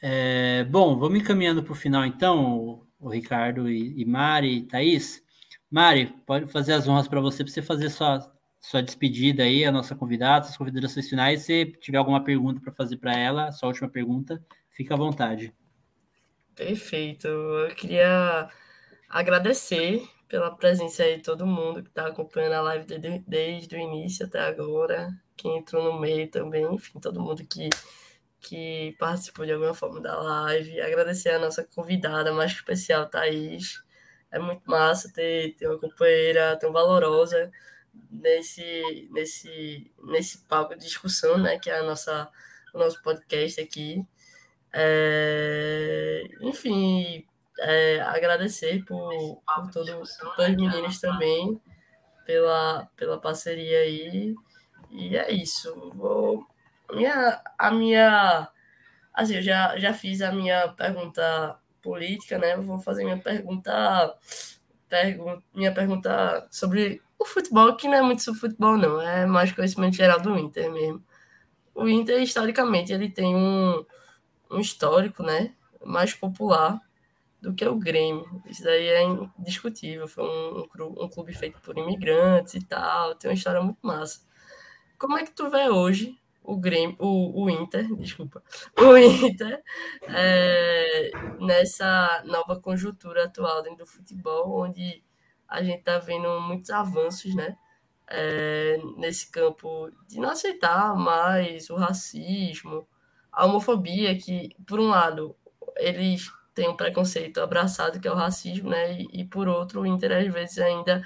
É, 0.00 0.64
bom, 0.64 0.96
vamos 0.96 1.18
encaminhando 1.18 1.62
para 1.62 1.72
o 1.72 1.74
final, 1.74 2.04
então, 2.04 2.86
o, 3.00 3.08
Ricardo 3.08 3.68
e, 3.68 4.00
e 4.00 4.04
Mari 4.04 4.62
Thaís. 4.62 5.22
Mari, 5.70 6.14
pode 6.26 6.46
fazer 6.46 6.72
as 6.74 6.86
honras 6.86 7.08
para 7.08 7.20
você, 7.20 7.42
para 7.42 7.52
você 7.52 7.62
fazer 7.62 7.90
sua, 7.90 8.32
sua 8.60 8.82
despedida 8.82 9.42
aí, 9.42 9.64
a 9.64 9.72
nossa 9.72 9.94
convidada, 9.96 10.46
as 10.46 10.56
convidações 10.56 11.08
finais. 11.08 11.42
Se 11.42 11.66
tiver 11.80 11.98
alguma 11.98 12.22
pergunta 12.22 12.60
para 12.60 12.72
fazer 12.72 12.98
para 12.98 13.12
ela, 13.16 13.50
sua 13.52 13.68
última 13.68 13.88
pergunta, 13.88 14.42
fica 14.78 14.94
à 14.94 14.96
vontade. 14.96 15.52
Perfeito. 16.54 17.26
Eu 17.26 17.74
queria 17.74 18.48
agradecer 19.08 20.08
pela 20.28 20.54
presença 20.54 21.02
aí 21.02 21.16
de 21.16 21.24
todo 21.24 21.44
mundo 21.44 21.82
que 21.82 21.88
está 21.88 22.06
acompanhando 22.06 22.52
a 22.52 22.60
live 22.60 22.86
desde, 22.86 23.18
desde 23.26 23.74
o 23.74 23.78
início 23.78 24.24
até 24.24 24.40
agora, 24.40 25.08
quem 25.36 25.58
entrou 25.58 25.82
no 25.82 25.98
meio 25.98 26.30
também, 26.30 26.64
enfim, 26.72 27.00
todo 27.00 27.20
mundo 27.20 27.44
que, 27.44 27.68
que 28.40 28.94
participou 28.98 29.44
de 29.44 29.52
alguma 29.52 29.74
forma 29.74 30.00
da 30.00 30.16
live. 30.20 30.80
Agradecer 30.80 31.30
a 31.30 31.38
nossa 31.40 31.64
convidada 31.64 32.32
mais 32.32 32.52
especial, 32.52 33.08
Thaís. 33.08 33.82
É 34.30 34.38
muito 34.38 34.62
massa 34.70 35.10
ter, 35.12 35.56
ter 35.56 35.66
uma 35.66 35.78
companheira 35.78 36.56
tão 36.56 36.72
valorosa 36.72 37.50
nesse, 38.10 39.08
nesse, 39.10 39.90
nesse 40.04 40.38
palco 40.46 40.76
de 40.76 40.84
discussão, 40.84 41.36
né, 41.36 41.58
que 41.58 41.68
é 41.68 41.78
a 41.78 41.82
nossa, 41.82 42.30
o 42.72 42.78
nosso 42.78 43.02
podcast 43.02 43.60
aqui. 43.60 44.06
É, 44.80 46.22
enfim, 46.40 47.26
é, 47.58 48.00
agradecer 48.00 48.84
por, 48.84 49.10
por, 49.44 49.70
todo, 49.72 49.92
por 50.20 50.36
todas 50.36 50.50
as 50.50 50.56
meninas 50.56 51.00
também, 51.00 51.60
pela, 52.24 52.88
pela 52.96 53.20
parceria 53.20 53.80
aí. 53.80 54.36
E 54.90 55.16
é 55.16 55.32
isso. 55.32 55.90
Vou, 55.94 56.46
minha, 56.92 57.42
a 57.58 57.70
minha. 57.72 58.48
Assim, 59.12 59.36
eu 59.36 59.42
já, 59.42 59.76
já 59.78 59.92
fiz 59.92 60.22
a 60.22 60.30
minha 60.30 60.68
pergunta 60.68 61.58
política, 61.82 62.38
né? 62.38 62.56
Vou 62.56 62.78
fazer 62.78 63.02
minha 63.02 63.18
pergunta. 63.18 64.16
Pergun 64.88 65.42
minha 65.52 65.74
pergunta 65.74 66.46
sobre 66.50 67.02
o 67.18 67.24
futebol, 67.24 67.76
que 67.76 67.88
não 67.88 67.94
é 67.94 68.02
muito 68.02 68.22
sobre 68.22 68.40
futebol, 68.40 68.76
não, 68.78 69.02
é 69.02 69.26
mais 69.26 69.52
conhecimento 69.52 69.96
geral 69.96 70.20
do 70.20 70.38
Inter 70.38 70.72
mesmo. 70.72 71.04
O 71.74 71.88
Inter, 71.88 72.22
historicamente, 72.22 72.92
ele 72.92 73.10
tem 73.10 73.36
um, 73.36 73.84
um 74.50 74.60
histórico, 74.60 75.22
né, 75.22 75.54
mais 75.84 76.14
popular 76.14 76.80
do 77.40 77.54
que 77.54 77.66
o 77.66 77.76
Grêmio. 77.76 78.42
Isso 78.46 78.64
daí 78.64 78.86
é 78.88 79.02
indiscutível. 79.38 80.08
Foi 80.08 80.24
um, 80.24 80.66
um 81.04 81.08
clube 81.08 81.32
feito 81.34 81.60
por 81.60 81.76
imigrantes 81.78 82.54
e 82.54 82.64
tal, 82.64 83.14
tem 83.14 83.30
uma 83.30 83.34
história 83.34 83.62
muito 83.62 83.78
massa. 83.82 84.20
Como 84.98 85.16
é 85.16 85.24
que 85.24 85.32
tu 85.32 85.48
vê 85.50 85.68
hoje 85.68 86.18
o 86.42 86.56
Grêmio, 86.56 86.96
o, 86.98 87.44
o 87.44 87.50
Inter, 87.50 87.94
desculpa, 87.94 88.42
o 88.78 88.96
Inter 88.96 89.62
é, 90.02 91.10
nessa 91.38 92.22
nova 92.24 92.58
conjuntura 92.58 93.24
atual 93.24 93.62
dentro 93.62 93.84
do 93.84 93.86
futebol, 93.86 94.62
onde 94.62 95.04
a 95.46 95.62
gente 95.62 95.80
está 95.80 95.98
vendo 95.98 96.40
muitos 96.40 96.70
avanços, 96.70 97.34
né? 97.34 97.56
É, 98.10 98.78
nesse 98.96 99.30
campo 99.30 99.90
de 100.06 100.18
não 100.18 100.30
aceitar 100.30 100.94
mais 100.96 101.68
o 101.68 101.76
racismo, 101.76 102.88
a 103.32 103.46
homofobia, 103.46 104.16
que, 104.18 104.50
por 104.66 104.80
um 104.80 104.88
lado, 104.88 105.36
eles 105.76 106.30
têm 106.54 106.68
um 106.68 106.76
preconceito 106.76 107.40
abraçado, 107.40 108.00
que 108.00 108.08
é 108.08 108.12
o 108.12 108.14
racismo, 108.14 108.70
né? 108.70 108.92
E, 109.00 109.20
e 109.22 109.24
por 109.24 109.48
outro, 109.48 109.82
o 109.82 109.86
Inter, 109.86 110.12
às 110.12 110.32
vezes, 110.32 110.58
ainda 110.58 111.02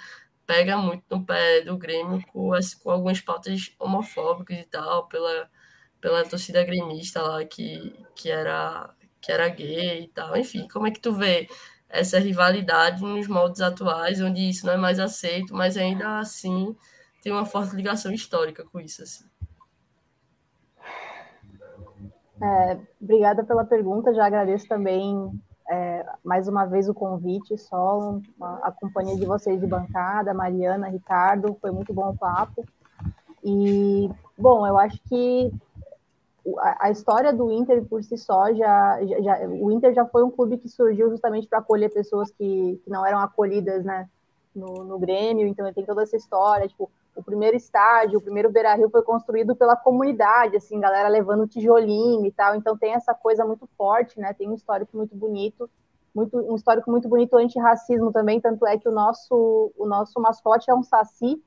pega 0.46 0.76
muito 0.76 1.04
no 1.10 1.24
pé 1.24 1.62
do 1.62 1.76
Grêmio 1.78 2.22
com, 2.32 2.52
as, 2.52 2.74
com 2.74 2.90
algumas 2.90 3.20
pautas 3.20 3.72
homofóbicas 3.78 4.58
e 4.58 4.64
tal, 4.64 5.08
pela, 5.08 5.48
pela 6.00 6.24
torcida 6.24 6.64
gremista 6.64 7.22
lá 7.22 7.44
que, 7.44 7.94
que, 8.14 8.30
era, 8.30 8.94
que 9.20 9.32
era 9.32 9.48
gay 9.48 10.04
e 10.04 10.08
tal. 10.08 10.36
Enfim, 10.36 10.66
como 10.68 10.86
é 10.86 10.90
que 10.90 11.00
tu 11.00 11.12
vê 11.12 11.48
essa 11.88 12.18
rivalidade 12.18 13.02
nos 13.02 13.28
moldes 13.28 13.60
atuais, 13.60 14.20
onde 14.20 14.48
isso 14.48 14.66
não 14.66 14.72
é 14.74 14.76
mais 14.78 14.98
aceito, 14.98 15.54
mas 15.54 15.76
ainda 15.76 16.18
assim 16.18 16.74
tem 17.22 17.32
uma 17.32 17.44
forte 17.46 17.76
ligação 17.76 18.12
histórica 18.12 18.64
com 18.64 18.80
isso. 18.80 19.02
Assim. 19.02 19.24
É, 22.42 22.78
obrigada 23.00 23.44
pela 23.44 23.64
pergunta, 23.64 24.12
já 24.12 24.26
agradeço 24.26 24.66
também 24.66 25.30
é, 25.70 26.04
mais 26.24 26.48
uma 26.48 26.64
vez 26.64 26.88
o 26.88 26.94
convite, 26.94 27.56
só 27.56 28.18
a 28.62 28.72
companhia 28.72 29.16
de 29.16 29.24
vocês 29.24 29.60
de 29.60 29.66
bancada, 29.66 30.34
Mariana, 30.34 30.88
Ricardo, 30.88 31.56
foi 31.60 31.70
muito 31.70 31.94
bom 31.94 32.10
o 32.10 32.16
papo. 32.16 32.64
E, 33.44 34.10
bom, 34.36 34.66
eu 34.66 34.76
acho 34.76 35.00
que 35.08 35.52
a, 36.80 36.90
história 36.90 37.32
do 37.32 37.52
Inter 37.52 37.84
por 37.84 38.02
si 38.02 38.18
só 38.18 38.52
já, 38.52 38.98
já, 39.22 39.48
o 39.48 39.70
Inter 39.70 39.94
já 39.94 40.04
foi 40.04 40.24
um 40.24 40.30
clube 40.30 40.58
que 40.58 40.68
surgiu 40.68 41.10
justamente 41.10 41.46
para 41.46 41.60
acolher 41.60 41.92
pessoas 41.92 42.30
que, 42.32 42.80
que 42.84 42.90
não 42.90 43.06
eram 43.06 43.20
acolhidas, 43.20 43.84
né, 43.84 44.08
no, 44.54 44.84
no 44.84 44.98
Grêmio, 44.98 45.46
então 45.46 45.72
tem 45.72 45.84
toda 45.84 46.02
essa 46.02 46.16
história, 46.16 46.66
tipo, 46.66 46.90
o 47.14 47.22
primeiro 47.22 47.56
estádio, 47.56 48.18
o 48.18 48.22
primeiro 48.22 48.50
Beira-Rio 48.50 48.88
foi 48.90 49.02
construído 49.02 49.54
pela 49.54 49.76
comunidade, 49.76 50.56
assim, 50.56 50.80
galera 50.80 51.08
levando 51.08 51.46
tijolinho 51.46 52.24
e 52.24 52.32
tal, 52.32 52.54
então 52.56 52.76
tem 52.76 52.94
essa 52.94 53.14
coisa 53.14 53.44
muito 53.44 53.68
forte, 53.76 54.18
né, 54.18 54.32
tem 54.32 54.48
um 54.48 54.54
histórico 54.54 54.96
muito 54.96 55.14
bonito, 55.14 55.68
muito, 56.14 56.36
um 56.38 56.54
histórico 56.54 56.90
muito 56.90 57.08
bonito 57.08 57.36
anti-racismo 57.36 58.10
também, 58.12 58.40
tanto 58.40 58.66
é 58.66 58.78
que 58.78 58.88
o 58.88 58.92
nosso, 58.92 59.72
o 59.76 59.86
nosso 59.86 60.20
mascote 60.20 60.70
é 60.70 60.74
um 60.74 60.82
saci, 60.82 61.42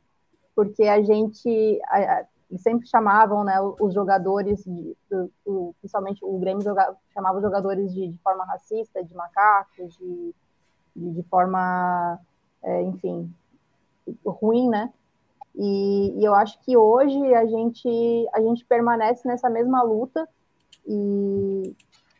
porque 0.55 0.83
a 0.83 1.01
gente, 1.01 1.79
a, 1.87 2.19
a, 2.19 2.25
sempre 2.57 2.87
chamavam, 2.87 3.43
né, 3.43 3.59
os 3.79 3.93
jogadores, 3.93 4.63
de, 4.63 4.95
do, 5.09 5.31
do, 5.45 5.75
principalmente 5.79 6.23
o 6.23 6.37
Grêmio 6.39 6.63
jogava, 6.63 6.95
chamava 7.13 7.37
os 7.37 7.43
jogadores 7.43 7.93
de, 7.93 8.07
de 8.07 8.17
forma 8.19 8.45
racista, 8.45 9.03
de 9.03 9.13
macacos, 9.15 9.95
de, 9.97 10.35
de, 10.95 11.11
de 11.11 11.23
forma, 11.23 12.19
é, 12.63 12.81
enfim, 12.83 13.33
ruim, 14.25 14.69
né, 14.69 14.93
e, 15.57 16.19
e, 16.19 16.25
eu 16.25 16.33
acho 16.35 16.59
que 16.61 16.75
hoje 16.75 17.33
a 17.33 17.45
gente, 17.45 18.29
a 18.33 18.41
gente 18.41 18.65
permanece 18.65 19.27
nessa 19.27 19.49
mesma 19.49 19.81
luta 19.81 20.27
e 20.87 21.75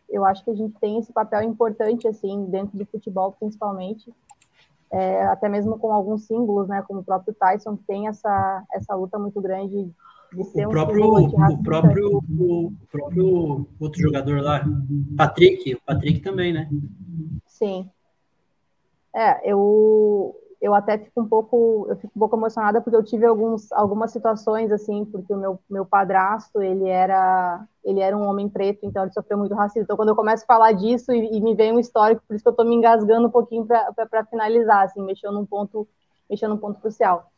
eu 0.09 0.23
acho 0.25 0.43
que 0.43 0.51
a 0.51 0.55
gente 0.55 0.73
tem 0.79 0.97
esse 0.99 1.11
papel 1.11 1.41
importante, 1.43 2.07
assim, 2.07 2.45
dentro 2.45 2.77
do 2.77 2.85
futebol, 2.85 3.35
principalmente, 3.37 4.13
é, 4.91 5.23
até 5.25 5.49
mesmo 5.49 5.77
com 5.77 5.91
alguns 5.91 6.25
símbolos, 6.25 6.67
né, 6.67 6.81
como 6.87 7.01
o 7.01 7.03
próprio 7.03 7.33
Tyson, 7.33 7.75
que 7.75 7.83
tem 7.83 8.07
essa, 8.07 8.63
essa 8.73 8.95
luta 8.95 9.19
muito 9.19 9.41
grande 9.41 9.91
de 10.33 10.43
ser 10.45 10.65
o 10.65 10.69
um 10.69 10.71
próprio, 10.71 11.05
o 11.05 11.63
próprio, 11.63 12.17
o 12.17 12.73
próprio 12.91 13.67
outro 13.79 14.01
jogador 14.01 14.41
lá, 14.41 14.63
Patrick, 15.17 15.75
o 15.75 15.81
Patrick 15.85 16.21
também, 16.21 16.53
né? 16.53 16.69
Sim. 17.45 17.89
É, 19.13 19.49
eu, 19.49 20.35
eu 20.61 20.73
até 20.73 20.97
fico 20.97 21.21
um 21.21 21.27
pouco, 21.27 21.85
eu 21.89 21.95
fico 21.97 22.13
um 22.15 22.19
pouco 22.19 22.35
emocionada 22.35 22.81
porque 22.81 22.95
eu 22.95 23.03
tive 23.03 23.25
alguns, 23.25 23.71
algumas 23.71 24.11
situações 24.11 24.71
assim, 24.71 25.05
porque 25.05 25.33
o 25.33 25.37
meu, 25.37 25.59
meu 25.69 25.85
padrasto, 25.85 26.61
ele 26.61 26.87
era, 26.87 27.65
ele 27.83 27.99
era 27.99 28.17
um 28.17 28.25
homem 28.27 28.49
preto, 28.49 28.85
então 28.85 29.03
ele 29.03 29.13
sofreu 29.13 29.37
muito 29.37 29.53
racismo. 29.53 29.83
Então 29.83 29.97
quando 29.97 30.09
eu 30.09 30.15
começo 30.15 30.43
a 30.43 30.47
falar 30.47 30.71
disso 30.71 31.11
e, 31.11 31.37
e 31.37 31.41
me 31.41 31.53
vem 31.53 31.73
um 31.73 31.79
histórico, 31.79 32.23
por 32.27 32.35
isso 32.35 32.43
que 32.43 32.47
eu 32.47 32.51
estou 32.51 32.65
me 32.65 32.75
engasgando 32.75 33.27
um 33.27 33.31
pouquinho 33.31 33.65
para 33.65 34.25
finalizar, 34.25 34.83
assim, 34.85 35.01
mexeu 35.01 35.31
num 35.31 35.45
ponto, 35.45 35.87
mexeu 36.29 36.49
num 36.49 36.57
ponto 36.57 36.79
crucial. 36.79 37.31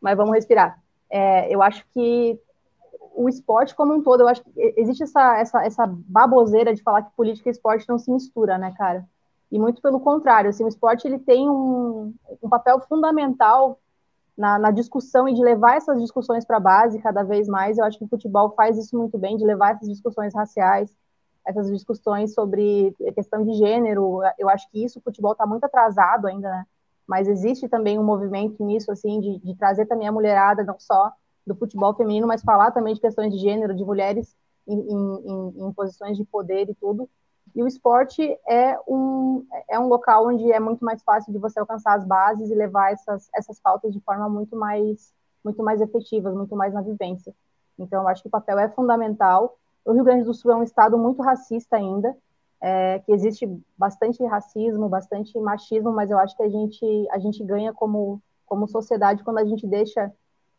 Mas 0.00 0.16
vamos 0.16 0.34
respirar. 0.34 0.80
É, 1.10 1.52
eu 1.52 1.62
acho 1.62 1.84
que 1.92 2.38
o 3.14 3.28
esporte 3.28 3.74
como 3.74 3.94
um 3.94 4.02
todo, 4.02 4.20
eu 4.20 4.28
acho 4.28 4.44
que 4.44 4.50
existe 4.76 5.02
essa, 5.02 5.38
essa, 5.38 5.64
essa 5.64 5.86
baboseira 5.86 6.72
de 6.72 6.82
falar 6.82 7.02
que 7.02 7.16
política 7.16 7.48
e 7.48 7.52
esporte 7.52 7.88
não 7.88 7.98
se 7.98 8.10
mistura, 8.10 8.56
né, 8.56 8.72
cara? 8.78 9.04
E 9.50 9.58
muito 9.58 9.80
pelo 9.80 10.00
contrário, 10.00 10.50
assim, 10.50 10.64
o 10.64 10.68
esporte 10.68 11.06
ele 11.06 11.18
tem 11.18 11.48
um, 11.48 12.14
um 12.42 12.48
papel 12.48 12.80
fundamental 12.80 13.80
na, 14.36 14.58
na, 14.58 14.70
discussão 14.70 15.28
e 15.28 15.34
de 15.34 15.42
levar 15.42 15.76
essas 15.76 16.00
discussões 16.00 16.44
para 16.44 16.58
a 16.58 16.60
base 16.60 17.00
cada 17.00 17.22
vez 17.22 17.48
mais. 17.48 17.78
Eu 17.78 17.84
acho 17.84 17.98
que 17.98 18.04
o 18.04 18.08
futebol 18.08 18.50
faz 18.54 18.76
isso 18.76 18.96
muito 18.96 19.18
bem, 19.18 19.36
de 19.36 19.44
levar 19.44 19.74
essas 19.74 19.88
discussões 19.88 20.34
raciais, 20.34 20.94
essas 21.46 21.70
discussões 21.70 22.34
sobre 22.34 22.94
questão 23.14 23.44
de 23.44 23.54
gênero. 23.54 24.20
Eu 24.38 24.48
acho 24.48 24.70
que 24.70 24.84
isso 24.84 24.98
o 24.98 25.02
futebol 25.02 25.32
está 25.32 25.46
muito 25.46 25.64
atrasado 25.64 26.26
ainda, 26.26 26.50
né? 26.50 26.64
Mas 27.06 27.26
existe 27.26 27.68
também 27.68 27.98
um 27.98 28.04
movimento 28.04 28.62
nisso, 28.62 28.92
assim, 28.92 29.18
de, 29.18 29.38
de 29.38 29.56
trazer 29.56 29.86
também 29.86 30.06
a 30.06 30.12
mulherada, 30.12 30.62
não 30.62 30.78
só 30.78 31.10
do 31.46 31.56
futebol 31.56 31.94
feminino, 31.94 32.26
mas 32.26 32.42
falar 32.42 32.70
também 32.70 32.92
de 32.92 33.00
questões 33.00 33.32
de 33.32 33.38
gênero, 33.38 33.74
de 33.74 33.82
mulheres 33.82 34.36
em, 34.66 34.78
em, 34.78 35.66
em 35.66 35.72
posições 35.72 36.18
de 36.18 36.24
poder 36.24 36.68
e 36.68 36.74
tudo. 36.74 37.08
E 37.54 37.62
o 37.62 37.66
esporte 37.66 38.22
é 38.48 38.78
um, 38.86 39.46
é 39.68 39.78
um 39.78 39.88
local 39.88 40.26
onde 40.26 40.50
é 40.52 40.60
muito 40.60 40.84
mais 40.84 41.02
fácil 41.02 41.32
de 41.32 41.38
você 41.38 41.58
alcançar 41.58 41.94
as 41.94 42.04
bases 42.04 42.50
e 42.50 42.54
levar 42.54 42.92
essas, 42.92 43.28
essas 43.34 43.60
pautas 43.60 43.92
de 43.92 44.00
forma 44.00 44.28
muito 44.28 44.56
mais, 44.56 45.12
muito 45.44 45.62
mais 45.62 45.80
efetivas, 45.80 46.34
muito 46.34 46.54
mais 46.56 46.72
na 46.72 46.82
vivência. 46.82 47.34
Então, 47.78 48.02
eu 48.02 48.08
acho 48.08 48.22
que 48.22 48.28
o 48.28 48.30
papel 48.30 48.58
é 48.58 48.68
fundamental. 48.68 49.56
O 49.84 49.92
Rio 49.92 50.04
Grande 50.04 50.24
do 50.24 50.34
Sul 50.34 50.52
é 50.52 50.56
um 50.56 50.62
estado 50.62 50.98
muito 50.98 51.22
racista 51.22 51.76
ainda, 51.76 52.16
é, 52.60 52.98
que 53.00 53.12
existe 53.12 53.48
bastante 53.76 54.24
racismo, 54.24 54.88
bastante 54.88 55.38
machismo, 55.38 55.92
mas 55.92 56.10
eu 56.10 56.18
acho 56.18 56.36
que 56.36 56.42
a 56.42 56.48
gente, 56.48 57.08
a 57.10 57.18
gente 57.18 57.42
ganha 57.44 57.72
como, 57.72 58.20
como 58.46 58.66
sociedade 58.66 59.22
quando 59.22 59.38
a 59.38 59.44
gente 59.44 59.66
deixa 59.66 60.12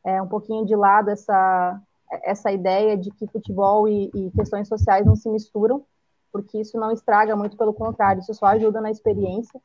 é, 0.06 0.22
um 0.22 0.27
pouquinho 0.27 0.66
de 0.66 0.76
lado 0.76 1.09
essa, 1.09 1.82
essa 2.24 2.51
ideia 2.51 2.98
de 2.98 3.11
que 3.11 3.27
futebol 3.27 3.88
e, 3.88 4.09
e 4.14 4.32
questões 4.32 4.68
sociais 4.68 5.06
não 5.06 5.16
se 5.16 5.30
misturam 5.30 5.85
porque 6.32 6.59
isso 6.59 6.77
não 6.80 6.91
estraga 6.91 7.35
muito, 7.35 7.58
pelo 7.58 7.74
contrário, 7.74 8.22
isso 8.22 8.33
só 8.33 8.48
ajuda 8.48 8.82
na 8.82 8.91
experiência 8.91 9.59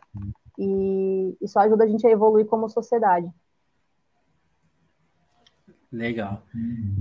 e, 0.59 1.37
e 1.41 1.49
só 1.49 1.61
ajuda 1.61 1.85
a 1.85 1.87
gente 1.87 2.07
a 2.07 2.11
evoluir 2.11 2.47
como 2.47 2.69
sociedade. 2.69 3.31
Legal. 5.95 6.43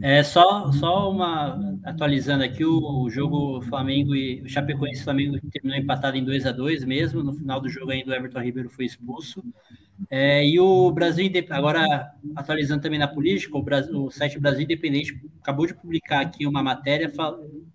É 0.03 0.21
só, 0.21 0.71
só 0.71 1.09
uma 1.09 1.79
atualizando 1.83 2.43
aqui 2.43 2.63
o, 2.63 3.01
o 3.01 3.09
jogo 3.09 3.59
Flamengo 3.63 4.15
e 4.15 4.43
o 4.43 4.47
Chapecoense 4.47 5.03
Flamengo 5.03 5.39
terminou 5.51 5.79
empatado 5.79 6.15
em 6.15 6.23
2 6.23 6.45
a 6.45 6.51
2 6.51 6.85
mesmo. 6.85 7.23
No 7.23 7.33
final 7.33 7.59
do 7.59 7.67
jogo 7.67 7.91
ainda 7.91 8.11
o 8.11 8.13
Everton 8.13 8.39
Ribeiro 8.39 8.69
foi 8.69 8.85
expulso. 8.85 9.43
É, 10.09 10.45
e 10.45 10.59
o 10.59 10.91
Brasil, 10.91 11.29
agora 11.49 12.11
atualizando 12.35 12.81
também 12.81 12.99
na 12.99 13.07
política, 13.07 13.57
o, 13.57 13.61
Brasil, 13.61 14.05
o 14.05 14.11
site 14.11 14.39
Brasil 14.39 14.63
Independente 14.63 15.19
acabou 15.41 15.65
de 15.65 15.73
publicar 15.73 16.21
aqui 16.21 16.45
uma 16.45 16.63
matéria 16.63 17.11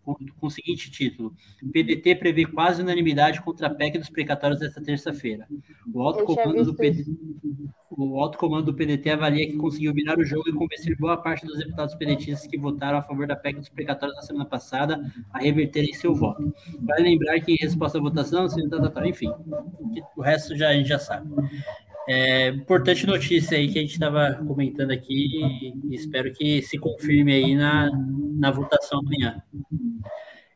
com, 0.03 0.15
com 0.15 0.47
o 0.47 0.51
seguinte 0.51 0.91
título: 0.91 1.35
PDT 1.73 2.17
prevê 2.17 2.45
quase 2.45 2.83
unanimidade 2.83 3.41
contra 3.43 3.69
a 3.69 3.75
PEC 3.75 3.99
dos 3.99 4.11
precatórios 4.11 4.61
desta 4.61 4.83
terça-feira. 4.83 5.47
O 5.93 6.03
alto 6.03 6.25
comando 6.25 6.65
do 6.65 6.75
PDT, 6.75 7.11
o 7.91 8.21
alto 8.21 8.39
comando 8.39 8.67
do 8.67 8.75
PDT 8.75 9.11
avalia 9.11 9.47
que 9.47 9.57
conseguiu 9.57 9.93
virar 9.93 10.19
o 10.19 10.25
jogo 10.25 10.49
e 10.49 10.53
convencer 10.53 10.97
boa 10.97 11.17
parte 11.17 11.45
dos 11.45 11.59
deputados 11.59 11.95
pedetistas 11.97 12.47
que 12.47 12.57
votaram 12.57 12.99
a 12.99 13.03
favor 13.03 13.27
da 13.27 13.35
PEC 13.35 13.59
dos 13.59 13.69
precatórios 13.69 14.17
na 14.17 14.23
semana 14.23 14.45
passada 14.45 15.01
a 15.33 15.39
reverterem 15.39 15.93
seu 15.95 16.15
voto. 16.15 16.55
Vale 16.81 17.03
lembrar 17.03 17.41
que 17.41 17.53
em 17.53 17.57
resposta 17.57 17.99
à 17.99 18.01
votação, 18.01 18.47
enfim, 19.05 19.33
o 20.17 20.21
resto 20.21 20.57
já, 20.57 20.69
a 20.69 20.75
gente 20.75 20.89
já 20.89 20.99
sabe. 20.99 21.29
É, 22.09 22.49
importante 22.49 23.07
notícia 23.07 23.59
aí 23.59 23.69
que 23.69 23.79
a 23.79 23.83
gente 23.83 23.93
estava 23.93 24.33
comentando 24.47 24.93
aqui 24.93 25.29
e 25.85 25.95
espero 25.95 26.33
que 26.33 26.63
se 26.63 26.79
confirme 26.79 27.35
aí 27.35 27.55
na, 27.55 27.91
na 28.35 28.51
votação 28.51 29.01
amanhã. 29.01 29.43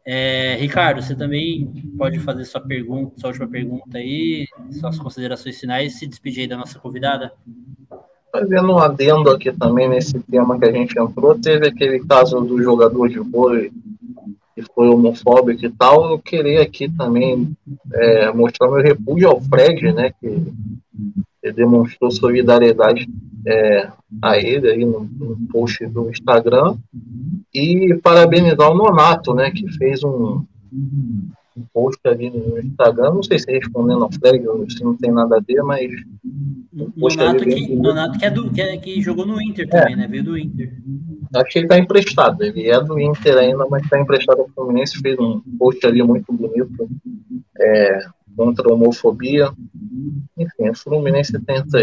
É, 0.05 0.57
Ricardo, 0.59 1.03
você 1.03 1.15
também 1.15 1.71
pode 1.99 2.19
fazer 2.21 2.47
sua 2.47 2.63
pergunta, 2.63 3.21
sua 3.21 3.29
última 3.29 3.47
pergunta 3.47 3.99
aí, 3.99 4.47
suas 4.71 4.99
considerações 4.99 5.61
finais 5.61 5.95
e 5.95 5.99
se 5.99 6.07
despedir 6.07 6.41
aí 6.41 6.49
da 6.49 6.57
nossa 6.57 6.79
convidada. 6.79 7.35
Fazendo 8.33 8.73
um 8.73 8.79
adendo 8.79 9.29
aqui 9.29 9.53
também 9.53 9.91
nesse 9.91 10.19
tema 10.21 10.59
que 10.59 10.65
a 10.65 10.73
gente 10.73 10.99
entrou, 10.99 11.39
teve 11.39 11.69
aquele 11.69 12.01
caso 12.07 12.41
do 12.41 12.63
jogador 12.63 13.11
de 13.11 13.19
vôlei 13.19 13.71
que 14.55 14.63
foi 14.75 14.89
homofóbico 14.89 15.67
e 15.67 15.71
tal, 15.71 16.11
eu 16.11 16.19
queria 16.19 16.63
aqui 16.63 16.89
também 16.89 17.55
é, 17.93 18.33
mostrar 18.33 18.71
meu 18.71 18.83
repúdio 18.83 19.29
ao 19.29 19.41
Fred, 19.41 19.93
né, 19.93 20.13
que, 20.19 20.53
que 21.43 21.53
demonstrou 21.53 22.11
solidariedade 22.11 23.09
é, 23.47 23.89
a 24.23 24.39
ele 24.39 24.71
aí 24.71 24.85
no, 24.85 25.01
no, 25.05 25.37
post 25.51 25.85
do 25.87 26.09
Instagram 26.09 26.77
e 27.53 27.99
parabenizar 28.03 28.71
o 28.71 28.75
Nonato, 28.75 29.35
né, 29.35 29.51
que 29.51 29.71
fez 29.73 30.05
um, 30.05 30.45
um 30.73 31.65
post 31.75 32.01
ali 32.05 32.31
no 32.31 32.61
Instagram, 32.61 33.15
não 33.15 33.23
sei 33.23 33.39
se 33.39 33.51
respondendo 33.51 34.05
ao 34.05 34.13
Fred, 34.13 34.45
se 34.73 34.85
não 34.85 34.97
tem 34.97 35.11
nada 35.11 35.39
a 35.39 35.41
ver, 35.41 35.63
mas 35.63 35.91
Nonato 36.73 37.45
que, 37.45 37.77
Nonato 37.77 38.19
que, 38.19 38.25
é 38.25 38.31
do, 38.31 38.51
que, 38.51 38.61
é, 38.63 38.77
que 38.77 39.03
jogou 39.03 39.27
no 39.27 39.43
Inter 39.43 39.69
também, 39.69 39.95
é. 39.95 39.97
né? 39.97 40.07
Veio 40.07 40.25
do 40.25 40.39
Inter. 40.39 40.73
Acho 41.35 41.51
que 41.51 41.59
ele 41.59 41.67
está 41.67 41.79
emprestado. 41.79 42.43
Ele 42.43 42.71
é 42.71 42.83
do 42.83 42.99
Inter 42.99 43.37
ainda, 43.37 43.67
mas 43.69 43.83
está 43.83 44.01
emprestado 44.01 44.41
ao 44.41 44.49
Fluminense. 44.49 44.99
Fez 45.01 45.19
um 45.19 45.43
post 45.59 45.87
ali 45.87 46.03
muito 46.03 46.33
bonito 46.33 46.89
é, 47.61 47.99
contra 48.37 48.69
a 48.69 48.75
homofobia. 48.75 49.51
Enfim, 50.37 50.71
o 50.71 50.75
Fluminense 50.75 51.39
tenta 51.41 51.79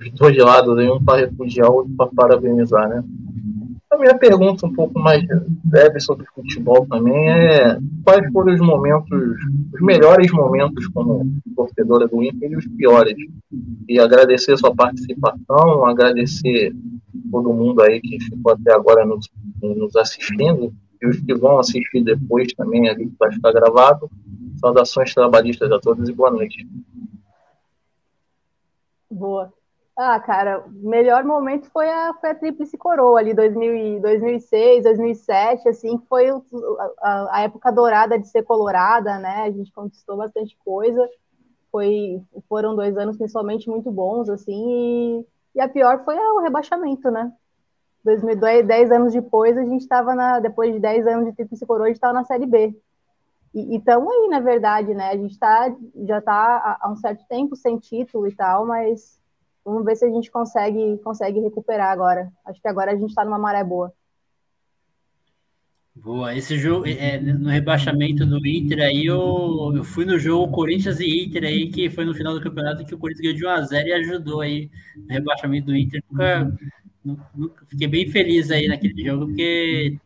os 0.00 0.10
dois 0.12 0.36
lados, 0.36 0.78
aí, 0.78 0.90
um 0.90 1.02
para 1.02 1.26
refugiar, 1.26 1.70
outro 1.70 1.92
para 1.96 2.10
parabenizar, 2.14 2.88
né? 2.88 3.04
A 3.90 3.98
minha 3.98 4.16
pergunta 4.16 4.66
um 4.66 4.72
pouco 4.72 4.98
mais 5.00 5.22
breve 5.64 5.98
sobre 5.98 6.24
futebol 6.32 6.86
também 6.86 7.28
é 7.28 7.76
quais 8.04 8.32
foram 8.32 8.54
os 8.54 8.60
momentos, 8.60 9.36
os 9.74 9.80
melhores 9.80 10.30
momentos 10.30 10.86
como 10.88 11.26
torcedora 11.56 12.06
do 12.06 12.22
Inter 12.22 12.52
e 12.52 12.56
os 12.56 12.66
piores. 12.68 13.16
E 13.88 13.98
agradecer 13.98 14.52
a 14.52 14.56
sua 14.56 14.74
participação, 14.74 15.84
agradecer 15.86 16.72
todo 17.32 17.52
mundo 17.52 17.82
aí 17.82 18.00
que 18.00 18.20
ficou 18.20 18.52
até 18.52 18.72
agora 18.72 19.04
nos, 19.04 19.28
nos 19.60 19.96
assistindo 19.96 20.72
e 21.02 21.08
os 21.08 21.18
que 21.20 21.34
vão 21.34 21.58
assistir 21.58 22.04
depois 22.04 22.52
também 22.52 22.88
ali 22.88 23.06
que 23.06 23.16
vai 23.18 23.32
ficar 23.32 23.52
gravado. 23.52 24.08
Saudações 24.60 25.14
trabalhistas 25.14 25.72
a 25.72 25.80
todos 25.80 26.08
e 26.08 26.12
boa 26.12 26.30
noite. 26.30 26.68
Boa. 29.10 29.52
Ah, 29.96 30.18
cara, 30.20 30.64
o 30.66 30.88
melhor 30.88 31.24
momento 31.24 31.68
foi 31.70 31.88
a, 31.88 32.14
foi 32.14 32.30
a 32.30 32.34
Tríplice 32.34 32.78
Coroa 32.78 33.18
ali, 33.18 33.34
2000, 33.34 34.00
2006, 34.00 34.84
2007, 34.84 35.68
assim, 35.68 35.98
foi 36.08 36.30
a, 36.30 37.38
a, 37.38 37.42
época 37.42 37.70
dourada 37.70 38.18
de 38.18 38.28
ser 38.28 38.42
colorada, 38.42 39.18
né? 39.18 39.42
A 39.42 39.50
gente 39.50 39.72
conquistou 39.72 40.16
bastante 40.16 40.56
coisa. 40.64 41.06
Foi, 41.70 42.22
foram 42.48 42.74
dois 42.74 42.96
anos 42.96 43.16
principalmente 43.16 43.68
muito 43.68 43.90
bons, 43.90 44.28
assim, 44.28 44.70
e, 44.70 45.26
e 45.56 45.60
a 45.60 45.68
pior 45.68 46.04
foi 46.04 46.16
o 46.16 46.40
rebaixamento, 46.40 47.10
né? 47.10 47.32
2010, 48.04 48.66
dez 48.66 48.90
anos 48.90 49.12
depois, 49.12 49.56
a 49.56 49.64
gente 49.64 49.82
estava 49.82 50.14
na. 50.14 50.40
Depois 50.40 50.72
de 50.72 50.80
10 50.80 51.06
anos 51.06 51.26
de 51.26 51.32
Tríplice 51.34 51.66
Coroa, 51.66 51.84
a 51.84 51.88
gente 51.88 51.96
estava 51.96 52.14
na 52.14 52.24
Série 52.24 52.46
B. 52.46 52.74
E 53.52 53.76
estamos 53.76 54.12
aí, 54.12 54.28
na 54.28 54.40
verdade, 54.40 54.94
né? 54.94 55.10
A 55.10 55.16
gente 55.16 55.38
tá, 55.38 55.74
já 56.06 56.18
está 56.18 56.78
há 56.80 56.90
um 56.90 56.96
certo 56.96 57.24
tempo 57.28 57.56
sem 57.56 57.78
título 57.78 58.26
e 58.28 58.34
tal, 58.34 58.66
mas 58.66 59.20
Vamos 59.64 59.84
ver 59.84 59.96
se 59.96 60.04
a 60.04 60.08
gente 60.08 60.30
consegue, 60.30 60.98
consegue 60.98 61.40
recuperar 61.40 61.92
agora. 61.92 62.32
Acho 62.44 62.60
que 62.60 62.68
agora 62.68 62.92
a 62.92 62.96
gente 62.96 63.10
está 63.10 63.24
numa 63.24 63.38
maré 63.38 63.62
boa. 63.62 63.92
Boa, 65.94 66.34
esse 66.34 66.56
jogo 66.56 66.86
é, 66.86 67.20
no 67.20 67.50
rebaixamento 67.50 68.24
do 68.24 68.44
Inter 68.46 68.80
aí, 68.80 69.04
eu, 69.04 69.72
eu 69.76 69.84
fui 69.84 70.06
no 70.06 70.18
jogo 70.18 70.50
Corinthians 70.50 70.98
e 70.98 71.24
Inter 71.24 71.44
aí, 71.44 71.68
que 71.68 71.90
foi 71.90 72.06
no 72.06 72.14
final 72.14 72.32
do 72.32 72.40
campeonato 72.40 72.84
que 72.86 72.94
o 72.94 72.98
Corinthians 72.98 73.36
ganhou 73.36 73.58
de 73.58 73.62
1x0 73.62 73.86
e 73.86 73.92
ajudou 73.92 74.40
aí 74.40 74.70
no 74.96 75.08
rebaixamento 75.08 75.66
do 75.66 75.76
Inter. 75.76 76.02
Nunca, 76.10 76.58
nunca, 77.34 77.66
fiquei 77.66 77.86
bem 77.86 78.08
feliz 78.08 78.50
aí 78.50 78.66
naquele 78.66 79.04
jogo, 79.04 79.26
porque 79.26 79.98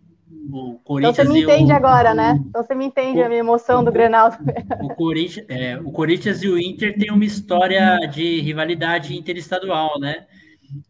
o 0.50 0.78
Corinthians 0.84 1.18
então 1.18 1.26
você 1.26 1.32
me 1.32 1.42
entende 1.42 1.72
o... 1.72 1.76
agora, 1.76 2.14
né? 2.14 2.42
Então 2.48 2.62
você 2.62 2.74
me 2.74 2.84
entende 2.86 3.20
o... 3.20 3.24
a 3.24 3.28
minha 3.28 3.40
emoção 3.40 3.84
do 3.84 3.92
Grenal. 3.92 4.30
O 4.82 4.94
Corinthians, 4.94 5.46
é, 5.48 5.78
o 5.78 5.90
Corinthians 5.90 6.42
e 6.42 6.48
o 6.48 6.58
Inter 6.58 6.96
têm 6.98 7.10
uma 7.10 7.24
história 7.24 7.98
de 8.06 8.40
rivalidade 8.40 9.16
interestadual, 9.16 9.98
né? 9.98 10.26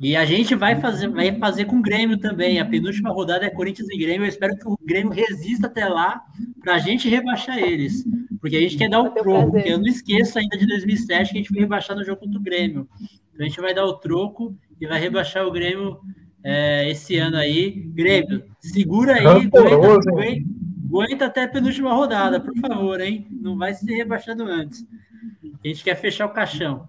E 0.00 0.16
a 0.16 0.24
gente 0.24 0.54
vai 0.54 0.80
fazer, 0.80 1.08
vai 1.08 1.36
fazer 1.38 1.66
com 1.66 1.76
o 1.76 1.82
Grêmio 1.82 2.18
também. 2.18 2.58
A 2.58 2.64
penúltima 2.64 3.10
rodada 3.10 3.44
é 3.44 3.50
Corinthians 3.50 3.88
e 3.90 3.98
Grêmio. 3.98 4.24
Eu 4.24 4.28
espero 4.28 4.56
que 4.56 4.66
o 4.66 4.78
Grêmio 4.82 5.12
resista 5.12 5.66
até 5.66 5.86
lá 5.86 6.22
para 6.62 6.74
a 6.74 6.78
gente 6.78 7.08
rebaixar 7.08 7.58
eles. 7.58 8.04
Porque 8.40 8.56
a 8.56 8.60
gente 8.60 8.76
quer 8.76 8.88
dar 8.88 9.00
o 9.00 9.10
troco. 9.10 9.58
Eu 9.58 9.78
não 9.78 9.86
esqueço 9.86 10.38
ainda 10.38 10.56
de 10.56 10.66
2007 10.66 11.32
que 11.32 11.38
a 11.38 11.40
gente 11.40 11.48
foi 11.48 11.60
rebaixar 11.60 11.96
no 11.96 12.04
jogo 12.04 12.20
contra 12.20 12.38
o 12.38 12.42
Grêmio. 12.42 12.88
Então 13.32 13.44
a 13.44 13.48
gente 13.48 13.60
vai 13.60 13.74
dar 13.74 13.84
o 13.84 13.94
troco 13.94 14.56
e 14.80 14.86
vai 14.86 15.00
rebaixar 15.00 15.46
o 15.46 15.52
Grêmio 15.52 15.98
é, 16.44 16.90
esse 16.90 17.16
ano 17.16 17.38
aí. 17.38 17.70
Grêmio, 17.70 18.44
segura 18.60 19.14
aí, 19.14 19.26
aguenta, 19.26 19.58
aguenta, 20.86 21.26
até 21.26 21.44
a 21.44 21.48
penúltima 21.48 21.92
rodada, 21.92 22.38
por 22.38 22.54
favor, 22.58 23.00
hein? 23.00 23.26
Não 23.30 23.56
vai 23.56 23.72
ser 23.74 23.94
rebaixado 23.94 24.44
antes. 24.44 24.86
A 25.64 25.66
gente 25.66 25.82
quer 25.82 25.94
fechar 25.94 26.26
o 26.26 26.32
caixão. 26.34 26.86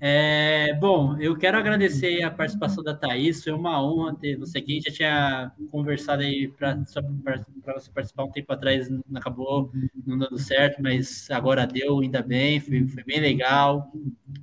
É, 0.00 0.74
bom, 0.74 1.16
eu 1.18 1.36
quero 1.36 1.56
agradecer 1.58 2.22
a 2.22 2.30
participação 2.30 2.82
da 2.82 2.94
Thaís, 2.94 3.42
foi 3.42 3.52
uma 3.52 3.82
honra 3.82 4.16
ter 4.16 4.36
você 4.36 4.58
aqui. 4.58 4.80
Já 4.80 4.92
tinha 4.92 5.52
conversado 5.70 6.22
aí 6.22 6.48
para 6.48 6.76
você 7.74 7.90
participar 7.90 8.24
um 8.24 8.30
tempo 8.30 8.52
atrás, 8.52 8.88
não 8.88 9.02
acabou 9.14 9.70
não 10.06 10.18
dando 10.18 10.38
certo, 10.38 10.82
mas 10.82 11.30
agora 11.30 11.66
deu, 11.66 12.00
ainda 12.00 12.22
bem, 12.22 12.60
foi, 12.60 12.86
foi 12.88 13.04
bem 13.04 13.20
legal. 13.20 13.92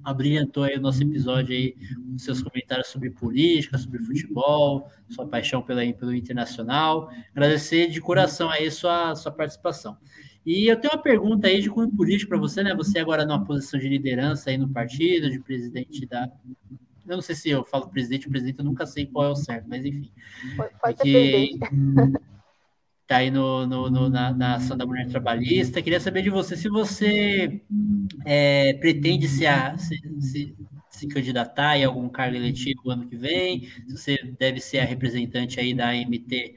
Abrilhantou 0.03 0.63
aí 0.63 0.77
o 0.77 0.81
nosso 0.81 1.03
episódio 1.03 1.55
aí 1.55 1.75
com 1.95 2.17
seus 2.17 2.41
comentários 2.41 2.87
sobre 2.87 3.09
política, 3.09 3.77
sobre 3.77 3.99
futebol, 3.99 4.89
sua 5.09 5.27
paixão 5.27 5.61
pela, 5.61 5.81
pelo 5.93 6.13
internacional. 6.13 7.09
Agradecer 7.31 7.89
de 7.89 7.99
coração 7.99 8.49
aí 8.49 8.69
sua, 8.71 9.15
sua 9.15 9.31
participação. 9.31 9.97
E 10.45 10.67
eu 10.67 10.79
tenho 10.79 10.93
uma 10.93 11.01
pergunta 11.01 11.47
aí 11.47 11.59
de 11.59 11.69
cunho 11.69 11.89
político 11.89 12.29
para 12.29 12.37
você, 12.37 12.61
né? 12.61 12.75
Você 12.75 12.99
agora 12.99 13.25
numa 13.25 13.43
posição 13.43 13.79
de 13.79 13.89
liderança 13.89 14.51
aí 14.51 14.57
no 14.57 14.69
partido, 14.69 15.29
de 15.29 15.39
presidente 15.39 16.05
da. 16.05 16.29
Eu 17.07 17.15
não 17.15 17.21
sei 17.21 17.35
se 17.35 17.49
eu 17.49 17.63
falo 17.65 17.89
presidente 17.89 18.29
presidente, 18.29 18.59
eu 18.59 18.65
nunca 18.65 18.85
sei 18.85 19.07
qual 19.07 19.25
é 19.25 19.29
o 19.29 19.35
certo, 19.35 19.67
mas 19.67 19.83
enfim. 19.83 20.11
Pode 20.79 21.01
que 21.01 21.57
tá 23.07 23.17
aí 23.17 23.31
no, 23.31 23.65
no, 23.65 23.89
no 23.89 24.09
na, 24.09 24.33
na, 24.33 24.55
ação 24.55 24.77
da 24.77 24.85
mulher 24.85 25.07
trabalhista. 25.07 25.81
Queria 25.81 25.99
saber 25.99 26.21
de 26.21 26.29
você 26.29 26.55
se 26.55 26.69
você 26.69 27.61
é, 28.23 28.73
pretende 28.73 29.27
se, 29.27 29.47
a, 29.47 29.77
se, 29.77 29.99
se, 30.19 30.55
se 30.95 31.07
candidatar 31.07 31.77
em 31.77 31.83
algum 31.83 32.09
cargo 32.09 32.35
eletivo 32.35 32.89
ano 32.89 33.07
que 33.07 33.15
vem, 33.15 33.67
se 33.87 33.97
você 33.97 34.17
deve 34.39 34.59
ser 34.59 34.79
a 34.79 34.85
representante 34.85 35.59
aí 35.59 35.73
da 35.73 35.89
AMT 35.89 36.55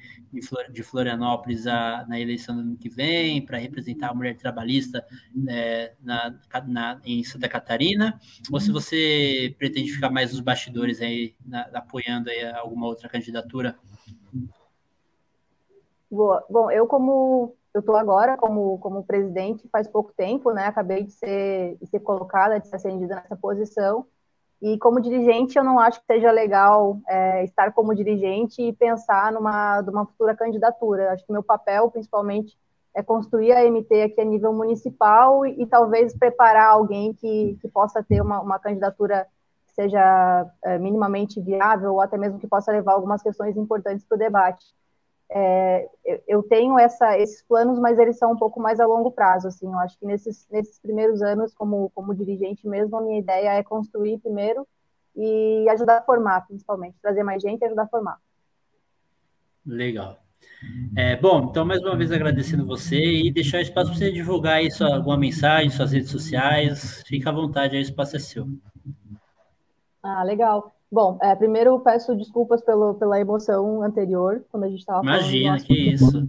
de 0.70 0.82
Florianópolis 0.82 1.66
a, 1.66 2.04
na 2.06 2.20
eleição 2.20 2.54
do 2.54 2.60
ano 2.60 2.76
que 2.76 2.88
vem, 2.88 3.44
para 3.44 3.58
representar 3.58 4.10
a 4.10 4.14
mulher 4.14 4.36
trabalhista 4.36 5.04
é, 5.48 5.94
na, 6.00 6.38
na, 6.66 7.00
em 7.04 7.24
Santa 7.24 7.48
Catarina, 7.48 8.20
ou 8.52 8.60
se 8.60 8.70
você 8.70 9.54
pretende 9.58 9.90
ficar 9.90 10.10
mais 10.10 10.32
nos 10.32 10.40
bastidores 10.40 11.00
aí, 11.00 11.34
na, 11.44 11.62
apoiando 11.74 12.30
aí 12.30 12.44
alguma 12.52 12.86
outra 12.86 13.08
candidatura? 13.08 13.76
Boa. 16.10 16.44
Bom, 16.48 16.70
eu 16.70 16.86
como 16.86 17.54
eu 17.74 17.80
estou 17.80 17.96
agora 17.96 18.36
como, 18.36 18.78
como 18.78 19.04
presidente 19.04 19.68
faz 19.68 19.86
pouco 19.86 20.12
tempo, 20.16 20.52
né? 20.52 20.66
Acabei 20.66 21.04
de 21.04 21.12
ser, 21.12 21.76
de 21.76 21.86
ser 21.86 22.00
colocada, 22.00 22.58
de 22.58 22.66
ser 22.66 22.76
ascendida 22.76 23.16
nessa 23.16 23.36
posição. 23.36 24.06
E 24.60 24.76
como 24.78 25.00
dirigente, 25.00 25.56
eu 25.56 25.62
não 25.62 25.78
acho 25.78 26.00
que 26.00 26.06
seja 26.06 26.32
legal 26.32 27.00
é, 27.08 27.44
estar 27.44 27.72
como 27.72 27.94
dirigente 27.94 28.60
e 28.60 28.72
pensar 28.72 29.32
numa, 29.32 29.80
numa 29.82 30.04
futura 30.04 30.34
candidatura. 30.34 31.12
Acho 31.12 31.24
que 31.24 31.32
meu 31.32 31.42
papel, 31.42 31.90
principalmente, 31.90 32.58
é 32.92 33.02
construir 33.02 33.52
a 33.52 33.64
MT 33.64 34.02
aqui 34.02 34.20
a 34.20 34.24
nível 34.24 34.52
municipal 34.52 35.46
e, 35.46 35.62
e 35.62 35.66
talvez 35.66 36.16
preparar 36.16 36.70
alguém 36.70 37.14
que, 37.14 37.56
que 37.60 37.68
possa 37.68 38.02
ter 38.02 38.20
uma, 38.20 38.40
uma 38.40 38.58
candidatura 38.58 39.28
que 39.66 39.74
seja 39.74 40.50
é, 40.64 40.76
minimamente 40.78 41.40
viável 41.40 41.92
ou 41.94 42.00
até 42.00 42.18
mesmo 42.18 42.40
que 42.40 42.48
possa 42.48 42.72
levar 42.72 42.94
algumas 42.94 43.22
questões 43.22 43.56
importantes 43.56 44.04
para 44.04 44.16
o 44.16 44.18
debate 44.18 44.66
é, 45.30 45.88
eu 46.26 46.42
tenho 46.42 46.78
essa, 46.78 47.18
esses 47.18 47.42
planos, 47.42 47.78
mas 47.78 47.98
eles 47.98 48.16
são 48.16 48.32
um 48.32 48.36
pouco 48.36 48.60
mais 48.60 48.80
a 48.80 48.86
longo 48.86 49.10
prazo, 49.10 49.48
assim, 49.48 49.66
eu 49.66 49.78
acho 49.78 49.98
que 49.98 50.06
nesses, 50.06 50.46
nesses 50.50 50.78
primeiros 50.78 51.20
anos, 51.20 51.52
como, 51.54 51.90
como 51.94 52.14
dirigente 52.14 52.66
mesmo, 52.66 52.96
a 52.96 53.02
minha 53.02 53.18
ideia 53.18 53.54
é 53.54 53.62
construir 53.62 54.18
primeiro 54.18 54.66
e 55.14 55.68
ajudar 55.70 55.98
a 55.98 56.02
formar, 56.02 56.46
principalmente, 56.46 56.96
trazer 57.02 57.22
mais 57.22 57.42
gente 57.42 57.60
e 57.60 57.64
ajudar 57.66 57.82
a 57.82 57.88
formar. 57.88 58.18
Legal. 59.66 60.18
É, 60.96 61.14
bom, 61.16 61.48
então 61.50 61.64
mais 61.64 61.82
uma 61.82 61.96
vez 61.96 62.10
agradecendo 62.10 62.66
você 62.66 62.96
e 62.96 63.30
deixar 63.30 63.60
espaço 63.60 63.90
para 63.90 63.98
você 63.98 64.10
divulgar 64.10 64.54
aí 64.54 64.70
sua, 64.70 64.96
alguma 64.96 65.16
mensagem, 65.16 65.70
suas 65.70 65.92
redes 65.92 66.10
sociais, 66.10 67.02
fica 67.06 67.30
à 67.30 67.32
vontade, 67.32 67.76
aí 67.76 67.82
o 67.82 67.84
espaço 67.84 68.16
é 68.16 68.18
seu. 68.18 68.48
Ah, 70.02 70.22
legal. 70.22 70.72
Bom, 70.90 71.18
é, 71.20 71.34
primeiro 71.34 71.78
peço 71.80 72.16
desculpas 72.16 72.62
pelo, 72.62 72.94
pela 72.94 73.20
emoção 73.20 73.82
anterior, 73.82 74.42
quando 74.50 74.64
a 74.64 74.68
gente 74.68 74.80
estava 74.80 75.04
falando. 75.04 75.20
Imagina, 75.20 75.60
que 75.60 75.90
isso. 75.92 76.28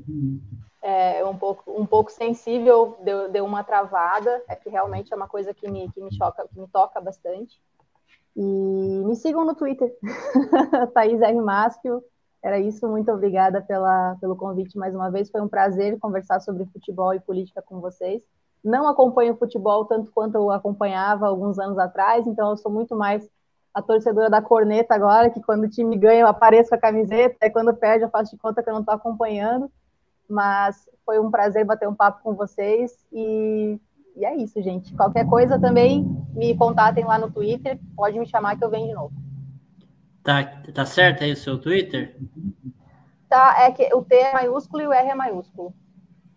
É 0.81 1.25
um 1.25 1.37
pouco, 1.37 1.71
um 1.79 1.85
pouco 1.85 2.11
sensível, 2.11 2.97
deu, 3.03 3.29
deu 3.29 3.45
uma 3.45 3.63
travada, 3.63 4.41
é 4.49 4.55
que 4.55 4.69
realmente 4.69 5.13
é 5.13 5.15
uma 5.15 5.27
coisa 5.27 5.53
que 5.53 5.69
me, 5.69 5.89
que 5.91 6.01
me 6.01 6.13
choca, 6.13 6.45
que 6.47 6.59
me 6.59 6.67
toca 6.67 6.99
bastante. 6.99 7.61
E 8.35 9.03
me 9.05 9.15
sigam 9.15 9.45
no 9.45 9.55
Twitter, 9.55 9.93
Thaís 10.93 11.21
R. 11.21 11.41
Maschio. 11.41 12.03
Era 12.41 12.57
isso, 12.57 12.87
muito 12.87 13.11
obrigada 13.11 13.61
pela, 13.61 14.15
pelo 14.21 14.35
convite 14.35 14.77
mais 14.77 14.95
uma 14.95 15.09
vez. 15.11 15.29
Foi 15.29 15.41
um 15.41 15.47
prazer 15.47 15.99
conversar 15.99 16.39
sobre 16.39 16.65
futebol 16.65 17.13
e 17.13 17.19
política 17.19 17.61
com 17.61 17.81
vocês. 17.81 18.23
Não 18.63 18.87
acompanho 18.87 19.37
futebol 19.37 19.85
tanto 19.85 20.11
quanto 20.11 20.35
eu 20.35 20.51
acompanhava 20.51 21.27
alguns 21.27 21.59
anos 21.59 21.77
atrás, 21.77 22.25
então 22.27 22.49
eu 22.49 22.57
sou 22.57 22.71
muito 22.71 22.95
mais 22.95 23.29
a 23.79 23.81
torcedora 23.81 24.29
da 24.29 24.41
corneta 24.41 24.93
agora, 24.93 25.29
que 25.29 25.41
quando 25.41 25.63
o 25.63 25.69
time 25.69 25.97
ganha 25.97 26.21
eu 26.21 26.27
apareço 26.27 26.69
com 26.69 26.75
a 26.75 26.79
camiseta, 26.79 27.45
e 27.45 27.49
quando 27.49 27.73
perde 27.73 28.03
eu 28.03 28.09
faço 28.09 28.31
de 28.31 28.41
conta 28.41 28.61
que 28.61 28.69
eu 28.69 28.73
não 28.73 28.81
estou 28.81 28.95
acompanhando. 28.95 29.71
Mas 30.29 30.87
foi 31.05 31.19
um 31.19 31.31
prazer 31.31 31.65
bater 31.65 31.87
um 31.87 31.95
papo 31.95 32.21
com 32.21 32.35
vocês 32.35 32.91
e, 33.11 33.79
e 34.15 34.25
é 34.25 34.35
isso, 34.35 34.61
gente. 34.61 34.93
Qualquer 34.93 35.25
coisa 35.27 35.59
também 35.59 36.05
me 36.35 36.55
contatem 36.55 37.03
lá 37.03 37.17
no 37.17 37.31
Twitter, 37.31 37.79
pode 37.95 38.19
me 38.19 38.27
chamar 38.27 38.57
que 38.57 38.63
eu 38.63 38.69
venho 38.69 38.87
de 38.87 38.93
novo. 38.93 39.13
Tá, 40.23 40.43
tá 40.73 40.85
certo 40.85 41.23
aí 41.23 41.31
o 41.31 41.35
seu 41.35 41.57
Twitter? 41.57 42.15
Tá, 43.27 43.63
é 43.63 43.71
que 43.71 43.91
o 43.93 44.03
T 44.03 44.15
é 44.15 44.33
maiúsculo 44.33 44.83
e 44.83 44.87
o 44.87 44.93
R 44.93 45.09
é 45.09 45.15
maiúsculo, 45.15 45.73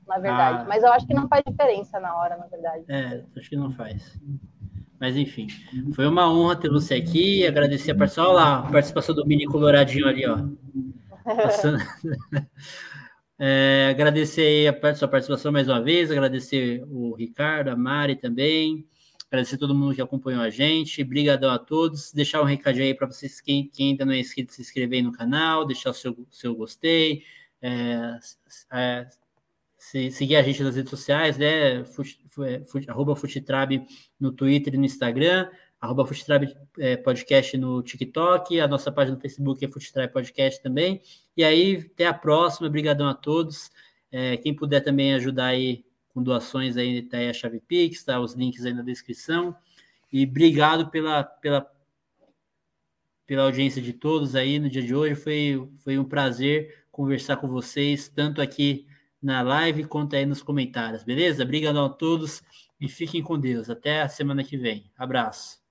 na 0.07 0.19
verdade. 0.19 0.63
Ah. 0.63 0.67
Mas 0.67 0.83
eu 0.83 0.93
acho 0.93 1.07
que 1.07 1.15
não 1.15 1.29
faz 1.29 1.43
diferença 1.47 2.01
na 2.01 2.17
hora, 2.17 2.37
na 2.37 2.47
verdade. 2.47 2.85
É, 2.89 3.25
acho 3.37 3.51
que 3.51 3.57
não 3.57 3.73
faz. 3.73 4.19
Mas 5.03 5.17
enfim, 5.17 5.49
foi 5.97 6.07
uma 6.07 6.33
honra 6.33 6.55
ter 6.55 6.71
você 6.71 6.95
aqui. 6.95 7.45
Agradecer 7.45 7.91
a 7.91 7.95
participação, 7.97 8.33
lá, 8.35 8.61
a 8.61 8.71
participação 8.71 9.13
do 9.13 9.27
mini 9.27 9.47
coloradinho 9.47 10.07
ali, 10.07 10.25
ó. 10.25 10.39
Passando... 11.25 11.79
é, 13.37 13.89
agradecer 13.91 14.69
a 14.69 14.95
sua 14.95 15.09
participação 15.09 15.51
mais 15.51 15.67
uma 15.69 15.83
vez, 15.83 16.09
agradecer 16.09 16.85
o 16.87 17.17
Ricardo, 17.17 17.71
a 17.71 17.77
Mari 17.77 18.15
também, 18.15 18.87
agradecer 19.27 19.59
todo 19.59 19.75
mundo 19.75 19.93
que 19.93 20.01
acompanhou 20.01 20.41
a 20.41 20.51
gente. 20.51 21.03
Obrigadão 21.03 21.51
a 21.51 21.59
todos. 21.59 22.13
Deixar 22.13 22.41
um 22.41 22.45
recadinho 22.45 22.85
aí 22.85 22.95
para 22.95 23.09
vocês, 23.09 23.41
quem, 23.41 23.67
quem, 23.67 23.91
ainda 23.91 24.05
não 24.05 24.13
é 24.13 24.21
inscrito, 24.21 24.53
se 24.53 24.63
inscrever 24.63 24.99
aí 24.99 25.03
no 25.03 25.11
canal, 25.11 25.67
deixar 25.67 25.91
o 25.91 25.95
seu, 25.95 26.17
seu 26.31 26.55
gostei. 26.55 27.25
É, 27.61 28.21
é, 28.73 29.09
se, 29.83 30.13
seguir 30.13 30.37
a 30.37 30.43
gente 30.43 30.63
nas 30.63 30.77
redes 30.77 30.91
sociais, 30.91 31.37
né? 31.37 31.85
Fute, 31.85 32.17
arroba 32.87 33.17
Futetrab 33.17 33.85
no 34.19 34.31
Twitter 34.31 34.75
e 34.75 34.79
no 34.79 34.85
Instagram, 34.85 35.51
arroba 35.81 36.07
Futetrab 36.07 36.47
é, 36.79 36.97
Podcast 36.97 37.59
no 37.59 37.83
TikTok, 37.83 38.61
a 38.61 38.69
nossa 38.69 38.93
página 38.93 39.17
no 39.17 39.21
Facebook 39.21 39.65
é 39.65 39.69
Futetrab 39.69 40.13
Podcast 40.13 40.63
também. 40.63 41.03
E 41.37 41.43
aí, 41.43 41.85
até 41.93 42.07
a 42.07 42.15
próxima, 42.15 42.69
obrigadão 42.69 43.09
a 43.09 43.15
todos. 43.15 43.73
É, 44.13 44.37
quem 44.37 44.55
puder 44.55 44.83
também 44.85 45.15
ajudar 45.15 45.47
aí 45.47 45.85
com 46.15 46.23
doações 46.23 46.77
aí, 46.77 47.03
tá 47.03 47.17
aí 47.17 47.29
a 47.29 47.33
chave 47.33 47.59
Pix, 47.59 48.05
tá 48.05 48.21
os 48.21 48.35
links 48.35 48.65
aí 48.65 48.73
na 48.73 48.83
descrição. 48.83 49.53
E 50.13 50.25
obrigado 50.25 50.91
pela, 50.91 51.25
pela, 51.25 51.69
pela 53.27 53.43
audiência 53.43 53.83
de 53.83 53.93
todos 53.93 54.37
aí 54.37 54.61
no 54.61 54.71
dia 54.71 54.83
de 54.83 54.95
hoje. 54.95 55.17
Foi, 55.17 55.69
foi 55.79 55.99
um 55.99 56.05
prazer 56.05 56.85
conversar 56.93 57.39
com 57.39 57.49
vocês, 57.49 58.09
tanto 58.09 58.41
aqui 58.41 58.87
na 59.23 59.41
live, 59.43 59.85
conta 59.85 60.17
aí 60.17 60.27
nos 60.27 60.43
comentários, 60.43 61.05
beleza? 61.05 61.45
Obrigado 61.45 61.79
a 61.79 61.89
todos 61.89 62.43
e 62.81 62.89
fiquem 62.89 63.23
com 63.23 63.39
Deus. 63.39 63.71
Até 63.71 64.03
a 64.03 64.09
semana 64.09 64.43
que 64.43 64.57
vem. 64.57 64.91
Abraço. 64.97 65.62